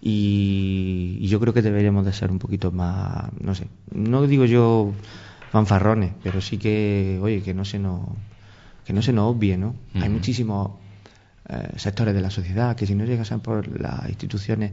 Y, 0.00 1.18
y 1.20 1.28
yo 1.28 1.40
creo 1.40 1.52
que 1.52 1.62
deberíamos 1.62 2.04
de 2.04 2.12
ser 2.12 2.30
un 2.30 2.38
poquito 2.38 2.72
más, 2.72 3.30
no 3.40 3.54
sé, 3.54 3.68
no 3.92 4.26
digo 4.26 4.44
yo 4.44 4.92
fanfarrones, 5.50 6.12
pero 6.22 6.40
sí 6.40 6.58
que, 6.58 7.18
oye, 7.22 7.42
que 7.42 7.54
no 7.54 7.64
se 7.64 7.78
nos, 7.78 8.02
que 8.84 8.92
no 8.92 9.02
se 9.02 9.12
nos 9.12 9.34
obvie, 9.34 9.56
¿no? 9.56 9.74
Hay 9.94 10.08
muchísimos 10.08 10.72
eh, 11.48 11.72
sectores 11.76 12.14
de 12.14 12.20
la 12.20 12.30
sociedad 12.30 12.76
que 12.76 12.86
si 12.86 12.94
no 12.94 13.04
llegasen 13.04 13.40
por 13.40 13.80
las 13.80 14.08
instituciones 14.08 14.72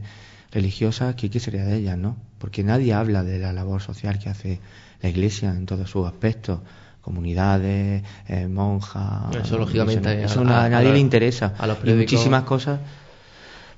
religiosas, 0.52 1.14
¿qué, 1.14 1.30
qué 1.30 1.40
sería 1.40 1.64
de 1.64 1.76
ellas, 1.76 1.98
no? 1.98 2.16
Porque 2.38 2.62
nadie 2.64 2.94
habla 2.94 3.22
de 3.22 3.38
la 3.38 3.52
labor 3.52 3.82
social 3.82 4.18
que 4.18 4.28
hace 4.28 4.60
la 5.02 5.08
Iglesia 5.08 5.50
en 5.50 5.66
todos 5.66 5.90
sus 5.90 6.06
aspectos, 6.06 6.60
comunidades, 7.00 8.02
eh, 8.28 8.48
monjas. 8.48 9.34
Eso, 9.36 9.58
lógicamente. 9.58 10.22
Eso 10.24 10.40
a- 10.40 10.64
a- 10.64 10.68
nadie 10.68 10.92
le 10.92 10.98
interesa. 10.98 11.54
a 11.58 11.66
los 11.66 11.78
y 11.84 11.92
muchísimas 11.92 12.42
cosas, 12.44 12.80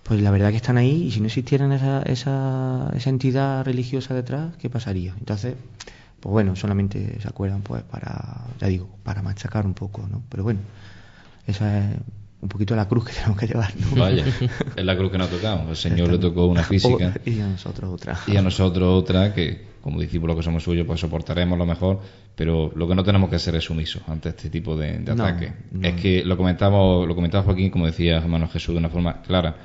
pues 0.02 0.20
la 0.20 0.30
verdad 0.30 0.50
que 0.50 0.56
están 0.56 0.76
ahí 0.78 1.04
y 1.04 1.10
si 1.12 1.20
no 1.20 1.26
existieran 1.26 1.72
esa, 1.72 2.02
esa, 2.02 2.90
esa 2.94 3.10
entidad 3.10 3.64
religiosa 3.64 4.14
detrás, 4.14 4.56
¿qué 4.58 4.68
pasaría? 4.70 5.14
Entonces, 5.18 5.54
pues 6.20 6.30
bueno, 6.32 6.56
solamente 6.56 7.18
se 7.20 7.28
acuerdan 7.28 7.62
pues 7.62 7.82
para, 7.82 8.44
ya 8.60 8.66
digo, 8.66 8.88
para 9.04 9.22
machacar 9.22 9.66
un 9.66 9.74
poco, 9.74 10.06
¿no? 10.10 10.22
Pero 10.28 10.42
bueno, 10.42 10.60
esa 11.46 11.78
es 11.90 11.96
un 12.42 12.48
poquito 12.48 12.74
la 12.74 12.88
cruz 12.88 13.04
que 13.06 13.12
tenemos 13.14 13.38
que 13.38 13.46
llevar, 13.46 13.72
¿no? 13.76 14.00
Vaya, 14.00 14.24
es 14.76 14.84
la 14.84 14.96
cruz 14.96 15.10
que 15.12 15.18
nos 15.18 15.28
ha 15.28 15.30
tocado. 15.30 15.68
El 15.70 15.76
Señor 15.76 16.10
le 16.10 16.18
tocó 16.18 16.46
una 16.46 16.62
física 16.64 17.14
O- 17.26 17.30
y 17.30 17.40
a 17.40 17.46
nosotros 17.48 17.90
otra. 17.92 18.18
y 18.26 18.36
a 18.36 18.42
nosotros 18.42 18.88
otra 19.02 19.34
que, 19.34 19.66
como 19.82 20.00
discípulos 20.00 20.36
que 20.36 20.42
somos 20.42 20.62
suyos, 20.62 20.86
pues 20.86 21.00
soportaremos 21.00 21.58
lo 21.58 21.66
mejor, 21.66 22.00
pero 22.34 22.72
lo 22.74 22.88
que 22.88 22.94
no 22.94 23.04
tenemos 23.04 23.28
que 23.30 23.36
hacer 23.36 23.54
es 23.56 23.64
sumisos 23.64 24.02
ante 24.08 24.30
este 24.30 24.48
tipo 24.50 24.76
de, 24.76 24.98
de 24.98 25.14
No, 25.14 25.24
ataques. 25.24 25.52
no. 25.72 25.86
Es 25.86 25.94
que 26.00 26.24
lo 26.24 26.36
comentamos, 26.36 27.06
lo 27.06 27.14
comentaba 27.14 27.44
Joaquín, 27.44 27.70
como 27.70 27.86
decía 27.86 28.16
hermano 28.18 28.48
Jesús, 28.48 28.74
de 28.74 28.78
una 28.78 28.88
forma 28.88 29.20
clara. 29.22 29.56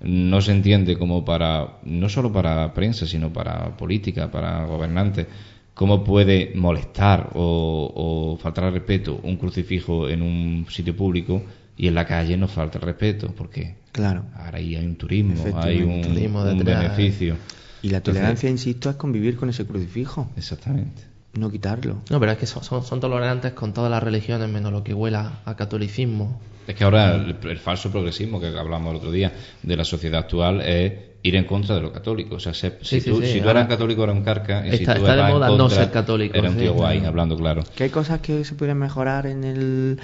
No 0.00 0.40
se 0.40 0.50
entiende 0.52 0.98
como 0.98 1.24
para, 1.24 1.78
no 1.84 2.08
solo 2.08 2.30
para 2.32 2.74
prensa, 2.74 3.06
sino 3.06 3.32
para 3.32 3.76
política, 3.76 4.30
para 4.30 4.64
gobernantes, 4.66 5.26
cómo 5.72 6.02
puede 6.04 6.52
molestar 6.56 7.30
o, 7.34 7.92
o 7.94 8.36
faltar 8.36 8.64
al 8.64 8.72
respeto 8.74 9.20
un 9.22 9.36
crucifijo 9.36 10.08
en 10.08 10.20
un 10.22 10.66
sitio 10.68 10.94
público 10.96 11.42
y 11.76 11.88
en 11.88 11.94
la 11.94 12.06
calle 12.06 12.36
no 12.36 12.48
falta 12.48 12.78
el 12.78 12.84
respeto, 12.84 13.34
porque 13.36 13.76
Claro. 13.92 14.24
ahora 14.36 14.58
ahí 14.58 14.74
hay 14.74 14.84
un 14.84 14.96
turismo, 14.96 15.34
hay 15.56 15.82
un, 15.82 16.02
Turismo 16.02 16.42
un 16.42 16.64
beneficio. 16.64 17.36
Y 17.82 17.90
la 17.90 18.00
tolerancia, 18.00 18.48
insisto, 18.48 18.90
es 18.90 18.96
convivir 18.96 19.36
con 19.36 19.50
ese 19.50 19.66
crucifijo. 19.66 20.30
Exactamente. 20.36 21.02
No 21.34 21.50
quitarlo. 21.50 22.00
No, 22.10 22.18
pero 22.18 22.32
es 22.32 22.38
que 22.38 22.46
son, 22.46 22.62
son, 22.64 23.00
tolerantes 23.00 23.52
con 23.52 23.72
todas 23.72 23.90
las 23.90 24.02
religiones 24.02 24.48
menos 24.48 24.72
lo 24.72 24.82
que 24.82 24.94
huela 24.94 25.40
a 25.44 25.54
catolicismo. 25.54 26.40
Es 26.66 26.74
que 26.74 26.84
ahora 26.84 27.14
el, 27.14 27.58
falso 27.58 27.90
progresismo 27.90 28.40
que 28.40 28.46
hablamos 28.46 28.90
el 28.92 28.96
otro 28.96 29.10
día 29.12 29.32
de 29.62 29.76
la 29.76 29.84
sociedad 29.84 30.20
actual 30.20 30.60
es 30.62 30.92
ir 31.24 31.36
en 31.36 31.44
contra 31.44 31.74
de 31.74 31.80
lo 31.80 31.92
católico. 31.92 32.36
O 32.36 32.40
sea, 32.40 32.54
si, 32.54 32.70
tú, 33.00 33.22
si 33.22 33.40
tú 33.40 33.48
eras 33.48 33.66
católico 33.66 34.04
era 34.04 34.12
un 34.12 34.22
carca. 34.22 34.64
Y 34.64 34.70
está, 34.70 34.94
si 34.94 35.00
tú 35.00 35.06
de 35.06 35.22
moda 35.22 35.48
no 35.56 35.68
ser 35.68 35.90
católico. 35.90 36.36
Era 36.36 36.50
un 36.50 36.56
tío 36.56 36.74
guay, 36.74 37.04
hablando 37.04 37.36
claro. 37.36 37.64
Que 37.74 37.84
hay 37.84 37.90
cosas 37.90 38.20
que 38.20 38.44
se 38.44 38.54
pueden 38.54 38.78
mejorar 38.78 39.26
en 39.26 39.42
el, 39.42 39.98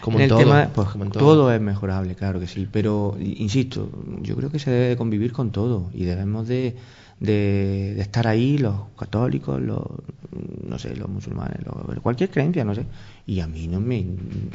como 0.00 0.20
en, 0.20 0.28
todo, 0.28 0.38
tema. 0.38 0.70
Pues 0.72 0.88
todo. 1.12 1.52
es 1.52 1.60
mejorable, 1.60 2.14
claro 2.14 2.38
que 2.38 2.46
sí. 2.46 2.68
Pero, 2.70 3.16
insisto, 3.18 3.90
yo 4.20 4.36
creo 4.36 4.50
que 4.50 4.58
se 4.58 4.70
debe 4.70 4.96
convivir 4.96 5.32
con 5.32 5.50
todo 5.50 5.90
y 5.94 6.04
debemos 6.04 6.46
de 6.46 6.76
de, 7.20 7.98
estar 8.00 8.26
ahí 8.26 8.58
los 8.58 8.74
católicos, 8.98 9.60
los, 9.60 9.82
no 10.68 10.78
sé, 10.78 10.94
los 10.96 11.08
musulmanes, 11.08 11.58
cualquier 12.02 12.30
creencia, 12.30 12.64
no 12.64 12.74
sé. 12.74 12.84
Y 13.26 13.40
a 13.40 13.46
mí 13.46 13.68
no 13.68 13.80
me, 13.80 14.04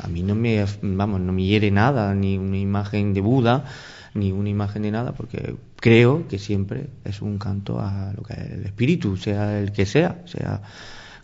a 0.02 0.08
mí 0.08 0.24
no 0.24 0.36
me, 0.36 0.64
vamos, 0.82 1.22
no 1.22 1.34
me 1.34 1.44
hiere 1.44 1.72
nada, 1.72 2.14
ni 2.14 2.38
una 2.38 2.58
imagen 2.58 3.14
de 3.14 3.22
Buda, 3.22 3.66
ni 4.14 4.32
una 4.32 4.50
imagen 4.50 4.82
de 4.84 4.92
nada, 4.92 5.14
porque 5.14 5.56
creo 5.78 6.28
que 6.28 6.38
siempre 6.38 6.88
es 7.06 7.22
un 7.22 7.38
canto 7.38 7.80
a 7.80 8.14
lo 8.16 8.24
que 8.24 8.34
es 8.34 8.52
el 8.52 8.66
espíritu, 8.66 9.18
sea 9.18 9.60
el 9.60 9.72
que 9.72 9.86
sea, 9.86 10.22
sea 10.26 10.62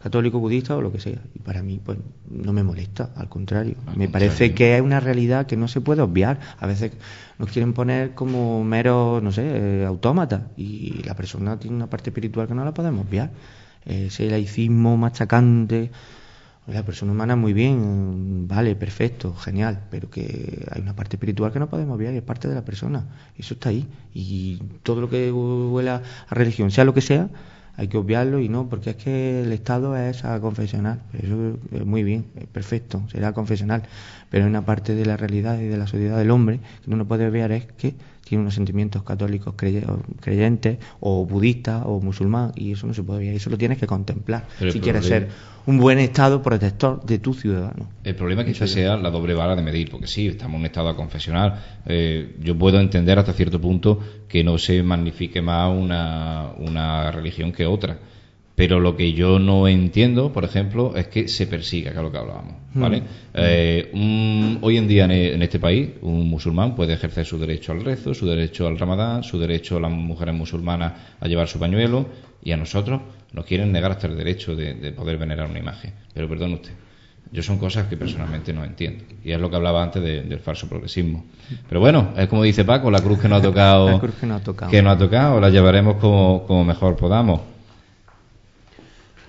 católico, 0.01 0.39
budista 0.39 0.75
o 0.75 0.81
lo 0.81 0.91
que 0.91 0.99
sea. 0.99 1.19
Y 1.35 1.39
para 1.39 1.61
mí, 1.61 1.79
pues, 1.83 1.97
no 2.29 2.53
me 2.53 2.63
molesta, 2.63 3.11
al 3.15 3.29
contrario. 3.29 3.75
me 3.95 4.07
parece 4.07 4.53
que 4.53 4.75
es 4.75 4.81
una 4.81 4.99
realidad 4.99 5.47
que 5.47 5.57
no 5.57 5.67
se 5.67 5.81
puede 5.81 6.01
obviar. 6.01 6.39
A 6.59 6.67
veces 6.67 6.91
nos 7.37 7.51
quieren 7.51 7.73
poner 7.73 8.13
como 8.13 8.63
meros, 8.63 9.21
no 9.21 9.31
sé, 9.31 9.43
eh, 9.45 9.85
autómatas. 9.85 10.43
Y 10.55 11.03
la 11.03 11.15
persona 11.15 11.59
tiene 11.59 11.75
una 11.75 11.89
parte 11.89 12.09
espiritual 12.09 12.47
que 12.47 12.53
no 12.53 12.63
la 12.63 12.73
podemos 12.73 13.05
obviar. 13.05 13.31
Ese 13.85 14.29
laicismo 14.29 14.97
machacante. 14.97 15.91
La 16.67 16.83
persona 16.83 17.13
humana 17.13 17.37
muy 17.37 17.53
bien, 17.53 18.45
vale, 18.47 18.75
perfecto, 18.75 19.33
genial, 19.33 19.85
pero 19.89 20.09
que 20.09 20.67
hay 20.69 20.81
una 20.81 20.95
parte 20.95 21.15
espiritual 21.15 21.53
que 21.53 21.59
no 21.59 21.69
podemos 21.69 21.95
obviar 21.95 22.13
y 22.13 22.17
es 22.17 22.23
parte 22.23 22.49
de 22.49 22.55
la 22.55 22.65
persona. 22.65 23.05
Eso 23.37 23.53
está 23.53 23.69
ahí. 23.69 23.87
Y 24.13 24.57
todo 24.83 24.99
lo 24.99 25.09
que 25.09 25.31
huela 25.31 26.01
a 26.27 26.35
religión, 26.35 26.69
sea 26.69 26.83
lo 26.83 26.93
que 26.93 26.99
sea, 26.99 27.29
hay 27.77 27.87
que 27.87 27.97
obviarlo 27.97 28.39
y 28.39 28.49
no, 28.49 28.67
porque 28.67 28.89
es 28.89 28.95
que 28.97 29.43
el 29.43 29.53
Estado 29.53 29.95
es 29.95 30.25
a 30.25 30.41
confesional. 30.41 30.99
Eso 31.13 31.57
es 31.71 31.85
muy 31.85 32.03
bien, 32.03 32.25
es 32.35 32.47
perfecto, 32.47 33.03
será 33.09 33.31
confesional. 33.31 33.83
Pero 34.29 34.43
hay 34.43 34.49
una 34.49 34.65
parte 34.65 34.93
de 34.93 35.05
la 35.05 35.15
realidad 35.15 35.59
y 35.59 35.67
de 35.67 35.77
la 35.77 35.87
sociedad 35.87 36.17
del 36.17 36.31
hombre 36.31 36.59
que 36.83 36.93
no 36.93 37.07
puede 37.07 37.27
obviar 37.27 37.53
es 37.53 37.65
que 37.77 37.95
tiene 38.27 38.41
unos 38.41 38.55
sentimientos 38.55 39.03
católicos 39.03 39.55
creyentes 40.19 40.77
o 40.99 41.25
budistas 41.25 41.83
o 41.85 41.99
musulmán 42.01 42.51
y 42.55 42.73
eso 42.73 42.87
no 42.87 42.93
se 42.93 43.03
puede 43.03 43.25
ver, 43.25 43.35
eso 43.35 43.49
lo 43.49 43.57
tienes 43.57 43.77
que 43.77 43.87
contemplar 43.87 44.45
si 44.71 44.79
quieres 44.79 45.05
ser 45.05 45.29
un 45.65 45.77
buen 45.77 45.99
estado 45.99 46.41
protector 46.41 47.05
de 47.05 47.19
tu 47.19 47.33
ciudadano. 47.33 47.89
El 48.03 48.15
problema 48.15 48.45
quizás 48.45 48.69
sea 48.69 48.95
la 48.95 49.09
doble 49.11 49.33
vara 49.33 49.55
de 49.55 49.61
medir, 49.61 49.91
porque 49.91 50.07
sí, 50.07 50.27
estamos 50.27 50.55
en 50.55 50.61
un 50.61 50.65
estado 50.65 50.95
confesional. 50.95 51.61
Eh, 51.85 52.37
yo 52.39 52.57
puedo 52.57 52.79
entender 52.79 53.19
hasta 53.19 53.33
cierto 53.33 53.59
punto 53.59 53.99
que 54.29 54.43
no 54.45 54.57
se 54.57 54.81
magnifique 54.81 55.41
más 55.41 55.69
una, 55.69 56.51
una 56.57 57.11
religión 57.11 57.51
que 57.51 57.65
otra 57.65 57.99
pero 58.57 58.79
lo 58.79 58.97
que 58.97 59.13
yo 59.13 59.37
no 59.37 59.67
entiendo, 59.67 60.33
por 60.33 60.43
ejemplo, 60.43 60.95
es 60.95 61.09
que 61.09 61.27
se 61.27 61.45
persiga, 61.45 61.91
que 61.91 61.97
es 61.97 62.03
lo 62.03 62.11
que 62.11 62.17
hablábamos. 62.17 62.55
Mm. 62.73 62.81
¿vale? 62.81 63.03
Eh, 63.35 64.57
hoy 64.61 64.77
en 64.77 64.87
día 64.87 65.05
en 65.05 65.43
este 65.43 65.59
país, 65.59 65.91
un 66.01 66.27
musulmán 66.27 66.73
puede 66.73 66.93
ejercer 66.93 67.23
su 67.23 67.37
derecho 67.37 67.71
al 67.71 67.83
rezo, 67.83 68.15
su 68.15 68.25
derecho 68.25 68.65
al 68.65 68.79
ramadán, 68.79 69.23
su 69.23 69.37
derecho 69.37 69.77
a 69.77 69.81
las 69.81 69.91
mujeres 69.91 70.33
musulmanas 70.33 70.93
a 71.19 71.27
llevar 71.27 71.47
su 71.47 71.59
pañuelo, 71.59 72.07
y 72.43 72.51
a 72.51 72.57
nosotros 72.57 72.99
nos 73.31 73.45
quieren 73.45 73.71
negar 73.71 73.91
hasta 73.91 74.07
el 74.07 74.17
derecho 74.17 74.55
de, 74.55 74.91
poder 74.91 75.19
venerar 75.19 75.47
una 75.47 75.59
imagen. 75.59 75.93
Pero 76.11 76.27
perdón 76.27 76.53
usted, 76.53 76.71
yo 77.31 77.43
son 77.43 77.59
cosas 77.59 77.85
que 77.85 77.95
personalmente 77.95 78.53
no 78.53 78.63
entiendo. 78.63 79.03
Y 79.23 79.33
es 79.33 79.39
lo 79.39 79.51
que 79.51 79.55
hablaba 79.55 79.83
antes 79.83 80.01
del 80.01 80.39
falso 80.39 80.67
progresismo. 80.67 81.25
Pero 81.69 81.79
bueno, 81.79 82.15
es 82.17 82.27
como 82.27 82.41
dice 82.41 82.65
Paco, 82.65 82.89
la 82.89 83.01
cruz 83.01 83.19
que 83.19 83.27
nos 83.27 83.37
ha 83.37 83.43
tocado, 83.43 83.87
la 83.91 83.99
cruz 83.99 84.15
que 84.15 84.25
nos 84.25 84.41
ha 84.41 84.43
tocado, 84.43 84.71
que 84.71 84.81
nos 84.81 84.95
ha 84.95 84.97
tocado 84.97 85.39
la 85.39 85.51
llevaremos 85.51 85.97
como, 85.97 86.43
como 86.47 86.65
mejor 86.65 86.95
podamos. 86.95 87.56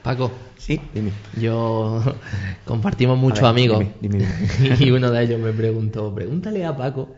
Paco. 0.09 0.33
Sí, 0.57 0.81
dime. 0.95 1.13
Yo 1.39 2.03
compartimos 2.65 3.19
muchos 3.19 3.45
amigos 3.45 3.85
y 4.81 4.91
uno 4.91 5.11
de 5.11 5.23
ellos 5.23 5.39
me 5.39 5.53
preguntó, 5.53 6.15
pregúntale 6.15 6.65
a 6.65 6.75
Paco, 6.75 7.15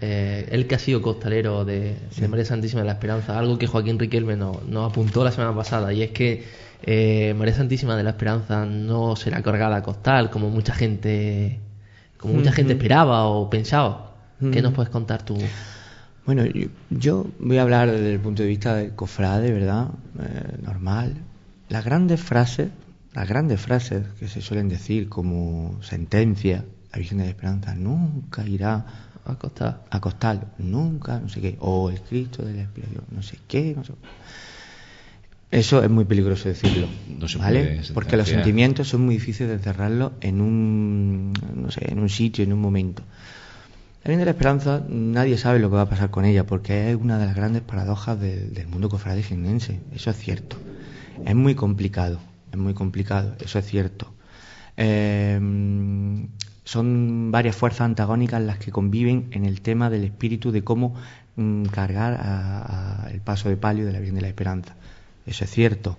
eh, 0.00 0.48
él 0.52 0.68
que 0.68 0.76
ha 0.76 0.78
sido 0.78 1.02
costalero 1.02 1.64
de, 1.64 1.96
María 2.28 2.44
Santísima 2.44 2.82
de 2.82 2.86
la 2.86 2.92
Esperanza, 2.92 3.36
algo 3.36 3.58
que 3.58 3.66
Joaquín 3.66 3.98
Riquelme 3.98 4.36
nos, 4.36 4.56
apuntó 4.88 5.24
la 5.24 5.32
semana 5.32 5.52
pasada 5.52 5.92
y 5.92 6.04
es 6.04 6.12
que 6.12 6.44
eh, 6.84 7.34
María 7.36 7.54
Santísima 7.54 7.96
de 7.96 8.04
la 8.04 8.10
Esperanza 8.10 8.64
no 8.66 9.16
será 9.16 9.42
cargada 9.42 9.74
a 9.74 9.82
costal 9.82 10.30
como 10.30 10.48
mucha 10.48 10.74
gente 10.74 11.58
como 12.18 12.34
mucha 12.34 12.52
gente 12.52 12.74
esperaba 12.74 13.24
o 13.24 13.50
pensaba. 13.50 14.14
¿Qué 14.52 14.62
nos 14.62 14.74
puedes 14.74 14.90
contar 14.90 15.24
tú? 15.24 15.36
Bueno, 16.24 16.44
yo, 16.90 17.26
voy 17.40 17.58
a 17.58 17.62
hablar 17.62 17.90
desde 17.90 18.12
el 18.12 18.20
punto 18.20 18.44
de 18.44 18.48
vista 18.48 18.76
de 18.76 18.90
cofrade, 18.90 19.50
¿verdad? 19.50 19.88
Eh, 20.20 20.58
normal, 20.62 21.14
las 21.68 21.84
grandes 21.84 22.20
frases, 22.20 22.70
las 23.14 23.28
grandes 23.28 23.60
frases 23.60 24.06
que 24.18 24.28
se 24.28 24.40
suelen 24.40 24.68
decir 24.68 25.08
como 25.08 25.78
sentencia, 25.82 26.64
la 26.92 26.98
Virgen 26.98 27.18
de 27.18 27.24
la 27.24 27.30
Esperanza 27.30 27.74
nunca 27.74 28.46
irá 28.46 28.86
a 29.24 29.34
costar, 29.34 29.84
a 29.90 30.00
costar 30.00 30.54
nunca, 30.58 31.20
no 31.20 31.28
sé 31.28 31.40
qué, 31.40 31.56
o 31.60 31.90
el 31.90 32.00
Cristo 32.00 32.44
de 32.44 32.54
la 32.54 32.62
Expiación, 32.62 33.04
no 33.10 33.22
sé 33.22 33.38
qué, 33.46 33.74
no 33.76 33.84
sé. 33.84 33.92
Eso 35.50 35.82
es 35.82 35.88
muy 35.88 36.04
peligroso 36.04 36.48
decirlo, 36.48 36.88
¿vale? 37.38 37.80
Porque 37.94 38.18
los 38.18 38.28
sentimientos 38.28 38.88
son 38.88 39.06
muy 39.06 39.14
difíciles 39.14 39.48
de 39.48 39.54
encerrarlos 39.56 40.12
en 40.20 40.42
un, 40.42 41.32
no 41.54 41.70
sé, 41.70 41.90
en 41.90 41.98
un 42.00 42.10
sitio, 42.10 42.44
en 42.44 42.52
un 42.52 42.60
momento. 42.60 43.02
La 44.04 44.10
Virgen 44.10 44.18
de 44.20 44.24
la 44.26 44.30
Esperanza, 44.32 44.82
nadie 44.88 45.38
sabe 45.38 45.58
lo 45.58 45.70
que 45.70 45.76
va 45.76 45.82
a 45.82 45.88
pasar 45.88 46.10
con 46.10 46.26
ella, 46.26 46.44
porque 46.44 46.90
es 46.90 46.96
una 46.96 47.18
de 47.18 47.26
las 47.26 47.34
grandes 47.34 47.62
paradojas 47.62 48.20
del, 48.20 48.52
del 48.52 48.66
mundo 48.68 48.90
cofrade 48.90 49.22
jiennense, 49.22 49.80
eso 49.94 50.10
es 50.10 50.16
cierto. 50.16 50.56
Es 51.24 51.34
muy 51.34 51.54
complicado, 51.54 52.20
es 52.52 52.58
muy 52.58 52.74
complicado, 52.74 53.34
eso 53.40 53.58
es 53.58 53.66
cierto. 53.66 54.12
Eh, 54.76 55.38
son 56.68 57.30
varias 57.30 57.56
fuerzas 57.56 57.80
antagónicas 57.82 58.42
las 58.42 58.58
que 58.58 58.70
conviven 58.70 59.28
en 59.30 59.46
el 59.46 59.62
tema 59.62 59.88
del 59.88 60.04
espíritu 60.04 60.52
de 60.52 60.62
cómo 60.62 60.94
mm, 61.36 61.64
cargar 61.64 63.08
el 63.10 63.22
paso 63.22 63.48
de 63.48 63.56
palio 63.56 63.86
de 63.86 63.92
la 63.92 64.00
Virgen 64.00 64.16
de 64.16 64.20
la 64.20 64.28
Esperanza. 64.28 64.76
Eso 65.24 65.44
es 65.44 65.50
cierto. 65.50 65.96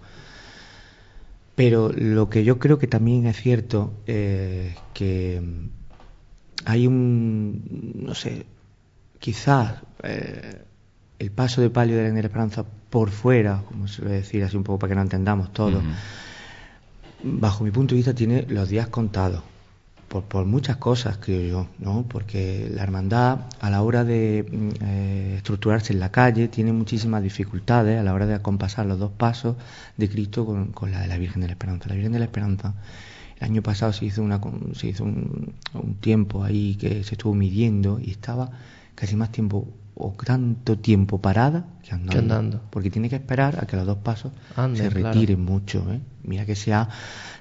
Pero 1.55 1.91
lo 1.91 2.29
que 2.29 2.43
yo 2.43 2.59
creo 2.59 2.77
que 2.77 2.85
también 2.85 3.25
es 3.25 3.37
cierto 3.37 3.93
es 4.05 4.75
que 4.93 5.41
hay 6.65 6.85
un, 6.85 7.95
no 7.95 8.13
sé, 8.13 8.45
quizás 9.17 9.81
eh, 10.03 10.61
el 11.17 11.31
paso 11.31 11.61
de 11.61 11.71
palio 11.71 11.97
de 11.97 12.11
la 12.11 12.19
Esperanza 12.19 12.63
por 12.89 13.11
fuera, 13.11 13.63
como 13.67 13.87
se 13.87 13.97
suele 13.97 14.11
decir 14.15 14.43
así 14.43 14.57
un 14.57 14.63
poco 14.63 14.79
para 14.79 14.91
que 14.91 14.95
no 14.95 15.01
entendamos 15.01 15.53
todo, 15.53 15.81
bajo 17.23 17.63
mi 17.63 17.71
punto 17.71 17.93
de 17.93 17.97
vista 17.97 18.13
tiene 18.13 18.45
los 18.47 18.69
días 18.69 18.87
contados. 18.87 19.43
Por, 20.07 20.23
por, 20.23 20.45
muchas 20.47 20.77
cosas, 20.77 21.19
creo 21.21 21.41
yo, 21.47 21.67
¿no? 21.77 22.03
Porque 22.09 22.67
la 22.73 22.81
hermandad, 22.81 23.41
a 23.59 23.69
la 23.69 23.83
hora 23.83 24.03
de 24.03 24.43
mm, 24.43 24.69
eh, 24.83 25.33
estructurarse 25.37 25.93
en 25.93 25.99
la 25.99 26.11
calle, 26.11 26.47
tiene 26.47 26.73
muchísimas 26.73 27.21
dificultades 27.21 27.99
a 27.99 28.01
la 28.01 28.15
hora 28.15 28.25
de 28.25 28.33
acompasar 28.33 28.87
los 28.87 28.97
dos 28.97 29.11
pasos 29.11 29.55
de 29.97 30.09
Cristo 30.09 30.47
con, 30.47 30.71
con 30.71 30.89
la 30.91 31.01
de 31.01 31.07
la 31.07 31.19
Virgen 31.19 31.41
de 31.41 31.47
la 31.47 31.53
Esperanza. 31.53 31.89
La 31.89 31.93
Virgen 31.93 32.13
de 32.13 32.17
la 32.17 32.25
Esperanza, 32.25 32.73
el 33.37 33.43
año 33.43 33.61
pasado 33.61 33.93
se 33.93 34.05
hizo, 34.05 34.23
una, 34.23 34.41
se 34.73 34.87
hizo 34.87 35.03
un, 35.03 35.53
un 35.75 35.93
tiempo 35.99 36.43
ahí 36.43 36.75
que 36.75 37.03
se 37.03 37.13
estuvo 37.13 37.35
midiendo 37.35 37.99
y 37.99 38.09
estaba 38.09 38.49
casi 38.95 39.15
más 39.15 39.31
tiempo 39.31 39.67
o 39.99 40.13
tanto 40.13 40.79
tiempo 40.79 41.19
parada 41.19 41.65
que 41.83 41.93
andando, 41.93 42.61
porque 42.69 42.89
tiene 42.89 43.09
que 43.09 43.17
esperar 43.17 43.59
a 43.61 43.67
que 43.67 43.75
los 43.75 43.85
dos 43.85 43.97
pasos 43.97 44.31
se 44.73 44.89
retiren 44.89 45.43
mucho. 45.43 45.85
¿eh? 45.91 45.99
Mira 46.23 46.45
que 46.45 46.55
se 46.55 46.73
ha, 46.73 46.87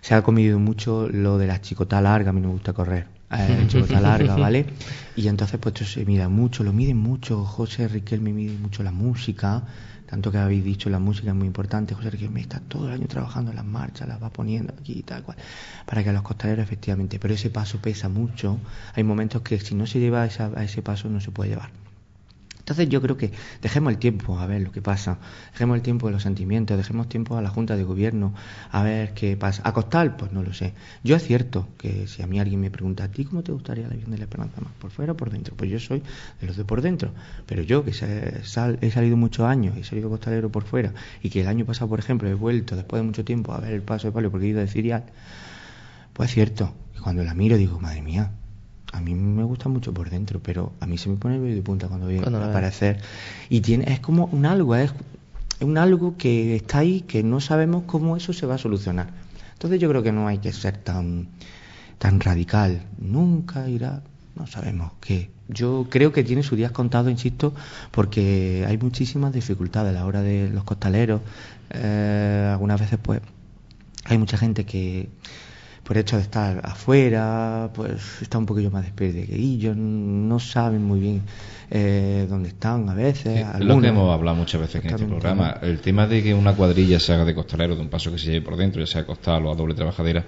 se 0.00 0.14
ha 0.14 0.22
comido 0.22 0.58
mucho 0.58 1.08
lo 1.08 1.38
de 1.38 1.46
la 1.46 1.60
chicota 1.60 2.00
larga, 2.00 2.30
a 2.30 2.32
mí 2.32 2.40
no 2.40 2.48
me 2.48 2.54
gusta 2.54 2.72
correr. 2.72 3.06
Eh, 3.30 3.66
chicota 3.68 4.00
larga, 4.00 4.34
¿vale? 4.34 4.66
Y 5.14 5.28
entonces 5.28 5.60
pues 5.60 5.74
esto 5.74 5.84
se 5.86 6.04
mira 6.04 6.28
mucho, 6.28 6.64
lo 6.64 6.72
miden 6.72 6.96
mucho, 6.96 7.44
José 7.44 7.86
Riquelme 7.86 8.32
mide 8.32 8.58
mucho 8.58 8.82
la 8.82 8.90
música, 8.90 9.62
tanto 10.10 10.32
que 10.32 10.38
habéis 10.38 10.64
dicho 10.64 10.90
la 10.90 10.98
música 10.98 11.28
es 11.28 11.36
muy 11.36 11.46
importante, 11.46 11.94
José 11.94 12.10
Riquelme 12.10 12.40
está 12.40 12.58
todo 12.58 12.88
el 12.88 12.94
año 12.94 13.06
trabajando 13.06 13.52
en 13.52 13.56
las 13.56 13.66
marchas, 13.66 14.08
las 14.08 14.20
va 14.20 14.30
poniendo 14.30 14.74
aquí 14.76 14.94
y 14.98 15.02
tal 15.04 15.22
cual, 15.22 15.36
para 15.86 16.02
que 16.02 16.10
a 16.10 16.12
los 16.12 16.22
costaleros 16.22 16.64
efectivamente, 16.64 17.20
pero 17.20 17.34
ese 17.34 17.50
paso 17.50 17.78
pesa 17.78 18.08
mucho, 18.08 18.58
hay 18.94 19.04
momentos 19.04 19.42
que 19.42 19.60
si 19.60 19.76
no 19.76 19.86
se 19.86 20.00
lleva 20.00 20.22
a 20.22 20.64
ese 20.64 20.82
paso 20.82 21.08
no 21.08 21.20
se 21.20 21.30
puede 21.30 21.50
llevar 21.50 21.70
Entonces 22.68 22.90
yo 22.90 23.00
creo 23.00 23.16
que 23.16 23.32
dejemos 23.62 23.94
el 23.94 23.98
tiempo 23.98 24.38
a 24.38 24.46
ver 24.46 24.60
lo 24.60 24.70
que 24.70 24.82
pasa, 24.82 25.16
dejemos 25.52 25.76
el 25.76 25.82
tiempo 25.82 26.08
de 26.08 26.12
los 26.12 26.22
sentimientos, 26.22 26.76
dejemos 26.76 27.08
tiempo 27.08 27.38
a 27.38 27.40
la 27.40 27.48
Junta 27.48 27.76
de 27.76 27.82
Gobierno 27.82 28.34
a 28.70 28.82
ver 28.82 29.14
qué 29.14 29.38
pasa. 29.38 29.62
¿A 29.64 29.72
costar? 29.72 30.18
Pues 30.18 30.32
no 30.32 30.42
lo 30.42 30.52
sé. 30.52 30.74
Yo 31.02 31.16
es 31.16 31.22
cierto 31.22 31.66
que 31.78 32.06
si 32.06 32.20
a 32.20 32.26
mí 32.26 32.38
alguien 32.38 32.60
me 32.60 32.70
pregunta, 32.70 33.04
¿a 33.04 33.08
ti 33.08 33.24
cómo 33.24 33.42
te 33.42 33.52
gustaría 33.52 33.88
la 33.88 33.94
Virgen 33.94 34.10
de 34.10 34.18
la 34.18 34.24
Esperanza 34.24 34.60
más? 34.60 34.70
¿Por 34.74 34.90
fuera 34.90 35.12
o 35.12 35.16
por 35.16 35.30
dentro? 35.30 35.56
Pues 35.56 35.70
yo 35.70 35.80
soy 35.80 36.02
de 36.42 36.46
los 36.46 36.58
de 36.58 36.66
por 36.66 36.82
dentro. 36.82 37.12
Pero 37.46 37.62
yo 37.62 37.86
que 37.86 37.92
he 37.92 38.90
salido 38.90 39.16
muchos 39.16 39.46
años, 39.46 39.74
he 39.78 39.82
salido 39.82 40.10
costalero 40.10 40.52
por 40.52 40.64
fuera 40.64 40.92
y 41.22 41.30
que 41.30 41.40
el 41.40 41.48
año 41.48 41.64
pasado, 41.64 41.88
por 41.88 42.00
ejemplo, 42.00 42.28
he 42.28 42.34
vuelto 42.34 42.76
después 42.76 43.00
de 43.00 43.06
mucho 43.06 43.24
tiempo 43.24 43.54
a 43.54 43.60
ver 43.60 43.72
el 43.72 43.80
paso 43.80 44.08
de 44.08 44.12
palio 44.12 44.30
porque 44.30 44.44
he 44.44 44.50
ido 44.50 44.60
de 44.60 44.66
Cirial, 44.66 45.04
pues 46.12 46.28
es 46.28 46.34
cierto 46.34 46.74
que 46.92 47.00
cuando 47.00 47.24
la 47.24 47.32
miro 47.32 47.56
digo, 47.56 47.80
madre 47.80 48.02
mía, 48.02 48.30
a 48.92 49.00
mí 49.00 49.14
me 49.14 49.44
gusta 49.44 49.68
mucho 49.68 49.92
por 49.92 50.10
dentro, 50.10 50.40
pero 50.40 50.72
a 50.80 50.86
mí 50.86 50.98
se 50.98 51.08
me 51.08 51.16
pone 51.16 51.36
el 51.36 51.54
de 51.54 51.62
punta 51.62 51.88
cuando 51.88 52.06
ve 52.06 52.20
aparecer. 52.20 53.00
Y 53.48 53.60
tiene, 53.60 53.92
es 53.92 54.00
como 54.00 54.26
un 54.26 54.46
algo, 54.46 54.74
es, 54.76 54.92
un 55.60 55.78
algo 55.78 56.16
que 56.16 56.56
está 56.56 56.78
ahí 56.78 57.02
que 57.02 57.22
no 57.22 57.40
sabemos 57.40 57.84
cómo 57.86 58.16
eso 58.16 58.32
se 58.32 58.46
va 58.46 58.54
a 58.54 58.58
solucionar. 58.58 59.10
Entonces 59.52 59.80
yo 59.80 59.88
creo 59.88 60.02
que 60.02 60.12
no 60.12 60.28
hay 60.28 60.38
que 60.38 60.52
ser 60.52 60.78
tan, 60.78 61.28
tan 61.98 62.20
radical. 62.20 62.82
Nunca 62.98 63.68
irá, 63.68 64.02
no 64.36 64.46
sabemos 64.46 64.92
qué. 65.00 65.30
Yo 65.48 65.86
creo 65.88 66.12
que 66.12 66.24
tiene 66.24 66.42
sus 66.42 66.56
días 66.56 66.72
contados, 66.72 67.10
insisto, 67.10 67.54
porque 67.90 68.64
hay 68.68 68.78
muchísimas 68.78 69.32
dificultades 69.32 69.90
a 69.90 69.98
la 69.98 70.06
hora 70.06 70.22
de 70.22 70.48
los 70.50 70.64
costaleros. 70.64 71.22
Eh, 71.70 72.48
algunas 72.50 72.80
veces, 72.80 72.98
pues, 73.02 73.20
hay 74.04 74.18
mucha 74.18 74.38
gente 74.38 74.64
que 74.64 75.08
por 75.88 75.96
hecho 75.96 76.16
de 76.16 76.22
estar 76.22 76.60
afuera, 76.64 77.70
pues 77.72 78.20
está 78.20 78.36
un 78.36 78.44
poquillo 78.44 78.70
más 78.70 78.84
despedido 78.84 79.26
que 79.26 79.36
ellos, 79.36 79.74
no 79.74 80.38
saben 80.38 80.84
muy 80.84 81.00
bien 81.00 81.22
eh, 81.70 82.26
dónde 82.28 82.50
están 82.50 82.86
a 82.90 82.94
veces. 82.94 83.46
lo 83.60 83.80
que 83.80 83.86
hemos 83.86 84.12
hablado 84.12 84.36
muchas 84.36 84.60
veces 84.60 84.84
en 84.84 84.90
este 84.90 85.06
programa, 85.06 85.56
el 85.62 85.80
tema 85.80 86.06
de 86.06 86.22
que 86.22 86.34
una 86.34 86.52
cuadrilla 86.54 87.00
se 87.00 87.14
haga 87.14 87.24
de 87.24 87.34
costalero, 87.34 87.74
de 87.74 87.80
un 87.80 87.88
paso 87.88 88.12
que 88.12 88.18
se 88.18 88.26
lleve 88.26 88.42
por 88.42 88.58
dentro, 88.58 88.82
ya 88.82 88.86
sea 88.86 89.06
costal 89.06 89.46
o 89.46 89.50
a 89.50 89.54
doble 89.54 89.72
trabajadera, 89.72 90.26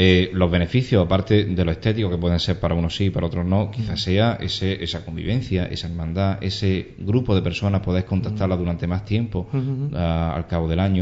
eh, 0.00 0.30
los 0.32 0.48
beneficios, 0.48 1.04
aparte 1.04 1.44
de 1.44 1.64
lo 1.64 1.72
estético, 1.72 2.08
que 2.08 2.18
pueden 2.18 2.38
ser 2.38 2.60
para 2.60 2.72
unos 2.72 2.94
sí, 2.94 3.10
para 3.10 3.26
otros 3.26 3.44
no, 3.44 3.68
quizás 3.72 4.00
sea 4.00 4.38
ese, 4.40 4.80
esa 4.84 5.04
convivencia, 5.04 5.64
esa 5.64 5.88
hermandad, 5.88 6.38
ese 6.40 6.94
grupo 6.98 7.34
de 7.34 7.42
personas, 7.42 7.80
podés 7.80 8.04
contactarla 8.04 8.56
durante 8.56 8.86
más 8.86 9.04
tiempo 9.04 9.48
al 9.92 10.46
cabo 10.46 10.68
del 10.68 10.78
año. 10.78 11.00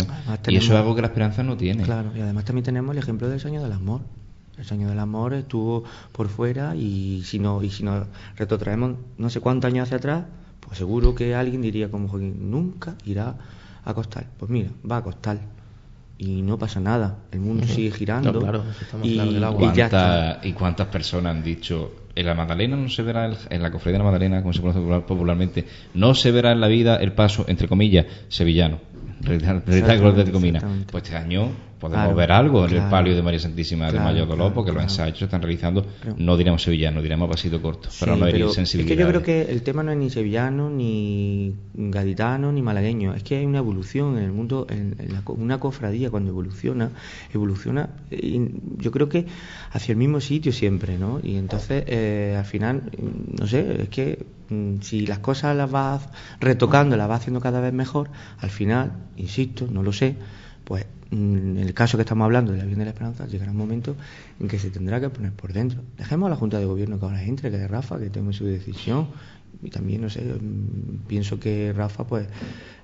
y 0.48 0.56
eso 0.56 0.72
es 0.72 0.78
algo 0.78 0.94
que 0.94 1.02
la 1.02 1.08
esperanza 1.08 1.42
no 1.42 1.58
tiene. 1.58 1.82
Claro, 1.82 2.10
y 2.16 2.20
además 2.20 2.46
también 2.46 2.64
tenemos 2.64 2.92
el 2.92 2.98
ejemplo 3.02 3.28
del 3.28 3.38
sueño 3.38 3.62
del 3.62 3.72
amor. 3.72 4.00
El 4.56 4.64
sueño 4.64 4.88
del 4.88 4.98
amor 4.98 5.34
estuvo 5.34 5.84
por 6.12 6.28
fuera 6.28 6.74
y 6.74 7.20
si 7.26 7.38
no 7.38 7.62
y 7.62 7.68
si 7.68 7.82
nos 7.82 8.06
retrotraemos 8.36 8.96
no 9.18 9.28
sé 9.28 9.40
cuántos 9.40 9.70
años 9.70 9.82
hacia 9.82 9.98
atrás, 9.98 10.24
pues 10.60 10.78
seguro 10.78 11.14
que 11.14 11.34
alguien 11.34 11.60
diría 11.60 11.90
como 11.90 12.08
Joaquín, 12.08 12.50
nunca 12.50 12.94
irá 13.04 13.36
a 13.84 13.92
costar. 13.92 14.26
Pues 14.38 14.50
mira, 14.50 14.70
va 14.90 14.96
a 14.96 15.02
costar 15.02 15.38
y 16.18 16.42
no 16.42 16.58
pasa 16.58 16.80
nada, 16.80 17.18
el 17.30 17.40
mundo 17.40 17.66
sigue 17.66 17.90
girando. 17.90 18.64
y, 19.02 19.20
y, 20.42 20.52
cuántas 20.52 20.86
personas 20.88 21.36
han 21.36 21.42
dicho 21.42 21.92
en 22.14 22.26
la 22.26 22.34
Magdalena 22.34 22.76
no 22.76 22.88
se 22.88 23.02
verá 23.02 23.30
en 23.50 23.62
la 23.62 23.70
cofradía 23.70 23.98
de 23.98 24.04
la 24.04 24.10
Magdalena 24.10 24.40
como 24.40 24.54
se 24.54 24.62
conoce 24.62 24.80
popularmente 25.06 25.66
no 25.92 26.14
se 26.14 26.30
verá 26.30 26.52
en 26.52 26.60
la 26.62 26.68
vida 26.68 26.96
el 26.96 27.12
paso 27.12 27.44
entre 27.46 27.68
comillas 27.68 28.06
sevillano 28.28 28.80
pues 30.90 31.04
este 31.04 31.16
año 31.16 31.50
podemos 31.78 32.14
ver 32.14 32.32
algo 32.32 32.66
en 32.66 32.74
el 32.74 32.88
palio 32.88 33.14
de 33.14 33.22
María 33.22 33.40
Santísima 33.40 33.90
de 33.90 34.00
Mayor 34.00 34.26
Dolor, 34.26 34.52
porque 34.52 34.72
los 34.72 34.82
ensayos 34.82 35.22
están 35.22 35.42
realizando, 35.42 35.86
no 36.16 36.36
diremos 36.36 36.62
sevillano, 36.62 37.02
diremos 37.02 37.28
pasito 37.28 37.60
corto, 37.60 37.88
pero 38.00 38.16
no 38.16 38.26
herir 38.26 38.48
sensibilidad. 38.50 38.92
Es 38.92 38.96
que 38.96 39.02
yo 39.02 39.08
creo 39.08 39.22
que 39.22 39.52
el 39.52 39.62
tema 39.62 39.82
no 39.82 39.92
es 39.92 39.98
ni 39.98 40.10
sevillano, 40.10 40.70
ni 40.70 41.54
gaditano, 41.74 42.52
ni 42.52 42.62
malagueño, 42.62 43.14
es 43.14 43.22
que 43.22 43.36
hay 43.36 43.46
una 43.46 43.58
evolución 43.58 44.16
en 44.18 44.24
el 44.24 44.32
mundo, 44.32 44.66
en, 44.70 44.96
una 45.26 45.60
cofradía 45.60 46.10
cuando 46.10 46.30
evoluciona, 46.30 46.90
evoluciona, 47.32 47.90
yo 48.78 48.90
creo 48.90 49.08
que 49.08 49.26
hacia 49.70 49.92
el 49.92 49.98
mismo 49.98 50.20
sitio 50.20 50.52
siempre, 50.52 50.98
¿no? 50.98 51.20
Y 51.22 51.36
entonces, 51.36 51.84
eh, 51.86 52.36
al 52.38 52.44
final, 52.44 52.90
no 53.38 53.46
sé, 53.46 53.82
es 53.82 53.88
que 53.88 54.24
mm, 54.48 54.80
si 54.80 55.06
las 55.06 55.18
cosas 55.18 55.56
las 55.56 55.70
vas 55.70 56.08
retocando, 56.40 56.96
las 56.96 57.08
vas 57.08 57.20
haciendo 57.20 57.40
cada 57.40 57.60
vez 57.60 57.72
mejor, 57.72 58.10
al 58.38 58.50
final, 58.50 58.92
insisto, 59.16 59.66
no 59.70 59.82
lo 59.82 59.92
sé, 59.92 60.16
pues 60.66 60.84
en 61.12 61.56
el 61.58 61.72
caso 61.74 61.96
que 61.96 62.02
estamos 62.02 62.24
hablando 62.24 62.50
de 62.50 62.58
la 62.58 62.64
Virgen 62.64 62.80
de 62.80 62.86
la 62.86 62.90
Esperanza, 62.90 63.26
llegará 63.26 63.52
un 63.52 63.56
momento 63.56 63.94
en 64.40 64.48
que 64.48 64.58
se 64.58 64.70
tendrá 64.70 65.00
que 65.00 65.08
poner 65.10 65.30
por 65.32 65.52
dentro. 65.52 65.80
Dejemos 65.96 66.26
a 66.26 66.30
la 66.30 66.36
Junta 66.36 66.58
de 66.58 66.64
Gobierno 66.64 66.98
que 66.98 67.04
ahora 67.04 67.22
entre, 67.22 67.52
que 67.52 67.56
de 67.56 67.68
Rafa, 67.68 68.00
que 68.00 68.10
tome 68.10 68.32
su 68.32 68.44
decisión. 68.44 69.06
Y 69.62 69.70
también, 69.70 70.00
no 70.02 70.10
sé, 70.10 70.24
pienso 71.06 71.38
que 71.38 71.72
Rafa, 71.72 72.04
pues, 72.04 72.26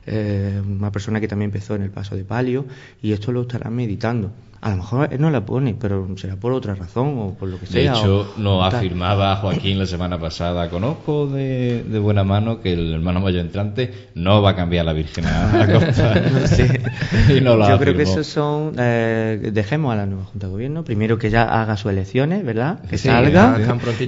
eh, 0.06 0.60
una 0.64 0.90
persona 0.90 1.20
que 1.20 1.28
también 1.28 1.50
empezó 1.50 1.74
en 1.74 1.82
el 1.82 1.90
paso 1.90 2.16
de 2.16 2.24
palio, 2.24 2.66
y 3.00 3.12
esto 3.12 3.32
lo 3.32 3.42
estará 3.42 3.70
meditando. 3.70 4.32
A 4.62 4.70
lo 4.70 4.76
mejor 4.76 5.08
él 5.10 5.20
no 5.20 5.28
la 5.28 5.44
pone, 5.44 5.74
pero 5.74 6.06
será 6.16 6.36
por 6.36 6.52
otra 6.52 6.76
razón 6.76 7.18
o 7.18 7.34
por 7.34 7.48
lo 7.48 7.58
que 7.58 7.66
sea. 7.66 7.94
De 7.94 7.98
hecho, 7.98 8.32
nos 8.36 8.72
afirmaba 8.72 9.34
Joaquín 9.34 9.76
la 9.76 9.86
semana 9.86 10.20
pasada, 10.20 10.70
conozco 10.70 11.26
de, 11.26 11.82
buena 12.00 12.22
mano 12.22 12.60
que 12.60 12.74
el 12.74 12.94
hermano 12.94 13.18
mayor 13.18 13.40
entrante 13.40 13.92
no 14.14 14.40
va 14.40 14.50
a 14.50 14.54
cambiar 14.54 14.84
la 14.84 14.92
Virgen 14.92 15.26
a 15.26 15.66
la 15.66 15.72
costa. 15.72 16.14
Yo 17.42 17.78
creo 17.80 17.96
que 17.96 18.02
esos 18.02 18.24
son... 18.28 18.74
Eh, 18.78 19.50
dejemos 19.52 19.92
a 19.94 19.96
la 19.96 20.06
nueva 20.06 20.26
Junta 20.26 20.46
de 20.46 20.52
Gobierno, 20.52 20.84
primero 20.84 21.18
que 21.18 21.28
ya 21.28 21.42
haga 21.42 21.76
sus 21.76 21.90
elecciones, 21.90 22.44
¿verdad? 22.44 22.82
Que 22.88 22.98
salga. 22.98 23.58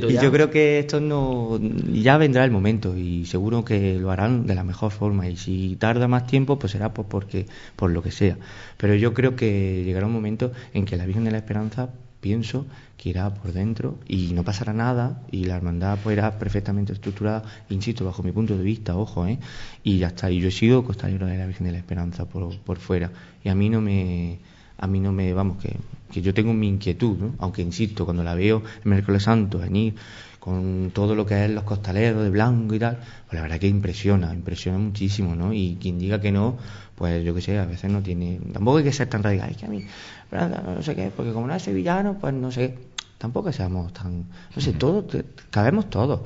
y 0.08 0.18
yo 0.18 0.30
creo 0.30 0.50
que 0.50 0.78
esto 0.78 1.00
no... 1.00 1.58
Ya 1.92 2.16
vendrá 2.16 2.44
el 2.44 2.52
momento 2.52 2.96
y 2.96 3.26
seguro 3.26 3.64
que 3.64 3.98
lo 3.98 4.12
harán 4.12 4.46
de 4.46 4.54
la 4.54 4.62
mejor 4.62 4.92
forma 4.92 5.28
y 5.28 5.36
si 5.36 5.74
tarda 5.84 6.08
más 6.08 6.26
tiempo, 6.26 6.58
pues 6.58 6.72
será 6.72 6.94
pues 6.94 7.06
porque 7.10 7.46
por 7.76 7.90
lo 7.90 8.02
que 8.02 8.10
sea. 8.10 8.38
Pero 8.78 8.94
yo 8.94 9.12
creo 9.12 9.36
que 9.36 9.82
llegará 9.84 10.06
un 10.06 10.14
momento 10.14 10.50
en 10.72 10.86
que 10.86 10.96
la 10.96 11.04
Virgen 11.04 11.24
de 11.24 11.30
la 11.30 11.36
Esperanza 11.36 11.90
pienso 12.22 12.64
que 12.96 13.10
irá 13.10 13.34
por 13.34 13.52
dentro 13.52 13.98
y 14.08 14.32
no 14.32 14.44
pasará 14.44 14.72
nada 14.72 15.20
y 15.30 15.44
la 15.44 15.56
hermandad 15.56 15.98
pues 16.02 16.16
irá 16.16 16.38
perfectamente 16.38 16.94
estructurada, 16.94 17.42
insisto, 17.68 18.06
bajo 18.06 18.22
mi 18.22 18.32
punto 18.32 18.56
de 18.56 18.64
vista, 18.64 18.96
ojo, 18.96 19.26
¿eh? 19.26 19.38
y 19.82 19.98
ya 19.98 20.06
está. 20.06 20.30
Y 20.30 20.40
yo 20.40 20.48
he 20.48 20.52
sido 20.52 20.84
costalero 20.84 21.26
de 21.26 21.36
la 21.36 21.44
Virgen 21.44 21.66
de 21.66 21.72
la 21.72 21.78
Esperanza 21.78 22.24
por, 22.24 22.56
por 22.60 22.78
fuera 22.78 23.10
y 23.44 23.50
a 23.50 23.54
mí 23.54 23.68
no 23.68 23.82
me, 23.82 24.38
a 24.78 24.86
mí 24.86 25.00
no 25.00 25.12
me, 25.12 25.34
vamos, 25.34 25.58
que, 25.58 25.76
que 26.10 26.22
yo 26.22 26.32
tengo 26.32 26.54
mi 26.54 26.66
inquietud, 26.66 27.18
¿no? 27.18 27.34
aunque 27.40 27.60
insisto, 27.60 28.06
cuando 28.06 28.24
la 28.24 28.34
veo 28.34 28.62
el 28.84 28.90
miércoles 28.90 29.24
santo 29.24 29.58
venir 29.58 29.96
con 30.44 30.90
todo 30.92 31.14
lo 31.14 31.24
que 31.24 31.42
es 31.46 31.50
los 31.50 31.64
costaleros 31.64 32.22
de 32.22 32.28
blanco 32.28 32.74
y 32.74 32.78
tal, 32.78 32.98
pues 32.98 33.32
la 33.32 33.40
verdad 33.40 33.58
que 33.58 33.66
impresiona, 33.66 34.34
impresiona 34.34 34.76
muchísimo, 34.76 35.34
¿no? 35.34 35.54
Y 35.54 35.78
quien 35.80 35.98
diga 35.98 36.20
que 36.20 36.32
no, 36.32 36.58
pues 36.96 37.24
yo 37.24 37.34
qué 37.34 37.40
sé, 37.40 37.58
a 37.58 37.64
veces 37.64 37.90
no 37.90 38.02
tiene, 38.02 38.38
tampoco 38.52 38.76
hay 38.76 38.84
que 38.84 38.92
ser 38.92 39.08
tan 39.08 39.22
radical, 39.22 39.52
es 39.52 39.56
que 39.56 39.64
a 39.64 39.70
mí, 39.70 39.82
no 40.30 40.82
sé 40.82 40.94
qué, 40.94 41.10
porque 41.16 41.32
como 41.32 41.46
no 41.46 41.54
es 41.54 41.62
sevillano, 41.62 42.18
pues 42.20 42.34
no 42.34 42.52
sé, 42.52 42.76
tampoco 43.16 43.50
seamos 43.52 43.90
tan, 43.94 44.26
no 44.54 44.60
sé, 44.60 44.74
todos, 44.74 45.06
cabemos 45.48 45.88
todos. 45.88 46.20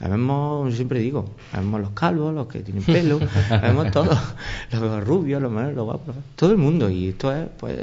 Sabemos, 0.00 0.70
yo 0.70 0.76
siempre 0.76 0.98
digo, 0.98 1.26
sabemos 1.52 1.78
los 1.82 1.90
calvos, 1.90 2.32
los 2.32 2.46
que 2.46 2.60
tienen 2.60 2.82
pelo, 2.82 3.20
sabemos 3.50 3.90
todos, 3.92 4.18
los 4.72 5.04
rubios, 5.04 5.42
los 5.42 5.52
malos, 5.52 5.74
los 5.74 5.84
guapos, 5.84 6.14
todo 6.36 6.52
el 6.52 6.56
mundo. 6.56 6.88
Y 6.88 7.08
esto 7.08 7.30
es, 7.30 7.48
pues, 7.58 7.76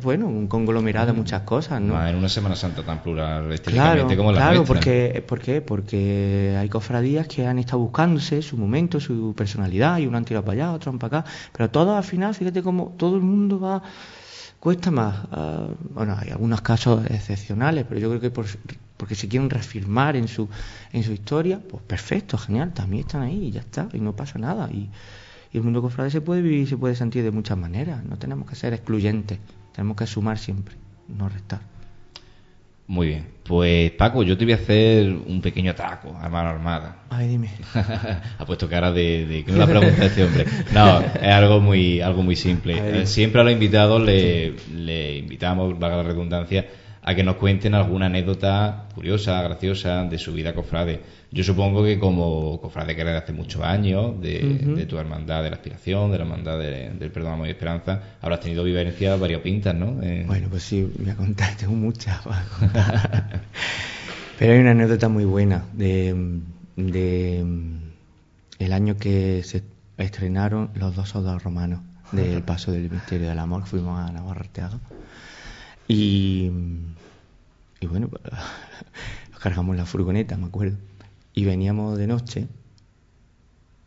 bueno, 0.00 0.28
un 0.28 0.46
conglomerado 0.46 1.08
de 1.08 1.14
muchas 1.14 1.42
cosas, 1.42 1.80
¿no? 1.80 2.06
en 2.06 2.14
una 2.14 2.28
Semana 2.28 2.54
Santa 2.54 2.84
tan 2.84 3.02
plural 3.02 3.52
claro, 3.60 4.06
como 4.16 4.30
la 4.30 4.38
Claro, 4.38 4.64
porque, 4.64 5.24
¿por 5.26 5.40
qué? 5.40 5.62
Porque 5.62 6.56
hay 6.56 6.68
cofradías 6.68 7.26
que 7.26 7.44
han 7.44 7.58
estado 7.58 7.80
buscándose 7.80 8.40
su 8.40 8.56
momento, 8.56 9.00
su 9.00 9.34
personalidad, 9.36 9.98
y 9.98 10.06
uno 10.06 10.16
han 10.16 10.24
tirado 10.24 10.44
para 10.44 10.66
allá, 10.66 10.72
otro 10.74 10.92
han 10.92 11.00
para 11.00 11.18
acá, 11.18 11.30
pero 11.52 11.70
todos 11.70 11.96
al 11.96 12.04
final, 12.04 12.36
fíjate 12.36 12.62
cómo 12.62 12.94
todo 12.96 13.16
el 13.16 13.22
mundo 13.22 13.58
va 13.58 13.82
cuesta 14.60 14.92
más. 14.92 15.26
Ah, 15.32 15.66
bueno, 15.90 16.16
hay 16.18 16.30
algunos 16.30 16.60
casos 16.60 17.04
excepcionales, 17.10 17.84
pero 17.88 18.00
yo 18.00 18.08
creo 18.10 18.20
que 18.20 18.30
por, 18.30 18.46
porque 19.04 19.16
se 19.16 19.28
quieren 19.28 19.50
reafirmar 19.50 20.16
en 20.16 20.28
su, 20.28 20.48
en 20.90 21.02
su 21.02 21.12
historia, 21.12 21.60
pues 21.60 21.82
perfecto, 21.82 22.38
genial, 22.38 22.72
también 22.72 23.02
están 23.06 23.20
ahí 23.20 23.48
y 23.48 23.50
ya 23.50 23.60
está, 23.60 23.86
y 23.92 23.98
no 23.98 24.16
pasa 24.16 24.38
nada. 24.38 24.70
Y, 24.72 24.88
y 25.52 25.58
el 25.58 25.62
mundo 25.62 25.82
cofrade 25.82 26.10
se 26.10 26.22
puede 26.22 26.40
vivir 26.40 26.60
y 26.60 26.66
se 26.66 26.78
puede 26.78 26.94
sentir 26.94 27.22
de 27.22 27.30
muchas 27.30 27.58
maneras, 27.58 28.02
no 28.02 28.16
tenemos 28.16 28.48
que 28.48 28.56
ser 28.56 28.72
excluyentes, 28.72 29.40
tenemos 29.74 29.98
que 29.98 30.06
sumar 30.06 30.38
siempre, 30.38 30.76
no 31.06 31.28
restar. 31.28 31.60
Muy 32.86 33.08
bien. 33.08 33.26
Pues 33.44 33.90
Paco, 33.90 34.22
yo 34.22 34.38
te 34.38 34.44
voy 34.46 34.54
a 34.54 34.56
hacer 34.56 35.10
un 35.10 35.42
pequeño 35.42 35.72
ataco 35.72 36.16
a 36.18 36.26
mano 36.30 36.48
armada. 36.48 37.02
Ay, 37.10 37.28
dime. 37.28 37.50
ha 38.38 38.46
puesto 38.46 38.70
cara 38.70 38.90
de, 38.90 39.26
de 39.26 39.44
que 39.44 39.52
me 39.52 39.58
la 39.58 39.66
pregunta 39.66 40.06
este 40.06 40.24
hombre. 40.24 40.46
No, 40.72 41.00
es 41.00 41.28
algo 41.28 41.60
muy, 41.60 42.00
algo 42.00 42.22
muy 42.22 42.36
simple. 42.36 43.04
Siempre 43.04 43.42
a 43.42 43.44
los 43.44 43.52
invitados 43.52 44.00
le, 44.02 44.54
le 44.74 45.18
invitamos, 45.18 45.78
valga 45.78 45.98
la 45.98 46.02
redundancia, 46.04 46.66
a 47.06 47.14
que 47.14 47.22
nos 47.22 47.36
cuenten 47.36 47.74
alguna 47.74 48.06
anécdota 48.06 48.86
curiosa, 48.94 49.42
graciosa 49.42 50.04
de 50.04 50.18
su 50.18 50.32
vida 50.32 50.54
cofrade. 50.54 51.00
Yo 51.30 51.44
supongo 51.44 51.84
que 51.84 51.98
como 51.98 52.58
cofrade 52.60 52.94
que 52.94 53.02
era 53.02 53.10
de 53.12 53.18
hace 53.18 53.32
muchos 53.34 53.62
años, 53.62 54.20
de, 54.22 54.86
tu 54.88 54.96
hermandad 54.98 55.42
de 55.42 55.50
la 55.50 55.56
aspiración, 55.56 56.10
de 56.10 56.18
la 56.18 56.24
hermandad 56.24 56.58
del 56.58 57.10
perdón, 57.10 57.34
amor 57.34 57.48
y 57.48 57.50
esperanza, 57.50 58.00
habrás 58.22 58.40
tenido 58.40 58.64
vivencias 58.64 59.20
variopintas, 59.20 59.74
¿no? 59.74 60.02
Eh, 60.02 60.24
bueno, 60.26 60.48
pues 60.48 60.62
sí, 60.62 60.90
voy 60.98 61.10
a 61.10 61.14
contar, 61.14 61.54
tengo 61.58 61.74
muchas 61.74 62.20
Pero 64.38 64.52
hay 64.54 64.58
una 64.58 64.70
anécdota 64.70 65.08
muy 65.10 65.26
buena 65.26 65.64
de, 65.74 66.40
de 66.76 67.44
el 68.58 68.72
año 68.72 68.96
que 68.96 69.42
se 69.42 69.62
estrenaron 69.98 70.70
los 70.74 70.96
dos 70.96 71.10
soldados 71.10 71.42
romanos 71.42 71.80
del 72.12 72.42
Paso 72.46 72.72
del 72.72 72.90
Misterio 72.90 73.28
del 73.28 73.38
Amor, 73.38 73.66
fuimos 73.66 74.00
a 74.00 74.10
Navarra 74.10 74.46
Y, 75.88 76.50
y 77.80 77.86
bueno, 77.86 78.08
pues, 78.08 78.22
cargamos 79.40 79.76
la 79.76 79.84
furgoneta, 79.84 80.36
me 80.36 80.46
acuerdo. 80.46 80.76
Y 81.34 81.44
veníamos 81.44 81.98
de 81.98 82.06
noche, 82.06 82.48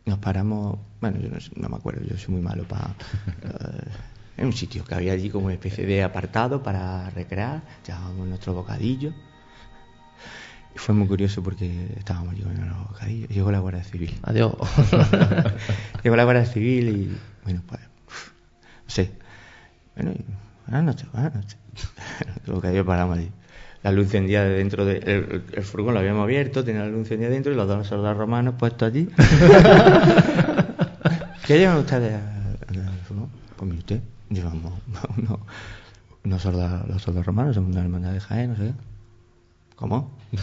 nos 0.04 0.18
paramos, 0.18 0.78
bueno, 1.00 1.18
yo 1.18 1.28
no, 1.56 1.68
me 1.68 1.76
acuerdo, 1.76 2.04
yo 2.04 2.16
soy 2.16 2.34
muy 2.34 2.42
malo 2.42 2.64
para... 2.64 2.94
Eh, 3.42 3.88
en 4.38 4.46
un 4.46 4.52
sitio 4.52 4.84
que 4.84 4.94
había 4.94 5.12
allí 5.12 5.30
como 5.30 5.46
una 5.46 5.54
especie 5.54 5.84
de 5.84 6.02
apartado 6.02 6.62
para 6.62 7.10
recrear, 7.10 7.60
llevábamos 7.84 8.28
nuestro 8.28 8.54
bocadillo. 8.54 9.12
Y 10.74 10.78
fue 10.78 10.94
muy 10.94 11.08
curioso 11.08 11.42
porque 11.42 11.88
estábamos 11.96 12.34
allí 12.34 12.42
con 12.42 12.68
los 12.68 12.88
bocadillos. 12.88 13.28
Llegó 13.30 13.50
la 13.50 13.58
Guardia 13.58 13.82
Civil. 13.82 14.16
Adiós. 14.22 14.54
Llegó 16.04 16.14
la 16.14 16.22
Guardia 16.22 16.46
Civil 16.46 16.88
y, 16.88 17.18
bueno, 17.42 17.62
pues, 17.66 17.80
no 17.80 18.90
sé. 18.90 19.10
Bueno, 19.96 20.12
buenas 20.68 20.84
noches, 20.84 21.12
buenas 21.12 21.34
noches. 21.34 21.58
los 22.46 22.56
bocadillos 22.56 22.86
paramos 22.86 23.18
allí 23.18 23.30
la 23.82 23.92
luz 23.92 24.06
encendida 24.06 24.44
de 24.44 24.50
dentro 24.58 24.84
del 24.84 25.00
de, 25.00 25.42
el, 25.52 25.62
furgón, 25.62 25.94
lo 25.94 26.00
habíamos 26.00 26.24
abierto, 26.24 26.64
tenía 26.64 26.82
la 26.82 26.88
luz 26.88 27.00
encendida 27.00 27.30
dentro 27.30 27.52
y 27.52 27.56
los 27.56 27.68
dos 27.68 27.86
soldados 27.86 28.18
romanos 28.18 28.54
puestos 28.58 28.88
allí. 28.88 29.06
¿Qué 31.46 31.58
llevan 31.58 31.78
ustedes 31.78 32.14
al 32.68 32.98
furgón? 33.06 33.30
Pues 33.56 33.68
mire 33.68 33.78
usted, 33.78 34.00
llevamos 34.30 34.72
unos, 35.16 35.38
unos 36.24 36.42
soldados, 36.42 36.88
los 36.88 37.00
soldados 37.02 37.26
romanos, 37.26 37.54
somos 37.54 37.70
una 37.70 37.82
hermandad 37.82 38.12
de 38.12 38.20
Jaén, 38.20 38.50
no 38.50 38.56
sé. 38.56 38.74
¿Cómo? 39.76 40.10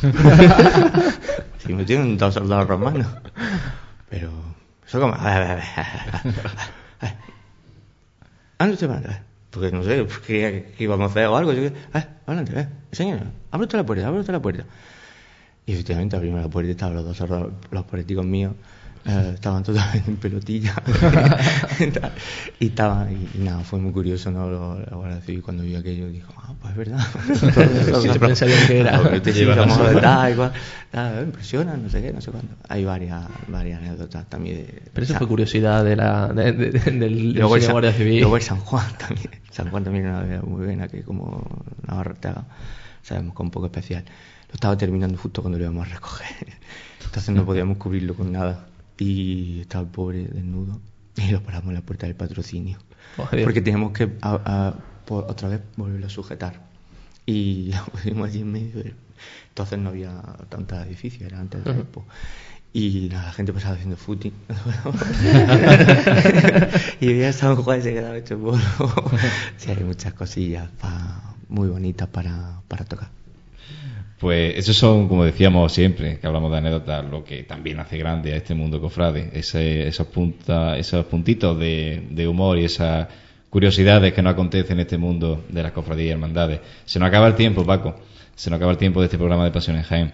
si 1.60 1.74
me 1.74 1.84
tienen 1.84 2.18
dos 2.18 2.34
soldados 2.34 2.68
romanos. 2.68 3.08
Pero, 4.10 4.32
eso 4.88 5.02
como... 5.02 5.14
A 5.14 5.40
ver, 5.40 5.44
a 5.44 5.56
ver, 5.56 5.64
a 5.76 6.22
ver. 6.24 7.16
¿Dónde 8.58 8.74
usted 8.76 8.90
va? 8.90 9.25
Porque 9.56 9.72
no 9.72 9.84
sé, 9.84 10.06
que, 10.28 10.74
íbamos 10.80 11.08
a 11.08 11.12
hacer 11.12 11.28
o 11.28 11.38
algo. 11.38 11.54
Yo, 11.54 11.64
eh, 11.64 11.74
adelante, 12.28 12.60
eh, 12.60 12.68
señor, 12.92 13.22
abre 13.52 13.64
usted 13.64 13.78
la 13.78 13.86
puerta, 13.86 14.08
abre 14.08 14.20
usted 14.20 14.34
la 14.34 14.42
puerta. 14.42 14.66
Y 15.66 15.72
efectivamente 15.72 16.18
abrimos 16.18 16.42
la 16.42 16.50
puerta 16.50 16.68
y 16.68 16.72
estaban 16.72 16.96
los 16.96 17.06
dos 17.06 17.50
los 17.72 17.84
políticos 17.86 18.26
míos 18.26 18.54
eh, 19.08 19.32
estaban 19.36 19.64
totalmente 19.64 20.10
en 20.10 20.18
pelotilla. 20.18 20.74
Y 22.60 22.68
estaban 22.68 23.12
y, 23.12 23.38
nada 23.40 23.64
fue 23.64 23.80
muy 23.80 23.92
curioso 23.92 24.32
no 24.32 24.50
lo, 24.50 24.80
lo 24.80 24.98
Guardia 24.98 25.22
Civil 25.22 25.42
cuando 25.42 25.64
vi 25.64 25.76
aquello 25.76 26.08
dijo 26.08 26.34
ah 26.38 26.54
pues 26.60 26.72
es 26.72 26.78
verdad 26.78 27.00
sí, 28.02 28.02
siempre 28.02 28.36
sabían 28.36 28.68
que 28.68 28.80
era. 28.80 29.02
Porque 29.02 29.34
sí, 29.34 29.44
vamos 29.44 29.78
de 29.90 30.02
tal, 30.02 30.32
igual, 30.32 30.54
impresiona 31.24 31.76
no 31.76 31.90
sé 31.90 32.02
qué 32.02 32.14
no 32.14 32.22
sé 32.22 32.32
cuándo 32.32 32.54
hay 32.70 32.86
varias 32.86 33.26
varias 33.48 33.82
anécdotas 33.82 34.26
también 34.30 34.58
de, 34.58 34.84
pero 34.94 35.04
eso 35.04 35.16
fue 35.16 35.28
curiosidad 35.28 35.84
de 35.84 35.96
la 35.98 36.30
de, 36.30 36.54
de, 36.54 36.70
del, 36.72 37.34
luego 37.34 37.56
del 37.56 37.72
Guardia 37.72 37.92
Civil. 37.92 38.22
luego 38.22 38.38
el 38.38 38.44
San 38.44 38.60
Juan 38.60 38.88
también. 38.98 39.30
San 39.52 39.70
Juan 39.70 39.84
también 39.84 40.06
era 40.06 40.18
una 40.18 40.26
vida 40.26 40.42
muy 40.42 40.66
buena 40.66 40.88
que 40.88 41.04
como 41.04 41.44
Navarra 41.88 42.16
sabemos 43.02 43.36
que 43.36 43.42
un 43.44 43.52
poco 43.52 43.68
especial. 43.68 44.04
Lo 44.50 44.54
estaba 44.54 44.78
terminando 44.78 45.18
justo 45.18 45.42
cuando 45.42 45.58
lo 45.58 45.66
íbamos 45.66 45.88
a 45.88 45.94
recoger. 45.94 46.48
Entonces 47.04 47.36
no 47.36 47.46
podíamos 47.46 47.78
cubrirlo 47.78 48.16
con 48.16 48.32
nada 48.32 48.66
y 48.98 49.62
estaba 49.62 49.84
el 49.84 49.90
pobre 49.90 50.26
desnudo 50.26 50.82
y 51.18 51.32
lo 51.32 51.44
paramos 51.44 51.70
en 51.70 51.76
la 51.76 51.82
puerta 51.82 52.08
del 52.08 52.16
patrocinio. 52.16 52.80
Porque 53.16 53.62
teníamos 53.62 53.94
que 53.94 54.12
otra 54.22 55.50
vez 55.50 55.62
volverlo 55.78 56.08
a 56.08 56.10
sujetar. 56.10 56.66
Y 57.26 57.72
lo 57.74 57.86
pusimos 57.86 58.30
allí 58.30 58.42
en 58.42 58.52
medio 58.52 58.84
entonces 59.50 59.80
no 59.80 59.90
había 59.90 60.22
tantos 60.50 60.86
edificios 60.86 61.24
era 61.24 61.40
antes 61.40 61.64
del 61.64 61.76
tiempo 61.76 62.06
y 62.74 63.10
la 63.10 63.32
gente 63.32 63.54
pasaba 63.54 63.76
haciendo 63.76 63.96
footing. 63.96 64.34
Y 67.00 67.10
había 67.10 67.32
San 67.32 67.56
Juan 67.56 67.82
se 67.82 67.94
quedaba 67.94 68.18
hecho 68.18 68.38
polvo. 68.38 68.60
Sí 69.56 69.72
hay 69.72 69.86
muchas 69.86 70.14
cosillas 70.14 70.70
muy 71.48 71.70
bonitas 71.70 72.10
para, 72.10 72.60
para 72.68 72.84
tocar 72.84 73.10
pues 74.20 74.58
esos 74.58 74.78
son, 74.78 75.10
como 75.10 75.26
decíamos 75.26 75.74
siempre, 75.74 76.20
que 76.20 76.28
hablamos 76.28 76.50
de 76.52 76.58
anécdotas, 76.58 77.04
lo 77.06 77.24
que 77.24 77.44
también 77.44 77.80
hace 77.80 77.98
grande 77.98 78.34
a 78.34 78.38
este 78.38 78.56
mundo 78.56 78.80
cofrade, 78.80 79.30
ese, 79.34 79.88
esos, 79.88 80.08
punta, 80.08 80.78
esos 80.78 81.06
puntitos 81.06 81.60
de, 81.60 82.26
humor 82.28 82.58
y 82.58 82.66
esas 82.66 83.08
curiosidades 83.50 84.14
que 84.14 84.22
no 84.22 84.30
acontecen 84.30 84.78
en 84.78 84.82
este 84.82 84.98
mundo 84.98 85.44
de 85.50 85.64
las 85.64 85.74
cofradías 85.74 86.08
y 86.08 86.12
hermandades. 86.12 86.62
Se 86.86 86.98
nos 86.98 87.10
acaba 87.10 87.28
el 87.28 87.36
tiempo, 87.36 87.66
Paco, 87.66 87.96
se 88.36 88.50
nos 88.50 88.58
acaba 88.58 88.72
el 88.72 88.78
tiempo 88.78 89.02
de 89.02 89.08
este 89.08 89.18
programa 89.18 89.44
de 89.44 89.52
Pasiones 89.52 89.86
Jaén. 89.86 90.14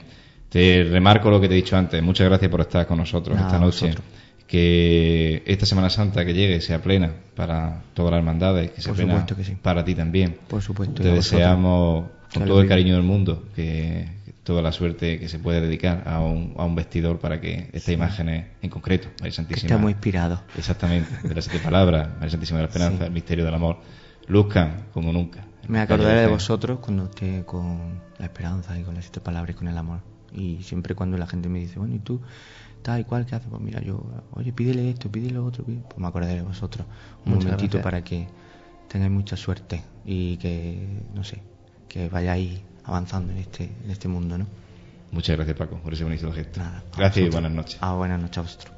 Te 0.50 0.84
remarco 0.84 1.30
lo 1.30 1.40
que 1.40 1.48
te 1.48 1.54
he 1.54 1.58
dicho 1.58 1.78
antes, 1.78 2.02
muchas 2.02 2.28
gracias 2.28 2.50
por 2.50 2.62
estar 2.62 2.88
con 2.88 2.98
nosotros 2.98 3.40
esta 3.40 3.60
noche. 3.60 3.94
Que 4.48 5.44
esta 5.46 5.66
Semana 5.66 5.90
Santa 5.90 6.26
que 6.26 6.34
llegue 6.34 6.60
sea 6.60 6.82
plena 6.82 7.10
para 7.36 7.84
todas 7.94 8.12
las 8.12 8.18
hermandades, 8.18 8.72
que 8.72 8.82
sea 8.82 8.94
plena 8.94 9.26
para 9.62 9.86
ti 9.86 9.96
también. 9.96 10.40
Por 10.50 10.62
supuesto. 10.62 11.02
Te 11.02 11.10
deseamos 11.10 12.06
con 12.34 12.46
todo 12.46 12.62
el 12.62 12.68
cariño 12.68 12.96
del 12.96 13.04
mundo, 13.04 13.46
que, 13.56 14.08
toda 14.44 14.62
la 14.62 14.72
suerte 14.72 15.20
que 15.20 15.30
se 15.30 15.40
puede 15.40 15.62
dedicar 15.62 16.04
a 16.08 16.20
un, 16.20 16.56
a 16.58 16.66
un 16.66 16.76
vestidor 16.76 17.20
para 17.20 17.40
que 17.40 17.70
esta 17.74 17.92
imagen 17.92 18.30
en 18.30 18.70
concreto, 18.70 19.10
María 19.20 19.34
Santísima. 19.34 19.68
está 19.68 19.78
muy 19.78 19.92
inspirado. 19.92 20.42
Exactamente, 20.58 21.28
de 21.28 21.36
las 21.36 21.46
siete 21.46 21.60
palabras, 21.64 22.10
María 22.16 22.32
Santísima 22.32 22.60
de 22.60 22.64
la 22.64 22.70
Esperanza, 22.70 23.06
el 23.06 23.12
misterio 23.12 23.46
del 23.46 23.54
amor, 23.54 23.78
luzcan 24.28 24.86
como 24.94 25.14
nunca. 25.14 25.46
Me 25.68 25.80
acordaré 25.80 26.22
de 26.22 26.28
vosotros 26.28 26.80
cuando 26.80 27.06
esté 27.06 27.46
con 27.46 28.02
la 28.18 28.26
esperanza 28.26 28.78
y 28.80 28.84
con 28.84 28.96
las 28.96 29.06
siete 29.06 29.22
palabras 29.22 29.56
y 29.56 29.58
con 29.58 29.68
el 29.68 29.78
amor. 29.78 30.00
Y 30.34 30.64
siempre 30.64 30.96
cuando 30.96 31.18
la 31.18 31.28
gente 31.28 31.50
me 31.50 31.60
dice, 31.60 31.78
bueno, 31.78 31.96
¿y 31.96 32.00
tú? 32.00 32.20
tal 32.82 33.00
y 33.00 33.04
cual, 33.04 33.26
¿qué 33.26 33.36
haces? 33.36 33.48
Pues 33.50 33.62
mira, 33.62 33.82
yo, 33.82 34.04
oye, 34.32 34.52
pídele 34.52 34.90
esto, 34.90 35.12
pídele 35.12 35.36
lo 35.36 35.46
otro, 35.46 35.64
pues 35.64 35.78
me 35.98 36.08
acordaré 36.08 36.36
de 36.36 36.42
vosotros 36.42 36.86
un 37.26 37.36
momentito 37.36 37.82
para 37.82 38.04
que 38.04 38.28
tengáis 38.88 39.12
mucha 39.12 39.38
suerte 39.38 39.84
y 40.04 40.38
que, 40.38 41.04
no 41.14 41.24
sé, 41.24 41.42
que 41.92 42.08
vayáis 42.08 42.62
avanzando 42.86 43.34
en 43.34 43.40
este, 43.40 43.70
en 43.84 43.92
este 43.92 44.08
mundo, 44.08 44.38
¿no? 44.38 44.48
Muchas 45.12 45.36
gracias, 45.36 45.58
Paco, 45.58 45.76
por 45.84 45.94
ese 45.94 46.06
bonito 46.06 46.32
gesto. 46.32 46.62
gracias 46.96 47.28
y 47.28 47.30
buenas 47.30 47.52
noches. 47.52 47.78
Ah, 47.82 47.96
buenas 47.96 48.22
noches 48.22 48.38
a 48.38 48.42
vosotros. 48.42 48.74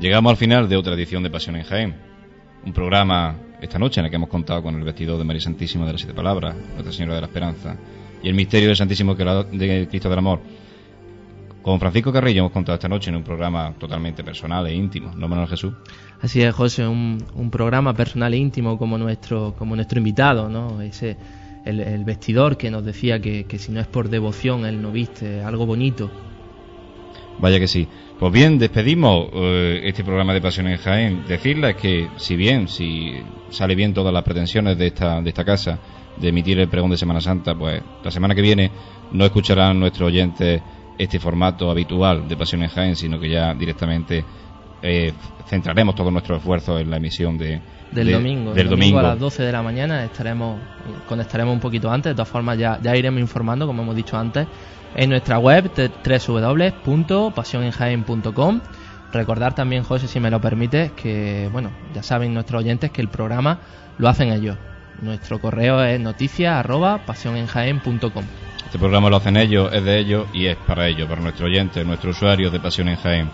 Llegamos 0.00 0.30
al 0.30 0.36
final 0.38 0.68
de 0.70 0.76
otra 0.76 0.94
edición 0.94 1.22
de 1.22 1.28
Pasión 1.28 1.56
en 1.56 1.64
Jaén. 1.64 1.96
Un 2.64 2.72
programa 2.72 3.36
esta 3.60 3.78
noche 3.78 4.00
en 4.00 4.06
el 4.06 4.10
que 4.10 4.16
hemos 4.16 4.28
contado 4.28 4.62
con 4.62 4.74
el 4.74 4.84
vestido 4.84 5.18
de 5.18 5.24
María 5.24 5.40
Santísima 5.40 5.86
de 5.86 5.92
las 5.92 6.00
Siete 6.00 6.14
Palabras, 6.14 6.54
Nuestra 6.74 6.92
Señora 6.92 7.14
de 7.16 7.20
la 7.22 7.26
Esperanza, 7.26 7.76
y 8.22 8.28
el 8.28 8.34
misterio 8.34 8.68
del 8.68 8.76
Santísimo 8.76 9.14
de 9.14 9.88
Cristo 9.88 10.08
del 10.08 10.18
Amor. 10.18 10.40
Con 11.62 11.80
Francisco 11.80 12.12
Carrillo 12.12 12.40
hemos 12.40 12.52
contado 12.52 12.74
esta 12.76 12.88
noche 12.88 13.10
en 13.10 13.16
un 13.16 13.24
programa 13.24 13.74
totalmente 13.78 14.24
personal 14.24 14.66
e 14.66 14.74
íntimo, 14.74 15.12
¿no, 15.14 15.28
Manuel 15.28 15.48
Jesús? 15.48 15.74
Así 16.20 16.40
es, 16.40 16.54
José, 16.54 16.86
un, 16.86 17.50
programa 17.50 17.94
personal 17.94 18.32
e 18.32 18.36
íntimo 18.36 18.78
como 18.78 18.96
nuestro, 18.96 19.54
como 19.58 19.76
nuestro 19.76 19.98
invitado, 19.98 20.48
¿no? 20.48 20.80
Ese, 20.80 21.16
el, 21.64 22.04
vestidor 22.04 22.56
que 22.56 22.70
nos 22.70 22.84
decía 22.84 23.20
que, 23.20 23.44
que 23.44 23.58
si 23.58 23.72
no 23.72 23.80
es 23.80 23.86
por 23.86 24.08
devoción 24.08 24.64
él 24.64 24.80
no 24.80 24.92
viste 24.92 25.42
algo 25.42 25.66
bonito. 25.66 26.10
Vaya 27.40 27.60
que 27.60 27.68
sí. 27.68 27.86
Pues 28.18 28.32
bien, 28.32 28.58
despedimos 28.58 29.28
eh, 29.32 29.82
este 29.84 30.02
programa 30.02 30.34
de 30.34 30.40
Pasión 30.40 30.66
en 30.66 30.78
Jaén. 30.78 31.24
Decirles 31.26 31.76
que, 31.76 32.08
si 32.16 32.34
bien, 32.34 32.66
si 32.66 33.14
sale 33.50 33.74
bien 33.74 33.94
todas 33.94 34.12
las 34.12 34.24
pretensiones 34.24 34.76
de 34.76 34.88
esta, 34.88 35.20
de 35.20 35.28
esta 35.28 35.44
casa 35.44 35.78
de 36.16 36.28
emitir 36.28 36.58
el 36.58 36.68
pregón 36.68 36.90
de 36.90 36.96
Semana 36.96 37.20
Santa, 37.20 37.54
pues 37.54 37.80
la 38.02 38.10
semana 38.10 38.34
que 38.34 38.42
viene 38.42 38.70
no 39.12 39.24
escucharán 39.24 39.78
nuestros 39.78 40.08
oyentes 40.08 40.60
este 40.98 41.20
formato 41.20 41.70
habitual 41.70 42.26
de 42.26 42.36
Pasión 42.36 42.64
en 42.64 42.70
Jaén, 42.70 42.96
sino 42.96 43.20
que 43.20 43.30
ya 43.30 43.54
directamente 43.54 44.24
eh, 44.82 45.12
centraremos 45.46 45.94
todo 45.94 46.10
nuestro 46.10 46.36
esfuerzo 46.36 46.76
en 46.80 46.90
la 46.90 46.96
emisión 46.96 47.38
de, 47.38 47.60
del 47.92 48.10
domingo. 48.10 48.52
Del 48.52 48.68
domingo, 48.68 48.98
a 48.98 49.02
las 49.02 49.18
12 49.20 49.44
de 49.44 49.52
la 49.52 49.62
mañana 49.62 50.04
estaremos 50.04 50.58
conectaremos 51.08 51.54
un 51.54 51.60
poquito 51.60 51.88
antes. 51.88 52.10
De 52.10 52.14
todas 52.14 52.28
formas, 52.28 52.58
ya, 52.58 52.80
ya 52.82 52.96
iremos 52.96 53.20
informando, 53.20 53.64
como 53.68 53.82
hemos 53.82 53.94
dicho 53.94 54.18
antes 54.18 54.48
en 54.94 55.10
nuestra 55.10 55.38
web 55.38 55.70
www.pasionenjaen.com. 55.74 58.60
Recordar 59.12 59.54
también, 59.54 59.84
José, 59.84 60.08
si 60.08 60.18
me 60.20 60.30
lo 60.30 60.40
permite, 60.40 60.92
que, 60.94 61.50
bueno, 61.50 61.70
ya 61.94 62.02
saben 62.02 62.34
nuestros 62.34 62.60
oyentes 62.60 62.90
que 62.90 63.00
el 63.00 63.08
programa 63.08 63.60
lo 63.96 64.06
hacen 64.08 64.30
ellos. 64.32 64.58
Nuestro 65.00 65.40
correo 65.40 65.82
es 65.82 65.98
noticia.pasionenjaen.com. 66.00 68.24
Este 68.64 68.78
programa 68.78 69.08
lo 69.08 69.16
hacen 69.16 69.38
ellos, 69.38 69.72
es 69.72 69.82
de 69.82 69.98
ellos 69.98 70.26
y 70.34 70.44
es 70.46 70.56
para 70.56 70.86
ellos, 70.88 71.08
para 71.08 71.22
nuestros 71.22 71.48
oyentes, 71.48 71.86
nuestros 71.86 72.16
usuarios 72.16 72.52
de 72.52 72.60
Pasión 72.60 72.88
en 72.88 72.96
Jaén. 72.96 73.30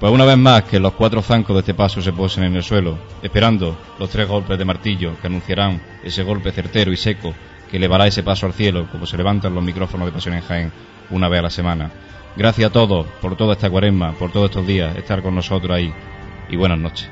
Pues 0.00 0.10
una 0.12 0.24
vez 0.24 0.38
más 0.38 0.62
que 0.64 0.78
los 0.78 0.92
cuatro 0.92 1.22
zancos 1.22 1.56
de 1.56 1.60
este 1.60 1.74
paso 1.74 2.00
se 2.00 2.12
posen 2.12 2.44
en 2.44 2.54
el 2.56 2.62
suelo, 2.62 2.96
esperando 3.22 3.76
los 3.98 4.08
tres 4.10 4.28
golpes 4.28 4.58
de 4.58 4.64
martillo 4.64 5.18
que 5.20 5.26
anunciarán 5.26 5.82
ese 6.02 6.22
golpe 6.22 6.52
certero 6.52 6.92
y 6.92 6.96
seco 6.96 7.34
que 7.70 7.76
elevará 7.78 8.06
ese 8.06 8.22
paso 8.22 8.46
al 8.46 8.52
cielo, 8.52 8.86
como 8.90 9.06
se 9.06 9.16
levantan 9.16 9.54
los 9.54 9.64
micrófonos 9.64 10.06
de 10.06 10.12
Pasión 10.12 10.34
en 10.34 10.42
Jaén 10.42 10.72
una 11.10 11.28
vez 11.28 11.40
a 11.40 11.42
la 11.42 11.50
semana. 11.50 11.90
Gracias 12.36 12.70
a 12.70 12.72
todos 12.72 13.06
por 13.20 13.36
toda 13.36 13.54
esta 13.54 13.70
cuaresma, 13.70 14.12
por 14.12 14.30
todos 14.30 14.50
estos 14.50 14.66
días, 14.66 14.96
estar 14.96 15.22
con 15.22 15.34
nosotros 15.34 15.74
ahí. 15.74 15.92
Y 16.48 16.56
buenas 16.56 16.78
noches. 16.78 17.10